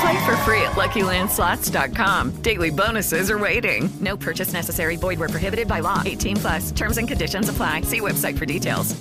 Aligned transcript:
Play 0.00 0.26
for 0.26 0.36
free 0.38 0.62
at 0.62 0.72
LuckyLandSlots.com. 0.72 2.42
Daily 2.42 2.70
bonuses 2.70 3.30
are 3.30 3.38
waiting. 3.38 3.88
No 4.00 4.16
purchase 4.16 4.52
necessary. 4.52 4.96
Void 4.96 5.18
where 5.18 5.28
prohibited 5.28 5.66
by 5.66 5.80
law. 5.80 6.02
18 6.04 6.36
plus. 6.36 6.70
Terms 6.72 6.98
and 6.98 7.08
conditions 7.08 7.48
apply. 7.48 7.82
See 7.82 8.00
website 8.00 8.38
for 8.38 8.46
details. 8.46 8.94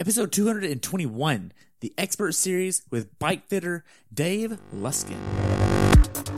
Episode 0.00 0.32
221, 0.32 1.52
the 1.80 1.94
expert 1.96 2.32
series 2.32 2.82
with 2.90 3.16
bike 3.20 3.46
fitter 3.46 3.84
Dave 4.12 4.58
Luskin. 4.74 5.73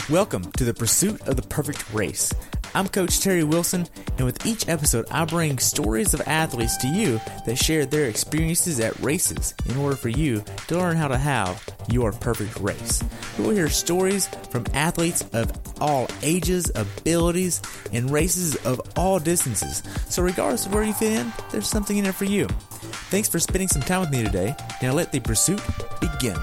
Welcome 0.09 0.53
to 0.53 0.65
the 0.65 0.75
pursuit 0.75 1.21
of 1.23 1.37
the 1.37 1.43
perfect 1.43 1.93
race. 1.93 2.33
I'm 2.75 2.89
Coach 2.89 3.21
Terry 3.21 3.43
Wilson, 3.43 3.87
and 4.19 4.27
with 4.27 4.47
each 4.47 4.69
episode, 4.69 5.07
I 5.11 5.25
bring 5.25 5.59
stories 5.59 6.15
of 6.15 6.21
athletes 6.27 6.77
to 6.79 6.89
you 6.89 7.21
that 7.47 7.57
share 7.57 7.87
their 7.87 8.05
experiences 8.09 8.79
at 8.81 8.99
races 9.01 9.55
in 9.69 9.77
order 9.77 9.97
for 9.97 10.09
you 10.09 10.45
to 10.69 10.77
learn 10.77 10.97
how 10.97 11.09
to 11.09 11.17
have 11.17 11.65
your 11.89 12.13
perfect 12.13 12.61
race. 12.61 13.03
You 13.37 13.45
will 13.45 13.51
hear 13.51 13.69
stories 13.69 14.29
from 14.51 14.67
athletes 14.75 15.25
of 15.33 15.51
all 15.81 16.09
ages, 16.23 16.71
abilities, 16.75 17.61
and 17.93 18.11
races 18.11 18.57
of 18.67 18.81
all 18.97 19.19
distances. 19.19 19.83
So, 20.09 20.23
regardless 20.23 20.67
of 20.67 20.75
where 20.75 20.85
you 20.85 20.93
fit 20.93 21.15
in, 21.15 21.33
there's 21.51 21.69
something 21.69 21.97
in 21.97 22.07
it 22.07 22.15
for 22.15 22.27
you. 22.27 22.47
Thanks 23.11 23.29
for 23.29 23.39
spending 23.39 23.69
some 23.69 23.83
time 23.83 24.01
with 24.01 24.11
me 24.11 24.23
today. 24.23 24.55
Now, 24.83 24.93
let 24.93 25.13
the 25.13 25.21
pursuit 25.21 25.61
begin. 26.01 26.37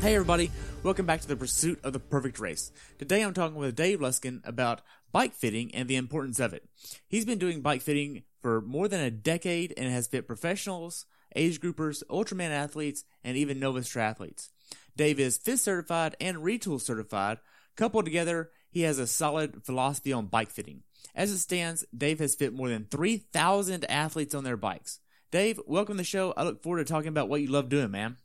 Hey, 0.00 0.14
everybody. 0.14 0.50
Welcome 0.82 1.04
back 1.04 1.20
to 1.20 1.28
the 1.28 1.36
pursuit 1.36 1.78
of 1.84 1.92
the 1.92 2.00
perfect 2.00 2.40
race. 2.40 2.72
Today 2.98 3.20
I'm 3.20 3.34
talking 3.34 3.58
with 3.58 3.76
Dave 3.76 4.00
Luskin 4.00 4.40
about 4.48 4.80
bike 5.12 5.34
fitting 5.34 5.74
and 5.74 5.88
the 5.88 5.96
importance 5.96 6.40
of 6.40 6.54
it. 6.54 6.66
He's 7.06 7.26
been 7.26 7.38
doing 7.38 7.60
bike 7.60 7.82
fitting 7.82 8.22
for 8.40 8.62
more 8.62 8.88
than 8.88 9.00
a 9.02 9.10
decade 9.10 9.74
and 9.76 9.92
has 9.92 10.06
fit 10.06 10.26
professionals, 10.26 11.04
age 11.36 11.60
groupers, 11.60 12.02
Ultraman 12.08 12.48
athletes, 12.48 13.04
and 13.22 13.36
even 13.36 13.60
novice 13.60 13.92
triathletes. 13.92 14.48
Dave 14.96 15.20
is 15.20 15.36
FIST 15.36 15.64
certified 15.64 16.16
and 16.18 16.38
Retül 16.38 16.80
certified. 16.80 17.36
Coupled 17.76 18.06
together, 18.06 18.52
he 18.70 18.80
has 18.82 18.98
a 18.98 19.06
solid 19.06 19.66
philosophy 19.66 20.14
on 20.14 20.28
bike 20.28 20.50
fitting. 20.50 20.82
As 21.14 21.30
it 21.30 21.40
stands, 21.40 21.84
Dave 21.94 22.20
has 22.20 22.34
fit 22.34 22.54
more 22.54 22.70
than 22.70 22.86
3,000 22.86 23.84
athletes 23.90 24.34
on 24.34 24.44
their 24.44 24.56
bikes. 24.56 24.98
Dave, 25.30 25.60
welcome 25.66 25.96
to 25.96 25.98
the 25.98 26.04
show. 26.04 26.32
I 26.38 26.44
look 26.44 26.62
forward 26.62 26.86
to 26.86 26.90
talking 26.90 27.08
about 27.08 27.28
what 27.28 27.42
you 27.42 27.48
love 27.48 27.68
doing, 27.68 27.90
man. 27.90 28.16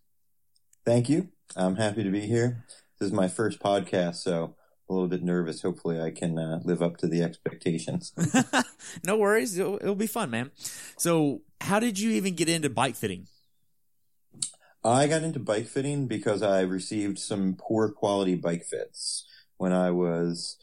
Thank 0.85 1.09
you. 1.09 1.31
I'm 1.55 1.75
happy 1.75 2.03
to 2.03 2.09
be 2.09 2.21
here. 2.21 2.65
This 2.99 3.07
is 3.07 3.13
my 3.13 3.27
first 3.27 3.59
podcast, 3.59 4.15
so 4.15 4.55
a 4.89 4.93
little 4.93 5.07
bit 5.07 5.23
nervous. 5.23 5.61
Hopefully, 5.61 6.01
I 6.01 6.11
can 6.11 6.37
uh, 6.37 6.59
live 6.63 6.81
up 6.81 6.97
to 6.97 7.07
the 7.07 7.23
expectations. 7.23 8.13
no 9.03 9.17
worries. 9.17 9.57
It'll, 9.57 9.75
it'll, 9.75 9.95
be 9.95 10.07
fun, 10.07 10.29
man. 10.29 10.51
So, 10.97 11.41
how 11.61 11.79
did 11.79 11.99
you 11.99 12.11
even 12.11 12.35
get 12.35 12.49
into 12.49 12.69
bike 12.69 12.95
fitting? 12.95 13.27
I 14.83 15.07
got 15.07 15.23
into 15.23 15.39
bike 15.39 15.67
fitting 15.67 16.07
because 16.07 16.43
I 16.43 16.61
received 16.61 17.17
some 17.17 17.55
poor 17.57 17.89
quality 17.89 18.35
bike 18.35 18.63
fits 18.63 19.25
when 19.57 19.73
I 19.73 19.91
was 19.91 20.57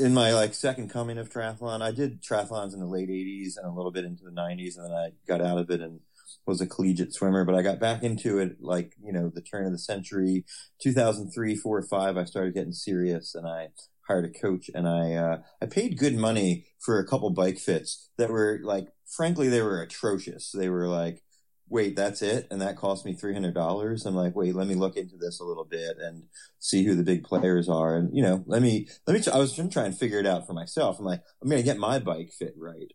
in 0.00 0.12
my 0.12 0.32
like 0.32 0.54
second 0.54 0.90
coming 0.90 1.18
of 1.18 1.30
triathlon. 1.30 1.82
I 1.82 1.92
did 1.92 2.22
triathlons 2.22 2.74
in 2.74 2.80
the 2.80 2.86
late 2.86 3.08
80s 3.08 3.56
and 3.56 3.66
a 3.66 3.72
little 3.72 3.92
bit 3.92 4.04
into 4.04 4.24
the 4.24 4.30
90s, 4.30 4.76
and 4.76 4.86
then 4.86 4.92
I 4.92 5.12
got 5.28 5.40
out 5.40 5.58
of 5.58 5.70
it 5.70 5.80
and 5.80 6.00
was 6.46 6.60
a 6.60 6.66
collegiate 6.66 7.14
swimmer, 7.14 7.44
but 7.44 7.54
I 7.54 7.62
got 7.62 7.78
back 7.78 8.02
into 8.02 8.38
it 8.38 8.56
like, 8.60 8.94
you 9.02 9.12
know, 9.12 9.30
the 9.32 9.42
turn 9.42 9.66
of 9.66 9.72
the 9.72 9.78
century, 9.78 10.44
2003, 10.82 11.56
four, 11.56 11.82
five, 11.82 12.16
I 12.16 12.24
started 12.24 12.54
getting 12.54 12.72
serious 12.72 13.34
and 13.34 13.46
I 13.46 13.68
hired 14.08 14.24
a 14.24 14.40
coach 14.40 14.70
and 14.74 14.88
I, 14.88 15.14
uh, 15.14 15.38
I 15.62 15.66
paid 15.66 15.98
good 15.98 16.16
money 16.16 16.66
for 16.78 16.98
a 16.98 17.06
couple 17.06 17.30
bike 17.30 17.58
fits 17.58 18.10
that 18.18 18.30
were 18.30 18.60
like, 18.62 18.88
frankly, 19.06 19.48
they 19.48 19.62
were 19.62 19.82
atrocious. 19.82 20.50
They 20.52 20.68
were 20.68 20.88
like, 20.88 21.22
wait, 21.68 21.94
that's 21.94 22.20
it? 22.20 22.48
And 22.50 22.60
that 22.60 22.76
cost 22.76 23.06
me 23.06 23.14
$300. 23.14 24.04
I'm 24.04 24.14
like, 24.16 24.34
wait, 24.34 24.56
let 24.56 24.66
me 24.66 24.74
look 24.74 24.96
into 24.96 25.16
this 25.16 25.38
a 25.38 25.44
little 25.44 25.64
bit 25.64 25.98
and 25.98 26.24
see 26.58 26.84
who 26.84 26.96
the 26.96 27.04
big 27.04 27.22
players 27.22 27.68
are. 27.68 27.94
And, 27.94 28.14
you 28.14 28.22
know, 28.22 28.42
let 28.46 28.60
me, 28.60 28.88
let 29.06 29.14
me, 29.14 29.32
I 29.32 29.38
was 29.38 29.54
trying 29.54 29.92
to 29.92 29.96
figure 29.96 30.18
it 30.18 30.26
out 30.26 30.48
for 30.48 30.52
myself. 30.52 30.98
I'm 30.98 31.04
like, 31.04 31.22
I'm 31.40 31.48
going 31.48 31.62
to 31.62 31.64
get 31.64 31.78
my 31.78 32.00
bike 32.00 32.32
fit 32.36 32.54
right 32.58 32.92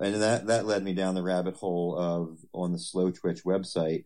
and 0.00 0.22
that 0.22 0.46
that 0.46 0.66
led 0.66 0.84
me 0.84 0.92
down 0.94 1.14
the 1.14 1.22
rabbit 1.22 1.56
hole 1.56 1.96
of 1.96 2.38
on 2.52 2.72
the 2.72 2.78
Slowtwitch 2.78 3.42
website 3.44 4.04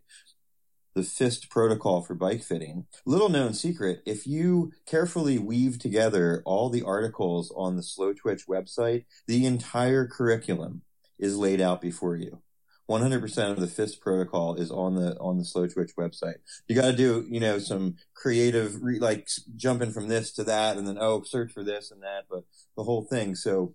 the 0.95 1.03
FIST 1.03 1.49
protocol 1.49 2.03
for 2.03 2.15
bike 2.15 2.43
fitting. 2.43 2.87
Little 3.07 3.29
known 3.29 3.55
secret, 3.55 4.03
if 4.05 4.27
you 4.27 4.73
carefully 4.87 5.39
weave 5.39 5.79
together 5.79 6.43
all 6.45 6.69
the 6.69 6.83
articles 6.83 7.53
on 7.57 7.77
the 7.77 7.83
Slowtwitch 7.83 8.47
website, 8.47 9.05
the 9.27 9.47
entire 9.47 10.07
curriculum 10.07 10.83
is 11.19 11.39
laid 11.39 11.61
out 11.61 11.81
before 11.81 12.17
you. 12.17 12.43
100% 12.91 13.51
of 13.51 13.61
the 13.61 13.69
FIST 13.69 14.01
protocol 14.01 14.57
is 14.57 14.71
on 14.71 14.97
the 14.97 15.17
on 15.19 15.39
the 15.39 15.45
Slowtwitch 15.45 15.95
website. 15.95 16.35
You 16.69 16.75
got 16.75 16.91
to 16.91 16.97
do, 16.97 17.27
you 17.31 17.41
know, 17.41 17.59
some 17.59 17.97
creative 18.13 18.83
re, 18.83 18.99
like 18.99 19.29
jumping 19.57 19.93
from 19.93 20.09
this 20.09 20.33
to 20.33 20.45
that 20.45 20.77
and 20.77 20.87
then 20.87 20.99
oh, 21.01 21.23
search 21.23 21.53
for 21.53 21.63
this 21.63 21.91
and 21.91 22.03
that, 22.03 22.25
but 22.29 22.45
the 22.77 22.83
whole 22.83 23.05
thing. 23.05 23.35
So 23.35 23.75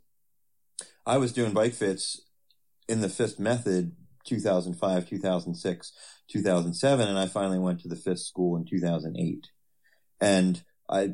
I 1.08 1.18
was 1.18 1.32
doing 1.32 1.54
bike 1.54 1.74
fits 1.74 2.22
in 2.90 3.00
the 3.00 3.08
FIST 3.08 3.40
method 3.40 3.96
2005, 4.26 5.08
2006, 5.08 5.94
2007, 6.30 7.08
and 7.08 7.18
I 7.18 7.28
finally 7.28 7.60
went 7.60 7.80
to 7.80 7.88
the 7.88 7.96
FIST 7.96 8.28
school 8.28 8.58
in 8.58 8.66
2008. 8.66 9.48
And 10.20 10.62
I, 10.90 11.12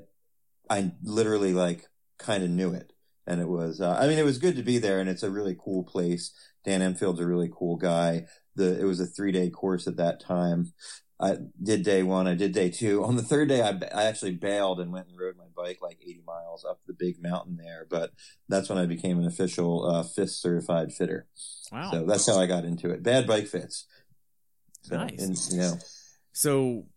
I 0.68 0.94
literally 1.04 1.54
like 1.54 1.86
kind 2.18 2.44
of 2.44 2.50
knew 2.50 2.74
it. 2.74 2.92
And 3.28 3.40
it 3.40 3.48
was, 3.48 3.80
uh, 3.80 3.96
I 4.00 4.08
mean, 4.08 4.18
it 4.18 4.26
was 4.26 4.40
good 4.40 4.56
to 4.56 4.64
be 4.64 4.80
there 4.80 5.00
and 5.00 5.08
it's 5.08 5.24
a 5.24 5.30
really 5.30 5.56
cool 5.64 5.84
place. 5.84 6.34
Dan 6.66 6.82
Empfield's 6.82 7.20
a 7.20 7.28
really 7.28 7.52
cool 7.56 7.76
guy. 7.76 8.26
The, 8.56 8.80
it 8.80 8.86
was 8.86 9.00
a 9.00 9.06
three 9.06 9.32
day 9.32 9.52
course 9.52 9.86
at 9.86 9.98
that 9.98 10.20
time. 10.20 10.74
I 11.24 11.38
did 11.62 11.84
day 11.84 12.04
one. 12.04 12.28
I 12.28 12.34
did 12.34 12.52
day 12.52 12.70
two. 12.70 13.04
On 13.06 13.16
the 13.16 13.24
third 13.24 13.48
day, 13.48 13.62
I, 13.62 13.70
I 13.96 14.04
actually 14.06 14.32
bailed 14.32 14.82
and 14.82 14.92
went 14.92 15.08
and 15.08 15.18
rode 15.18 15.38
my 15.38 15.46
bike 15.56 15.80
like 15.82 15.98
80 16.02 16.24
miles 16.28 16.66
up 16.66 16.82
the 16.86 16.94
big 16.94 17.22
mountain 17.22 17.56
there. 17.56 17.88
But 17.90 18.12
that's 18.50 18.68
when 18.68 18.78
I 18.78 18.86
became 18.86 19.20
an 19.20 19.26
official 19.26 19.90
uh, 19.90 20.04
FIST 20.04 20.42
certified 20.42 20.92
fitter. 20.92 21.28
Wow. 21.72 21.92
So 21.92 22.06
that's 22.06 22.28
how 22.28 22.40
I 22.40 22.46
got 22.46 22.66
into 22.66 22.90
it. 22.90 23.04
Bad 23.04 23.26
bike 23.26 23.48
fits. 23.48 23.88
So, 24.82 24.98
nice. 24.98 25.22
And, 25.22 25.38
you 25.52 25.58
know. 25.60 25.80
So 26.34 26.88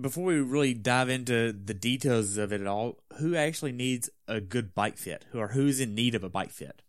before 0.00 0.24
we 0.24 0.40
really 0.40 0.72
dive 0.72 1.10
into 1.10 1.52
the 1.52 1.74
details 1.74 2.38
of 2.38 2.52
it 2.52 2.62
at 2.62 2.66
all, 2.66 3.02
who 3.18 3.34
actually 3.34 3.72
needs 3.72 4.08
a 4.26 4.40
good 4.40 4.74
bike 4.74 4.96
fit? 4.96 5.26
Or 5.34 5.48
who's 5.48 5.78
in 5.78 5.94
need 5.94 6.14
of 6.14 6.24
a 6.24 6.30
bike 6.30 6.52
fit? 6.52 6.80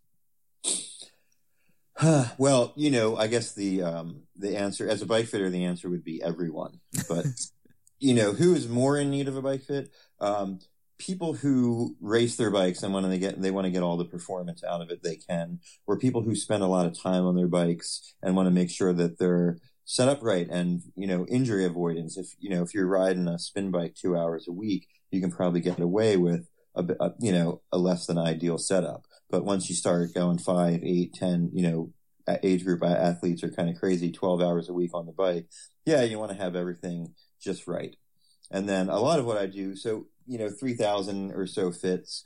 Well, 2.38 2.73
you 2.75 2.91
know, 2.91 3.17
I 3.17 3.27
guess 3.27 3.53
the 3.53 3.81
um, 3.81 4.21
the 4.35 4.57
answer 4.57 4.88
as 4.88 5.01
a 5.01 5.05
bike 5.05 5.27
fitter, 5.27 5.49
the 5.49 5.65
answer 5.65 5.89
would 5.89 6.03
be 6.03 6.21
everyone. 6.21 6.79
But 7.07 7.25
you 7.99 8.13
know, 8.13 8.33
who 8.33 8.53
is 8.53 8.67
more 8.67 8.97
in 8.97 9.09
need 9.09 9.27
of 9.27 9.35
a 9.35 9.41
bike 9.41 9.63
fit? 9.63 9.89
Um, 10.19 10.59
people 10.99 11.33
who 11.33 11.95
race 12.01 12.35
their 12.35 12.49
bikes 12.49 12.81
and 12.81 12.94
when 12.94 13.07
they 13.09 13.19
get 13.19 13.39
they 13.41 13.51
want 13.51 13.65
to 13.65 13.71
get 13.71 13.83
all 13.83 13.97
the 13.97 14.05
performance 14.05 14.63
out 14.63 14.81
of 14.81 14.89
it 14.89 15.03
they 15.03 15.15
can, 15.15 15.59
or 15.85 15.97
people 15.97 16.21
who 16.21 16.35
spend 16.35 16.63
a 16.63 16.67
lot 16.67 16.85
of 16.85 16.99
time 16.99 17.25
on 17.25 17.35
their 17.35 17.47
bikes 17.47 18.15
and 18.21 18.35
want 18.35 18.47
to 18.47 18.53
make 18.53 18.69
sure 18.69 18.93
that 18.93 19.17
they're 19.17 19.57
set 19.85 20.09
up 20.09 20.19
right 20.21 20.47
and 20.50 20.81
you 20.95 21.07
know 21.07 21.25
injury 21.27 21.65
avoidance. 21.65 22.17
If 22.17 22.27
you 22.39 22.50
know 22.50 22.61
if 22.61 22.73
you're 22.73 22.88
riding 22.88 23.27
a 23.27 23.39
spin 23.39 23.71
bike 23.71 23.95
two 23.95 24.15
hours 24.17 24.47
a 24.47 24.51
week, 24.51 24.88
you 25.11 25.21
can 25.21 25.31
probably 25.31 25.61
get 25.61 25.79
away 25.79 26.17
with 26.17 26.47
a, 26.75 26.83
a 27.00 27.13
you 27.19 27.31
know 27.31 27.61
a 27.71 27.77
less 27.77 28.05
than 28.05 28.17
ideal 28.17 28.57
setup. 28.57 29.03
But 29.29 29.45
once 29.45 29.69
you 29.69 29.75
start 29.75 30.13
going 30.13 30.38
five, 30.38 30.81
eight, 30.83 31.13
ten, 31.13 31.51
you 31.53 31.69
know, 31.69 31.94
age 32.44 32.63
group 32.63 32.83
athletes 32.83 33.44
are 33.44 33.51
kind 33.51 33.69
of 33.69 33.79
crazy, 33.79 34.12
12 34.12 34.41
hours 34.41 34.69
a 34.69 34.74
week 34.74 34.91
on 34.94 35.06
the 35.06 35.12
bike. 35.12 35.47
Yeah, 35.85 36.03
you 36.03 36.19
want 36.19 36.31
to 36.31 36.38
have 36.38 36.56
everything 36.56 37.13
just 37.41 37.68
right. 37.68 37.95
And 38.51 38.68
then 38.68 38.89
a 38.89 39.00
lot 39.00 39.19
of 39.19 39.25
what 39.25 39.38
I 39.38 39.45
do, 39.45 39.75
so, 39.75 40.07
you 40.25 40.38
know, 40.38 40.50
3,000 40.50 41.31
or 41.31 41.47
so 41.47 41.71
fits, 41.71 42.25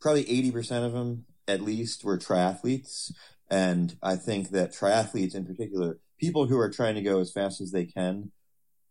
probably 0.00 0.24
80% 0.24 0.84
of 0.84 0.92
them 0.92 1.24
at 1.46 1.60
least 1.60 2.04
were 2.04 2.18
triathletes. 2.18 3.12
And 3.50 3.96
I 4.02 4.16
think 4.16 4.50
that 4.50 4.72
triathletes 4.72 5.34
in 5.34 5.46
particular, 5.46 5.98
people 6.18 6.46
who 6.46 6.58
are 6.58 6.70
trying 6.70 6.94
to 6.94 7.02
go 7.02 7.20
as 7.20 7.32
fast 7.32 7.60
as 7.60 7.70
they 7.70 7.84
can 7.84 8.32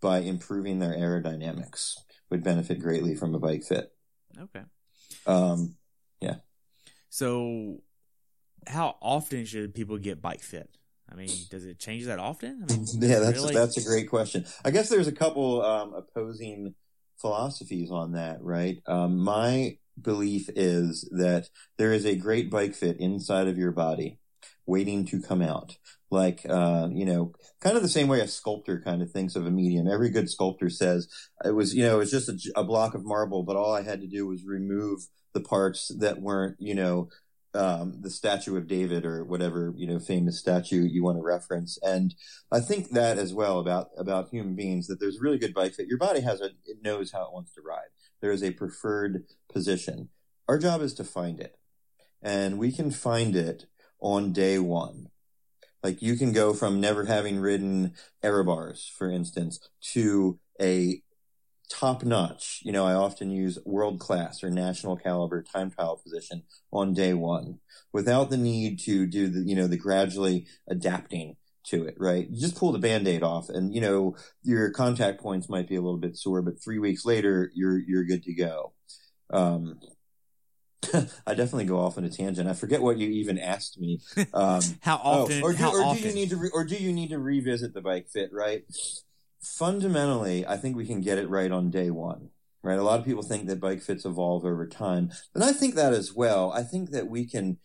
by 0.01 0.19
improving 0.19 0.79
their 0.79 0.93
aerodynamics 0.93 1.95
would 2.29 2.43
benefit 2.43 2.79
greatly 2.79 3.15
from 3.15 3.33
a 3.35 3.39
bike 3.39 3.63
fit. 3.63 3.91
Okay. 4.37 4.63
Um, 5.25 5.75
yeah. 6.19 6.35
So, 7.13 7.83
how 8.65 8.95
often 8.99 9.45
should 9.45 9.75
people 9.75 9.99
get 9.99 10.19
bike 10.19 10.41
fit? 10.41 10.67
I 11.07 11.13
mean, 11.13 11.29
does 11.51 11.63
it 11.63 11.77
change 11.77 12.05
that 12.05 12.17
often? 12.17 12.63
I 12.63 12.73
mean, 12.73 12.87
Yeah, 12.93 13.19
that's 13.19 13.37
really? 13.37 13.53
that's 13.53 13.77
a 13.77 13.83
great 13.83 14.09
question. 14.09 14.45
I 14.65 14.71
guess 14.71 14.89
there's 14.89 15.07
a 15.07 15.11
couple 15.11 15.61
um, 15.63 15.93
opposing 15.93 16.73
philosophies 17.21 17.91
on 17.91 18.13
that, 18.13 18.41
right? 18.41 18.81
Um, 18.87 19.19
my 19.19 19.77
belief 20.01 20.49
is 20.55 21.07
that 21.11 21.49
there 21.77 21.93
is 21.93 22.07
a 22.07 22.15
great 22.15 22.49
bike 22.49 22.73
fit 22.73 22.99
inside 22.99 23.47
of 23.47 23.59
your 23.59 23.73
body, 23.73 24.17
waiting 24.65 25.05
to 25.05 25.21
come 25.21 25.41
out. 25.41 25.77
Like, 26.09 26.45
uh, 26.47 26.89
you 26.91 27.05
know, 27.05 27.33
kind 27.59 27.75
of 27.75 27.81
the 27.81 27.89
same 27.89 28.07
way 28.07 28.19
a 28.19 28.27
sculptor 28.27 28.79
kind 28.79 29.01
of 29.01 29.11
thinks 29.11 29.35
of 29.35 29.45
a 29.45 29.51
medium. 29.51 29.87
Every 29.87 30.09
good 30.09 30.29
sculptor 30.29 30.69
says 30.69 31.07
it 31.43 31.55
was, 31.55 31.73
you 31.73 31.83
know, 31.83 31.99
it's 31.99 32.11
just 32.11 32.29
a, 32.29 32.37
a 32.55 32.63
block 32.63 32.93
of 32.93 33.03
marble, 33.03 33.43
but 33.43 33.55
all 33.55 33.73
I 33.73 33.81
had 33.81 34.01
to 34.01 34.07
do 34.07 34.27
was 34.27 34.45
remove 34.45 35.07
the 35.33 35.41
parts 35.41 35.91
that 35.99 36.21
weren't, 36.21 36.55
you 36.59 36.75
know, 36.75 37.09
um, 37.55 37.99
the 38.01 38.09
statue 38.09 38.57
of 38.57 38.67
David 38.67 39.05
or 39.05 39.23
whatever 39.23 39.73
you 39.75 39.87
know 39.87 39.99
famous 39.99 40.39
statue 40.39 40.83
you 40.83 41.03
want 41.03 41.17
to 41.17 41.23
reference. 41.23 41.77
And 41.81 42.15
I 42.51 42.59
think 42.59 42.91
that 42.91 43.17
as 43.17 43.33
well 43.33 43.59
about 43.59 43.89
about 43.97 44.29
human 44.29 44.55
beings 44.55 44.87
that 44.87 44.99
there's 44.99 45.21
really 45.21 45.37
good 45.37 45.53
bike 45.53 45.75
fit. 45.75 45.87
Your 45.87 45.97
body 45.97 46.21
has 46.21 46.41
a 46.41 46.45
it 46.65 46.77
knows 46.83 47.11
how 47.11 47.23
it 47.23 47.33
wants 47.33 47.53
to 47.53 47.61
ride. 47.61 47.91
There 48.21 48.31
is 48.31 48.43
a 48.43 48.51
preferred 48.51 49.25
position. 49.51 50.09
Our 50.47 50.57
job 50.57 50.81
is 50.81 50.93
to 50.95 51.03
find 51.03 51.39
it, 51.39 51.57
and 52.21 52.57
we 52.57 52.71
can 52.71 52.91
find 52.91 53.35
it 53.35 53.65
on 54.03 54.33
day 54.33 54.59
one. 54.59 55.07
Like 55.81 56.01
you 56.01 56.15
can 56.15 56.31
go 56.31 56.53
from 56.53 56.79
never 56.79 57.05
having 57.05 57.39
ridden 57.39 57.93
aero 58.21 58.43
bars, 58.43 58.91
for 58.95 59.09
instance, 59.09 59.59
to 59.93 60.39
a 60.61 61.01
top 61.69 62.03
notch. 62.03 62.59
You 62.63 62.71
know, 62.71 62.85
I 62.85 62.93
often 62.93 63.31
use 63.31 63.57
world 63.65 63.99
class 63.99 64.43
or 64.43 64.49
national 64.49 64.97
caliber 64.97 65.41
time 65.41 65.71
trial 65.71 65.99
position 66.01 66.43
on 66.71 66.93
day 66.93 67.13
one 67.13 67.59
without 67.91 68.29
the 68.29 68.37
need 68.37 68.79
to 68.81 69.07
do 69.07 69.27
the, 69.27 69.39
you 69.39 69.55
know, 69.55 69.67
the 69.67 69.77
gradually 69.77 70.45
adapting 70.69 71.37
to 71.65 71.85
it, 71.85 71.95
right? 71.97 72.29
You 72.29 72.39
just 72.39 72.57
pull 72.57 72.73
the 72.73 72.79
band-aid 72.79 73.23
off 73.23 73.49
and, 73.49 73.73
you 73.73 73.79
know, 73.81 74.15
your 74.43 74.69
contact 74.71 75.21
points 75.21 75.49
might 75.49 75.69
be 75.69 75.75
a 75.75 75.81
little 75.81 75.97
bit 75.97 76.17
sore, 76.17 76.41
but 76.41 76.61
three 76.61 76.79
weeks 76.79 77.05
later, 77.05 77.51
you're, 77.55 77.79
you're 77.79 78.03
good 78.03 78.23
to 78.23 78.33
go. 78.33 78.73
Um, 79.29 79.79
I 81.27 81.33
definitely 81.33 81.65
go 81.65 81.79
off 81.79 81.97
on 81.97 82.03
a 82.03 82.09
tangent. 82.09 82.49
I 82.49 82.53
forget 82.53 82.81
what 82.81 82.97
you 82.97 83.09
even 83.09 83.37
asked 83.37 83.79
me. 83.79 83.99
Um, 84.33 84.61
How 84.81 85.01
oh, 85.03 85.23
often? 85.23 85.43
or 85.43 85.51
do, 85.51 85.57
how 85.57 85.71
or 85.71 85.95
do 85.95 86.01
you 86.01 86.13
need 86.13 86.29
to, 86.29 86.37
re- 86.37 86.51
or 86.53 86.63
do 86.63 86.75
you 86.75 86.91
need 86.91 87.09
to 87.09 87.19
revisit 87.19 87.73
the 87.73 87.81
bike 87.81 88.09
fit? 88.09 88.31
Right. 88.33 88.63
Fundamentally, 89.41 90.45
I 90.45 90.57
think 90.57 90.75
we 90.75 90.85
can 90.85 91.01
get 91.01 91.17
it 91.17 91.29
right 91.29 91.51
on 91.51 91.69
day 91.69 91.89
one. 91.89 92.29
Right. 92.61 92.79
A 92.79 92.83
lot 92.83 92.99
of 92.99 93.05
people 93.05 93.23
think 93.23 93.47
that 93.47 93.59
bike 93.59 93.81
fits 93.81 94.05
evolve 94.05 94.45
over 94.45 94.65
time, 94.65 95.11
and 95.35 95.43
I 95.43 95.51
think 95.51 95.75
that 95.75 95.93
as 95.93 96.13
well. 96.13 96.51
I 96.53 96.63
think 96.63 96.91
that 96.91 97.07
we 97.07 97.25
can, 97.25 97.57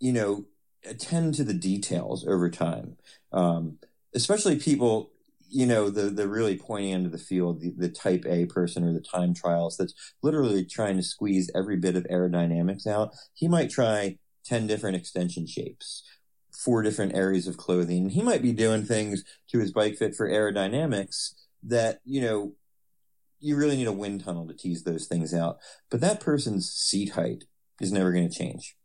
you 0.00 0.12
know, 0.12 0.46
attend 0.84 1.34
to 1.34 1.44
the 1.44 1.54
details 1.54 2.26
over 2.26 2.50
time. 2.50 2.96
Um, 3.32 3.78
especially 4.14 4.56
people, 4.56 5.11
you 5.52 5.66
know, 5.66 5.90
the 5.90 6.04
the 6.04 6.28
really 6.28 6.56
pointy 6.56 6.90
end 6.90 7.04
of 7.04 7.12
the 7.12 7.18
field, 7.18 7.60
the, 7.60 7.70
the 7.76 7.88
type 7.88 8.24
A 8.26 8.46
person 8.46 8.84
or 8.84 8.92
the 8.92 9.00
time 9.00 9.34
trials 9.34 9.76
that's 9.76 9.94
literally 10.22 10.64
trying 10.64 10.96
to 10.96 11.02
squeeze 11.02 11.50
every 11.54 11.76
bit 11.76 11.94
of 11.94 12.04
aerodynamics 12.04 12.86
out. 12.86 13.14
He 13.34 13.48
might 13.48 13.70
try 13.70 14.18
10 14.46 14.66
different 14.66 14.96
extension 14.96 15.46
shapes, 15.46 16.04
four 16.50 16.82
different 16.82 17.14
areas 17.14 17.46
of 17.46 17.58
clothing. 17.58 18.08
He 18.08 18.22
might 18.22 18.42
be 18.42 18.52
doing 18.52 18.84
things 18.84 19.24
to 19.50 19.58
his 19.58 19.72
bike 19.72 19.96
fit 19.96 20.14
for 20.14 20.28
aerodynamics 20.28 21.34
that, 21.64 22.00
you 22.04 22.22
know, 22.22 22.54
you 23.38 23.56
really 23.56 23.76
need 23.76 23.86
a 23.88 23.92
wind 23.92 24.24
tunnel 24.24 24.46
to 24.46 24.54
tease 24.54 24.84
those 24.84 25.06
things 25.06 25.34
out. 25.34 25.58
But 25.90 26.00
that 26.00 26.20
person's 26.20 26.72
seat 26.72 27.10
height 27.10 27.44
is 27.80 27.92
never 27.92 28.12
going 28.12 28.28
to 28.28 28.34
change. 28.34 28.76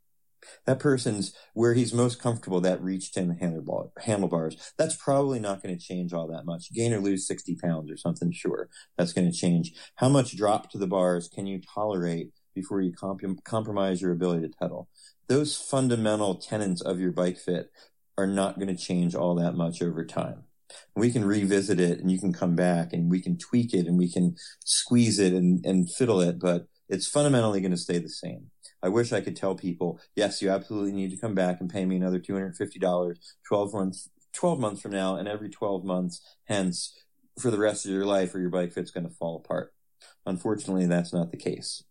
That 0.65 0.79
person's 0.79 1.33
where 1.53 1.73
he's 1.73 1.93
most 1.93 2.21
comfortable, 2.21 2.61
that 2.61 2.81
reach 2.81 3.11
10 3.11 3.39
handlebar, 3.41 3.89
handlebars, 3.99 4.73
that's 4.77 4.95
probably 4.95 5.39
not 5.39 5.61
going 5.61 5.77
to 5.77 5.83
change 5.83 6.13
all 6.13 6.27
that 6.27 6.45
much. 6.45 6.71
Gain 6.73 6.93
or 6.93 6.99
lose 6.99 7.27
60 7.27 7.55
pounds 7.55 7.91
or 7.91 7.97
something, 7.97 8.31
sure, 8.31 8.69
that's 8.97 9.13
going 9.13 9.29
to 9.29 9.37
change. 9.37 9.73
How 9.95 10.09
much 10.09 10.37
drop 10.37 10.69
to 10.71 10.77
the 10.77 10.87
bars 10.87 11.27
can 11.27 11.47
you 11.47 11.61
tolerate 11.61 12.31
before 12.53 12.81
you 12.81 12.93
comp- 12.93 13.43
compromise 13.43 14.01
your 14.01 14.11
ability 14.11 14.47
to 14.47 14.53
pedal? 14.59 14.89
Those 15.27 15.57
fundamental 15.57 16.35
tenets 16.35 16.81
of 16.81 16.99
your 16.99 17.11
bike 17.11 17.37
fit 17.37 17.71
are 18.17 18.27
not 18.27 18.55
going 18.55 18.75
to 18.75 18.83
change 18.83 19.13
all 19.15 19.35
that 19.35 19.55
much 19.55 19.81
over 19.81 20.05
time. 20.05 20.43
We 20.95 21.11
can 21.11 21.23
revisit 21.23 21.79
it 21.79 21.99
and 21.99 22.11
you 22.11 22.19
can 22.19 22.33
come 22.33 22.55
back 22.55 22.91
and 22.91 23.09
we 23.09 23.21
can 23.21 23.37
tweak 23.37 23.73
it 23.73 23.87
and 23.87 23.97
we 23.97 24.11
can 24.11 24.35
squeeze 24.65 25.19
it 25.19 25.33
and, 25.33 25.65
and 25.65 25.89
fiddle 25.89 26.19
it, 26.21 26.39
but 26.39 26.67
it's 26.89 27.07
fundamentally 27.07 27.61
going 27.61 27.71
to 27.71 27.77
stay 27.77 27.99
the 27.99 28.09
same. 28.09 28.49
I 28.87 28.89
wish 28.89 29.11
I 29.11 29.19
could 29.19 29.35
tell 29.35 29.53
people, 29.53 29.99
yes, 30.15 30.41
you 30.41 30.49
absolutely 30.49 30.93
need 30.93 31.11
to 31.11 31.17
come 31.17 31.35
back 31.35 31.59
and 31.59 31.69
pay 31.69 31.83
me 31.83 31.97
another 31.97 32.21
$250 32.21 33.17
12 33.45 33.73
months, 33.73 34.09
12 34.31 34.59
months 34.61 34.81
from 34.81 34.91
now 34.91 35.17
and 35.17 35.27
every 35.27 35.49
12 35.49 35.83
months, 35.83 36.21
hence 36.45 36.97
for 37.37 37.51
the 37.51 37.57
rest 37.57 37.83
of 37.83 37.91
your 37.91 38.05
life 38.05 38.33
or 38.33 38.39
your 38.39 38.49
bike 38.49 38.71
fit's 38.71 38.91
going 38.91 39.05
to 39.05 39.13
fall 39.13 39.35
apart. 39.35 39.73
Unfortunately, 40.25 40.85
that's 40.85 41.11
not 41.11 41.31
the 41.31 41.37
case. 41.37 41.83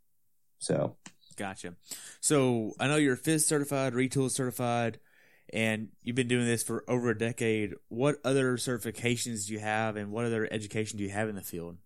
So 0.58 0.96
Gotcha. 1.36 1.74
So 2.22 2.72
I 2.80 2.88
know 2.88 2.96
you're 2.96 3.14
FIST 3.14 3.46
certified, 3.46 3.92
Retül 3.92 4.30
certified, 4.30 4.98
and 5.52 5.88
you've 6.02 6.16
been 6.16 6.28
doing 6.28 6.46
this 6.46 6.62
for 6.62 6.82
over 6.88 7.10
a 7.10 7.18
decade. 7.18 7.74
What 7.88 8.16
other 8.24 8.56
certifications 8.56 9.48
do 9.48 9.52
you 9.52 9.58
have, 9.58 9.96
and 9.96 10.12
what 10.12 10.24
other 10.24 10.48
education 10.50 10.96
do 10.96 11.04
you 11.04 11.10
have 11.10 11.28
in 11.28 11.34
the 11.36 11.42
field? 11.42 11.76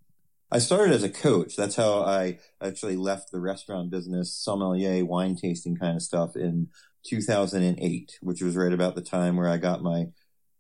I 0.53 0.59
started 0.59 0.93
as 0.93 1.05
a 1.05 1.09
coach. 1.09 1.55
That's 1.57 1.77
how 1.77 2.03
I 2.03 2.39
actually 2.61 2.97
left 2.97 3.31
the 3.31 3.41
restaurant 3.41 3.91
business, 3.91 4.35
sommelier, 4.35 5.05
wine 5.05 5.37
tasting 5.37 5.77
kind 5.77 5.97
of 5.97 6.03
stuff 6.03 6.35
in 6.35 6.69
2008, 7.05 8.19
which 8.21 8.43
was 8.43 8.57
right 8.57 8.73
about 8.73 8.97
the 8.97 9.03
time 9.03 9.37
where 9.37 9.49
I 9.49 9.59
got 9.59 9.83
my 9.83 10.07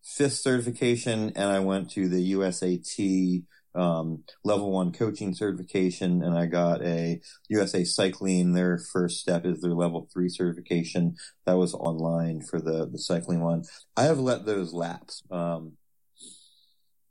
FIST 0.03 0.43
certification 0.43 1.33
and 1.35 1.51
I 1.51 1.59
went 1.59 1.91
to 1.93 2.09
the 2.09 2.33
USAT 2.33 3.45
um, 3.75 4.25
level 4.45 4.73
one 4.73 4.93
coaching 4.93 5.35
certification 5.35 6.23
and 6.23 6.37
I 6.37 6.47
got 6.47 6.83
a 6.83 7.21
USA 7.49 7.85
cycling. 7.85 8.53
Their 8.53 8.79
first 8.79 9.19
step 9.19 9.45
is 9.45 9.61
their 9.61 9.75
level 9.75 10.09
three 10.13 10.29
certification. 10.29 11.17
That 11.47 11.57
was 11.57 11.75
online 11.75 12.43
for 12.43 12.61
the, 12.61 12.89
the 12.91 12.99
cycling 12.99 13.41
one. 13.41 13.65
I 13.97 14.05
have 14.05 14.19
let 14.19 14.47
those 14.47 14.73
lapse. 14.73 15.23
Um, 15.31 15.73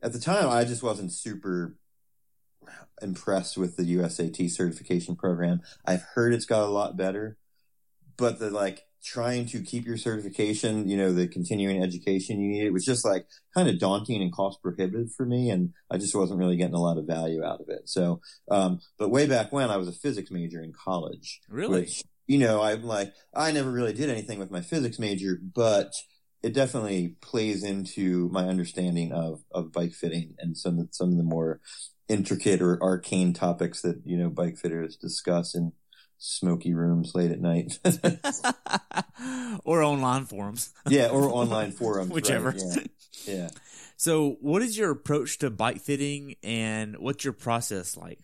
at 0.02 0.14
the 0.14 0.20
time, 0.20 0.50
I 0.50 0.64
just 0.64 0.82
wasn't 0.82 1.12
super 1.12 1.76
impressed 3.02 3.58
with 3.58 3.78
the 3.78 3.96
USAT 3.96 4.50
certification 4.50 5.16
program. 5.16 5.62
I've 5.86 6.04
heard 6.16 6.34
it's 6.34 6.46
got 6.46 6.64
a 6.64 6.72
lot 6.72 6.98
better, 6.98 7.38
but 8.18 8.40
the 8.40 8.50
like 8.50 8.84
trying 9.04 9.46
to 9.46 9.62
keep 9.62 9.86
your 9.86 9.98
certification, 9.98 10.88
you 10.90 10.98
know, 10.98 11.14
the 11.14 11.28
continuing 11.28 11.82
education 11.82 12.42
you 12.42 12.50
need, 12.50 12.66
it 12.66 12.74
was 12.74 12.84
just 12.84 13.06
like 13.06 13.26
kind 13.56 13.70
of 13.70 13.80
daunting 13.80 14.22
and 14.22 14.34
cost 14.34 14.62
prohibitive 14.62 15.14
for 15.14 15.26
me. 15.26 15.50
And 15.50 15.74
I 15.90 15.98
just 15.98 16.16
wasn't 16.16 16.40
really 16.40 16.58
getting 16.58 16.76
a 16.76 16.82
lot 16.82 16.98
of 16.98 17.06
value 17.06 17.44
out 17.44 17.62
of 17.62 17.70
it. 17.70 17.88
So, 17.88 18.22
um, 18.52 18.80
but 18.98 19.10
way 19.10 19.26
back 19.26 19.54
when 19.54 19.70
I 19.70 19.78
was 19.78 19.88
a 19.88 19.94
physics 19.94 20.32
major 20.32 20.62
in 20.62 20.74
college, 20.74 21.40
Really? 21.48 21.82
which, 21.82 22.04
you 22.28 22.40
know, 22.40 22.62
I'm 22.62 22.84
like, 22.84 23.14
I 23.34 23.52
never 23.52 23.72
really 23.72 23.94
did 23.94 24.10
anything 24.10 24.38
with 24.38 24.52
my 24.52 24.62
physics 24.62 25.00
major, 25.00 25.40
but 25.42 25.94
it 26.44 26.54
definitely 26.54 27.16
plays 27.22 27.64
into 27.64 28.30
my 28.30 28.46
understanding 28.48 29.14
of, 29.14 29.44
of 29.52 29.72
bike 29.72 29.94
fitting 29.94 30.36
and 30.40 30.58
some, 30.58 30.90
some 30.92 31.12
of 31.12 31.18
the 31.18 31.24
more 31.24 31.62
intricate 32.10 32.62
or 32.62 32.82
arcane 32.82 33.34
topics 33.34 33.82
that, 33.84 34.02
you 34.04 34.18
know, 34.18 34.30
bike 34.30 34.58
fitters 34.58 34.98
discuss 34.98 35.56
in 35.56 35.72
smoky 36.18 36.74
rooms 36.74 37.14
late 37.16 37.32
at 37.32 37.40
night. 37.40 37.80
or 39.64 39.82
online 39.82 40.26
forums. 40.26 40.72
yeah. 40.88 41.08
Or 41.08 41.30
online 41.30 41.72
forums. 41.72 42.10
right, 42.10 42.16
Whichever. 42.16 42.54
Yeah. 42.58 42.84
yeah. 43.26 43.50
So, 43.96 44.38
what 44.40 44.62
is 44.62 44.78
your 44.78 44.92
approach 44.92 45.40
to 45.40 45.50
bike 45.50 45.82
fitting, 45.82 46.36
and 46.42 46.98
what's 47.00 47.26
your 47.26 47.34
process 47.34 47.98
like? 47.98 48.20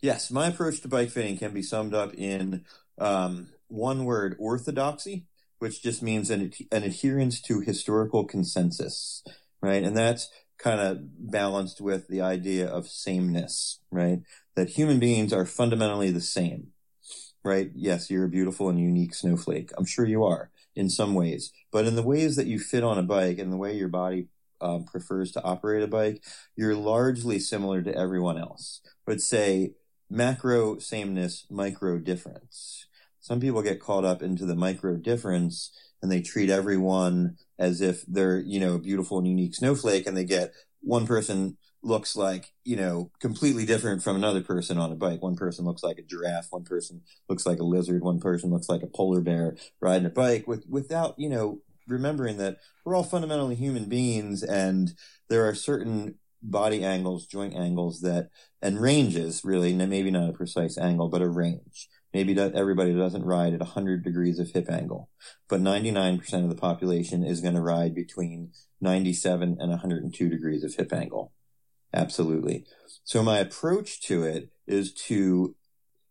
Yes, 0.00 0.28
my 0.28 0.48
approach 0.48 0.80
to 0.80 0.88
bike 0.88 1.10
fitting 1.10 1.38
can 1.38 1.52
be 1.52 1.62
summed 1.62 1.94
up 1.94 2.12
in 2.14 2.64
um, 2.98 3.50
one 3.68 4.04
word: 4.04 4.34
orthodoxy, 4.40 5.26
which 5.60 5.84
just 5.84 6.02
means 6.02 6.30
an, 6.30 6.52
an 6.72 6.82
adherence 6.82 7.40
to 7.42 7.60
historical 7.60 8.24
consensus, 8.24 9.22
right? 9.62 9.84
And 9.84 9.96
that's 9.96 10.28
kind 10.64 10.80
of 10.80 11.30
balanced 11.30 11.82
with 11.82 12.08
the 12.08 12.22
idea 12.22 12.66
of 12.66 12.88
sameness, 12.88 13.80
right? 13.90 14.20
That 14.56 14.70
human 14.70 14.98
beings 14.98 15.30
are 15.30 15.44
fundamentally 15.44 16.10
the 16.10 16.22
same, 16.22 16.68
right? 17.44 17.70
Yes, 17.74 18.10
you're 18.10 18.24
a 18.24 18.30
beautiful 18.30 18.70
and 18.70 18.80
unique 18.80 19.14
snowflake. 19.14 19.72
I'm 19.76 19.84
sure 19.84 20.06
you 20.06 20.24
are 20.24 20.50
in 20.74 20.88
some 20.88 21.12
ways, 21.14 21.52
but 21.70 21.84
in 21.84 21.96
the 21.96 22.02
ways 22.02 22.36
that 22.36 22.46
you 22.46 22.58
fit 22.58 22.82
on 22.82 22.98
a 22.98 23.02
bike 23.02 23.38
and 23.38 23.52
the 23.52 23.58
way 23.58 23.76
your 23.76 23.88
body 23.88 24.28
um, 24.62 24.84
prefers 24.84 25.32
to 25.32 25.44
operate 25.44 25.82
a 25.82 25.86
bike, 25.86 26.24
you're 26.56 26.74
largely 26.74 27.38
similar 27.38 27.82
to 27.82 27.94
everyone 27.94 28.38
else. 28.38 28.80
But 29.04 29.20
say 29.20 29.72
macro 30.08 30.78
sameness, 30.78 31.44
micro 31.50 31.98
difference. 31.98 32.86
Some 33.20 33.38
people 33.38 33.60
get 33.60 33.80
caught 33.80 34.06
up 34.06 34.22
into 34.22 34.46
the 34.46 34.56
micro 34.56 34.96
difference 34.96 35.72
and 36.04 36.12
they 36.12 36.20
treat 36.20 36.50
everyone 36.50 37.34
as 37.58 37.80
if 37.80 38.04
they're, 38.06 38.38
you 38.38 38.60
know, 38.60 38.74
a 38.74 38.78
beautiful 38.78 39.16
and 39.16 39.26
unique 39.26 39.54
snowflake 39.54 40.06
and 40.06 40.14
they 40.14 40.24
get 40.24 40.52
one 40.82 41.06
person 41.06 41.56
looks 41.82 42.14
like, 42.14 42.52
you 42.62 42.76
know, 42.76 43.10
completely 43.20 43.64
different 43.64 44.02
from 44.02 44.14
another 44.14 44.42
person 44.42 44.76
on 44.76 44.92
a 44.92 44.96
bike. 44.96 45.22
One 45.22 45.34
person 45.34 45.64
looks 45.64 45.82
like 45.82 45.96
a 45.96 46.02
giraffe. 46.02 46.48
One 46.50 46.64
person 46.64 47.00
looks 47.26 47.46
like 47.46 47.58
a 47.58 47.64
lizard. 47.64 48.02
One 48.02 48.20
person 48.20 48.50
looks 48.50 48.68
like 48.68 48.82
a 48.82 48.86
polar 48.86 49.22
bear 49.22 49.56
riding 49.80 50.04
a 50.04 50.10
bike 50.10 50.46
with, 50.46 50.66
without, 50.68 51.14
you 51.18 51.30
know, 51.30 51.60
remembering 51.88 52.36
that 52.36 52.58
we're 52.84 52.94
all 52.94 53.02
fundamentally 53.02 53.54
human 53.54 53.86
beings 53.86 54.42
and 54.42 54.92
there 55.30 55.48
are 55.48 55.54
certain 55.54 56.16
body 56.42 56.84
angles, 56.84 57.26
joint 57.26 57.54
angles 57.54 58.02
that, 58.02 58.28
and 58.60 58.78
ranges 58.78 59.40
really, 59.42 59.72
maybe 59.72 60.10
not 60.10 60.28
a 60.28 60.34
precise 60.34 60.76
angle, 60.76 61.08
but 61.08 61.22
a 61.22 61.28
range. 61.28 61.88
Maybe 62.14 62.38
everybody 62.38 62.94
doesn't 62.94 63.24
ride 63.24 63.54
at 63.54 63.60
100 63.60 64.04
degrees 64.04 64.38
of 64.38 64.52
hip 64.52 64.70
angle, 64.70 65.10
but 65.48 65.60
99% 65.60 66.44
of 66.44 66.48
the 66.48 66.54
population 66.54 67.24
is 67.24 67.40
going 67.40 67.56
to 67.56 67.60
ride 67.60 67.92
between 67.92 68.52
97 68.80 69.56
and 69.58 69.70
102 69.70 70.28
degrees 70.28 70.62
of 70.62 70.76
hip 70.76 70.92
angle. 70.92 71.32
Absolutely. 71.92 72.64
So 73.02 73.22
my 73.24 73.38
approach 73.38 74.00
to 74.02 74.22
it 74.22 74.50
is 74.66 74.92
to 75.08 75.56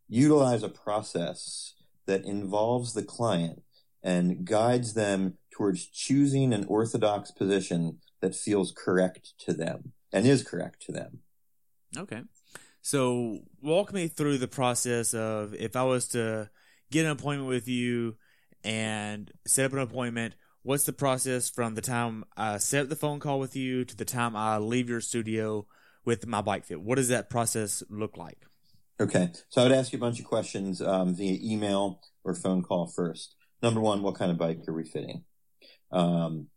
utilize 0.09 0.61
a 0.61 0.69
process 0.69 1.75
that 2.05 2.25
involves 2.25 2.93
the 2.93 3.03
client 3.03 3.63
and 4.03 4.45
guides 4.45 4.95
them 4.95 5.37
towards 5.51 5.87
choosing 5.87 6.51
an 6.51 6.65
orthodox 6.65 7.31
position 7.31 7.99
that 8.19 8.35
feels 8.35 8.73
correct 8.75 9.33
to 9.39 9.53
them 9.53 9.93
and 10.11 10.27
is 10.27 10.43
correct 10.43 10.81
to 10.81 10.91
them. 10.91 11.19
Okay. 11.97 12.23
So 12.83 13.39
walk 13.61 13.93
me 13.93 14.09
through 14.09 14.39
the 14.39 14.47
process 14.47 15.13
of 15.13 15.55
if 15.55 15.77
I 15.77 15.83
was 15.83 16.09
to 16.09 16.49
get 16.91 17.05
an 17.05 17.11
appointment 17.11 17.47
with 17.47 17.69
you 17.69 18.17
and 18.61 19.31
set 19.47 19.65
up 19.65 19.71
an 19.71 19.79
appointment, 19.79 20.35
what's 20.63 20.83
the 20.83 20.91
process 20.91 21.49
from 21.49 21.75
the 21.75 21.81
time 21.81 22.25
I 22.35 22.57
set 22.57 22.83
up 22.83 22.89
the 22.89 22.97
phone 22.97 23.21
call 23.21 23.39
with 23.39 23.55
you 23.55 23.85
to 23.85 23.95
the 23.95 24.03
time 24.03 24.35
I 24.35 24.57
leave 24.57 24.89
your 24.89 24.99
studio 24.99 25.65
with 26.03 26.27
my 26.27 26.41
bike 26.41 26.65
fit? 26.65 26.81
What 26.81 26.95
does 26.95 27.07
that 27.07 27.29
process 27.29 27.83
look 27.89 28.17
like? 28.17 28.39
Okay. 28.99 29.31
So 29.47 29.61
I 29.61 29.63
would 29.63 29.71
ask 29.71 29.93
you 29.93 29.97
a 29.97 30.01
bunch 30.01 30.19
of 30.19 30.25
questions 30.25 30.81
um, 30.81 31.15
via 31.15 31.39
email 31.41 32.01
or 32.25 32.35
phone 32.35 32.63
call 32.63 32.87
first. 32.87 33.33
Number 33.61 33.79
one, 33.79 34.03
what 34.03 34.15
kind 34.15 34.29
of 34.29 34.37
bike 34.37 34.59
are 34.67 34.73
we 34.73 34.83
fitting? 34.83 35.23
Um, 35.89 36.47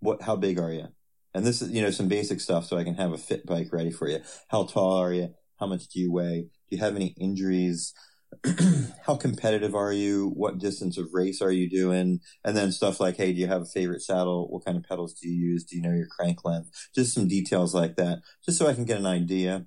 what, 0.00 0.20
how 0.20 0.36
big 0.36 0.58
are 0.58 0.70
you? 0.70 0.88
And 1.32 1.46
this 1.46 1.62
is, 1.62 1.70
you 1.70 1.80
know, 1.80 1.90
some 1.90 2.08
basic 2.08 2.40
stuff 2.40 2.66
so 2.66 2.76
I 2.76 2.84
can 2.84 2.96
have 2.96 3.12
a 3.12 3.18
fit 3.18 3.46
bike 3.46 3.72
ready 3.72 3.90
for 3.90 4.06
you. 4.06 4.20
How 4.48 4.64
tall 4.64 4.98
are 4.98 5.14
you? 5.14 5.34
How 5.62 5.68
much 5.68 5.86
do 5.86 6.00
you 6.00 6.10
weigh? 6.10 6.48
Do 6.68 6.76
you 6.76 6.78
have 6.78 6.96
any 6.96 7.14
injuries? 7.20 7.94
How 9.06 9.14
competitive 9.14 9.76
are 9.76 9.92
you? 9.92 10.32
What 10.34 10.58
distance 10.58 10.98
of 10.98 11.14
race 11.14 11.40
are 11.40 11.52
you 11.52 11.70
doing? 11.70 12.18
And 12.44 12.56
then 12.56 12.72
stuff 12.72 12.98
like, 12.98 13.16
hey, 13.16 13.32
do 13.32 13.40
you 13.40 13.46
have 13.46 13.62
a 13.62 13.66
favorite 13.66 14.02
saddle? 14.02 14.48
What 14.50 14.64
kind 14.64 14.76
of 14.76 14.82
pedals 14.82 15.14
do 15.14 15.28
you 15.28 15.52
use? 15.52 15.62
Do 15.62 15.76
you 15.76 15.82
know 15.82 15.94
your 15.94 16.08
crank 16.08 16.44
length? 16.44 16.88
Just 16.92 17.14
some 17.14 17.28
details 17.28 17.76
like 17.76 17.94
that, 17.94 18.22
just 18.44 18.58
so 18.58 18.66
I 18.66 18.74
can 18.74 18.84
get 18.84 18.98
an 18.98 19.06
idea 19.06 19.66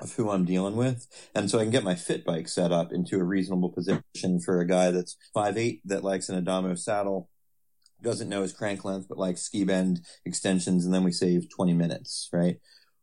of 0.00 0.14
who 0.14 0.30
I'm 0.30 0.46
dealing 0.46 0.76
with. 0.76 1.06
And 1.34 1.50
so 1.50 1.58
I 1.58 1.64
can 1.64 1.70
get 1.70 1.84
my 1.84 1.96
fit 1.96 2.24
bike 2.24 2.48
set 2.48 2.72
up 2.72 2.90
into 2.90 3.18
a 3.18 3.22
reasonable 3.22 3.68
position 3.68 4.40
for 4.42 4.62
a 4.62 4.66
guy 4.66 4.90
that's 4.90 5.18
five 5.34 5.58
eight 5.58 5.82
that 5.84 6.02
likes 6.02 6.30
an 6.30 6.38
Adamo 6.38 6.76
saddle, 6.76 7.28
doesn't 8.00 8.30
know 8.30 8.40
his 8.40 8.54
crank 8.54 8.86
length, 8.86 9.06
but 9.06 9.18
likes 9.18 9.42
ski 9.42 9.64
bend 9.64 10.00
extensions. 10.24 10.86
And 10.86 10.94
then 10.94 11.04
we 11.04 11.12
save 11.12 11.50
20 11.54 11.74
minutes, 11.74 12.30
right? 12.32 12.56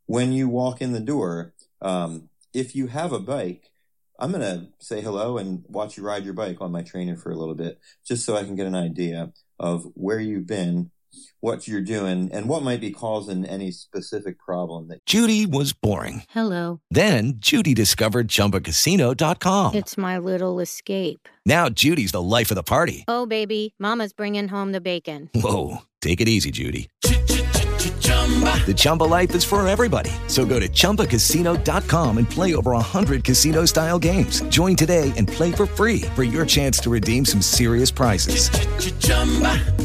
When 0.07 0.31
you 0.31 0.47
walk 0.47 0.81
in 0.81 0.93
the 0.93 0.99
door, 0.99 1.53
um, 1.81 2.29
if 2.53 2.75
you 2.75 2.87
have 2.87 3.11
a 3.13 3.19
bike, 3.19 3.71
I'm 4.19 4.31
going 4.31 4.41
to 4.41 4.67
say 4.79 5.01
hello 5.01 5.37
and 5.37 5.63
watch 5.67 5.97
you 5.97 6.03
ride 6.03 6.25
your 6.25 6.33
bike 6.33 6.57
on 6.59 6.71
my 6.71 6.81
trainer 6.81 7.15
for 7.15 7.31
a 7.31 7.35
little 7.35 7.55
bit, 7.55 7.79
just 8.05 8.25
so 8.25 8.35
I 8.35 8.43
can 8.43 8.55
get 8.55 8.67
an 8.67 8.75
idea 8.75 9.31
of 9.59 9.85
where 9.93 10.19
you've 10.19 10.47
been, 10.47 10.91
what 11.39 11.67
you're 11.67 11.81
doing, 11.81 12.29
and 12.33 12.49
what 12.49 12.63
might 12.63 12.81
be 12.81 12.91
causing 12.91 13.45
any 13.45 13.71
specific 13.71 14.39
problem 14.39 14.87
that 14.87 15.05
Judy 15.05 15.45
was 15.45 15.71
boring. 15.73 16.23
Hello. 16.29 16.81
Then 16.89 17.33
Judy 17.37 17.73
discovered 17.75 18.27
ChumbaCasino.com. 18.27 19.75
It's 19.75 19.97
my 19.97 20.17
little 20.17 20.59
escape. 20.59 21.29
Now 21.45 21.69
Judy's 21.69 22.11
the 22.11 22.21
life 22.21 22.49
of 22.49 22.55
the 22.55 22.63
party. 22.63 23.05
Oh, 23.07 23.27
baby, 23.27 23.75
Mama's 23.79 24.13
bringing 24.13 24.47
home 24.47 24.71
the 24.71 24.81
bacon. 24.81 25.29
Whoa, 25.35 25.83
take 26.01 26.21
it 26.21 26.27
easy, 26.27 26.49
Judy. 26.51 26.89
The 28.25 28.73
Chumba 28.75 29.05
life 29.05 29.33
is 29.33 29.45
for 29.45 29.65
everybody. 29.65 30.11
So 30.27 30.45
go 30.45 30.59
to 30.59 30.67
ChumbaCasino.com 30.67 32.17
and 32.17 32.29
play 32.29 32.53
over 32.53 32.71
100 32.71 33.23
casino 33.23 33.63
style 33.63 33.97
games. 33.97 34.41
Join 34.49 34.75
today 34.75 35.13
and 35.15 35.25
play 35.25 35.53
for 35.53 35.65
free 35.65 36.01
for 36.15 36.25
your 36.25 36.45
chance 36.45 36.79
to 36.79 36.89
redeem 36.89 37.23
some 37.23 37.41
serious 37.41 37.91
prizes. 37.91 38.49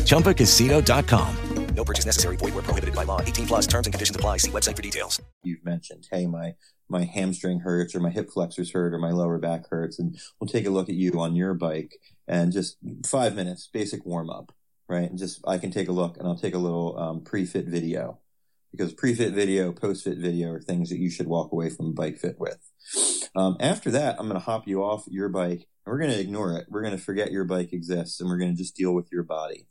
ChumbaCasino.com. 0.05 1.37
No 1.75 1.85
purchase 1.85 2.07
necessary. 2.07 2.37
Void 2.37 2.55
where 2.55 2.63
prohibited 2.63 2.95
by 2.95 3.05
law. 3.05 3.21
18 3.21 3.47
plus 3.47 3.67
terms 3.67 3.87
and 3.87 3.95
conditions 3.95 4.17
apply. 4.17 4.39
See 4.39 4.51
website 4.51 4.77
for 4.77 4.83
details. 4.83 5.21
you've 5.43 5.65
mentioned. 5.65 6.07
Hey, 6.11 6.27
my, 6.27 6.55
my 6.89 7.05
hamstring 7.05 7.61
hurts 7.61 7.95
or 7.95 8.01
my 8.01 8.11
hip 8.11 8.31
flexors 8.31 8.73
hurt 8.73 8.93
or 8.93 8.99
my 8.99 9.11
lower 9.11 9.39
back 9.39 9.69
hurts. 9.71 9.99
And 9.99 10.19
we'll 10.39 10.49
take 10.49 10.67
a 10.67 10.71
look 10.71 10.89
at 10.89 10.95
you 10.95 11.19
on 11.21 11.35
your 11.35 11.55
bike 11.55 11.99
and 12.29 12.53
just 12.53 12.77
five 13.07 13.35
minutes, 13.35 13.69
basic 13.73 14.05
warm 14.05 14.31
up, 14.31 14.53
right? 14.93 15.09
And 15.09 15.19
just, 15.19 15.41
I 15.47 15.59
can 15.59 15.71
take 15.71 15.89
a 15.89 15.93
look 15.93 16.19
and 16.19 16.27
I'll 16.27 16.37
take 16.37 16.55
a 16.55 16.59
little 16.59 16.99
um, 16.99 17.25
pre-fit 17.25 17.67
video 17.67 18.19
because 18.71 18.93
pre-fit 18.93 19.33
video, 19.33 19.73
post-fit 19.73 20.19
video 20.19 20.53
are 20.53 20.61
things 20.61 20.91
that 20.91 20.99
you 20.99 21.11
should 21.11 21.27
walk 21.27 21.53
away 21.53 21.71
from 21.71 21.95
bike 21.95 22.19
fit 22.19 22.39
with. 22.39 22.59
Um, 23.35 23.57
after 23.59 23.91
that, 23.93 24.17
I'm 24.19 24.29
going 24.29 24.39
to 24.39 24.45
hop 24.45 24.69
you 24.69 24.83
off 24.83 25.05
your 25.09 25.31
bike 25.31 25.67
and 25.85 25.93
we're 25.93 25.99
going 25.99 26.11
to 26.11 26.21
ignore 26.21 26.57
it. 26.57 26.67
We're 26.69 26.83
going 26.83 26.97
to 26.97 27.03
forget 27.03 27.33
your 27.33 27.45
bike 27.45 27.73
exists 27.73 28.21
and 28.21 28.29
we're 28.29 28.39
going 28.39 28.53
to 28.53 28.57
just 28.57 28.77
deal 28.77 28.95
with 28.95 29.11
your 29.11 29.23
body. 29.23 29.67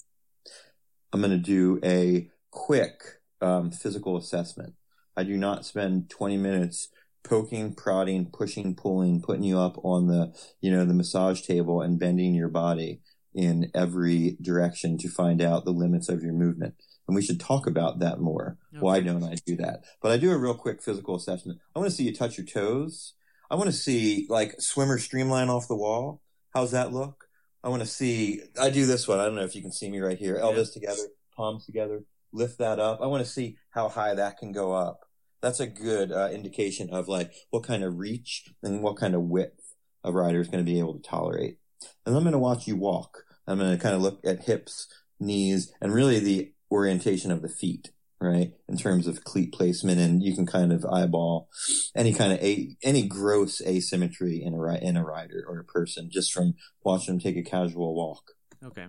I'm 1.13 1.21
going 1.21 1.31
to 1.31 1.37
do 1.37 1.79
a 1.83 2.29
quick 2.49 3.01
um, 3.41 3.69
physical 3.71 4.17
assessment. 4.17 4.73
I 5.15 5.23
do 5.23 5.37
not 5.37 5.65
spend 5.65 6.09
20 6.09 6.37
minutes 6.37 6.89
poking, 7.23 7.75
prodding, 7.75 8.25
pushing, 8.31 8.75
pulling, 8.75 9.21
putting 9.21 9.43
you 9.43 9.59
up 9.59 9.77
on 9.83 10.07
the, 10.07 10.33
you 10.61 10.71
know, 10.71 10.85
the 10.85 10.93
massage 10.93 11.41
table 11.41 11.81
and 11.81 11.99
bending 11.99 12.33
your 12.33 12.49
body 12.49 13.01
in 13.33 13.71
every 13.73 14.37
direction 14.41 14.97
to 14.97 15.09
find 15.09 15.41
out 15.41 15.65
the 15.65 15.71
limits 15.71 16.09
of 16.09 16.21
your 16.21 16.33
movement. 16.33 16.75
And 17.07 17.15
we 17.15 17.21
should 17.21 17.39
talk 17.39 17.67
about 17.67 17.99
that 17.99 18.19
more. 18.19 18.57
Why 18.79 19.01
don't 19.01 19.23
I 19.23 19.35
do 19.45 19.55
that? 19.57 19.83
But 20.01 20.11
I 20.11 20.17
do 20.17 20.31
a 20.31 20.37
real 20.37 20.53
quick 20.53 20.81
physical 20.81 21.15
assessment. 21.15 21.59
I 21.75 21.79
want 21.79 21.89
to 21.89 21.95
see 21.95 22.03
you 22.03 22.13
touch 22.13 22.37
your 22.37 22.45
toes. 22.45 23.13
I 23.49 23.55
want 23.55 23.67
to 23.67 23.75
see 23.75 24.25
like 24.29 24.55
swimmer 24.59 24.97
streamline 24.97 25.49
off 25.49 25.67
the 25.67 25.75
wall. 25.75 26.21
How's 26.53 26.71
that 26.71 26.93
look? 26.93 27.25
I 27.63 27.69
want 27.69 27.81
to 27.81 27.87
see, 27.87 28.41
I 28.59 28.69
do 28.69 28.85
this 28.85 29.07
one. 29.07 29.19
I 29.19 29.25
don't 29.25 29.35
know 29.35 29.43
if 29.43 29.55
you 29.55 29.61
can 29.61 29.71
see 29.71 29.89
me 29.89 29.99
right 29.99 30.17
here. 30.17 30.37
Elbows 30.37 30.71
together, 30.71 31.03
palms 31.35 31.65
together, 31.65 32.03
lift 32.31 32.57
that 32.59 32.79
up. 32.79 33.01
I 33.01 33.07
want 33.07 33.23
to 33.25 33.29
see 33.29 33.57
how 33.71 33.89
high 33.89 34.15
that 34.15 34.37
can 34.37 34.51
go 34.51 34.73
up. 34.73 35.01
That's 35.41 35.59
a 35.59 35.67
good 35.67 36.11
uh, 36.11 36.29
indication 36.31 36.89
of 36.91 37.07
like 37.07 37.33
what 37.49 37.63
kind 37.63 37.83
of 37.83 37.99
reach 37.99 38.45
and 38.63 38.81
what 38.81 38.97
kind 38.97 39.15
of 39.15 39.23
width 39.23 39.75
a 40.03 40.11
rider 40.11 40.39
is 40.39 40.47
going 40.47 40.63
to 40.63 40.71
be 40.71 40.79
able 40.79 40.93
to 40.93 41.01
tolerate. 41.01 41.57
And 42.05 42.15
I'm 42.15 42.23
going 42.23 42.33
to 42.33 42.39
watch 42.39 42.67
you 42.67 42.75
walk. 42.75 43.23
I'm 43.47 43.57
going 43.57 43.75
to 43.75 43.81
kind 43.81 43.95
of 43.95 44.01
look 44.01 44.19
at 44.25 44.45
hips, 44.45 44.87
knees, 45.19 45.73
and 45.81 45.93
really 45.93 46.19
the 46.19 46.53
orientation 46.71 47.31
of 47.31 47.41
the 47.41 47.49
feet, 47.49 47.91
right? 48.19 48.53
In 48.67 48.77
terms 48.77 49.07
of 49.07 49.23
cleat 49.23 49.51
placement, 49.53 49.99
and 49.99 50.23
you 50.23 50.35
can 50.35 50.45
kind 50.45 50.71
of 50.71 50.85
eyeball 50.85 51.49
any 51.95 52.13
kind 52.13 52.33
of 52.33 52.39
a, 52.39 52.75
any 52.83 53.07
gross 53.07 53.61
asymmetry 53.61 54.41
in 54.41 54.53
a 54.53 54.73
in 54.75 54.97
a 54.97 55.03
rider 55.03 55.43
or 55.47 55.59
a 55.59 55.65
person 55.65 56.09
just 56.11 56.31
from 56.31 56.53
watching 56.83 57.15
them 57.15 57.19
take 57.19 57.37
a 57.37 57.43
casual 57.43 57.95
walk. 57.95 58.31
Okay. 58.63 58.87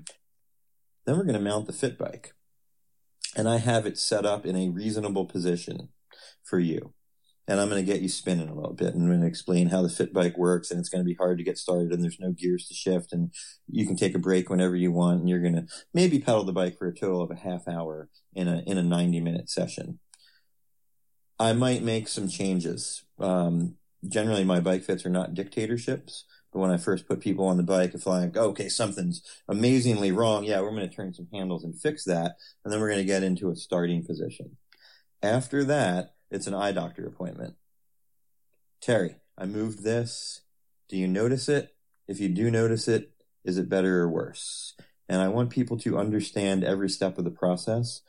Then 1.04 1.16
we're 1.16 1.25
going 1.25 1.34
to 1.34 1.40
mount 1.40 1.66
the 1.66 1.72
fit 1.72 1.99
bike, 1.99 2.34
and 3.34 3.49
I 3.49 3.58
have 3.58 3.87
it 3.87 3.99
set 3.99 4.25
up 4.25 4.46
in 4.46 4.56
a 4.56 4.68
reasonable 4.68 5.26
position 5.26 5.88
for 6.44 6.61
you. 6.61 6.92
And 7.52 7.61
I'm 7.61 7.68
going 7.68 7.85
to 7.85 7.92
get 7.92 8.00
you 8.00 8.09
spinning 8.09 8.49
a 8.49 8.54
little 8.54 8.73
bit 8.73 8.94
and 8.94 9.02
I'm 9.02 9.09
going 9.09 9.21
to 9.21 9.26
explain 9.26 9.68
how 9.68 9.82
the 9.82 9.90
fit 9.90 10.14
bike 10.14 10.38
works. 10.38 10.71
And 10.71 10.80
it's 10.80 10.88
going 10.88 11.04
to 11.04 11.06
be 11.09 11.16
hard 11.16 11.37
to 11.37 11.44
get 11.44 11.59
started 11.59 11.92
and 11.92 12.02
there's 12.02 12.18
no 12.18 12.32
gears 12.32 12.66
to 12.68 12.75
shift 12.75 13.12
and 13.12 13.30
you 13.68 13.87
can 13.87 13.94
take 13.94 14.14
a 14.14 14.18
break 14.18 14.49
whenever 14.49 14.75
you 14.75 14.90
want. 14.90 15.21
And 15.21 15.28
you're 15.28 15.42
going 15.42 15.56
to 15.56 15.66
maybe 15.92 16.18
pedal 16.18 16.44
the 16.44 16.54
bike 16.54 16.78
for 16.78 16.88
a 16.88 16.94
total 16.94 17.21
of 17.21 17.30
a 17.30 17.35
half 17.35 17.68
hour 17.68 18.09
in 18.32 18.49
a, 18.49 18.62
in 18.66 18.78
a 18.78 18.82
90 18.82 19.21
minute 19.21 19.50
session. 19.50 19.99
I 21.38 21.52
might 21.52 21.82
make 21.82 22.09
some 22.09 22.26
changes. 22.26 23.04
Um, 23.18 23.75
generally 24.09 24.44
my 24.44 24.61
bike 24.61 24.82
fits 24.82 25.04
are 25.04 25.11
not 25.11 25.35
dictatorships. 25.35 26.25
But 26.54 26.61
when 26.61 26.71
I 26.71 26.78
first 26.78 27.06
put 27.06 27.21
people 27.21 27.44
on 27.44 27.59
the 27.59 27.62
bike, 27.62 27.92
if 27.92 28.06
like, 28.06 28.35
okay, 28.35 28.71
something's 28.71 29.23
amazingly 29.47 30.11
wrong, 30.11 30.44
yeah, 30.44 30.62
we're 30.62 30.71
going 30.71 30.88
to 30.88 30.97
turn 30.97 31.12
some 31.12 31.28
handles 31.30 31.64
and 31.64 31.78
fix 31.78 32.04
that. 32.04 32.37
And 32.64 32.73
then 32.73 32.80
we're 32.80 32.88
going 32.88 32.99
to 33.00 33.04
get 33.04 33.23
into 33.23 33.50
a 33.50 33.56
starting 33.56 34.06
position. 34.06 34.56
After 35.23 35.64
that, 35.64 36.14
it's 36.33 36.47
an 36.47 36.55
eye 36.55 36.73
doctor 36.73 37.07
appointment. 37.07 37.55
Terry, 38.81 39.17
I 39.39 39.47
moved 39.47 39.85
this. 39.85 40.41
Do 40.89 40.97
you 40.97 41.07
notice 41.07 41.49
it? 41.49 41.75
If 42.09 42.21
you 42.21 42.29
do 42.29 42.51
notice 42.51 42.89
it, 42.89 43.12
is 43.45 43.59
it 43.59 43.69
better 43.69 44.01
or 44.01 44.09
worse? 44.09 44.75
And 45.09 45.21
I 45.21 45.29
want 45.29 45.51
people 45.51 45.79
to 45.79 45.99
understand 45.99 46.65
every 46.65 46.89
step 46.89 47.19
of 47.19 47.25
the 47.25 47.31
process 47.31 48.01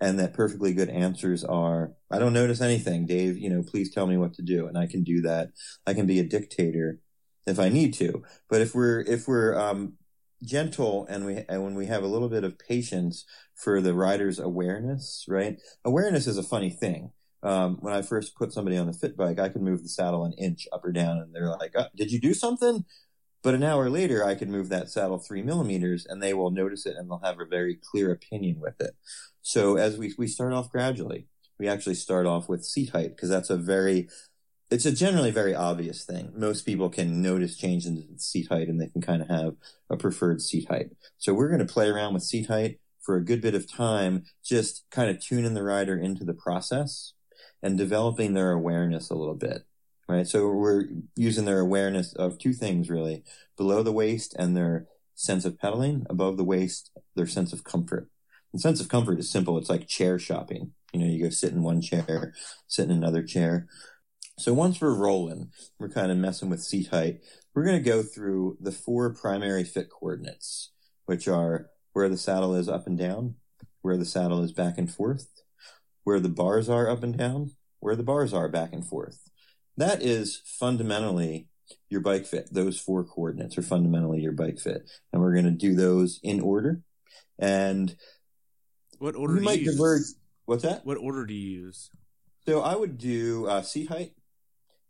and 0.00 0.18
that 0.18 0.34
perfectly 0.34 0.72
good 0.72 0.88
answers 0.88 1.44
are, 1.44 1.92
I 2.10 2.18
don't 2.18 2.32
notice 2.32 2.60
anything, 2.60 3.06
Dave, 3.06 3.36
you 3.38 3.50
know, 3.50 3.62
please 3.62 3.92
tell 3.92 4.06
me 4.06 4.16
what 4.16 4.34
to 4.34 4.42
do. 4.42 4.66
And 4.66 4.78
I 4.78 4.86
can 4.86 5.02
do 5.02 5.22
that. 5.22 5.50
I 5.86 5.94
can 5.94 6.06
be 6.06 6.20
a 6.20 6.24
dictator 6.24 7.00
if 7.46 7.58
I 7.58 7.68
need 7.68 7.94
to. 7.94 8.22
But 8.48 8.60
if 8.60 8.74
we're 8.74 9.00
if 9.00 9.26
we're 9.28 9.58
um, 9.58 9.94
gentle 10.42 11.06
and 11.08 11.26
we 11.26 11.44
and 11.48 11.64
when 11.64 11.74
we 11.74 11.86
have 11.86 12.02
a 12.02 12.08
little 12.08 12.28
bit 12.28 12.44
of 12.44 12.58
patience 12.58 13.24
for 13.54 13.80
the 13.80 13.94
rider's 13.94 14.38
awareness, 14.38 15.24
right? 15.28 15.58
Awareness 15.84 16.26
is 16.26 16.38
a 16.38 16.42
funny 16.42 16.70
thing. 16.70 17.12
Um, 17.42 17.78
when 17.80 17.94
I 17.94 18.02
first 18.02 18.36
put 18.36 18.52
somebody 18.52 18.76
on 18.76 18.86
the 18.86 18.92
fit 18.92 19.16
bike, 19.16 19.38
I 19.38 19.48
could 19.48 19.62
move 19.62 19.82
the 19.82 19.88
saddle 19.88 20.24
an 20.24 20.34
inch 20.34 20.68
up 20.72 20.84
or 20.84 20.92
down, 20.92 21.18
and 21.18 21.34
they're 21.34 21.48
like, 21.48 21.72
oh, 21.74 21.86
"Did 21.96 22.12
you 22.12 22.20
do 22.20 22.34
something?" 22.34 22.84
But 23.42 23.54
an 23.54 23.62
hour 23.62 23.88
later, 23.88 24.24
I 24.24 24.34
can 24.34 24.50
move 24.50 24.68
that 24.68 24.90
saddle 24.90 25.18
three 25.18 25.42
millimeters, 25.42 26.04
and 26.06 26.22
they 26.22 26.34
will 26.34 26.50
notice 26.50 26.84
it, 26.84 26.96
and 26.96 27.08
they'll 27.10 27.22
have 27.24 27.40
a 27.40 27.46
very 27.46 27.76
clear 27.76 28.12
opinion 28.12 28.60
with 28.60 28.80
it. 28.80 28.94
So 29.42 29.76
as 29.76 29.96
we 29.96 30.14
we 30.18 30.26
start 30.26 30.52
off 30.52 30.70
gradually, 30.70 31.26
we 31.58 31.68
actually 31.68 31.94
start 31.94 32.26
off 32.26 32.48
with 32.48 32.64
seat 32.64 32.90
height 32.90 33.16
because 33.16 33.30
that's 33.30 33.50
a 33.50 33.56
very 33.56 34.08
it's 34.70 34.86
a 34.86 34.92
generally 34.92 35.30
very 35.30 35.54
obvious 35.54 36.04
thing. 36.04 36.32
Most 36.36 36.64
people 36.64 36.88
can 36.90 37.20
notice 37.20 37.56
change 37.56 37.86
in 37.86 38.18
seat 38.18 38.48
height 38.48 38.68
and 38.68 38.80
they 38.80 38.88
can 38.88 39.02
kind 39.02 39.20
of 39.22 39.28
have 39.28 39.56
a 39.88 39.96
preferred 39.96 40.40
seat 40.40 40.68
height. 40.68 40.90
So 41.18 41.34
we're 41.34 41.48
going 41.48 41.66
to 41.66 41.72
play 41.72 41.88
around 41.88 42.14
with 42.14 42.22
seat 42.22 42.46
height 42.46 42.78
for 43.00 43.16
a 43.16 43.24
good 43.24 43.40
bit 43.40 43.54
of 43.54 43.70
time, 43.70 44.24
just 44.44 44.84
kind 44.90 45.10
of 45.10 45.20
tuning 45.20 45.54
the 45.54 45.64
rider 45.64 45.98
into 45.98 46.24
the 46.24 46.34
process 46.34 47.14
and 47.62 47.76
developing 47.78 48.34
their 48.34 48.52
awareness 48.52 49.10
a 49.10 49.14
little 49.14 49.34
bit. 49.34 49.64
Right. 50.08 50.26
So 50.26 50.48
we're 50.48 50.86
using 51.14 51.44
their 51.44 51.60
awareness 51.60 52.12
of 52.14 52.36
two 52.36 52.52
things 52.52 52.90
really 52.90 53.22
below 53.56 53.84
the 53.84 53.92
waist 53.92 54.34
and 54.36 54.56
their 54.56 54.86
sense 55.14 55.44
of 55.44 55.58
pedaling, 55.58 56.04
above 56.10 56.36
the 56.36 56.44
waist, 56.44 56.90
their 57.14 57.28
sense 57.28 57.52
of 57.52 57.62
comfort. 57.62 58.08
The 58.52 58.58
sense 58.58 58.80
of 58.80 58.88
comfort 58.88 59.20
is 59.20 59.30
simple. 59.30 59.56
It's 59.56 59.70
like 59.70 59.86
chair 59.86 60.18
shopping. 60.18 60.72
You 60.92 61.00
know, 61.00 61.06
you 61.06 61.22
go 61.22 61.30
sit 61.30 61.52
in 61.52 61.62
one 61.62 61.80
chair, 61.80 62.34
sit 62.66 62.86
in 62.86 62.90
another 62.90 63.22
chair. 63.22 63.68
So 64.38 64.52
once 64.52 64.80
we're 64.80 64.94
rolling, 64.94 65.52
we're 65.78 65.90
kind 65.90 66.10
of 66.10 66.18
messing 66.18 66.50
with 66.50 66.62
seat 66.62 66.88
height. 66.88 67.20
We're 67.54 67.64
going 67.64 67.76
to 67.76 67.88
go 67.88 68.02
through 68.02 68.56
the 68.60 68.72
four 68.72 69.14
primary 69.14 69.64
fit 69.64 69.90
coordinates, 69.90 70.70
which 71.06 71.28
are 71.28 71.68
where 71.92 72.08
the 72.08 72.16
saddle 72.16 72.54
is 72.54 72.68
up 72.68 72.86
and 72.86 72.98
down, 72.98 73.34
where 73.82 73.96
the 73.96 74.04
saddle 74.04 74.42
is 74.42 74.52
back 74.52 74.78
and 74.78 74.90
forth, 74.90 75.28
where 76.04 76.20
the 76.20 76.28
bars 76.28 76.68
are 76.68 76.88
up 76.88 77.02
and 77.02 77.16
down, 77.16 77.52
where 77.80 77.96
the 77.96 78.02
bars 78.02 78.32
are 78.32 78.48
back 78.48 78.72
and 78.72 78.86
forth. 78.86 79.30
That 79.76 80.02
is 80.02 80.42
fundamentally 80.44 81.48
your 81.88 82.00
bike 82.00 82.26
fit. 82.26 82.52
Those 82.52 82.78
four 82.78 83.04
coordinates 83.04 83.56
are 83.58 83.62
fundamentally 83.62 84.20
your 84.20 84.32
bike 84.32 84.58
fit. 84.58 84.88
And 85.12 85.22
we're 85.22 85.32
going 85.32 85.44
to 85.44 85.50
do 85.50 85.74
those 85.74 86.20
in 86.22 86.40
order. 86.40 86.82
And 87.38 87.94
what 88.98 89.16
order 89.16 89.34
we 89.34 89.38
do 89.40 89.44
might 89.44 89.60
you 89.60 89.72
diverge. 89.72 90.00
use? 90.00 90.16
What's 90.44 90.62
that? 90.62 90.84
What 90.84 90.98
order 90.98 91.24
do 91.24 91.34
you 91.34 91.62
use? 91.62 91.90
So 92.46 92.60
I 92.60 92.74
would 92.74 92.98
do 92.98 93.46
uh, 93.46 93.62
seat 93.62 93.88
height, 93.88 94.12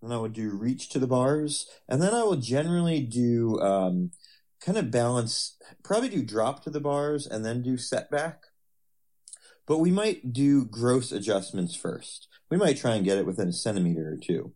and 0.02 0.12
I 0.12 0.16
would 0.16 0.32
do 0.32 0.50
reach 0.50 0.88
to 0.90 0.98
the 0.98 1.06
bars, 1.06 1.66
and 1.88 2.00
then 2.00 2.14
I 2.14 2.22
will 2.22 2.36
generally 2.36 3.02
do 3.02 3.60
um, 3.60 4.12
kind 4.60 4.78
of 4.78 4.90
balance, 4.90 5.56
probably 5.82 6.08
do 6.08 6.22
drop 6.22 6.64
to 6.64 6.70
the 6.70 6.80
bars 6.80 7.26
and 7.26 7.44
then 7.44 7.62
do 7.62 7.76
setback. 7.76 8.44
But 9.70 9.78
we 9.78 9.92
might 9.92 10.32
do 10.32 10.64
gross 10.64 11.12
adjustments 11.12 11.76
first. 11.76 12.26
We 12.50 12.56
might 12.56 12.76
try 12.76 12.96
and 12.96 13.04
get 13.04 13.18
it 13.18 13.24
within 13.24 13.46
a 13.46 13.52
centimeter 13.52 14.12
or 14.12 14.16
two 14.16 14.52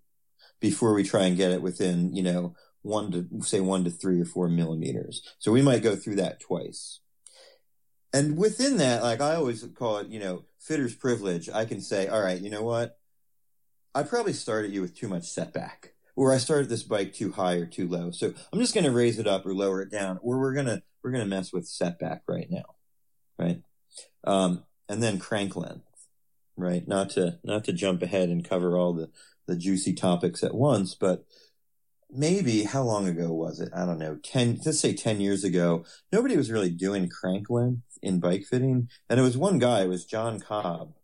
before 0.61 0.93
we 0.93 1.05
try 1.05 1.27
and 1.27 1.37
get 1.37 1.53
it 1.53 1.63
within, 1.63 2.13
you 2.17 2.25
know, 2.25 2.57
one 2.83 3.13
to 3.13 3.29
say 3.43 3.61
one 3.61 3.85
to 3.85 3.91
three 3.91 4.21
or 4.21 4.25
four 4.25 4.49
millimeters. 4.49 5.23
So 5.39 5.53
we 5.53 5.63
might 5.63 5.85
go 5.85 5.95
through 5.95 6.17
that 6.17 6.41
twice. 6.41 6.99
And 8.13 8.37
within 8.37 8.79
that, 8.79 9.05
like 9.05 9.21
I 9.21 9.37
always 9.37 9.65
call 9.79 9.99
it, 9.99 10.09
you 10.09 10.19
know, 10.19 10.47
fitter's 10.59 10.97
privilege. 10.97 11.49
I 11.49 11.65
can 11.65 11.81
say, 11.81 12.09
all 12.09 12.21
right, 12.21 12.41
you 12.41 12.51
know 12.51 12.65
what? 12.65 12.99
I 13.95 14.03
probably 14.03 14.33
started 14.33 14.73
you 14.73 14.81
with 14.81 14.99
too 14.99 15.07
much 15.07 15.29
setback, 15.29 15.93
or 16.17 16.35
I 16.35 16.39
started 16.39 16.69
this 16.69 16.83
bike 16.83 17.13
too 17.13 17.31
high 17.31 17.55
or 17.55 17.67
too 17.67 17.87
low. 17.87 18.11
So 18.11 18.35
I'm 18.53 18.59
just 18.59 18.75
going 18.75 18.83
to 18.83 18.91
raise 18.91 19.21
it 19.21 19.29
up 19.29 19.47
or 19.47 19.55
lower 19.55 19.81
it 19.81 19.93
down, 19.93 20.19
or 20.25 20.41
we're 20.41 20.55
gonna 20.55 20.83
we're 21.05 21.13
gonna 21.13 21.25
mess 21.25 21.53
with 21.53 21.69
setback 21.69 22.23
right 22.27 22.49
now, 22.51 22.65
right? 23.39 23.63
Um, 24.25 24.65
and 24.89 25.03
then 25.03 25.19
crank 25.19 25.57
length, 25.57 25.85
right? 26.57 26.87
Not 26.87 27.11
to 27.11 27.39
not 27.45 27.65
to 27.65 27.73
jump 27.73 28.03
ahead 28.03 28.29
and 28.29 28.49
cover 28.49 28.77
all 28.77 28.93
the 28.93 29.11
the 29.47 29.57
juicy 29.57 29.93
topics 29.93 30.43
at 30.43 30.55
once, 30.55 30.95
but 30.95 31.25
maybe 32.11 32.65
how 32.65 32.83
long 32.83 33.09
ago 33.09 33.33
was 33.33 33.61
it? 33.61 33.71
I 33.75 33.85
don't 33.85 33.99
know. 33.99 34.17
10, 34.23 34.61
let's 34.65 34.81
say 34.81 34.95
10 34.95 35.21
years 35.21 35.45
ago, 35.45 35.85
nobody 36.13 36.37
was 36.37 36.51
really 36.51 36.71
doing 36.71 37.09
crank 37.09 37.51
length 37.51 37.99
in 38.03 38.21
bike 38.21 38.45
fitting. 38.45 38.89
And 39.11 39.19
it 39.19 39.23
was 39.23 39.37
one 39.37 39.59
guy, 39.59 39.83
it 39.83 39.89
was 39.89 40.05
John 40.05 40.41
Cobb. 40.41 40.95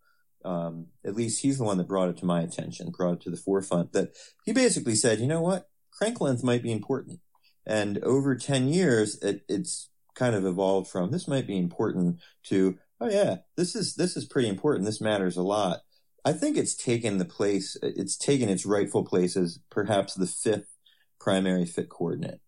Um, 0.45 0.87
at 1.05 1.16
least 1.16 1.43
he's 1.43 1.59
the 1.59 1.64
one 1.64 1.77
that 1.79 1.88
brought 1.88 2.09
it 2.09 2.16
to 2.19 2.25
my 2.25 2.40
attention, 2.40 2.93
brought 2.97 3.14
it 3.14 3.21
to 3.23 3.31
the 3.31 3.37
forefront 3.37 3.93
that 3.93 4.12
he 4.45 4.53
basically 4.53 4.95
said, 4.95 5.21
you 5.21 5.27
know 5.27 5.43
what? 5.43 5.69
Crank 5.93 6.21
length 6.21 6.43
might 6.43 6.62
be 6.62 6.73
important. 6.73 7.21
And 7.66 7.99
over 7.99 8.35
10 8.37 8.69
years, 8.69 9.19
it, 9.23 9.43
it's 9.49 9.90
kind 10.14 10.35
of 10.35 10.47
evolved 10.47 10.90
from 10.90 11.11
this 11.11 11.29
might 11.29 11.47
be 11.47 11.59
important 11.59 12.21
to, 12.45 12.79
oh 13.01 13.09
yeah, 13.09 13.37
this 13.57 13.75
is, 13.75 13.95
this 13.95 14.17
is 14.17 14.25
pretty 14.25 14.49
important. 14.49 14.85
This 14.85 15.01
matters 15.01 15.37
a 15.37 15.43
lot. 15.43 15.81
I 16.25 16.33
think 16.33 16.57
it's 16.57 16.75
taken 16.75 17.19
the 17.19 17.25
place, 17.25 17.77
it's 17.83 18.17
taken 18.17 18.49
its 18.49 18.67
rightful 18.67 19.05
place 19.05 19.37
as 19.37 19.59
perhaps 19.71 20.15
the 20.15 20.27
fifth 20.27 20.77
primary 21.19 21.65
fit 21.65 21.89
coordinate, 21.89 22.41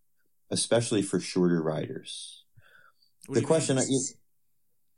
especially 0.51 1.01
for 1.01 1.19
shorter 1.19 1.61
riders. 1.61 2.43
What 3.27 3.39
the 3.39 3.45
question, 3.45 3.77
mean? 3.77 4.01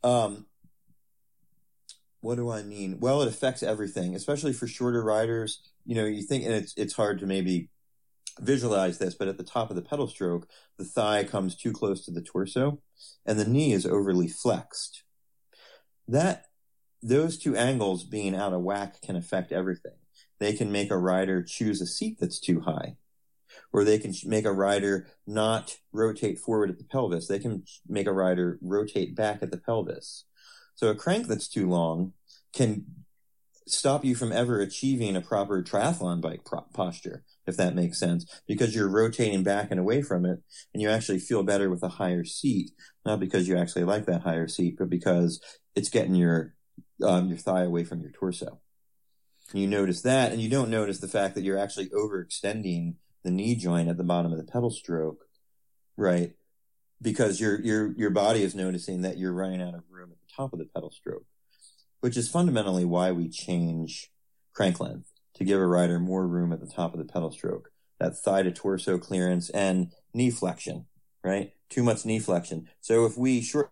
um, 0.04 0.46
what 2.22 2.36
do 2.36 2.50
I 2.50 2.64
mean? 2.64 3.00
Well, 3.00 3.22
it 3.22 3.28
affects 3.28 3.62
everything, 3.62 4.16
especially 4.16 4.52
for 4.52 4.66
shorter 4.66 5.04
riders. 5.04 5.62
You 5.86 5.96
know, 5.96 6.06
you 6.06 6.24
think, 6.24 6.44
and 6.44 6.54
it's 6.54 6.74
it's 6.76 6.94
hard 6.94 7.20
to 7.20 7.28
maybe 7.28 7.70
visualize 8.40 8.98
this, 8.98 9.14
but 9.14 9.28
at 9.28 9.38
the 9.38 9.44
top 9.44 9.70
of 9.70 9.76
the 9.76 9.82
pedal 9.82 10.08
stroke, 10.08 10.48
the 10.78 10.86
thigh 10.86 11.24
comes 11.24 11.56
too 11.56 11.72
close 11.72 12.04
to 12.06 12.12
the 12.12 12.24
torso, 12.24 12.82
and 13.26 13.40
the 13.40 13.48
knee 13.48 13.74
is 13.74 13.86
overly 13.86 14.28
flexed. 14.28 15.04
That 16.08 16.46
those 17.02 17.38
two 17.38 17.56
angles 17.56 18.04
being 18.04 18.36
out 18.36 18.54
of 18.54 18.62
whack 18.62 19.02
can 19.02 19.16
affect 19.16 19.52
everything. 19.52 19.94
They 20.40 20.54
can 20.54 20.72
make 20.72 20.92
a 20.92 20.98
rider 20.98 21.44
choose 21.44 21.82
a 21.82 21.86
seat 21.86 22.18
that's 22.20 22.40
too 22.40 22.62
high, 22.62 22.98
or 23.72 23.84
they 23.84 24.00
can 24.00 24.14
make 24.26 24.46
a 24.46 24.52
rider 24.52 25.08
not 25.26 25.78
rotate 25.92 26.40
forward 26.40 26.70
at 26.70 26.78
the 26.78 26.84
pelvis. 26.84 27.28
They 27.28 27.40
can 27.40 27.64
make 27.88 28.08
a 28.08 28.14
rider 28.14 28.58
rotate 28.62 29.16
back 29.16 29.42
at 29.42 29.52
the 29.52 29.58
pelvis. 29.58 30.26
So 30.76 30.90
a 30.90 30.96
crank 30.96 31.28
that's 31.28 31.48
too 31.48 31.70
long 31.70 32.14
can 32.54 32.86
stop 33.68 34.06
you 34.06 34.14
from 34.16 34.32
ever 34.32 34.60
achieving 34.60 35.16
a 35.16 35.22
proper 35.22 35.64
triathlon 35.64 36.22
bike 36.22 36.46
pro- 36.46 36.66
posture, 36.74 37.24
if 37.48 37.58
that 37.58 37.76
makes 37.76 38.00
sense, 38.00 38.42
because 38.48 38.76
you're 38.76 38.90
rotating 38.90 39.44
back 39.44 39.72
and 39.72 39.80
away 39.80 40.02
from 40.02 40.26
it, 40.26 40.40
and 40.74 40.82
you 40.84 40.90
actually 40.90 41.20
feel 41.20 41.44
better 41.44 41.70
with 41.70 41.82
a 41.82 41.90
higher 41.90 42.24
seat, 42.24 42.72
not 43.06 43.20
because 43.20 43.48
you 43.48 43.58
actually 43.58 43.84
like 43.84 44.06
that 44.06 44.22
higher 44.22 44.48
seat, 44.48 44.76
but 44.78 44.90
because 44.90 45.42
it's 45.76 45.90
getting 45.90 46.16
your 46.16 46.56
um, 47.04 47.28
your 47.28 47.38
thigh 47.38 47.64
away 47.64 47.84
from 47.84 48.02
your 48.02 48.12
torso. 48.12 48.62
You 49.54 49.68
notice 49.68 50.02
that, 50.02 50.32
and 50.32 50.42
you 50.42 50.50
don't 50.50 50.70
notice 50.70 51.00
the 51.00 51.08
fact 51.08 51.36
that 51.36 51.44
you're 51.44 51.60
actually 51.60 51.90
overextending 51.90 52.96
the 53.24 53.32
knee 53.32 53.56
joint 53.56 53.90
at 53.90 53.98
the 53.98 54.04
bottom 54.04 54.32
of 54.32 54.38
the 54.38 54.44
pedal 54.44 54.72
stroke, 54.72 55.26
right? 55.98 56.34
Because 57.02 57.40
your 57.40 57.62
your 57.62 57.94
your 57.94 58.10
body 58.10 58.44
is 58.44 58.56
noticing 58.56 59.02
that 59.02 59.18
you're 59.18 59.34
running 59.34 59.62
out 59.62 59.76
of 59.76 59.84
room 59.90 60.12
at 60.12 60.18
the 60.18 60.34
top 60.36 60.54
of 60.54 60.60
the 60.60 60.66
pedal 60.66 60.92
stroke, 60.92 61.26
which 62.00 62.18
is 62.18 62.30
fundamentally 62.30 62.86
why 62.86 63.12
we 63.12 63.30
change 63.30 64.10
crank 64.54 64.80
length 64.80 65.12
to 65.36 65.44
give 65.44 65.60
a 65.60 65.68
rider 65.68 66.00
more 66.00 66.26
room 66.26 66.54
at 66.54 66.62
the 66.62 66.72
top 66.72 66.94
of 66.94 67.00
the 67.00 67.12
pedal 67.12 67.32
stroke. 67.32 67.70
That 68.00 68.18
thigh 68.18 68.44
to 68.44 68.52
torso 68.52 68.98
clearance 68.98 69.50
and 69.50 69.92
knee 70.14 70.32
flexion, 70.32 70.86
right? 71.24 71.54
Too 71.70 71.84
much 71.84 72.06
knee 72.06 72.20
flexion. 72.20 72.68
So 72.82 73.06
if 73.06 73.18
we 73.18 73.42
short, 73.42 73.72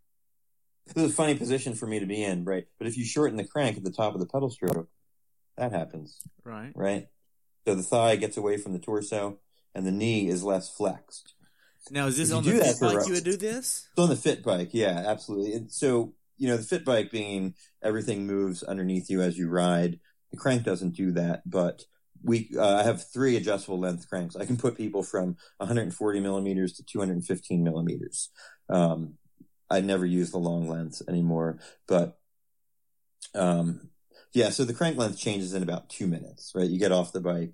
this 0.86 1.04
is 1.06 1.12
a 1.12 1.16
funny 1.16 1.36
position 1.36 1.74
for 1.74 1.88
me 1.88 2.00
to 2.00 2.06
be 2.06 2.24
in, 2.24 2.44
right? 2.46 2.66
But 2.78 2.88
if 2.88 2.98
you 2.98 3.06
shorten 3.06 3.38
the 3.38 3.44
crank 3.48 3.78
at 3.78 3.84
the 3.84 3.92
top 3.92 4.14
of 4.14 4.20
the 4.20 4.26
pedal 4.28 4.50
stroke, 4.50 4.90
that 5.58 5.72
happens, 5.72 6.20
Right. 6.44 6.72
right? 6.76 7.08
So 7.66 7.76
the 7.76 7.84
thigh 7.84 8.16
gets 8.18 8.38
away 8.38 8.58
from 8.58 8.74
the 8.74 8.80
torso 8.80 9.40
and 9.74 9.86
the 9.86 9.92
knee 9.92 10.28
is 10.28 10.44
less 10.44 10.70
flexed. 10.70 11.34
Now, 11.92 12.08
is 12.08 12.18
this 12.18 12.30
If 12.30 12.36
on 12.38 12.44
the 12.44 12.52
fit 12.52 12.80
bike 12.80 12.96
ro- 12.98 13.06
you 13.08 13.14
would 13.14 13.24
do 13.24 13.38
this? 13.38 13.88
It's 13.92 14.00
on 14.00 14.10
the 14.10 14.16
fit 14.16 14.44
bike, 14.44 14.70
yeah, 14.74 15.04
absolutely. 15.06 15.54
And 15.54 15.72
so, 15.72 16.14
you 16.38 16.48
know, 16.48 16.58
the 16.58 16.64
fit 16.64 16.86
bike 16.86 17.12
being 17.12 17.56
everything 17.82 18.26
moves 18.26 18.64
underneath 18.64 19.10
you 19.10 19.22
as 19.22 19.38
you 19.38 19.50
ride. 19.50 20.00
The 20.32 20.38
crank 20.38 20.64
doesn't 20.64 20.96
do 20.96 21.12
that, 21.12 21.44
but 21.46 21.84
we, 22.24 22.50
uh, 22.58 22.78
I 22.78 22.84
have 22.84 23.06
three 23.12 23.36
adjustable 23.36 23.80
length 23.80 24.08
cranks. 24.10 24.36
I 24.36 24.46
can 24.46 24.56
put 24.58 24.78
people 24.78 25.04
from 25.04 25.36
140 25.58 26.20
millimeters 26.22 26.74
to 26.74 26.84
215 26.84 27.64
millimeters. 27.64 28.30
Um, 28.70 29.18
I 29.70 29.82
never 29.82 30.06
use 30.06 30.32
the 30.32 30.38
long 30.38 30.68
lengths 30.68 31.02
anymore, 31.08 31.60
but, 31.88 32.20
um, 33.34 33.90
yeah, 34.34 34.50
so 34.50 34.64
the 34.66 34.74
crank 34.74 34.98
length 34.98 35.18
changes 35.18 35.54
in 35.54 35.64
about 35.64 35.90
two 35.90 36.08
minutes, 36.08 36.52
right? 36.56 36.70
You 36.70 36.80
get 36.80 36.92
off 36.92 37.14
the 37.14 37.22
bike, 37.22 37.54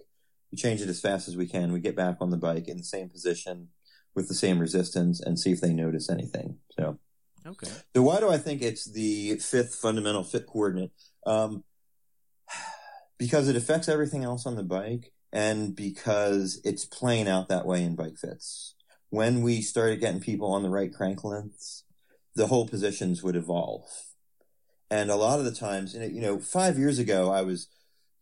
we 0.51 0.57
change 0.57 0.81
it 0.81 0.89
as 0.89 1.01
fast 1.01 1.27
as 1.27 1.37
we 1.37 1.47
can. 1.47 1.71
We 1.71 1.79
get 1.79 1.95
back 1.95 2.17
on 2.21 2.31
the 2.31 2.37
bike 2.37 2.67
in 2.67 2.77
the 2.77 2.83
same 2.83 3.09
position 3.09 3.69
with 4.15 4.27
the 4.27 4.33
same 4.33 4.59
resistance 4.59 5.19
and 5.19 5.39
see 5.39 5.51
if 5.51 5.61
they 5.61 5.73
notice 5.73 6.09
anything. 6.09 6.57
So, 6.77 6.99
Okay. 7.45 7.71
so 7.95 8.01
why 8.01 8.19
do 8.19 8.29
I 8.29 8.37
think 8.37 8.61
it's 8.61 8.85
the 8.85 9.37
fifth 9.37 9.75
fundamental 9.75 10.23
fit 10.23 10.47
coordinate? 10.47 10.91
Um, 11.25 11.63
because 13.17 13.47
it 13.47 13.55
affects 13.55 13.89
everything 13.89 14.23
else 14.23 14.45
on 14.45 14.55
the 14.55 14.63
bike 14.63 15.11
and 15.31 15.75
because 15.75 16.59
it's 16.63 16.85
playing 16.85 17.27
out 17.27 17.49
that 17.49 17.65
way 17.65 17.83
in 17.83 17.95
bike 17.95 18.17
fits. 18.17 18.75
When 19.09 19.41
we 19.41 19.61
started 19.61 19.99
getting 19.99 20.21
people 20.21 20.51
on 20.51 20.63
the 20.63 20.69
right 20.69 20.93
crank 20.93 21.23
lengths, 21.23 21.83
the 22.39 22.47
whole 22.47 22.67
positions 22.67 23.21
would 23.21 23.35
evolve. 23.35 23.83
And 24.89 25.11
a 25.11 25.15
lot 25.15 25.39
of 25.39 25.45
the 25.45 25.51
times, 25.51 25.93
you 25.93 26.21
know, 26.21 26.39
five 26.39 26.79
years 26.79 26.97
ago, 26.97 27.29
I 27.31 27.41
was 27.41 27.67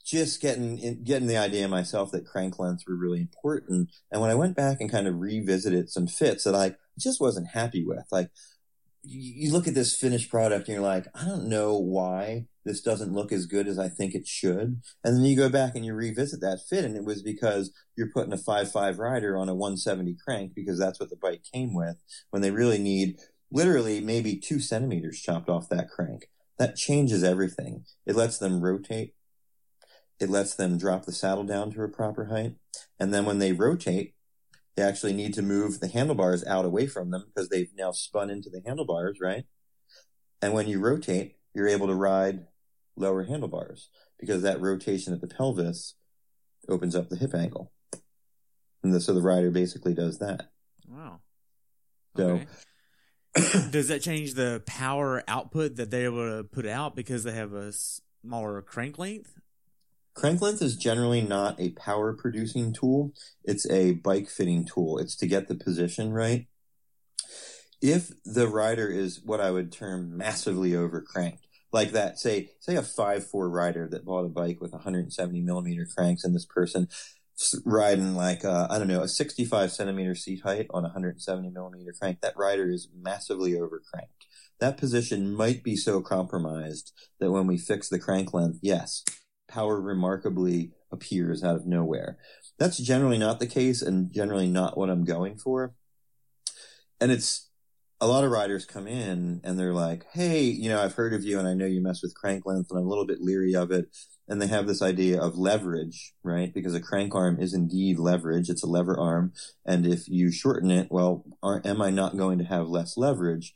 just 0.03 0.41
getting 0.41 1.03
getting 1.03 1.27
the 1.27 1.37
idea 1.37 1.67
myself 1.67 2.11
that 2.11 2.25
crank 2.25 2.57
lengths 2.57 2.85
were 2.87 2.95
really 2.95 3.21
important. 3.21 3.89
And 4.11 4.19
when 4.19 4.31
I 4.31 4.35
went 4.35 4.55
back 4.55 4.81
and 4.81 4.91
kind 4.91 5.07
of 5.07 5.19
revisited 5.19 5.89
some 5.89 6.07
fits 6.07 6.43
that 6.43 6.55
I 6.55 6.75
just 6.99 7.21
wasn't 7.21 7.49
happy 7.49 7.85
with, 7.85 8.05
like 8.11 8.29
you 9.03 9.53
look 9.53 9.67
at 9.67 9.75
this 9.75 9.95
finished 9.95 10.29
product 10.29 10.67
and 10.67 10.75
you're 10.75 10.83
like, 10.83 11.05
I 11.13 11.23
don't 11.23 11.47
know 11.47 11.77
why 11.77 12.47
this 12.65 12.81
doesn't 12.81 13.13
look 13.13 13.31
as 13.31 13.45
good 13.45 13.67
as 13.67 13.79
I 13.79 13.87
think 13.87 14.13
it 14.15 14.27
should. 14.27 14.81
And 15.03 15.15
then 15.15 15.23
you 15.23 15.37
go 15.37 15.47
back 15.47 15.75
and 15.75 15.85
you 15.85 15.93
revisit 15.93 16.41
that 16.41 16.59
fit 16.67 16.83
and 16.83 16.97
it 16.97 17.05
was 17.05 17.21
because 17.21 17.71
you're 17.95 18.11
putting 18.11 18.33
a 18.33 18.37
5.5 18.37 18.97
rider 18.97 19.37
on 19.37 19.47
a 19.47 19.55
170 19.55 20.17
crank 20.25 20.53
because 20.55 20.77
that's 20.77 20.99
what 20.99 21.09
the 21.09 21.15
bike 21.15 21.43
came 21.53 21.73
with 21.73 21.97
when 22.31 22.41
they 22.41 22.51
really 22.51 22.79
need 22.79 23.17
literally 23.51 24.01
maybe 24.01 24.37
two 24.37 24.59
centimeters 24.59 25.19
chopped 25.19 25.49
off 25.49 25.69
that 25.69 25.89
crank. 25.89 26.29
That 26.57 26.75
changes 26.75 27.23
everything. 27.23 27.85
It 28.05 28.15
lets 28.15 28.37
them 28.37 28.61
rotate. 28.61 29.13
It 30.19 30.29
lets 30.29 30.55
them 30.55 30.77
drop 30.77 31.05
the 31.05 31.11
saddle 31.11 31.43
down 31.43 31.71
to 31.71 31.83
a 31.83 31.87
proper 31.87 32.25
height. 32.25 32.55
And 32.99 33.13
then 33.13 33.25
when 33.25 33.39
they 33.39 33.53
rotate, 33.53 34.15
they 34.75 34.83
actually 34.83 35.13
need 35.13 35.33
to 35.35 35.41
move 35.41 35.79
the 35.79 35.87
handlebars 35.87 36.45
out 36.45 36.65
away 36.65 36.87
from 36.87 37.11
them 37.11 37.25
because 37.27 37.49
they've 37.49 37.71
now 37.75 37.91
spun 37.91 38.29
into 38.29 38.49
the 38.49 38.61
handlebars, 38.65 39.19
right? 39.21 39.45
And 40.41 40.53
when 40.53 40.67
you 40.67 40.79
rotate, 40.79 41.35
you're 41.53 41.67
able 41.67 41.87
to 41.87 41.95
ride 41.95 42.45
lower 42.95 43.23
handlebars 43.23 43.89
because 44.19 44.41
that 44.41 44.61
rotation 44.61 45.13
at 45.13 45.21
the 45.21 45.27
pelvis 45.27 45.95
opens 46.67 46.95
up 46.95 47.09
the 47.09 47.15
hip 47.15 47.33
angle. 47.33 47.71
And 48.83 48.93
the, 48.93 49.01
so 49.01 49.13
the 49.13 49.21
rider 49.21 49.51
basically 49.51 49.93
does 49.93 50.19
that. 50.19 50.49
Wow. 50.87 51.21
So 52.15 52.29
Okay. 52.29 52.47
Does 53.71 53.89
that 53.89 54.01
change 54.01 54.33
the 54.33 54.63
power 54.65 55.23
output 55.27 55.75
that 55.75 55.91
they're 55.91 56.05
able 56.05 56.37
to 56.37 56.43
put 56.43 56.65
out 56.65 56.95
because 56.95 57.23
they 57.23 57.33
have 57.33 57.53
a 57.53 57.71
smaller 57.71 58.61
crank 58.61 58.97
length? 58.97 59.39
Crank 60.13 60.41
length 60.41 60.61
is 60.63 60.75
generally 60.75 61.21
not 61.21 61.59
a 61.59 61.69
power 61.71 62.13
producing 62.13 62.73
tool. 62.73 63.13
It's 63.43 63.69
a 63.69 63.91
bike 63.93 64.29
fitting 64.29 64.65
tool. 64.65 64.97
It's 64.97 65.15
to 65.17 65.27
get 65.27 65.47
the 65.47 65.55
position 65.55 66.11
right. 66.11 66.47
If 67.81 68.11
the 68.25 68.47
rider 68.47 68.87
is 68.87 69.21
what 69.23 69.39
I 69.39 69.51
would 69.51 69.71
term 69.71 70.17
massively 70.17 70.75
over 70.75 71.01
cranked, 71.01 71.45
like 71.71 71.91
that, 71.91 72.17
say, 72.17 72.49
say 72.59 72.75
a 72.75 72.81
five 72.81 73.27
four 73.27 73.49
rider 73.49 73.87
that 73.89 74.05
bought 74.05 74.25
a 74.25 74.29
bike 74.29 74.59
with 74.59 74.71
170 74.71 75.41
millimeter 75.41 75.85
cranks, 75.85 76.23
and 76.23 76.33
this 76.33 76.45
person 76.45 76.87
riding 77.65 78.15
like 78.15 78.43
uh, 78.43 78.67
I 78.69 78.77
don't 78.77 78.87
know 78.87 79.01
a 79.01 79.07
65 79.07 79.71
centimeter 79.71 80.15
seat 80.15 80.41
height 80.43 80.67
on 80.71 80.83
a 80.83 80.89
170 80.89 81.49
millimeter 81.49 81.93
crank. 81.99 82.21
That 82.21 82.37
rider 82.37 82.69
is 82.69 82.89
massively 82.95 83.55
over 83.55 83.81
cranked. 83.91 84.25
That 84.59 84.77
position 84.77 85.33
might 85.33 85.63
be 85.63 85.75
so 85.75 86.01
compromised 86.01 86.91
that 87.19 87.31
when 87.31 87.45
we 87.45 87.57
fix 87.57 87.89
the 87.89 87.99
crank 87.99 88.33
length, 88.33 88.59
yes, 88.61 89.03
power 89.47 89.79
remarkably 89.79 90.71
appears 90.91 91.43
out 91.43 91.55
of 91.55 91.67
nowhere. 91.67 92.17
That's 92.57 92.77
generally 92.77 93.19
not 93.19 93.39
the 93.39 93.47
case, 93.47 93.83
and 93.83 94.11
generally 94.11 94.47
not 94.47 94.77
what 94.77 94.89
I'm 94.89 95.05
going 95.05 95.37
for. 95.37 95.75
And 96.99 97.11
it's 97.11 97.47
a 97.99 98.07
lot 98.07 98.23
of 98.23 98.31
riders 98.31 98.65
come 98.65 98.87
in 98.87 99.41
and 99.43 99.59
they're 99.59 99.73
like, 99.73 100.05
Hey, 100.11 100.43
you 100.43 100.69
know, 100.69 100.81
I've 100.81 100.93
heard 100.93 101.13
of 101.13 101.23
you 101.23 101.39
and 101.39 101.47
I 101.47 101.53
know 101.53 101.65
you 101.65 101.81
mess 101.81 102.01
with 102.01 102.15
crank 102.15 102.45
length 102.45 102.69
and 102.69 102.79
I'm 102.79 102.85
a 102.85 102.89
little 102.89 103.05
bit 103.05 103.21
leery 103.21 103.55
of 103.55 103.71
it. 103.71 103.95
And 104.27 104.41
they 104.41 104.47
have 104.47 104.67
this 104.67 104.81
idea 104.81 105.21
of 105.21 105.37
leverage, 105.37 106.13
right? 106.23 106.53
Because 106.53 106.75
a 106.75 106.81
crank 106.81 107.15
arm 107.15 107.39
is 107.39 107.53
indeed 107.53 107.97
leverage. 107.97 108.49
It's 108.49 108.63
a 108.63 108.67
lever 108.67 108.99
arm. 108.99 109.31
And 109.65 109.85
if 109.85 110.09
you 110.09 110.31
shorten 110.31 110.69
it, 110.69 110.87
well, 110.91 111.23
are, 111.41 111.61
am 111.63 111.81
I 111.81 111.91
not 111.91 112.17
going 112.17 112.37
to 112.39 112.43
have 112.45 112.67
less 112.67 112.97
leverage? 112.97 113.53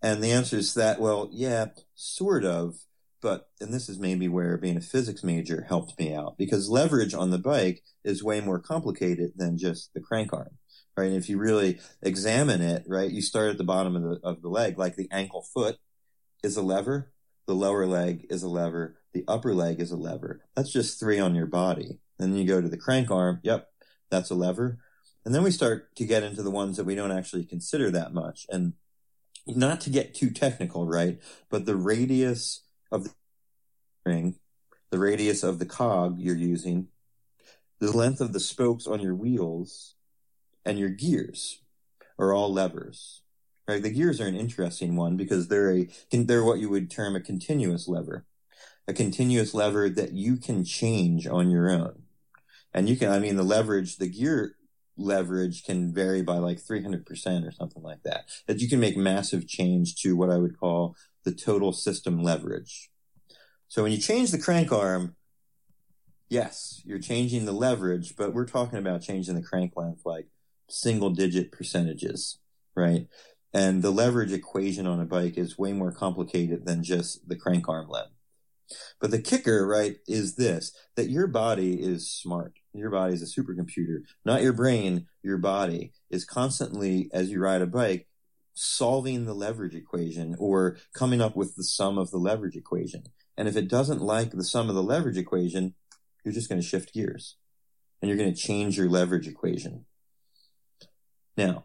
And 0.00 0.22
the 0.22 0.30
answer 0.30 0.56
is 0.56 0.74
that, 0.74 1.00
well, 1.00 1.28
yeah, 1.32 1.66
sort 1.94 2.44
of. 2.44 2.76
But, 3.20 3.48
and 3.60 3.72
this 3.72 3.88
is 3.88 4.00
maybe 4.00 4.28
where 4.28 4.58
being 4.58 4.76
a 4.76 4.80
physics 4.80 5.22
major 5.22 5.64
helped 5.68 5.96
me 5.98 6.12
out 6.12 6.36
because 6.36 6.68
leverage 6.68 7.14
on 7.14 7.30
the 7.30 7.38
bike 7.38 7.82
is 8.04 8.24
way 8.24 8.40
more 8.40 8.58
complicated 8.58 9.32
than 9.36 9.58
just 9.58 9.94
the 9.94 10.00
crank 10.00 10.32
arm 10.32 10.58
right? 10.96 11.08
And 11.08 11.16
if 11.16 11.28
you 11.28 11.38
really 11.38 11.78
examine 12.02 12.60
it, 12.60 12.84
right, 12.86 13.10
you 13.10 13.22
start 13.22 13.50
at 13.50 13.58
the 13.58 13.64
bottom 13.64 13.96
of 13.96 14.02
the 14.02 14.20
of 14.22 14.42
the 14.42 14.48
leg, 14.48 14.78
like 14.78 14.96
the 14.96 15.08
ankle 15.10 15.42
foot 15.54 15.76
is 16.42 16.56
a 16.56 16.62
lever, 16.62 17.12
the 17.46 17.54
lower 17.54 17.86
leg 17.86 18.26
is 18.30 18.42
a 18.42 18.48
lever, 18.48 18.98
the 19.12 19.24
upper 19.28 19.54
leg 19.54 19.80
is 19.80 19.90
a 19.90 19.96
lever. 19.96 20.42
That's 20.56 20.72
just 20.72 20.98
three 20.98 21.18
on 21.18 21.34
your 21.34 21.46
body. 21.46 21.98
Then 22.18 22.34
you 22.34 22.44
go 22.44 22.60
to 22.60 22.68
the 22.68 22.76
crank 22.76 23.10
arm, 23.10 23.40
yep, 23.42 23.68
that's 24.10 24.30
a 24.30 24.34
lever. 24.34 24.78
And 25.24 25.34
then 25.34 25.42
we 25.42 25.50
start 25.50 25.94
to 25.96 26.04
get 26.04 26.22
into 26.22 26.42
the 26.42 26.50
ones 26.50 26.76
that 26.76 26.84
we 26.84 26.94
don't 26.94 27.12
actually 27.12 27.44
consider 27.44 27.90
that 27.90 28.12
much. 28.12 28.46
And 28.48 28.74
not 29.46 29.80
to 29.82 29.90
get 29.90 30.14
too 30.14 30.30
technical, 30.30 30.86
right? 30.86 31.20
But 31.50 31.66
the 31.66 31.76
radius 31.76 32.62
of 32.90 33.04
the 33.04 33.10
ring, 34.04 34.36
the 34.90 34.98
radius 34.98 35.42
of 35.42 35.58
the 35.58 35.66
cog 35.66 36.18
you're 36.18 36.36
using, 36.36 36.88
the 37.80 37.96
length 37.96 38.20
of 38.20 38.32
the 38.32 38.40
spokes 38.40 38.86
on 38.86 39.00
your 39.00 39.14
wheels, 39.14 39.94
and 40.64 40.78
your 40.78 40.88
gears 40.88 41.60
are 42.18 42.32
all 42.32 42.52
levers. 42.52 43.22
Right? 43.68 43.82
The 43.82 43.90
gears 43.90 44.20
are 44.20 44.26
an 44.26 44.36
interesting 44.36 44.96
one 44.96 45.16
because 45.16 45.48
they're 45.48 45.72
a 45.72 45.88
they're 46.10 46.44
what 46.44 46.58
you 46.58 46.68
would 46.68 46.90
term 46.90 47.16
a 47.16 47.20
continuous 47.20 47.88
lever, 47.88 48.26
a 48.88 48.92
continuous 48.92 49.54
lever 49.54 49.88
that 49.88 50.12
you 50.12 50.36
can 50.36 50.64
change 50.64 51.26
on 51.26 51.50
your 51.50 51.70
own, 51.70 52.02
and 52.72 52.88
you 52.88 52.96
can. 52.96 53.10
I 53.10 53.18
mean, 53.18 53.36
the 53.36 53.42
leverage, 53.42 53.96
the 53.96 54.08
gear 54.08 54.56
leverage 54.96 55.64
can 55.64 55.92
vary 55.92 56.22
by 56.22 56.38
like 56.38 56.58
300% 56.58 57.46
or 57.46 57.52
something 57.52 57.82
like 57.82 58.02
that. 58.02 58.24
That 58.46 58.60
you 58.60 58.68
can 58.68 58.80
make 58.80 58.96
massive 58.96 59.48
change 59.48 59.96
to 60.02 60.16
what 60.16 60.30
I 60.30 60.36
would 60.36 60.58
call 60.58 60.96
the 61.24 61.32
total 61.32 61.72
system 61.72 62.22
leverage. 62.22 62.90
So 63.68 63.82
when 63.82 63.92
you 63.92 63.98
change 63.98 64.30
the 64.30 64.38
crank 64.38 64.70
arm, 64.70 65.16
yes, 66.28 66.82
you're 66.84 66.98
changing 66.98 67.46
the 67.46 67.52
leverage, 67.52 68.16
but 68.16 68.34
we're 68.34 68.46
talking 68.46 68.78
about 68.78 69.02
changing 69.02 69.34
the 69.34 69.42
crank 69.42 69.72
length 69.76 70.02
like 70.04 70.28
single 70.68 71.10
digit 71.10 71.52
percentages, 71.52 72.38
right? 72.74 73.06
And 73.54 73.82
the 73.82 73.90
leverage 73.90 74.32
equation 74.32 74.86
on 74.86 75.00
a 75.00 75.04
bike 75.04 75.36
is 75.36 75.58
way 75.58 75.72
more 75.72 75.92
complicated 75.92 76.66
than 76.66 76.82
just 76.82 77.28
the 77.28 77.36
crank 77.36 77.68
arm 77.68 77.88
length. 77.88 78.12
But 79.00 79.10
the 79.10 79.20
kicker, 79.20 79.66
right, 79.66 79.96
is 80.06 80.36
this, 80.36 80.72
that 80.96 81.10
your 81.10 81.26
body 81.26 81.82
is 81.82 82.10
smart. 82.10 82.54
Your 82.72 82.90
body 82.90 83.14
is 83.14 83.22
a 83.22 83.40
supercomputer, 83.40 84.02
not 84.24 84.42
your 84.42 84.52
brain. 84.52 85.06
Your 85.22 85.38
body 85.38 85.92
is 86.10 86.24
constantly, 86.24 87.10
as 87.12 87.30
you 87.30 87.40
ride 87.40 87.62
a 87.62 87.66
bike, 87.66 88.08
solving 88.54 89.24
the 89.24 89.34
leverage 89.34 89.74
equation 89.74 90.36
or 90.38 90.76
coming 90.94 91.20
up 91.20 91.36
with 91.36 91.56
the 91.56 91.64
sum 91.64 91.98
of 91.98 92.10
the 92.10 92.18
leverage 92.18 92.56
equation. 92.56 93.04
And 93.36 93.48
if 93.48 93.56
it 93.56 93.68
doesn't 93.68 94.00
like 94.00 94.30
the 94.30 94.44
sum 94.44 94.68
of 94.68 94.74
the 94.74 94.82
leverage 94.82 95.16
equation, 95.16 95.74
you're 96.24 96.34
just 96.34 96.48
going 96.48 96.60
to 96.60 96.66
shift 96.66 96.92
gears 96.92 97.36
and 98.00 98.08
you're 98.08 98.18
going 98.18 98.32
to 98.32 98.40
change 98.40 98.76
your 98.76 98.88
leverage 98.88 99.26
equation. 99.26 99.86
Now, 101.36 101.64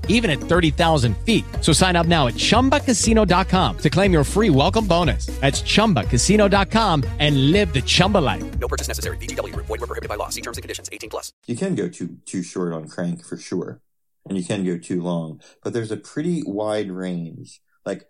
even 0.11 0.29
at 0.29 0.39
30,000 0.39 1.17
feet. 1.25 1.43
So 1.61 1.73
sign 1.73 1.95
up 1.97 2.07
now 2.07 2.27
at 2.27 2.35
chumbacasino.com 2.35 3.77
to 3.79 3.89
claim 3.89 4.13
your 4.13 4.23
free 4.23 4.49
welcome 4.49 4.87
bonus. 4.87 5.25
That's 5.41 5.61
chumbacasino.com 5.63 7.03
and 7.19 7.51
live 7.51 7.73
the 7.73 7.81
Chumba 7.81 8.19
life. 8.19 8.43
No 8.59 8.67
purchase 8.67 8.87
necessary. 8.87 9.17
VGW 9.17 9.53
Group. 9.53 9.65
Void 9.65 9.81
were 9.81 9.87
prohibited 9.87 10.09
by 10.09 10.15
law. 10.15 10.29
See 10.29 10.41
terms 10.41 10.57
and 10.57 10.63
conditions. 10.63 10.89
18 10.91 11.09
plus. 11.09 11.33
you 11.47 11.55
can 11.55 11.73
go 11.73 11.87
too 11.89 12.17
too 12.25 12.43
short 12.43 12.71
on 12.73 12.87
crank 12.87 13.23
for 13.25 13.37
sure, 13.37 13.81
and 14.27 14.37
you 14.37 14.43
can 14.45 14.63
go 14.63 14.77
too 14.77 15.01
long. 15.01 15.41
But 15.63 15.73
there's 15.73 15.91
a 15.91 15.97
pretty 15.97 16.43
wide 16.45 16.91
range. 16.91 17.61
Like 17.85 18.05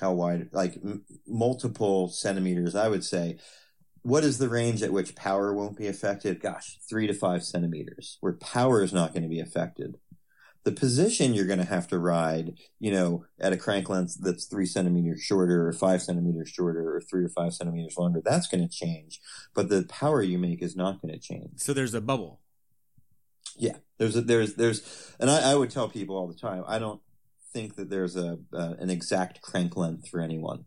how 0.00 0.12
wide, 0.12 0.48
like 0.52 0.76
m- 0.82 1.04
multiple 1.26 2.08
centimeters, 2.08 2.74
I 2.74 2.88
would 2.88 3.04
say. 3.04 3.38
What 4.02 4.22
is 4.22 4.38
the 4.38 4.48
range 4.48 4.82
at 4.84 4.92
which 4.92 5.16
power 5.16 5.52
won't 5.52 5.76
be 5.76 5.88
affected? 5.88 6.40
Gosh, 6.40 6.78
three 6.88 7.08
to 7.08 7.12
five 7.12 7.42
centimeters, 7.42 8.18
where 8.20 8.34
power 8.34 8.82
is 8.82 8.92
not 8.92 9.12
going 9.12 9.24
to 9.24 9.28
be 9.28 9.40
affected. 9.40 9.96
The 10.66 10.72
position 10.72 11.32
you're 11.32 11.46
going 11.46 11.60
to 11.60 11.64
have 11.76 11.86
to 11.88 11.98
ride, 11.98 12.58
you 12.80 12.90
know, 12.90 13.24
at 13.38 13.52
a 13.52 13.56
crank 13.56 13.88
length 13.88 14.16
that's 14.20 14.46
three 14.46 14.66
centimeters 14.66 15.22
shorter 15.22 15.68
or 15.68 15.72
five 15.72 16.02
centimeters 16.02 16.48
shorter 16.48 16.96
or 16.96 17.00
three 17.00 17.22
to 17.22 17.28
five 17.28 17.54
centimeters 17.54 17.96
longer, 17.96 18.20
that's 18.24 18.48
going 18.48 18.66
to 18.66 18.68
change. 18.68 19.20
But 19.54 19.68
the 19.68 19.84
power 19.84 20.22
you 20.22 20.38
make 20.38 20.60
is 20.62 20.74
not 20.74 21.00
going 21.00 21.14
to 21.14 21.20
change. 21.20 21.60
So 21.60 21.72
there's 21.72 21.94
a 21.94 22.00
bubble. 22.00 22.40
Yeah, 23.56 23.76
there's 23.98 24.16
a, 24.16 24.22
there's 24.22 24.54
there's, 24.54 25.14
and 25.20 25.30
I, 25.30 25.52
I 25.52 25.54
would 25.54 25.70
tell 25.70 25.88
people 25.88 26.16
all 26.16 26.26
the 26.26 26.34
time, 26.48 26.64
I 26.66 26.80
don't 26.80 27.00
think 27.52 27.76
that 27.76 27.88
there's 27.88 28.16
a 28.16 28.38
uh, 28.52 28.74
an 28.80 28.90
exact 28.90 29.40
crank 29.42 29.76
length 29.76 30.08
for 30.08 30.20
anyone. 30.20 30.64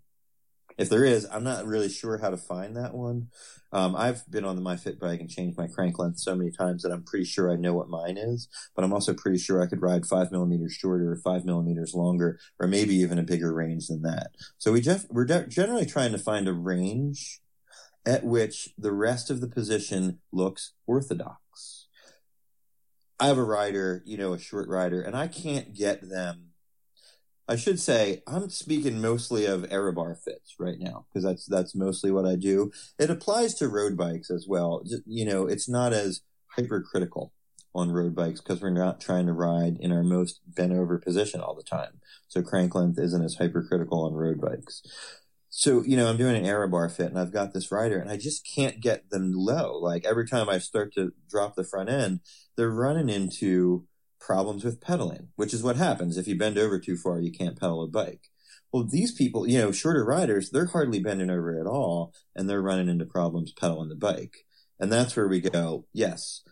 If 0.79 0.87
there 0.87 1.03
is, 1.03 1.27
I'm 1.29 1.43
not 1.43 1.65
really 1.65 1.89
sure 1.89 2.17
how 2.19 2.29
to 2.29 2.37
find 2.37 2.77
that 2.77 2.93
one. 2.93 3.27
Um, 3.73 3.97
I've 3.97 4.23
been 4.31 4.45
on 4.45 4.55
the 4.55 4.61
MyFit 4.61 4.97
bike 4.97 5.19
and 5.19 5.29
changed 5.29 5.57
my 5.57 5.67
crank 5.67 5.99
length 5.99 6.19
so 6.19 6.33
many 6.35 6.51
times 6.51 6.83
that 6.83 6.91
I'm 6.93 7.03
pretty 7.03 7.25
sure 7.25 7.51
I 7.51 7.57
know 7.57 7.73
what 7.73 7.89
mine 7.89 8.17
is, 8.17 8.47
but 8.75 8.85
I'm 8.85 8.93
also 8.93 9.13
pretty 9.13 9.39
sure 9.39 9.61
I 9.61 9.67
could 9.67 9.81
ride 9.81 10.05
five 10.05 10.31
millimeters 10.31 10.71
shorter, 10.71 11.13
five 11.21 11.43
millimeters 11.43 11.93
longer, 11.93 12.39
or 12.61 12.67
maybe 12.67 12.95
even 12.95 13.19
a 13.19 13.23
bigger 13.23 13.53
range 13.53 13.87
than 13.87 14.03
that. 14.03 14.29
So 14.57 14.71
we 14.71 14.79
just, 14.79 15.11
we're 15.11 15.25
de- 15.25 15.47
generally 15.47 15.85
trying 15.85 16.13
to 16.13 16.17
find 16.17 16.47
a 16.47 16.53
range 16.53 17.41
at 18.05 18.23
which 18.23 18.69
the 18.77 18.93
rest 18.93 19.29
of 19.29 19.41
the 19.41 19.49
position 19.49 20.19
looks 20.31 20.71
orthodox. 20.87 21.87
I 23.19 23.27
have 23.27 23.37
a 23.37 23.43
rider, 23.43 24.01
you 24.05 24.17
know, 24.17 24.31
a 24.31 24.39
short 24.39 24.69
rider, 24.69 25.01
and 25.01 25.13
I 25.13 25.27
can't 25.27 25.75
get 25.75 26.09
them 26.09 26.48
I 27.49 27.55
should 27.55 27.79
say 27.79 28.21
I'm 28.27 28.49
speaking 28.51 29.01
mostly 29.01 29.45
of 29.45 29.63
Aerobar 29.63 30.15
fits 30.15 30.55
right 30.59 30.77
now 30.79 31.07
because 31.07 31.23
that's 31.25 31.47
that's 31.47 31.73
mostly 31.73 32.11
what 32.11 32.27
I 32.27 32.35
do. 32.35 32.71
It 32.99 33.09
applies 33.09 33.55
to 33.55 33.67
road 33.67 33.97
bikes 33.97 34.29
as 34.29 34.45
well. 34.47 34.83
You 35.07 35.25
know, 35.25 35.47
it's 35.47 35.67
not 35.67 35.91
as 35.91 36.21
hypercritical 36.55 37.33
on 37.73 37.91
road 37.91 38.15
bikes 38.15 38.39
because 38.39 38.61
we're 38.61 38.69
not 38.69 39.01
trying 39.01 39.25
to 39.25 39.33
ride 39.33 39.77
in 39.79 39.91
our 39.91 40.03
most 40.03 40.41
bent 40.47 40.73
over 40.73 40.99
position 40.99 41.41
all 41.41 41.55
the 41.55 41.63
time. 41.63 41.99
So 42.27 42.43
crank 42.43 42.75
length 42.75 42.99
isn't 42.99 43.23
as 43.23 43.35
hypercritical 43.35 44.05
on 44.05 44.13
road 44.13 44.39
bikes. 44.39 44.83
So, 45.49 45.83
you 45.83 45.97
know, 45.97 46.07
I'm 46.07 46.17
doing 46.17 46.35
an 46.35 46.45
Aerobar 46.45 46.91
fit 46.91 47.07
and 47.07 47.17
I've 47.17 47.33
got 47.33 47.53
this 47.53 47.71
rider 47.71 47.99
and 47.99 48.11
I 48.11 48.17
just 48.17 48.47
can't 48.47 48.79
get 48.79 49.09
them 49.09 49.33
low. 49.33 49.79
Like 49.79 50.05
every 50.05 50.27
time 50.27 50.49
I 50.49 50.59
start 50.59 50.93
to 50.93 51.13
drop 51.27 51.55
the 51.55 51.63
front 51.63 51.89
end, 51.89 52.19
they're 52.55 52.69
running 52.69 53.09
into 53.09 53.87
problems 54.19 54.63
with 54.63 54.81
pedaling, 54.81 55.29
which 55.35 55.53
is 55.53 55.63
what 55.63 55.75
happens. 55.75 56.17
If 56.17 56.27
you 56.27 56.37
bend 56.37 56.57
over 56.57 56.79
too 56.79 56.97
far, 56.97 57.19
you 57.19 57.31
can't 57.31 57.59
pedal 57.59 57.83
a 57.83 57.87
bike. 57.87 58.29
Well, 58.71 58.83
these 58.83 59.11
people, 59.11 59.47
you 59.47 59.59
know, 59.59 59.71
shorter 59.71 60.05
riders, 60.05 60.51
they're 60.51 60.67
hardly 60.67 60.99
bending 60.99 61.29
over 61.29 61.59
at 61.59 61.65
all 61.65 62.13
and 62.35 62.49
they're 62.49 62.61
running 62.61 62.87
into 62.87 63.05
problems 63.05 63.51
pedaling 63.51 63.89
the 63.89 63.95
bike. 63.95 64.45
And 64.79 64.91
that's 64.91 65.15
where 65.15 65.27
we 65.27 65.41
go, 65.41 65.85
yes, 65.91 66.43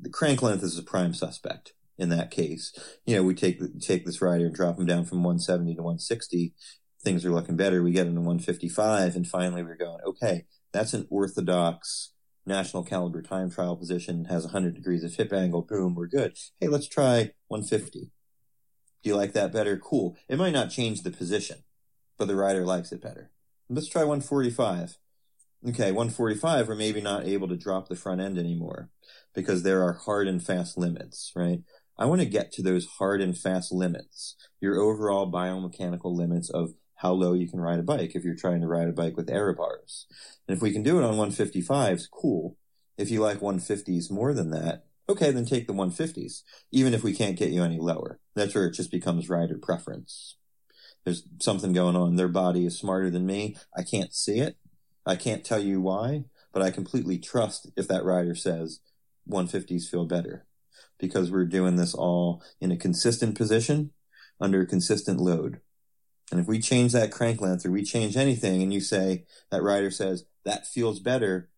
the 0.00 0.08
crank 0.08 0.42
length 0.42 0.64
is 0.64 0.78
a 0.78 0.82
prime 0.82 1.14
suspect 1.14 1.74
in 1.98 2.08
that 2.10 2.30
case. 2.30 2.72
You 3.04 3.16
know, 3.16 3.22
we 3.22 3.34
take, 3.34 3.60
take 3.80 4.06
this 4.06 4.22
rider 4.22 4.46
and 4.46 4.54
drop 4.54 4.78
him 4.78 4.86
down 4.86 5.04
from 5.04 5.22
170 5.22 5.74
to 5.74 5.82
160. 5.82 6.54
Things 7.02 7.24
are 7.24 7.30
looking 7.30 7.56
better. 7.56 7.82
We 7.82 7.92
get 7.92 8.06
him 8.06 8.14
to 8.14 8.20
155 8.20 9.14
and 9.14 9.26
finally 9.26 9.62
we're 9.62 9.76
going, 9.76 10.00
okay, 10.06 10.46
that's 10.72 10.94
an 10.94 11.06
orthodox 11.10 12.12
national 12.46 12.84
caliber 12.84 13.22
time 13.22 13.50
trial 13.50 13.76
position, 13.76 14.26
has 14.26 14.44
100 14.44 14.74
degrees 14.74 15.04
of 15.04 15.14
hip 15.14 15.32
angle, 15.32 15.62
boom, 15.62 15.94
we're 15.94 16.06
good. 16.06 16.36
Hey, 16.60 16.68
let's 16.68 16.88
try 16.88 17.32
150. 17.48 18.10
Do 19.02 19.10
you 19.10 19.16
like 19.16 19.32
that 19.32 19.52
better? 19.52 19.76
Cool. 19.76 20.16
It 20.28 20.38
might 20.38 20.52
not 20.52 20.70
change 20.70 21.02
the 21.02 21.10
position, 21.10 21.64
but 22.18 22.28
the 22.28 22.36
rider 22.36 22.64
likes 22.64 22.92
it 22.92 23.02
better. 23.02 23.30
Let's 23.68 23.88
try 23.88 24.02
145. 24.02 24.98
Okay, 25.68 25.90
145, 25.90 26.68
we're 26.68 26.74
maybe 26.76 27.00
not 27.00 27.26
able 27.26 27.48
to 27.48 27.56
drop 27.56 27.88
the 27.88 27.96
front 27.96 28.20
end 28.20 28.38
anymore 28.38 28.90
because 29.34 29.62
there 29.62 29.82
are 29.82 29.94
hard 29.94 30.28
and 30.28 30.44
fast 30.44 30.78
limits, 30.78 31.32
right? 31.34 31.60
I 31.98 32.04
want 32.04 32.20
to 32.20 32.26
get 32.26 32.52
to 32.52 32.62
those 32.62 32.86
hard 32.86 33.20
and 33.20 33.36
fast 33.36 33.72
limits, 33.72 34.36
your 34.60 34.78
overall 34.78 35.32
biomechanical 35.32 36.14
limits 36.14 36.50
of 36.50 36.74
how 36.96 37.12
low 37.12 37.32
you 37.32 37.48
can 37.48 37.60
ride 37.60 37.78
a 37.78 37.82
bike 37.82 38.14
if 38.14 38.24
you're 38.24 38.34
trying 38.34 38.60
to 38.60 38.66
ride 38.66 38.88
a 38.88 38.92
bike 38.92 39.16
with 39.16 39.30
aero 39.30 39.54
bars. 39.54 40.06
And 40.46 40.56
if 40.56 40.62
we 40.62 40.72
can 40.72 40.82
do 40.82 40.98
it 40.98 41.04
on 41.04 41.14
155s, 41.14 42.10
cool. 42.10 42.56
If 42.96 43.10
you 43.10 43.20
like 43.20 43.40
150s 43.40 44.10
more 44.10 44.32
than 44.32 44.50
that, 44.50 44.86
okay, 45.08 45.30
then 45.30 45.44
take 45.44 45.66
the 45.66 45.74
150s, 45.74 46.42
even 46.72 46.94
if 46.94 47.04
we 47.04 47.14
can't 47.14 47.38
get 47.38 47.50
you 47.50 47.62
any 47.62 47.78
lower. 47.78 48.18
That's 48.34 48.54
where 48.54 48.66
it 48.66 48.74
just 48.74 48.90
becomes 48.90 49.28
rider 49.28 49.58
preference. 49.58 50.36
There's 51.04 51.22
something 51.40 51.72
going 51.72 51.94
on. 51.94 52.16
Their 52.16 52.28
body 52.28 52.66
is 52.66 52.78
smarter 52.78 53.10
than 53.10 53.26
me. 53.26 53.56
I 53.76 53.82
can't 53.82 54.12
see 54.12 54.40
it. 54.40 54.56
I 55.04 55.14
can't 55.14 55.44
tell 55.44 55.60
you 55.60 55.80
why, 55.80 56.24
but 56.52 56.62
I 56.62 56.70
completely 56.70 57.18
trust 57.18 57.70
if 57.76 57.86
that 57.88 58.04
rider 58.04 58.34
says 58.34 58.80
150s 59.30 59.88
feel 59.88 60.04
better 60.04 60.46
because 60.98 61.30
we're 61.30 61.44
doing 61.44 61.76
this 61.76 61.94
all 61.94 62.42
in 62.60 62.72
a 62.72 62.76
consistent 62.76 63.36
position 63.36 63.92
under 64.40 64.62
a 64.62 64.66
consistent 64.66 65.20
load. 65.20 65.60
And 66.30 66.40
if 66.40 66.46
we 66.46 66.58
change 66.58 66.92
that 66.92 67.12
crank 67.12 67.40
length 67.40 67.64
or 67.64 67.70
we 67.70 67.84
change 67.84 68.16
anything 68.16 68.62
and 68.62 68.74
you 68.74 68.80
say, 68.80 69.24
that 69.50 69.62
rider 69.62 69.90
says, 69.90 70.24
that 70.44 70.66
feels 70.66 70.98
better, 70.98 71.50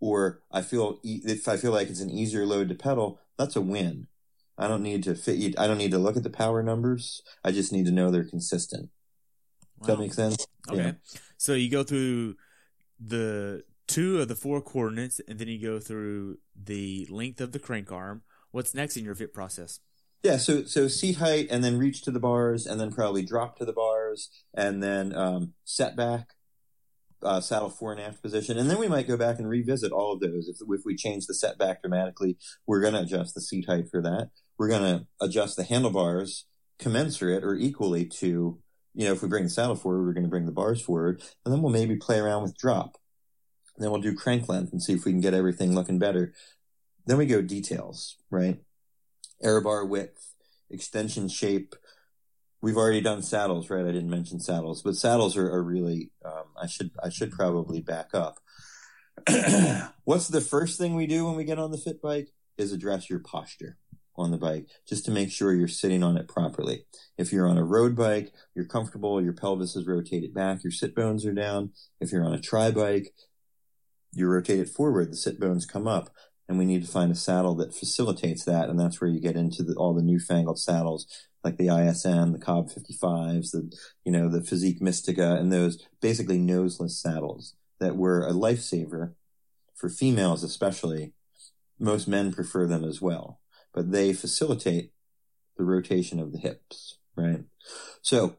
or 0.00 0.42
I 0.50 0.62
feel, 0.62 1.00
if 1.04 1.46
I 1.48 1.56
feel 1.56 1.72
like 1.72 1.88
it's 1.88 2.00
an 2.00 2.10
easier 2.10 2.44
load 2.44 2.68
to 2.68 2.74
pedal, 2.74 3.20
that's 3.36 3.56
a 3.56 3.60
win. 3.60 4.08
I 4.56 4.66
don't 4.66 4.82
need 4.82 5.04
to 5.04 5.14
fit 5.14 5.36
you. 5.36 5.54
I 5.56 5.68
don't 5.68 5.78
need 5.78 5.92
to 5.92 5.98
look 5.98 6.16
at 6.16 6.24
the 6.24 6.30
power 6.30 6.62
numbers. 6.62 7.22
I 7.44 7.52
just 7.52 7.72
need 7.72 7.86
to 7.86 7.92
know 7.92 8.10
they're 8.10 8.24
consistent. 8.24 8.90
Wow. 9.78 9.86
Does 9.86 9.96
that 9.96 10.02
make 10.02 10.14
sense? 10.14 10.46
Okay. 10.68 10.82
Yeah. 10.82 10.92
So 11.36 11.54
you 11.54 11.70
go 11.70 11.84
through 11.84 12.34
the 12.98 13.62
two 13.86 14.20
of 14.20 14.26
the 14.26 14.34
four 14.34 14.60
coordinates 14.60 15.20
and 15.28 15.38
then 15.38 15.46
you 15.46 15.62
go 15.62 15.78
through 15.78 16.38
the 16.60 17.06
length 17.10 17.40
of 17.40 17.52
the 17.52 17.60
crank 17.60 17.92
arm. 17.92 18.22
What's 18.50 18.74
next 18.74 18.96
in 18.96 19.04
your 19.04 19.14
fit 19.14 19.32
process? 19.32 19.78
Yeah, 20.22 20.36
so 20.36 20.64
so 20.64 20.88
seat 20.88 21.16
height, 21.16 21.46
and 21.50 21.62
then 21.62 21.78
reach 21.78 22.02
to 22.02 22.10
the 22.10 22.20
bars, 22.20 22.66
and 22.66 22.80
then 22.80 22.92
probably 22.92 23.24
drop 23.24 23.56
to 23.58 23.64
the 23.64 23.72
bars, 23.72 24.30
and 24.52 24.82
then 24.82 25.14
um, 25.14 25.54
set 25.64 25.96
back, 25.96 26.30
uh, 27.22 27.40
saddle 27.40 27.70
fore 27.70 27.92
and 27.92 28.00
aft 28.00 28.20
position, 28.20 28.58
and 28.58 28.68
then 28.68 28.78
we 28.78 28.88
might 28.88 29.06
go 29.06 29.16
back 29.16 29.38
and 29.38 29.48
revisit 29.48 29.92
all 29.92 30.12
of 30.12 30.20
those. 30.20 30.48
If 30.48 30.56
if 30.68 30.82
we 30.84 30.96
change 30.96 31.26
the 31.26 31.34
setback 31.34 31.82
dramatically, 31.82 32.36
we're 32.66 32.80
going 32.80 32.94
to 32.94 33.02
adjust 33.02 33.34
the 33.34 33.40
seat 33.40 33.66
height 33.68 33.88
for 33.90 34.02
that. 34.02 34.30
We're 34.58 34.68
going 34.68 34.82
to 34.82 35.06
adjust 35.20 35.56
the 35.56 35.62
handlebars 35.62 36.46
commensurate 36.78 37.44
or 37.44 37.54
equally 37.54 38.04
to, 38.04 38.58
you 38.94 39.04
know, 39.06 39.12
if 39.12 39.22
we 39.22 39.28
bring 39.28 39.44
the 39.44 39.50
saddle 39.50 39.76
forward, 39.76 40.04
we're 40.04 40.12
going 40.12 40.24
to 40.24 40.30
bring 40.30 40.46
the 40.46 40.52
bars 40.52 40.80
forward, 40.80 41.22
and 41.44 41.54
then 41.54 41.62
we'll 41.62 41.72
maybe 41.72 41.96
play 41.96 42.18
around 42.18 42.42
with 42.42 42.56
drop. 42.56 42.96
And 43.76 43.84
then 43.84 43.92
we'll 43.92 44.00
do 44.00 44.16
crank 44.16 44.48
length 44.48 44.72
and 44.72 44.82
see 44.82 44.94
if 44.94 45.04
we 45.04 45.12
can 45.12 45.20
get 45.20 45.34
everything 45.34 45.74
looking 45.74 46.00
better. 46.00 46.34
Then 47.06 47.18
we 47.18 47.26
go 47.26 47.40
details, 47.40 48.16
right? 48.30 48.58
Air 49.42 49.60
bar 49.60 49.84
width, 49.84 50.34
extension 50.70 51.28
shape. 51.28 51.74
We've 52.60 52.76
already 52.76 53.00
done 53.00 53.22
saddles, 53.22 53.70
right? 53.70 53.84
I 53.84 53.92
didn't 53.92 54.10
mention 54.10 54.40
saddles, 54.40 54.82
but 54.82 54.96
saddles 54.96 55.36
are, 55.36 55.50
are 55.50 55.62
really, 55.62 56.10
um, 56.24 56.44
I 56.60 56.66
should, 56.66 56.90
I 57.02 57.08
should 57.08 57.30
probably 57.30 57.80
back 57.80 58.10
up. 58.14 58.38
What's 60.04 60.28
the 60.28 60.40
first 60.40 60.78
thing 60.78 60.94
we 60.94 61.06
do 61.06 61.26
when 61.26 61.36
we 61.36 61.44
get 61.44 61.58
on 61.58 61.70
the 61.70 61.78
fit 61.78 62.02
bike 62.02 62.28
is 62.56 62.72
address 62.72 63.08
your 63.08 63.20
posture 63.20 63.78
on 64.18 64.32
the 64.32 64.36
bike 64.36 64.66
just 64.86 65.04
to 65.04 65.10
make 65.10 65.30
sure 65.30 65.54
you're 65.54 65.68
sitting 65.68 66.02
on 66.02 66.16
it 66.16 66.28
properly. 66.28 66.84
If 67.16 67.32
you're 67.32 67.48
on 67.48 67.56
a 67.56 67.64
road 67.64 67.94
bike, 67.94 68.32
you're 68.54 68.66
comfortable, 68.66 69.22
your 69.22 69.32
pelvis 69.32 69.76
is 69.76 69.86
rotated 69.86 70.34
back, 70.34 70.64
your 70.64 70.72
sit 70.72 70.94
bones 70.94 71.24
are 71.24 71.32
down. 71.32 71.70
If 72.00 72.10
you're 72.10 72.24
on 72.24 72.34
a 72.34 72.40
tri 72.40 72.72
bike, 72.72 73.14
you 74.12 74.26
rotate 74.26 74.58
it 74.58 74.68
forward, 74.68 75.12
the 75.12 75.16
sit 75.16 75.38
bones 75.38 75.64
come 75.64 75.86
up 75.86 76.10
and 76.48 76.58
we 76.58 76.64
need 76.64 76.84
to 76.84 76.90
find 76.90 77.12
a 77.12 77.16
saddle 77.16 77.54
that 77.56 77.74
facilitates 77.74 78.44
that. 78.44 78.68
And 78.68 78.80
that's 78.80 79.00
where 79.00 79.10
you 79.10 79.20
get 79.20 79.36
into 79.36 79.62
the, 79.62 79.74
all 79.74 79.94
the 79.94 80.02
newfangled 80.02 80.58
saddles 80.58 81.06
like 81.44 81.56
the 81.56 81.68
ISM, 81.68 82.32
the 82.32 82.38
Cobb 82.38 82.68
55s, 82.70 83.52
the, 83.52 83.70
you 84.04 84.10
know, 84.10 84.28
the 84.28 84.40
Fizik 84.40 84.80
Mistica 84.80 85.38
and 85.38 85.52
those 85.52 85.86
basically 86.00 86.38
noseless 86.38 87.00
saddles 87.00 87.54
that 87.80 87.96
were 87.96 88.26
a 88.26 88.32
lifesaver 88.32 89.14
for 89.74 89.88
females, 89.88 90.42
especially. 90.42 91.12
Most 91.78 92.08
men 92.08 92.32
prefer 92.32 92.66
them 92.66 92.84
as 92.84 93.00
well, 93.00 93.40
but 93.72 93.92
they 93.92 94.12
facilitate 94.12 94.90
the 95.56 95.64
rotation 95.64 96.18
of 96.18 96.32
the 96.32 96.38
hips, 96.38 96.98
right? 97.14 97.44
So 98.02 98.38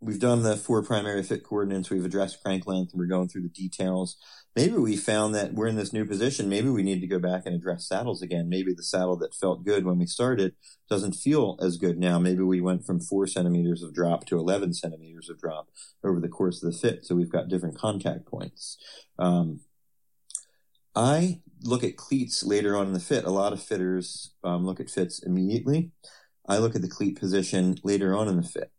we've 0.00 0.20
done 0.20 0.42
the 0.42 0.56
four 0.56 0.82
primary 0.82 1.22
fit 1.22 1.44
coordinates. 1.44 1.90
We've 1.90 2.04
addressed 2.04 2.42
crank 2.42 2.66
length 2.66 2.92
and 2.92 3.00
we're 3.00 3.06
going 3.06 3.28
through 3.28 3.42
the 3.42 3.48
details 3.48 4.16
maybe 4.56 4.76
we 4.76 4.96
found 4.96 5.34
that 5.34 5.54
we're 5.54 5.68
in 5.68 5.76
this 5.76 5.92
new 5.92 6.04
position. 6.04 6.48
Maybe 6.48 6.68
we 6.68 6.82
need 6.82 7.00
to 7.00 7.06
go 7.06 7.18
back 7.18 7.46
and 7.46 7.54
address 7.54 7.86
saddles 7.86 8.22
again. 8.22 8.48
Maybe 8.48 8.72
the 8.74 8.82
saddle 8.82 9.16
that 9.18 9.34
felt 9.34 9.64
good 9.64 9.84
when 9.84 9.98
we 9.98 10.06
started 10.06 10.54
doesn't 10.88 11.12
feel 11.12 11.56
as 11.60 11.76
good 11.76 11.98
now. 11.98 12.18
Maybe 12.18 12.42
we 12.42 12.60
went 12.60 12.84
from 12.84 13.00
four 13.00 13.26
centimeters 13.26 13.82
of 13.82 13.94
drop 13.94 14.26
to 14.26 14.38
11 14.38 14.74
centimeters 14.74 15.30
of 15.30 15.40
drop 15.40 15.68
over 16.02 16.20
the 16.20 16.28
course 16.28 16.62
of 16.62 16.72
the 16.72 16.78
fit. 16.78 17.04
So 17.04 17.14
we've 17.14 17.30
got 17.30 17.48
different 17.48 17.78
contact 17.78 18.26
points. 18.26 18.76
Um, 19.18 19.60
I 20.94 21.40
look 21.62 21.84
at 21.84 21.96
cleats 21.96 22.42
later 22.42 22.76
on 22.76 22.88
in 22.88 22.92
the 22.92 23.00
fit. 23.00 23.24
A 23.24 23.30
lot 23.30 23.52
of 23.52 23.62
fitters 23.62 24.32
um, 24.42 24.66
look 24.66 24.80
at 24.80 24.90
fits 24.90 25.22
immediately. 25.22 25.92
I 26.48 26.58
look 26.58 26.74
at 26.74 26.82
the 26.82 26.88
cleat 26.88 27.20
position 27.20 27.76
later 27.84 28.16
on 28.16 28.26
in 28.26 28.36
the 28.36 28.42
fit. 28.42 28.72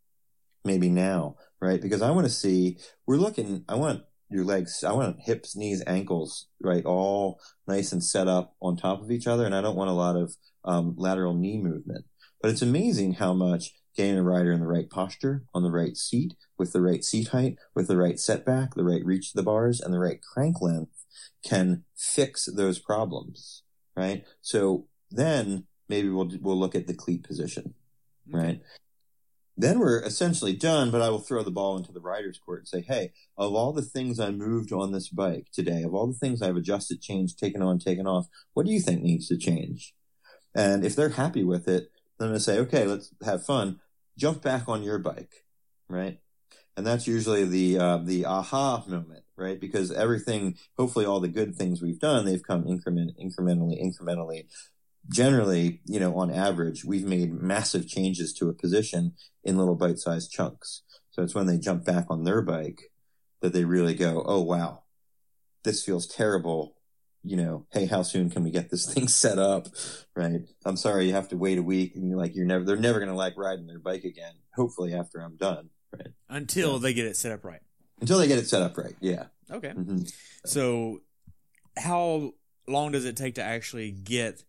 Maybe 0.63 0.89
now, 0.89 1.36
right? 1.60 1.82
Because 1.82 2.02
I 2.02 2.12
want 2.12 2.26
to 2.26 2.34
see, 2.34 2.78
we're 3.06 3.17
looking, 3.17 3.63
I 3.67 3.76
want 3.76 4.04
your 4.30 4.45
legs, 4.45 4.84
I 4.84 4.93
want 4.93 5.21
hips, 5.21 5.56
knees, 5.56 5.84
ankles, 5.86 6.47
right? 6.62 6.86
All 6.86 7.39
nice 7.67 7.91
and 7.91 8.04
set 8.04 8.28
up 8.28 8.56
on 8.62 8.78
top 8.78 9.02
of 9.02 9.12
each 9.12 9.28
other. 9.28 9.45
And 9.45 9.56
I 9.56 9.62
don't 9.62 9.76
want 9.76 9.89
a 9.89 9.93
lot 9.93 10.15
of 10.15 10.36
um, 10.63 10.95
lateral 10.97 11.34
knee 11.34 11.58
movement. 11.58 12.06
But 12.41 12.52
it's 12.52 12.62
amazing 12.62 13.13
how 13.13 13.34
much 13.34 13.74
getting 13.95 14.17
a 14.17 14.24
rider 14.24 14.52
in 14.52 14.62
the 14.62 14.67
right 14.67 14.89
posture, 14.89 15.43
on 15.54 15.63
the 15.63 15.71
right 15.71 15.97
seat, 15.97 16.34
with 16.58 16.71
the 16.71 16.82
right 16.82 17.04
seat 17.04 17.30
height, 17.30 17.58
with 17.76 17.88
the 17.88 17.97
right 17.97 18.19
setback, 18.19 18.74
the 18.76 18.84
right 18.84 19.04
reach 19.06 19.30
of 19.30 19.34
the 19.34 19.43
bars, 19.43 19.82
and 19.82 19.93
the 19.93 20.00
right 20.00 20.21
crank 20.21 20.62
length 20.62 21.06
can 21.43 21.84
fix 21.97 22.45
those 22.45 22.80
problems, 22.80 23.63
right? 23.95 24.24
So 24.41 24.88
then 25.10 25.65
maybe 25.89 26.10
we'll 26.10 26.32
we'll 26.39 26.60
look 26.60 26.76
at 26.76 26.88
the 26.88 26.93
cleat 26.93 27.24
position, 27.24 27.74
right? 28.30 28.62
Then 29.57 29.79
we're 29.79 30.01
essentially 30.01 30.53
done, 30.53 30.91
but 30.91 31.01
I 31.01 31.09
will 31.09 31.19
throw 31.19 31.43
the 31.43 31.51
ball 31.51 31.77
into 31.77 31.91
the 31.91 31.99
rider's 31.99 32.39
court 32.39 32.59
and 32.59 32.67
say, 32.67 32.81
hey, 32.81 33.11
of 33.37 33.53
all 33.53 33.73
the 33.73 33.81
things 33.81 34.19
I 34.19 34.31
moved 34.31 34.71
on 34.71 34.91
this 34.91 35.09
bike 35.09 35.47
today, 35.53 35.83
of 35.83 35.93
all 35.93 36.07
the 36.07 36.17
things 36.17 36.41
I've 36.41 36.55
adjusted, 36.55 37.01
changed, 37.01 37.37
taken 37.37 37.61
on, 37.61 37.77
taken 37.77 38.07
off, 38.07 38.27
what 38.53 38.65
do 38.65 38.71
you 38.71 38.79
think 38.79 39.01
needs 39.01 39.27
to 39.27 39.37
change? 39.37 39.93
And 40.55 40.85
if 40.85 40.95
they're 40.95 41.09
happy 41.09 41.43
with 41.43 41.67
it, 41.67 41.91
then 42.17 42.27
I'm 42.27 42.31
going 42.31 42.33
to 42.33 42.39
say, 42.39 42.59
okay, 42.59 42.85
let's 42.85 43.13
have 43.23 43.45
fun. 43.45 43.79
Jump 44.17 44.41
back 44.41 44.67
on 44.67 44.83
your 44.83 44.99
bike, 44.99 45.45
right? 45.89 46.19
And 46.77 46.85
that's 46.85 47.07
usually 47.07 47.43
the 47.43 47.77
uh, 47.77 47.97
the 47.97 48.25
aha 48.25 48.83
moment, 48.87 49.23
right? 49.35 49.59
Because 49.59 49.91
everything, 49.91 50.57
hopefully, 50.77 51.05
all 51.05 51.19
the 51.19 51.27
good 51.27 51.55
things 51.55 51.81
we've 51.81 51.99
done, 51.99 52.25
they've 52.25 52.43
come 52.43 52.65
increment, 52.67 53.17
incrementally, 53.21 53.81
incrementally. 53.81 54.45
Generally, 55.09 55.81
you 55.85 55.99
know, 55.99 56.15
on 56.15 56.31
average, 56.31 56.85
we've 56.85 57.05
made 57.05 57.33
massive 57.33 57.87
changes 57.87 58.33
to 58.33 58.49
a 58.49 58.53
position 58.53 59.13
in 59.43 59.57
little 59.57 59.75
bite-sized 59.75 60.31
chunks. 60.31 60.83
So 61.11 61.23
it's 61.23 61.35
when 61.35 61.47
they 61.47 61.57
jump 61.57 61.83
back 61.85 62.05
on 62.09 62.23
their 62.23 62.41
bike 62.41 62.91
that 63.41 63.51
they 63.53 63.65
really 63.65 63.95
go, 63.95 64.23
"Oh 64.25 64.41
wow, 64.41 64.83
this 65.63 65.83
feels 65.83 66.07
terrible." 66.07 66.75
You 67.23 67.37
know, 67.37 67.67
hey, 67.71 67.85
how 67.85 68.01
soon 68.01 68.29
can 68.29 68.43
we 68.43 68.51
get 68.51 68.69
this 68.71 68.85
thing 68.93 69.07
set 69.07 69.37
up? 69.37 69.67
Right? 70.15 70.41
I'm 70.65 70.77
sorry, 70.77 71.07
you 71.07 71.13
have 71.13 71.27
to 71.29 71.37
wait 71.37 71.57
a 71.57 71.63
week, 71.63 71.95
and 71.95 72.07
you're 72.07 72.17
like, 72.17 72.35
you're 72.35 72.45
never, 72.45 72.63
they're 72.63 72.77
never 72.77 72.99
going 72.99 73.11
to 73.11 73.15
like 73.15 73.37
riding 73.37 73.67
their 73.67 73.79
bike 73.79 74.03
again. 74.03 74.33
Hopefully, 74.55 74.93
after 74.93 75.19
I'm 75.19 75.35
done. 75.35 75.69
Right? 75.93 76.13
Until 76.29 76.79
they 76.79 76.93
get 76.93 77.05
it 77.05 77.17
set 77.17 77.31
up 77.31 77.43
right. 77.43 77.61
Until 77.99 78.17
they 78.19 78.27
get 78.27 78.39
it 78.39 78.47
set 78.47 78.61
up 78.61 78.77
right. 78.77 78.95
Yeah. 79.01 79.25
Okay. 79.51 79.69
Mhm. 79.69 80.11
So, 80.45 81.01
how 81.77 82.33
long 82.67 82.91
does 82.91 83.05
it 83.05 83.17
take 83.17 83.35
to 83.35 83.43
actually 83.43 83.91
get 83.91 84.43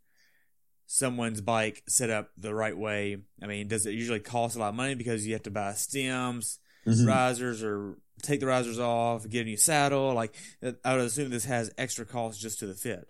someone's 0.97 1.41
bike 1.41 1.83
set 1.89 2.11
up 2.11 2.31
the 2.37 2.55
right 2.55 2.77
way? 2.77 3.17
I 3.43 3.47
mean, 3.47 3.67
does 3.69 3.87
it 3.87 3.95
usually 3.95 4.21
cost 4.21 4.57
a 4.57 4.59
lot 4.59 4.69
of 4.69 4.75
money 4.75 4.95
because 4.95 5.27
you 5.27 5.33
have 5.33 5.45
to 5.45 5.51
buy 5.51 5.73
stems, 5.73 6.59
Mhm. 6.87 7.07
risers, 7.07 7.63
or 7.63 7.97
take 8.23 8.41
the 8.41 8.47
risers 8.47 8.79
off, 8.79 9.29
get 9.29 9.43
a 9.43 9.45
new 9.45 9.57
saddle? 9.57 10.13
Like, 10.13 10.35
I 10.63 10.97
would 10.97 11.07
assume 11.07 11.31
this 11.31 11.47
has 11.47 11.73
extra 11.79 12.05
costs 12.05 12.41
just 12.41 12.59
to 12.59 12.67
the 12.67 12.75
fit. 12.75 13.09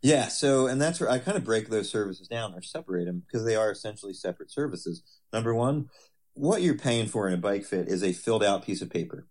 Yeah, 0.00 0.28
so 0.28 0.68
and 0.68 0.80
that's 0.80 1.00
where 1.00 1.10
I 1.10 1.18
kind 1.18 1.36
of 1.36 1.44
break 1.44 1.68
those 1.68 1.90
services 1.90 2.28
down 2.28 2.54
or 2.54 2.62
separate 2.62 3.06
them 3.06 3.24
because 3.26 3.44
they 3.44 3.56
are 3.56 3.70
essentially 3.70 4.14
separate 4.14 4.50
services. 4.50 5.02
Number 5.32 5.54
one, 5.54 5.90
what 6.34 6.62
you're 6.62 6.78
paying 6.78 7.08
for 7.08 7.26
in 7.26 7.34
a 7.34 7.38
bike 7.38 7.64
fit 7.64 7.88
is 7.88 8.02
a 8.02 8.12
filled 8.12 8.44
out 8.44 8.64
piece 8.64 8.80
of 8.80 8.90
paper. 8.90 9.26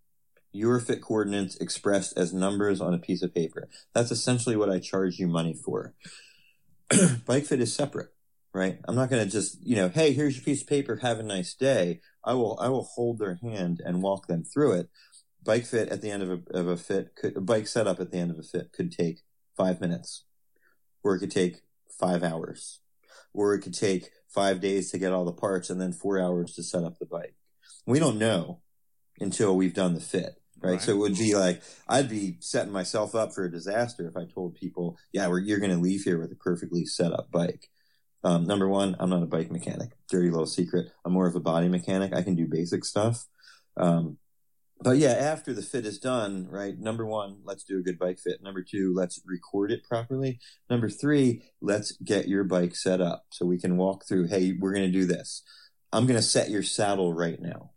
Your 0.52 0.78
fit 0.78 1.00
coordinates 1.00 1.56
expressed 1.56 2.16
as 2.16 2.32
numbers 2.34 2.80
on 2.80 2.94
a 2.94 2.98
piece 2.98 3.22
of 3.22 3.34
paper. 3.34 3.68
That's 3.94 4.10
essentially 4.10 4.56
what 4.56 4.70
I 4.70 4.78
charge 4.78 5.18
you 5.18 5.26
money 5.26 5.54
for. 5.54 5.94
bike 7.26 7.44
fit 7.44 7.60
is 7.60 7.74
separate, 7.74 8.08
right? 8.52 8.78
I'm 8.86 8.94
not 8.94 9.10
going 9.10 9.24
to 9.24 9.30
just, 9.30 9.64
you 9.64 9.76
know, 9.76 9.88
hey, 9.88 10.12
here's 10.12 10.36
your 10.36 10.44
piece 10.44 10.62
of 10.62 10.68
paper, 10.68 10.96
have 10.96 11.18
a 11.18 11.22
nice 11.22 11.54
day. 11.54 12.00
I 12.24 12.34
will, 12.34 12.58
I 12.60 12.68
will 12.68 12.84
hold 12.84 13.18
their 13.18 13.38
hand 13.42 13.80
and 13.84 14.02
walk 14.02 14.26
them 14.26 14.44
through 14.44 14.72
it. 14.72 14.90
Bike 15.44 15.66
fit 15.66 15.88
at 15.88 16.02
the 16.02 16.10
end 16.10 16.22
of 16.22 16.30
a, 16.30 16.58
of 16.58 16.66
a 16.66 16.76
fit 16.76 17.14
could, 17.16 17.36
a 17.36 17.40
bike 17.40 17.66
setup 17.66 18.00
at 18.00 18.10
the 18.10 18.18
end 18.18 18.30
of 18.30 18.38
a 18.38 18.42
fit 18.42 18.72
could 18.72 18.92
take 18.92 19.20
five 19.56 19.80
minutes 19.80 20.24
or 21.02 21.14
it 21.14 21.20
could 21.20 21.30
take 21.30 21.62
five 21.98 22.22
hours, 22.22 22.80
or 23.32 23.54
it 23.54 23.60
could 23.60 23.74
take 23.74 24.10
five 24.28 24.60
days 24.60 24.90
to 24.90 24.98
get 24.98 25.12
all 25.12 25.24
the 25.24 25.32
parts 25.32 25.70
and 25.70 25.80
then 25.80 25.92
four 25.92 26.18
hours 26.18 26.54
to 26.54 26.62
set 26.62 26.84
up 26.84 26.98
the 26.98 27.06
bike. 27.06 27.34
We 27.86 27.98
don't 27.98 28.18
know 28.18 28.60
until 29.18 29.56
we've 29.56 29.74
done 29.74 29.94
the 29.94 30.00
fit, 30.00 30.40
right? 30.60 30.72
Right. 30.72 30.82
So 30.82 30.92
it 30.92 30.98
would 30.98 31.16
be 31.16 31.34
like, 31.34 31.62
I'd 31.88 32.08
be 32.08 32.36
setting 32.40 32.72
myself 32.72 33.14
up 33.14 33.32
for 33.34 33.44
a 33.44 33.50
disaster 33.50 34.08
if 34.08 34.16
I 34.16 34.24
told 34.24 34.54
people, 34.54 34.96
yeah, 35.12 35.28
we're, 35.28 35.40
you're 35.40 35.60
going 35.60 35.72
to 35.72 35.78
leave 35.78 36.02
here 36.02 36.20
with 36.20 36.32
a 36.32 36.36
perfectly 36.36 36.84
set 36.84 37.12
up 37.12 37.30
bike. 37.30 37.68
Um, 38.24 38.46
number 38.46 38.68
one, 38.68 38.96
I'm 38.98 39.10
not 39.10 39.22
a 39.22 39.26
bike 39.26 39.50
mechanic. 39.50 39.90
Dirty 40.10 40.30
little 40.30 40.46
secret. 40.46 40.90
I'm 41.04 41.12
more 41.12 41.26
of 41.26 41.36
a 41.36 41.40
body 41.40 41.68
mechanic. 41.68 42.12
I 42.12 42.22
can 42.22 42.34
do 42.34 42.46
basic 42.46 42.84
stuff. 42.84 43.26
Um, 43.76 44.18
but 44.80 44.98
yeah, 44.98 45.10
after 45.10 45.52
the 45.52 45.62
fit 45.62 45.86
is 45.86 45.98
done, 45.98 46.46
right? 46.48 46.78
Number 46.78 47.04
one, 47.04 47.38
let's 47.44 47.64
do 47.64 47.78
a 47.78 47.82
good 47.82 47.98
bike 47.98 48.18
fit. 48.18 48.42
Number 48.42 48.62
two, 48.62 48.94
let's 48.94 49.20
record 49.24 49.72
it 49.72 49.82
properly. 49.82 50.38
Number 50.70 50.88
three, 50.88 51.42
let's 51.60 51.92
get 51.92 52.28
your 52.28 52.44
bike 52.44 52.76
set 52.76 53.00
up 53.00 53.24
so 53.30 53.44
we 53.44 53.58
can 53.58 53.76
walk 53.76 54.06
through. 54.06 54.28
Hey, 54.28 54.52
we're 54.52 54.72
going 54.72 54.86
to 54.86 54.92
do 54.92 55.04
this. 55.04 55.42
I'm 55.92 56.06
going 56.06 56.18
to 56.18 56.22
set 56.22 56.50
your 56.50 56.62
saddle 56.62 57.12
right 57.12 57.40
now, 57.40 57.70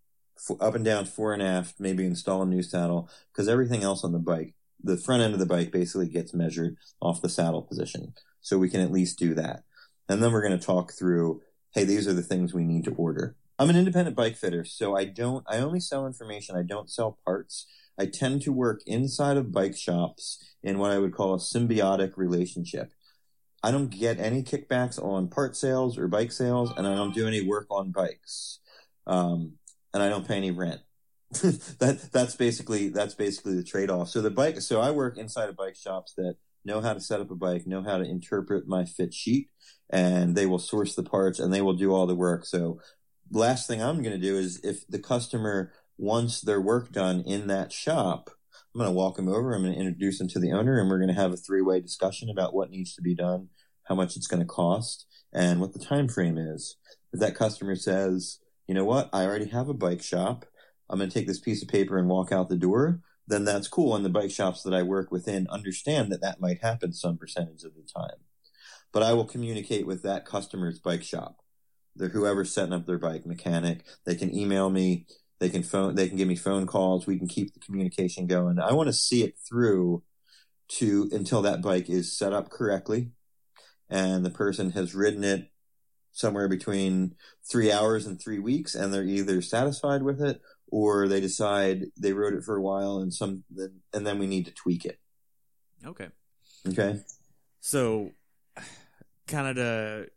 up 0.59 0.75
and 0.75 0.85
down, 0.85 1.05
fore 1.05 1.33
and 1.33 1.41
aft. 1.41 1.75
Maybe 1.79 2.05
install 2.05 2.41
a 2.41 2.45
new 2.45 2.63
saddle 2.63 3.09
because 3.31 3.47
everything 3.47 3.83
else 3.83 4.03
on 4.03 4.11
the 4.11 4.19
bike, 4.19 4.55
the 4.83 4.97
front 4.97 5.23
end 5.23 5.33
of 5.33 5.39
the 5.39 5.45
bike, 5.45 5.71
basically 5.71 6.07
gets 6.07 6.33
measured 6.33 6.77
off 7.01 7.21
the 7.21 7.29
saddle 7.29 7.61
position. 7.61 8.13
So 8.41 8.57
we 8.57 8.69
can 8.69 8.81
at 8.81 8.91
least 8.91 9.19
do 9.19 9.35
that, 9.35 9.63
and 10.09 10.21
then 10.21 10.31
we're 10.31 10.41
going 10.41 10.57
to 10.57 10.65
talk 10.65 10.93
through. 10.93 11.41
Hey, 11.73 11.83
these 11.85 12.07
are 12.07 12.13
the 12.13 12.23
things 12.23 12.53
we 12.53 12.65
need 12.65 12.83
to 12.85 12.91
order. 12.95 13.35
I'm 13.57 13.69
an 13.69 13.77
independent 13.77 14.15
bike 14.15 14.35
fitter, 14.35 14.65
so 14.65 14.97
I 14.97 15.05
don't, 15.05 15.45
I 15.47 15.57
only 15.57 15.79
sell 15.79 16.07
information. 16.07 16.55
I 16.55 16.63
don't 16.63 16.89
sell 16.89 17.19
parts. 17.23 17.67
I 17.97 18.07
tend 18.07 18.41
to 18.41 18.51
work 18.51 18.81
inside 18.87 19.37
of 19.37 19.51
bike 19.51 19.77
shops 19.77 20.43
in 20.63 20.79
what 20.79 20.89
I 20.89 20.97
would 20.97 21.13
call 21.13 21.35
a 21.35 21.37
symbiotic 21.37 22.17
relationship. 22.17 22.91
I 23.61 23.69
don't 23.69 23.89
get 23.89 24.19
any 24.19 24.41
kickbacks 24.41 25.01
on 25.01 25.27
part 25.27 25.55
sales 25.55 25.97
or 25.99 26.07
bike 26.07 26.31
sales, 26.31 26.73
and 26.75 26.87
I 26.87 26.95
don't 26.95 27.13
do 27.13 27.27
any 27.27 27.47
work 27.47 27.67
on 27.69 27.91
bikes. 27.91 28.59
Um, 29.05 29.53
and 29.93 30.01
I 30.01 30.09
don't 30.09 30.27
pay 30.27 30.37
any 30.37 30.51
rent. 30.51 30.81
that, 31.31 32.09
that's 32.11 32.35
basically, 32.35 32.89
that's 32.89 33.15
basically 33.15 33.55
the 33.55 33.63
trade 33.63 33.89
off. 33.89 34.09
So 34.09 34.21
the 34.21 34.29
bike, 34.29 34.61
so 34.61 34.81
I 34.81 34.91
work 34.91 35.17
inside 35.17 35.49
of 35.49 35.55
bike 35.55 35.75
shops 35.75 36.13
that 36.17 36.35
know 36.65 36.81
how 36.81 36.93
to 36.93 36.99
set 36.99 37.21
up 37.21 37.31
a 37.31 37.35
bike, 37.35 37.65
know 37.65 37.83
how 37.83 37.97
to 37.97 38.03
interpret 38.03 38.67
my 38.67 38.85
fit 38.85 39.13
sheet, 39.13 39.49
and 39.89 40.35
they 40.35 40.45
will 40.45 40.59
source 40.59 40.95
the 40.95 41.03
parts 41.03 41.39
and 41.39 41.53
they 41.53 41.61
will 41.61 41.73
do 41.73 41.93
all 41.93 42.07
the 42.07 42.15
work. 42.15 42.45
So 42.45 42.79
last 43.31 43.67
thing 43.67 43.81
I'm 43.81 44.01
going 44.01 44.19
to 44.19 44.25
do 44.25 44.37
is 44.37 44.59
if 44.63 44.87
the 44.87 44.99
customer 44.99 45.71
wants 45.97 46.41
their 46.41 46.61
work 46.61 46.91
done 46.91 47.21
in 47.21 47.47
that 47.47 47.71
shop, 47.71 48.29
I'm 48.73 48.79
going 48.79 48.89
to 48.89 48.95
walk 48.95 49.17
them 49.17 49.27
over. 49.27 49.53
I'm 49.53 49.63
going 49.63 49.73
to 49.73 49.79
introduce 49.79 50.17
them 50.17 50.29
to 50.29 50.39
the 50.39 50.51
owner 50.51 50.79
and 50.79 50.89
we're 50.89 50.99
going 50.99 51.13
to 51.13 51.21
have 51.21 51.33
a 51.33 51.37
three 51.37 51.61
way 51.61 51.81
discussion 51.81 52.29
about 52.29 52.53
what 52.53 52.71
needs 52.71 52.95
to 52.95 53.01
be 53.01 53.15
done, 53.15 53.49
how 53.83 53.95
much 53.95 54.15
it's 54.15 54.27
going 54.27 54.41
to 54.41 54.45
cost 54.45 55.05
and 55.33 55.59
what 55.59 55.73
the 55.73 55.79
time 55.79 56.07
frame 56.07 56.37
is. 56.37 56.77
If 57.13 57.19
that 57.19 57.35
customer 57.35 57.75
says, 57.75 58.39
you 58.71 58.75
know 58.75 58.85
what, 58.85 59.09
I 59.11 59.25
already 59.25 59.47
have 59.47 59.67
a 59.67 59.73
bike 59.73 60.01
shop. 60.01 60.45
I'm 60.89 60.97
going 60.97 61.09
to 61.09 61.13
take 61.13 61.27
this 61.27 61.41
piece 61.41 61.61
of 61.61 61.67
paper 61.67 61.97
and 61.97 62.07
walk 62.07 62.31
out 62.31 62.47
the 62.47 62.55
door. 62.55 63.01
Then 63.27 63.43
that's 63.43 63.67
cool. 63.67 63.97
And 63.97 64.05
the 64.05 64.09
bike 64.09 64.31
shops 64.31 64.63
that 64.63 64.73
I 64.73 64.81
work 64.81 65.11
within 65.11 65.45
understand 65.49 66.09
that 66.09 66.21
that 66.21 66.39
might 66.39 66.61
happen 66.61 66.93
some 66.93 67.17
percentage 67.17 67.65
of 67.65 67.73
the 67.75 67.81
time. 67.81 68.19
But 68.93 69.03
I 69.03 69.11
will 69.11 69.25
communicate 69.25 69.85
with 69.85 70.03
that 70.03 70.23
customer's 70.23 70.79
bike 70.79 71.03
shop 71.03 71.41
the 71.97 72.07
whoever's 72.07 72.53
setting 72.53 72.71
up 72.71 72.85
their 72.85 72.97
bike 72.97 73.25
mechanic. 73.25 73.83
They 74.05 74.15
can 74.15 74.33
email 74.33 74.69
me. 74.69 75.05
They 75.41 75.49
can 75.49 75.63
phone. 75.63 75.95
They 75.95 76.07
can 76.07 76.15
give 76.15 76.29
me 76.29 76.37
phone 76.37 76.65
calls. 76.65 77.05
We 77.05 77.17
can 77.17 77.27
keep 77.27 77.53
the 77.53 77.59
communication 77.59 78.25
going. 78.25 78.57
I 78.57 78.71
want 78.71 78.87
to 78.87 78.93
see 78.93 79.21
it 79.21 79.35
through 79.37 80.01
to 80.77 81.09
until 81.11 81.41
that 81.41 81.61
bike 81.61 81.89
is 81.89 82.17
set 82.17 82.31
up 82.31 82.49
correctly, 82.49 83.11
and 83.89 84.25
the 84.25 84.29
person 84.29 84.71
has 84.71 84.95
ridden 84.95 85.25
it 85.25 85.51
somewhere 86.11 86.47
between 86.47 87.15
three 87.49 87.71
hours 87.71 88.05
and 88.05 88.21
three 88.21 88.39
weeks, 88.39 88.75
and 88.75 88.93
they're 88.93 89.03
either 89.03 89.41
satisfied 89.41 90.03
with 90.03 90.21
it 90.21 90.41
or 90.67 91.07
they 91.07 91.19
decide 91.19 91.85
they 91.97 92.13
wrote 92.13 92.33
it 92.33 92.43
for 92.43 92.55
a 92.55 92.61
while 92.61 92.99
and 92.99 93.13
some, 93.13 93.43
and 93.93 94.07
then 94.07 94.19
we 94.19 94.27
need 94.27 94.45
to 94.45 94.51
tweak 94.51 94.85
it. 94.85 94.99
Okay. 95.85 96.07
Okay. 96.67 96.99
So, 97.59 98.11
kind 99.27 99.47
of 99.47 99.55
to 99.55 100.07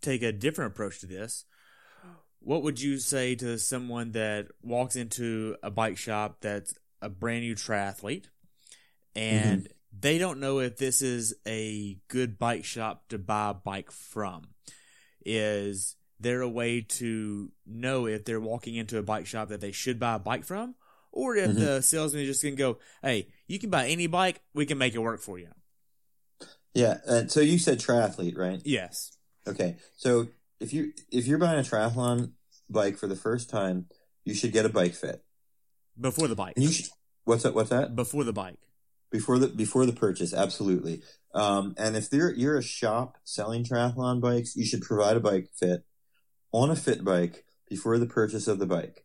take 0.00 0.22
a 0.22 0.32
different 0.32 0.72
approach 0.72 1.00
to 1.00 1.06
this, 1.06 1.44
what 2.40 2.62
would 2.62 2.80
you 2.80 2.98
say 2.98 3.34
to 3.36 3.58
someone 3.58 4.12
that 4.12 4.48
walks 4.62 4.96
into 4.96 5.56
a 5.62 5.70
bike 5.70 5.96
shop 5.96 6.38
that's 6.40 6.74
a 7.00 7.08
brand 7.08 7.42
new 7.42 7.54
triathlete 7.54 8.26
and 9.16 9.62
mm-hmm. 9.62 9.72
they 9.98 10.18
don't 10.18 10.40
know 10.40 10.58
if 10.58 10.76
this 10.76 11.00
is 11.00 11.34
a 11.46 11.98
good 12.08 12.38
bike 12.38 12.64
shop 12.64 13.08
to 13.08 13.18
buy 13.18 13.50
a 13.50 13.54
bike 13.54 13.90
from? 13.90 14.48
Is 15.24 15.96
there 16.20 16.40
a 16.40 16.48
way 16.48 16.80
to 16.80 17.50
know 17.66 18.06
if 18.06 18.24
they're 18.24 18.40
walking 18.40 18.74
into 18.76 18.98
a 18.98 19.02
bike 19.02 19.26
shop 19.26 19.48
that 19.48 19.60
they 19.60 19.72
should 19.72 19.98
buy 19.98 20.14
a 20.14 20.18
bike 20.18 20.44
from? 20.44 20.74
Or 21.12 21.36
if 21.36 21.50
Mhm. 21.52 21.58
the 21.58 21.80
salesman 21.82 22.22
is 22.22 22.28
just 22.28 22.42
going 22.42 22.54
to 22.56 22.58
go, 22.58 22.78
hey, 23.02 23.28
you 23.46 23.58
can 23.58 23.70
buy 23.70 23.86
any 23.88 24.06
bike, 24.08 24.40
we 24.52 24.66
can 24.66 24.78
make 24.78 24.94
it 24.94 24.98
work 24.98 25.20
for 25.20 25.38
you. 25.38 25.48
Yeah. 26.74 26.98
And 27.06 27.30
so 27.30 27.40
you 27.40 27.58
said 27.58 27.78
triathlete, 27.78 28.36
right? 28.36 28.60
Yes. 28.64 29.12
Okay, 29.46 29.76
so 29.96 30.28
if 30.58 30.72
you 30.72 30.92
if 31.12 31.26
you're 31.26 31.38
buying 31.38 31.58
a 31.60 31.62
triathlon 31.62 32.32
bike 32.70 32.96
for 32.96 33.06
the 33.06 33.14
first 33.16 33.50
time, 33.50 33.86
you 34.24 34.34
should 34.34 34.52
get 34.52 34.64
a 34.64 34.70
bike 34.70 34.94
fit. 34.94 35.22
Before 36.00 36.26
the 36.28 36.34
bike. 36.34 36.54
And 36.56 36.64
you 36.64 36.72
should, 36.72 36.86
what's 37.24 37.42
that? 37.44 37.54
What's 37.54 37.70
that? 37.70 37.94
Before 37.94 38.24
the 38.24 38.32
bike. 38.32 38.56
Before 39.14 39.38
the 39.38 39.46
before 39.46 39.86
the 39.86 39.92
purchase, 39.92 40.34
absolutely. 40.34 41.00
Um, 41.32 41.76
and 41.78 41.96
if 41.96 42.12
you're 42.12 42.34
you're 42.34 42.58
a 42.58 42.62
shop 42.64 43.16
selling 43.22 43.62
triathlon 43.62 44.20
bikes, 44.20 44.56
you 44.56 44.64
should 44.64 44.82
provide 44.82 45.16
a 45.16 45.20
bike 45.20 45.50
fit 45.54 45.84
on 46.50 46.68
a 46.68 46.74
fit 46.74 47.04
bike 47.04 47.44
before 47.70 47.96
the 47.98 48.06
purchase 48.06 48.48
of 48.48 48.58
the 48.58 48.66
bike. 48.66 49.04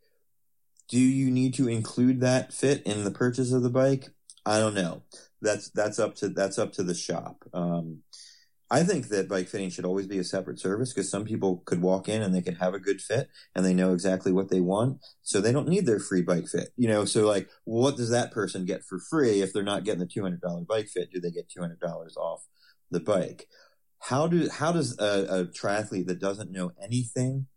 Do 0.88 0.98
you 0.98 1.30
need 1.30 1.54
to 1.54 1.68
include 1.68 2.22
that 2.22 2.52
fit 2.52 2.82
in 2.88 3.04
the 3.04 3.12
purchase 3.12 3.52
of 3.52 3.62
the 3.62 3.70
bike? 3.70 4.08
I 4.48 4.58
don't 4.58 4.74
know. 4.74 5.04
That's 5.44 5.70
that's 5.70 6.00
up 6.00 6.16
to 6.16 6.30
that's 6.30 6.58
up 6.58 6.74
to 6.74 6.84
the 6.84 6.96
shop. 6.96 7.44
Um, 7.54 8.00
I 8.72 8.84
think 8.84 9.08
that 9.08 9.28
bike 9.28 9.48
fitting 9.48 9.70
should 9.72 9.86
always 9.86 10.06
be 10.06 10.20
a 10.20 10.24
separate 10.24 10.60
service 10.60 10.94
because 10.94 11.10
some 11.10 11.26
people 11.26 11.64
could 11.66 11.82
walk 11.82 12.08
in 12.08 12.22
and 12.22 12.36
they 12.36 12.42
could 12.44 12.58
have 12.58 12.76
a 12.76 12.80
good 12.80 13.02
fit 13.02 13.28
and 13.56 13.66
they 13.66 13.74
know 13.74 13.94
exactly 13.94 14.32
what 14.32 14.50
they 14.50 14.62
want. 14.62 15.00
So 15.24 15.42
they 15.42 15.52
don't 15.52 15.68
need 15.68 15.88
their 15.88 16.00
free 16.00 16.22
bike 16.22 16.48
fit, 16.48 16.70
you 16.78 16.88
know? 16.88 17.04
So 17.06 17.26
like, 17.26 17.50
what 17.66 17.98
does 17.98 18.12
that 18.12 18.32
person 18.32 18.66
get 18.66 18.84
for 18.84 19.00
free 19.00 19.42
if 19.42 19.54
they're 19.54 19.64
not 19.64 19.86
getting 19.86 20.00
the 20.02 20.06
$200 20.06 20.68
bike 20.68 20.88
fit? 20.88 21.12
Do 21.12 21.20
they 21.20 21.32
get 21.32 21.50
$200 21.50 22.16
off 22.16 22.46
the 22.92 23.00
bike? 23.00 23.48
How 24.00 24.28
do, 24.28 24.48
how 24.50 24.72
does 24.72 24.98
a, 25.00 25.26
a 25.30 25.46
triathlete 25.46 26.06
that 26.06 26.20
doesn't 26.20 26.52
know 26.52 26.72
anything 26.82 27.48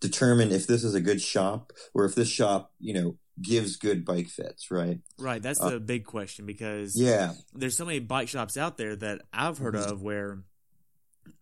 determine 0.00 0.52
if 0.52 0.66
this 0.66 0.84
is 0.84 0.94
a 0.94 1.00
good 1.00 1.20
shop 1.20 1.72
or 1.94 2.04
if 2.04 2.14
this 2.14 2.28
shop, 2.28 2.72
you 2.78 2.92
know, 2.92 3.16
gives 3.40 3.76
good 3.76 4.04
bike 4.04 4.28
fits, 4.28 4.70
right? 4.70 5.00
Right. 5.18 5.40
That's 5.42 5.60
Uh, 5.60 5.70
the 5.70 5.80
big 5.80 6.04
question 6.04 6.44
because 6.44 7.00
Yeah. 7.00 7.32
there's 7.54 7.76
so 7.76 7.84
many 7.84 8.00
bike 8.00 8.28
shops 8.28 8.56
out 8.56 8.76
there 8.76 8.94
that 8.96 9.22
I've 9.32 9.58
heard 9.58 9.74
Mhm. 9.74 9.92
of 9.92 10.02
where 10.02 10.42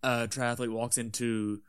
a 0.02 0.28
triathlete 0.28 0.70
walks 0.70 0.98
into 0.98 1.62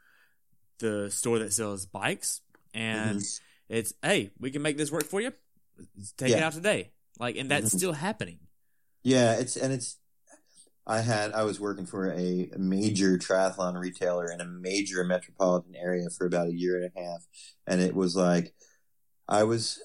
the 0.80 1.10
store 1.12 1.40
that 1.40 1.54
sells 1.54 1.86
bikes 1.86 2.42
and 2.74 3.20
Mhm. 3.20 3.40
it's, 3.70 3.94
hey, 4.02 4.32
we 4.40 4.52
can 4.52 4.62
make 4.62 4.78
this 4.78 4.92
work 4.92 5.06
for 5.06 5.22
you. 5.22 5.32
Take 6.18 6.32
it 6.32 6.44
out 6.44 6.54
today. 6.54 6.92
Like, 7.20 7.36
and 7.36 7.50
that's 7.50 7.74
Mhm. 7.74 7.78
still 7.78 7.94
happening. 7.94 8.40
Yeah, 9.04 9.34
it's 9.34 9.56
and 9.56 9.74
it's. 9.74 9.98
I 10.86 11.02
had 11.02 11.34
I 11.34 11.44
was 11.44 11.60
working 11.60 11.86
for 11.86 12.12
a 12.14 12.50
major 12.58 13.18
triathlon 13.18 13.78
retailer 13.80 14.32
in 14.32 14.40
a 14.40 14.46
major 14.46 15.04
metropolitan 15.04 15.76
area 15.76 16.10
for 16.10 16.26
about 16.26 16.48
a 16.48 16.54
year 16.54 16.82
and 16.82 16.92
a 16.96 17.00
half, 17.00 17.26
and 17.66 17.82
it 17.82 17.94
was 17.96 18.16
like 18.16 18.54
I 19.28 19.44
was 19.44 19.80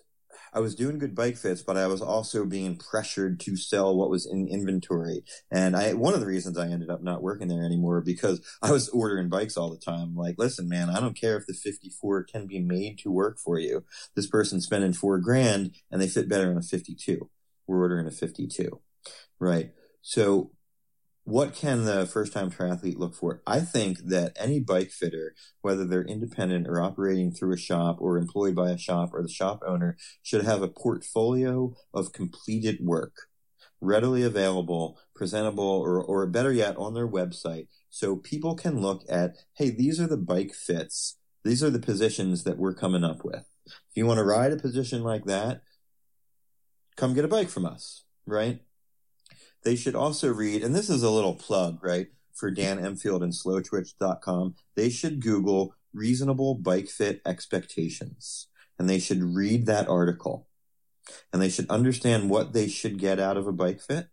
I 0.53 0.61
was 0.61 0.75
doing 0.75 0.99
good 0.99 1.15
bike 1.15 1.37
fits, 1.37 1.63
but 1.63 1.77
I 1.77 1.87
was 1.87 2.03
also 2.03 2.45
being 2.45 2.77
pressured 2.77 3.41
to 3.41 3.57
sell 3.57 3.97
what 3.97 4.11
was 4.11 4.27
in 4.27 4.49
inventory. 4.49 5.25
And 5.51 5.75
I 5.75 5.95
one 5.95 6.15
of 6.15 6.21
the 6.21 6.27
reasons 6.27 6.59
I 6.59 6.69
ended 6.69 6.91
up 6.91 7.03
not 7.03 7.23
working 7.23 7.49
there 7.49 7.65
anymore 7.65 8.01
because 8.01 8.41
I 8.63 8.71
was 8.71 8.89
ordering 8.91 9.29
bikes 9.29 9.57
all 9.57 9.71
the 9.71 9.79
time. 9.79 10.15
Like, 10.15 10.37
listen, 10.39 10.69
man, 10.69 10.91
I 10.91 11.01
don't 11.01 11.19
care 11.19 11.37
if 11.37 11.47
the 11.47 11.55
54 11.55 12.25
can 12.25 12.47
be 12.47 12.61
made 12.61 12.99
to 12.99 13.11
work 13.11 13.39
for 13.39 13.59
you. 13.59 13.85
This 14.15 14.27
person's 14.27 14.67
spending 14.67 14.93
four 14.93 15.19
grand 15.19 15.73
and 15.91 16.01
they 16.01 16.09
fit 16.09 16.29
better 16.29 16.51
on 16.51 16.59
a 16.59 16.63
52. 16.63 17.31
We're 17.67 17.81
ordering 17.81 18.07
a 18.07 18.11
52. 18.11 18.81
Right. 19.39 19.73
So 20.03 20.53
what 21.25 21.55
can 21.55 21.85
the 21.85 22.07
first 22.07 22.33
time 22.33 22.51
triathlete 22.51 22.99
look 22.99 23.15
for? 23.15 23.43
I 23.47 23.61
think 23.61 23.99
that 24.07 24.33
any 24.37 24.59
bike 24.61 24.91
fitter, 24.91 25.35
whether 25.61 25.85
they're 25.85 26.03
independent 26.03 26.67
or 26.67 26.81
operating 26.81 27.31
through 27.31 27.55
a 27.55 27.59
shop 27.59 27.99
or 28.01 28.19
employed 28.19 28.57
by 28.57 28.71
a 28.71 28.79
shop 28.79 29.11
or 29.13 29.23
the 29.23 29.29
shop 29.29 29.63
owner, 29.67 29.97
should 30.23 30.45
have 30.45 30.63
a 30.63 30.69
portfolio 30.69 31.75
of 31.95 32.13
completed 32.13 32.79
work 32.81 33.29
readily 33.83 34.23
available, 34.23 34.99
presentable, 35.15 35.65
or, 35.65 36.03
or 36.03 36.27
better 36.27 36.53
yet, 36.53 36.77
on 36.77 36.95
their 36.95 37.09
website. 37.09 37.67
So 37.91 38.17
people 38.17 38.55
can 38.55 38.81
look 38.81 39.03
at, 39.09 39.35
hey, 39.55 39.71
these 39.71 40.01
are 40.01 40.07
the 40.07 40.17
bike 40.17 40.55
fits. 40.55 41.19
These 41.45 41.63
are 41.63 41.71
the 41.71 41.81
positions 41.81 42.45
that 42.45 42.59
we're 42.59 42.75
coming 42.75 43.05
up 43.05 43.25
with. 43.25 43.45
If 43.67 43.97
you 43.97 44.07
want 44.07 44.19
to 44.19 44.25
ride 44.25 44.53
a 44.53 44.57
position 44.57 45.03
like 45.03 45.25
that, 45.27 45.63
come 46.97 47.13
get 47.13 47.25
a 47.25 47.29
bike 47.29 47.49
from 47.49 47.67
us, 47.67 48.05
right? 48.25 48.61
They 49.65 49.77
should 49.77 49.95
also 49.95 50.33
read, 50.33 50.63
and 50.63 50.75
this 50.75 50.91
is 50.91 51.03
a 51.03 51.11
little 51.11 51.35
plug, 51.35 51.83
right, 51.83 52.09
for 52.35 52.51
Dan 52.51 52.85
Empfield 52.85 53.23
and 53.23 53.33
slowtwitch.com. 53.33 54.55
They 54.75 54.91
should 54.91 55.21
Google 55.21 55.75
reasonable 55.93 56.55
bike 56.55 56.89
fit 56.89 57.21
expectations 57.27 58.49
and 58.79 58.89
they 58.89 58.99
should 58.99 59.23
read 59.23 59.67
that 59.67 59.89
article 59.89 60.49
and 61.33 61.43
they 61.43 61.49
should 61.49 61.69
understand 61.69 62.31
what 62.31 62.53
they 62.53 62.69
should 62.69 62.99
get 62.99 63.21
out 63.21 63.37
of 63.37 63.47
a 63.47 63.53
bike 63.53 63.81
fit 63.81 64.09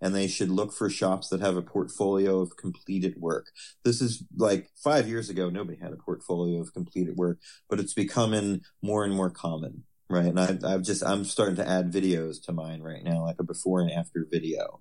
and 0.00 0.14
they 0.14 0.26
should 0.26 0.50
look 0.50 0.72
for 0.72 0.90
shops 0.90 1.28
that 1.28 1.40
have 1.40 1.56
a 1.56 1.62
portfolio 1.62 2.40
of 2.40 2.56
completed 2.56 3.14
work. 3.18 3.46
This 3.84 4.00
is 4.00 4.24
like 4.36 4.70
five 4.76 5.08
years 5.08 5.30
ago, 5.30 5.48
nobody 5.48 5.78
had 5.78 5.92
a 5.92 5.96
portfolio 5.96 6.60
of 6.60 6.74
completed 6.74 7.16
work, 7.16 7.38
but 7.70 7.80
it's 7.80 7.94
becoming 7.94 8.62
more 8.82 9.04
and 9.04 9.14
more 9.14 9.30
common, 9.30 9.84
right? 10.12 10.26
And 10.26 10.38
I, 10.38 10.58
I've 10.72 10.82
just, 10.82 11.04
I'm 11.04 11.24
starting 11.24 11.56
to 11.56 11.68
add 11.68 11.92
videos 11.92 12.44
to 12.44 12.52
mine 12.52 12.82
right 12.82 13.02
now, 13.02 13.24
like 13.24 13.36
a 13.38 13.44
before 13.44 13.80
and 13.80 13.90
after 13.90 14.26
video. 14.30 14.80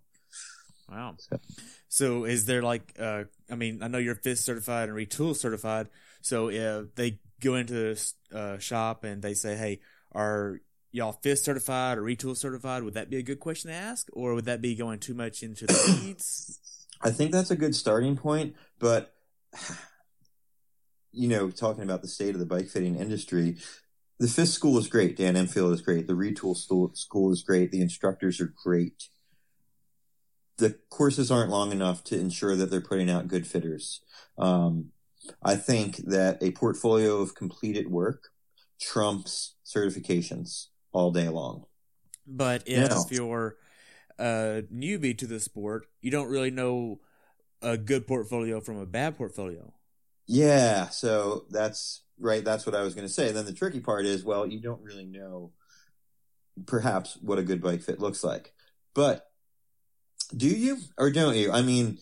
Wow. 0.89 1.15
So 1.87 2.25
is 2.25 2.45
there 2.45 2.61
like, 2.61 2.93
uh, 2.99 3.23
I 3.49 3.55
mean, 3.55 3.81
I 3.81 3.87
know 3.87 3.97
you're 3.97 4.15
FIST 4.15 4.43
certified 4.43 4.89
and 4.89 4.97
Retül 4.97 5.35
certified. 5.35 5.87
So 6.21 6.49
if 6.49 6.93
they 6.95 7.19
go 7.39 7.55
into 7.55 7.73
the 7.73 8.13
uh, 8.37 8.57
shop 8.59 9.03
and 9.03 9.21
they 9.21 9.33
say, 9.33 9.55
hey, 9.55 9.79
are 10.11 10.59
y'all 10.91 11.13
FIST 11.13 11.45
certified 11.45 11.97
or 11.97 12.03
Retül 12.03 12.35
certified? 12.35 12.83
Would 12.83 12.95
that 12.95 13.09
be 13.09 13.17
a 13.17 13.23
good 13.23 13.39
question 13.39 13.71
to 13.71 13.75
ask? 13.75 14.07
Or 14.13 14.33
would 14.33 14.45
that 14.45 14.61
be 14.61 14.75
going 14.75 14.99
too 14.99 15.13
much 15.13 15.43
into 15.43 15.65
the 15.65 16.01
weeds? 16.05 16.59
I 17.01 17.11
think 17.11 17.31
that's 17.31 17.51
a 17.51 17.55
good 17.55 17.75
starting 17.75 18.15
point, 18.15 18.55
but 18.79 19.13
you 21.11 21.27
know, 21.27 21.49
talking 21.49 21.83
about 21.83 22.01
the 22.01 22.07
state 22.07 22.35
of 22.35 22.39
the 22.39 22.45
bike 22.45 22.67
fitting 22.67 22.95
industry, 22.95 23.57
the 24.21 24.27
FIST 24.27 24.53
school 24.53 24.77
is 24.77 24.87
great. 24.87 25.17
Dan 25.17 25.35
Empfield 25.35 25.73
is 25.73 25.81
great. 25.81 26.05
The 26.05 26.13
Retül 26.13 26.55
school, 26.55 26.91
school 26.93 27.31
is 27.33 27.41
great. 27.41 27.71
The 27.71 27.81
instructors 27.81 28.39
are 28.39 28.53
great. 28.63 29.09
The 30.59 30.77
courses 30.91 31.31
aren't 31.31 31.49
long 31.49 31.71
enough 31.71 32.03
to 32.05 32.19
ensure 32.19 32.55
that 32.55 32.69
they're 32.69 32.81
putting 32.81 33.09
out 33.09 33.27
good 33.27 33.47
fitters. 33.47 34.01
Um, 34.37 34.91
I 35.41 35.55
think 35.55 35.97
that 36.05 36.37
a 36.43 36.51
portfolio 36.51 37.17
of 37.17 37.33
completed 37.33 37.89
work 37.89 38.29
trumps 38.79 39.55
certifications 39.65 40.67
all 40.91 41.11
day 41.11 41.27
long. 41.27 41.65
But 42.27 42.61
if 42.67 42.91
Yeah. 42.91 43.03
you're 43.09 43.57
a 44.19 44.63
newbie 44.71 45.17
to 45.17 45.25
the 45.25 45.39
sport, 45.39 45.87
you 45.99 46.11
don't 46.11 46.29
really 46.29 46.51
know 46.51 46.99
a 47.63 47.75
good 47.75 48.05
portfolio 48.05 48.61
from 48.61 48.77
a 48.77 48.85
bad 48.85 49.17
portfolio. 49.17 49.73
Yeah, 50.27 50.89
so 50.89 51.45
that's 51.49 52.03
right. 52.21 52.43
That's 52.43 52.65
what 52.65 52.75
I 52.75 52.83
was 52.83 52.95
going 52.95 53.07
to 53.07 53.13
say. 53.13 53.27
And 53.27 53.35
Then 53.35 53.45
the 53.45 53.53
tricky 53.53 53.79
part 53.79 54.05
is, 54.05 54.23
well, 54.23 54.45
you 54.45 54.59
don't 54.61 54.83
really 54.83 55.05
know 55.05 55.51
perhaps 56.65 57.17
what 57.21 57.39
a 57.39 57.43
good 57.43 57.61
bike 57.61 57.81
fit 57.81 57.99
looks 57.99 58.23
like. 58.23 58.53
But 58.93 59.27
do 60.35 60.47
you 60.47 60.77
or 60.97 61.11
don't 61.11 61.35
you? 61.35 61.51
I 61.51 61.61
mean, 61.61 61.97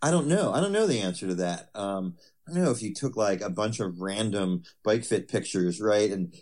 I 0.00 0.10
don't 0.10 0.28
know. 0.28 0.52
I 0.52 0.60
don't 0.60 0.72
know 0.72 0.86
the 0.86 1.00
answer 1.00 1.26
to 1.28 1.34
that. 1.36 1.70
Um, 1.74 2.16
I 2.48 2.52
don't 2.52 2.64
know 2.64 2.70
if 2.70 2.82
you 2.82 2.92
took 2.92 3.16
like 3.16 3.40
a 3.40 3.50
bunch 3.50 3.80
of 3.80 4.00
random 4.00 4.62
bike 4.82 5.04
fit 5.04 5.28
pictures, 5.28 5.80
right? 5.80 6.10
And 6.10 6.34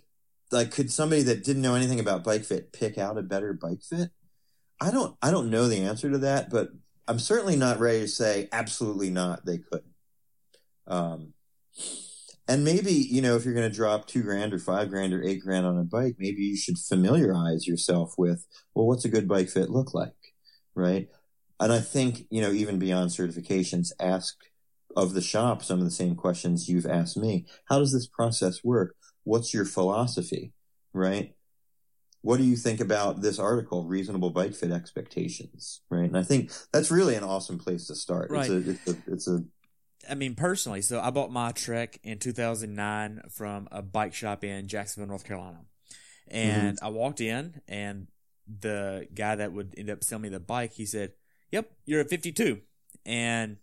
like, 0.51 0.71
could 0.71 0.91
somebody 0.91 1.23
that 1.23 1.45
didn't 1.45 1.63
know 1.63 1.75
anything 1.75 2.01
about 2.01 2.25
bike 2.25 2.45
fit 2.45 2.73
pick 2.73 2.99
out 2.99 3.19
a 3.19 3.23
better 3.23 3.53
bike 3.53 3.83
fit? 3.83 4.11
I 4.81 4.91
don't, 4.91 5.17
I 5.21 5.31
don't 5.31 5.51
know 5.51 5.69
the 5.69 5.83
answer 5.83 6.11
to 6.11 6.19
that, 6.19 6.51
but 6.51 6.71
I'm 7.07 7.19
certainly 7.19 7.57
not 7.57 7.81
ready 7.81 8.01
to 8.01 8.09
say 8.09 8.49
absolutely 8.51 9.11
not. 9.11 9.45
They 9.45 9.59
could. 9.59 9.83
Um, 10.87 11.35
and 12.51 12.65
maybe, 12.65 12.93
you 12.93 13.23
know, 13.23 13.37
if 13.37 13.45
you're 13.45 13.55
going 13.55 13.71
to 13.71 13.75
drop 13.75 14.09
two 14.09 14.25
grand 14.25 14.53
or 14.53 14.59
five 14.59 14.91
grand 14.91 15.15
or 15.15 15.23
eight 15.23 15.41
grand 15.41 15.65
on 15.65 15.79
a 15.79 15.85
bike, 15.85 16.17
maybe 16.19 16.43
you 16.43 16.57
should 16.57 16.79
familiarize 16.79 17.65
yourself 17.65 18.15
with, 18.19 18.45
well, 18.75 18.89
what's 18.89 19.05
a 19.05 19.09
good 19.09 19.29
bike 19.29 19.49
fit 19.49 19.71
look 19.71 19.95
like? 19.95 20.13
Right. 20.75 21.09
And 21.61 21.73
I 21.73 21.79
think, 21.79 22.27
you 22.29 22.43
know, 22.43 22.51
even 22.51 22.81
beyond 22.81 23.11
certifications, 23.11 23.93
ask 24.01 24.37
of 24.97 25.15
the 25.15 25.21
shop 25.21 25.63
some 25.63 25.79
of 25.79 25.85
the 25.85 25.93
same 25.93 26.17
questions 26.17 26.69
you've 26.69 26.87
asked 26.87 27.17
me. 27.17 27.47
How 27.69 27.79
does 27.79 27.93
this 27.93 28.09
process 28.09 28.65
work? 28.65 28.97
What's 29.23 29.55
your 29.55 29.65
philosophy? 29.65 30.53
Right. 30.93 31.37
What 32.23 32.39
do 32.39 32.43
you 32.43 32.57
think 32.57 32.81
about 32.81 33.23
this 33.23 33.39
article, 33.39 33.85
reasonable 33.85 34.31
bike 34.31 34.55
fit 34.55 34.73
expectations? 34.73 35.83
Right. 35.89 36.07
And 36.07 36.19
I 36.19 36.25
think 36.25 36.51
that's 36.73 36.91
really 36.91 37.15
an 37.15 37.23
awesome 37.23 37.61
place 37.61 37.87
to 37.87 37.95
start. 37.95 38.29
Right. 38.29 38.51
It's 38.51 38.67
a, 38.67 38.71
it's 38.71 38.89
a, 38.89 39.13
it's 39.13 39.29
a 39.29 39.45
I 40.09 40.15
mean, 40.15 40.35
personally, 40.35 40.83
so 40.83 41.01
I 41.01 41.11
bought 41.11 41.31
my 41.31 41.53
Trek 41.53 41.99
in 42.03 42.19
2009 42.19 43.23
from 43.31 43.69
a 43.71 43.83
bike 43.83 44.15
shop 44.15 44.45
in 44.45 44.69
Jacksonville, 44.69 45.09
North 45.09 45.25
Carolina. 45.25 45.61
And 46.29 46.79
I 46.81 46.89
walked 46.89 47.21
in, 47.21 47.61
and 47.69 48.07
the 48.47 49.09
guy 49.15 49.35
that 49.37 49.53
would 49.53 49.75
end 49.77 49.91
up 49.91 50.05
selling 50.05 50.23
me 50.23 50.29
the 50.29 50.41
bike, 50.41 50.73
he 50.73 50.87
said, 50.87 51.13
Yep, 51.51 51.71
you're 51.85 52.01
a 52.01 52.05
52. 52.05 52.61
And 53.05 53.57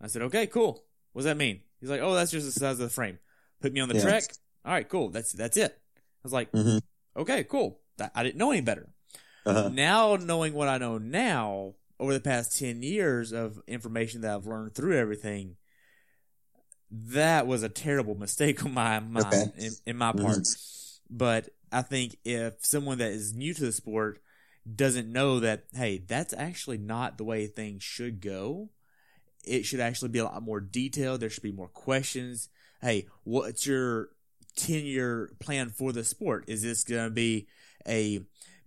I 0.00 0.06
said, 0.06 0.22
Okay, 0.22 0.46
cool. 0.46 0.84
What 1.12 1.20
does 1.20 1.26
that 1.26 1.36
mean? 1.36 1.60
He's 1.80 1.90
like, 1.90 2.00
Oh, 2.00 2.14
that's 2.14 2.30
just 2.30 2.46
the 2.46 2.52
size 2.52 2.72
of 2.72 2.78
the 2.78 2.88
frame. 2.88 3.18
Put 3.60 3.72
me 3.72 3.80
on 3.80 3.88
the 3.88 3.96
Yeah. 3.96 4.02
Trek. 4.02 4.24
All 4.64 4.72
right, 4.72 4.88
cool. 4.88 5.10
That's 5.10 5.32
that's 5.32 5.56
it. 5.56 5.76
I 5.96 6.00
was 6.22 6.32
like, 6.32 6.50
Mhm. 6.52 6.82
Okay, 7.16 7.44
cool. 7.44 7.80
I 8.14 8.22
didn't 8.22 8.38
know 8.38 8.50
any 8.50 8.60
better. 8.60 8.88
Uh-huh. 9.46 9.68
Now, 9.72 10.16
knowing 10.16 10.54
what 10.54 10.68
I 10.68 10.78
know 10.78 10.98
now, 10.98 11.74
over 12.00 12.12
the 12.12 12.20
past 12.20 12.58
10 12.58 12.82
years 12.82 13.32
of 13.32 13.60
information 13.68 14.22
that 14.22 14.34
I've 14.34 14.46
learned 14.46 14.74
through 14.74 14.98
everything, 14.98 15.56
that 16.94 17.46
was 17.46 17.62
a 17.62 17.68
terrible 17.68 18.14
mistake 18.14 18.64
on 18.64 18.74
my 18.74 19.00
mind, 19.00 19.26
Okay. 19.26 19.50
in, 19.58 19.72
in 19.86 19.96
my 19.96 20.12
part. 20.12 20.38
Mm-hmm. 20.38 21.16
But 21.16 21.50
I 21.72 21.82
think 21.82 22.16
if 22.24 22.64
someone 22.64 22.98
that 22.98 23.12
is 23.12 23.34
new 23.34 23.52
to 23.54 23.64
the 23.64 23.72
sport 23.72 24.20
doesn't 24.72 25.12
know 25.12 25.40
that, 25.40 25.64
hey, 25.74 25.98
that's 26.06 26.32
actually 26.32 26.78
not 26.78 27.18
the 27.18 27.24
way 27.24 27.46
things 27.46 27.82
should 27.82 28.20
go. 28.20 28.70
It 29.44 29.66
should 29.66 29.80
actually 29.80 30.08
be 30.08 30.20
a 30.20 30.24
lot 30.24 30.42
more 30.42 30.60
detailed. 30.60 31.20
There 31.20 31.30
should 31.30 31.42
be 31.42 31.52
more 31.52 31.68
questions. 31.68 32.48
Hey, 32.80 33.06
what's 33.24 33.66
your 33.66 34.10
10 34.56 34.84
year 34.84 35.32
plan 35.40 35.70
for 35.70 35.92
the 35.92 36.04
sport? 36.04 36.44
Is 36.46 36.62
this 36.62 36.84
going 36.84 37.04
to 37.04 37.10
be 37.10 37.48
a 37.86 38.20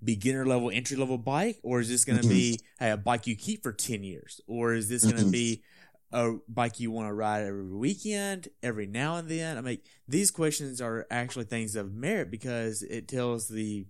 beginner 0.03 0.45
level, 0.45 0.69
entry 0.69 0.97
level 0.97 1.17
bike? 1.17 1.57
Or 1.63 1.79
is 1.79 1.89
this 1.89 2.05
going 2.05 2.19
to 2.19 2.23
mm-hmm. 2.23 2.33
be 2.33 2.59
hey, 2.79 2.91
a 2.91 2.97
bike 2.97 3.25
you 3.25 3.35
keep 3.35 3.63
for 3.63 3.71
10 3.71 4.03
years? 4.03 4.41
Or 4.47 4.73
is 4.73 4.89
this 4.89 5.03
going 5.03 5.15
to 5.15 5.21
mm-hmm. 5.23 5.31
be 5.31 5.63
a 6.11 6.33
bike 6.47 6.79
you 6.79 6.91
want 6.91 7.09
to 7.09 7.13
ride 7.13 7.45
every 7.45 7.67
weekend, 7.67 8.49
every 8.63 8.87
now 8.87 9.17
and 9.17 9.27
then? 9.27 9.57
I 9.57 9.61
mean, 9.61 9.79
these 10.07 10.31
questions 10.31 10.81
are 10.81 11.05
actually 11.11 11.45
things 11.45 11.75
of 11.75 11.93
merit 11.93 12.31
because 12.31 12.81
it 12.83 13.07
tells 13.07 13.47
the 13.47 13.85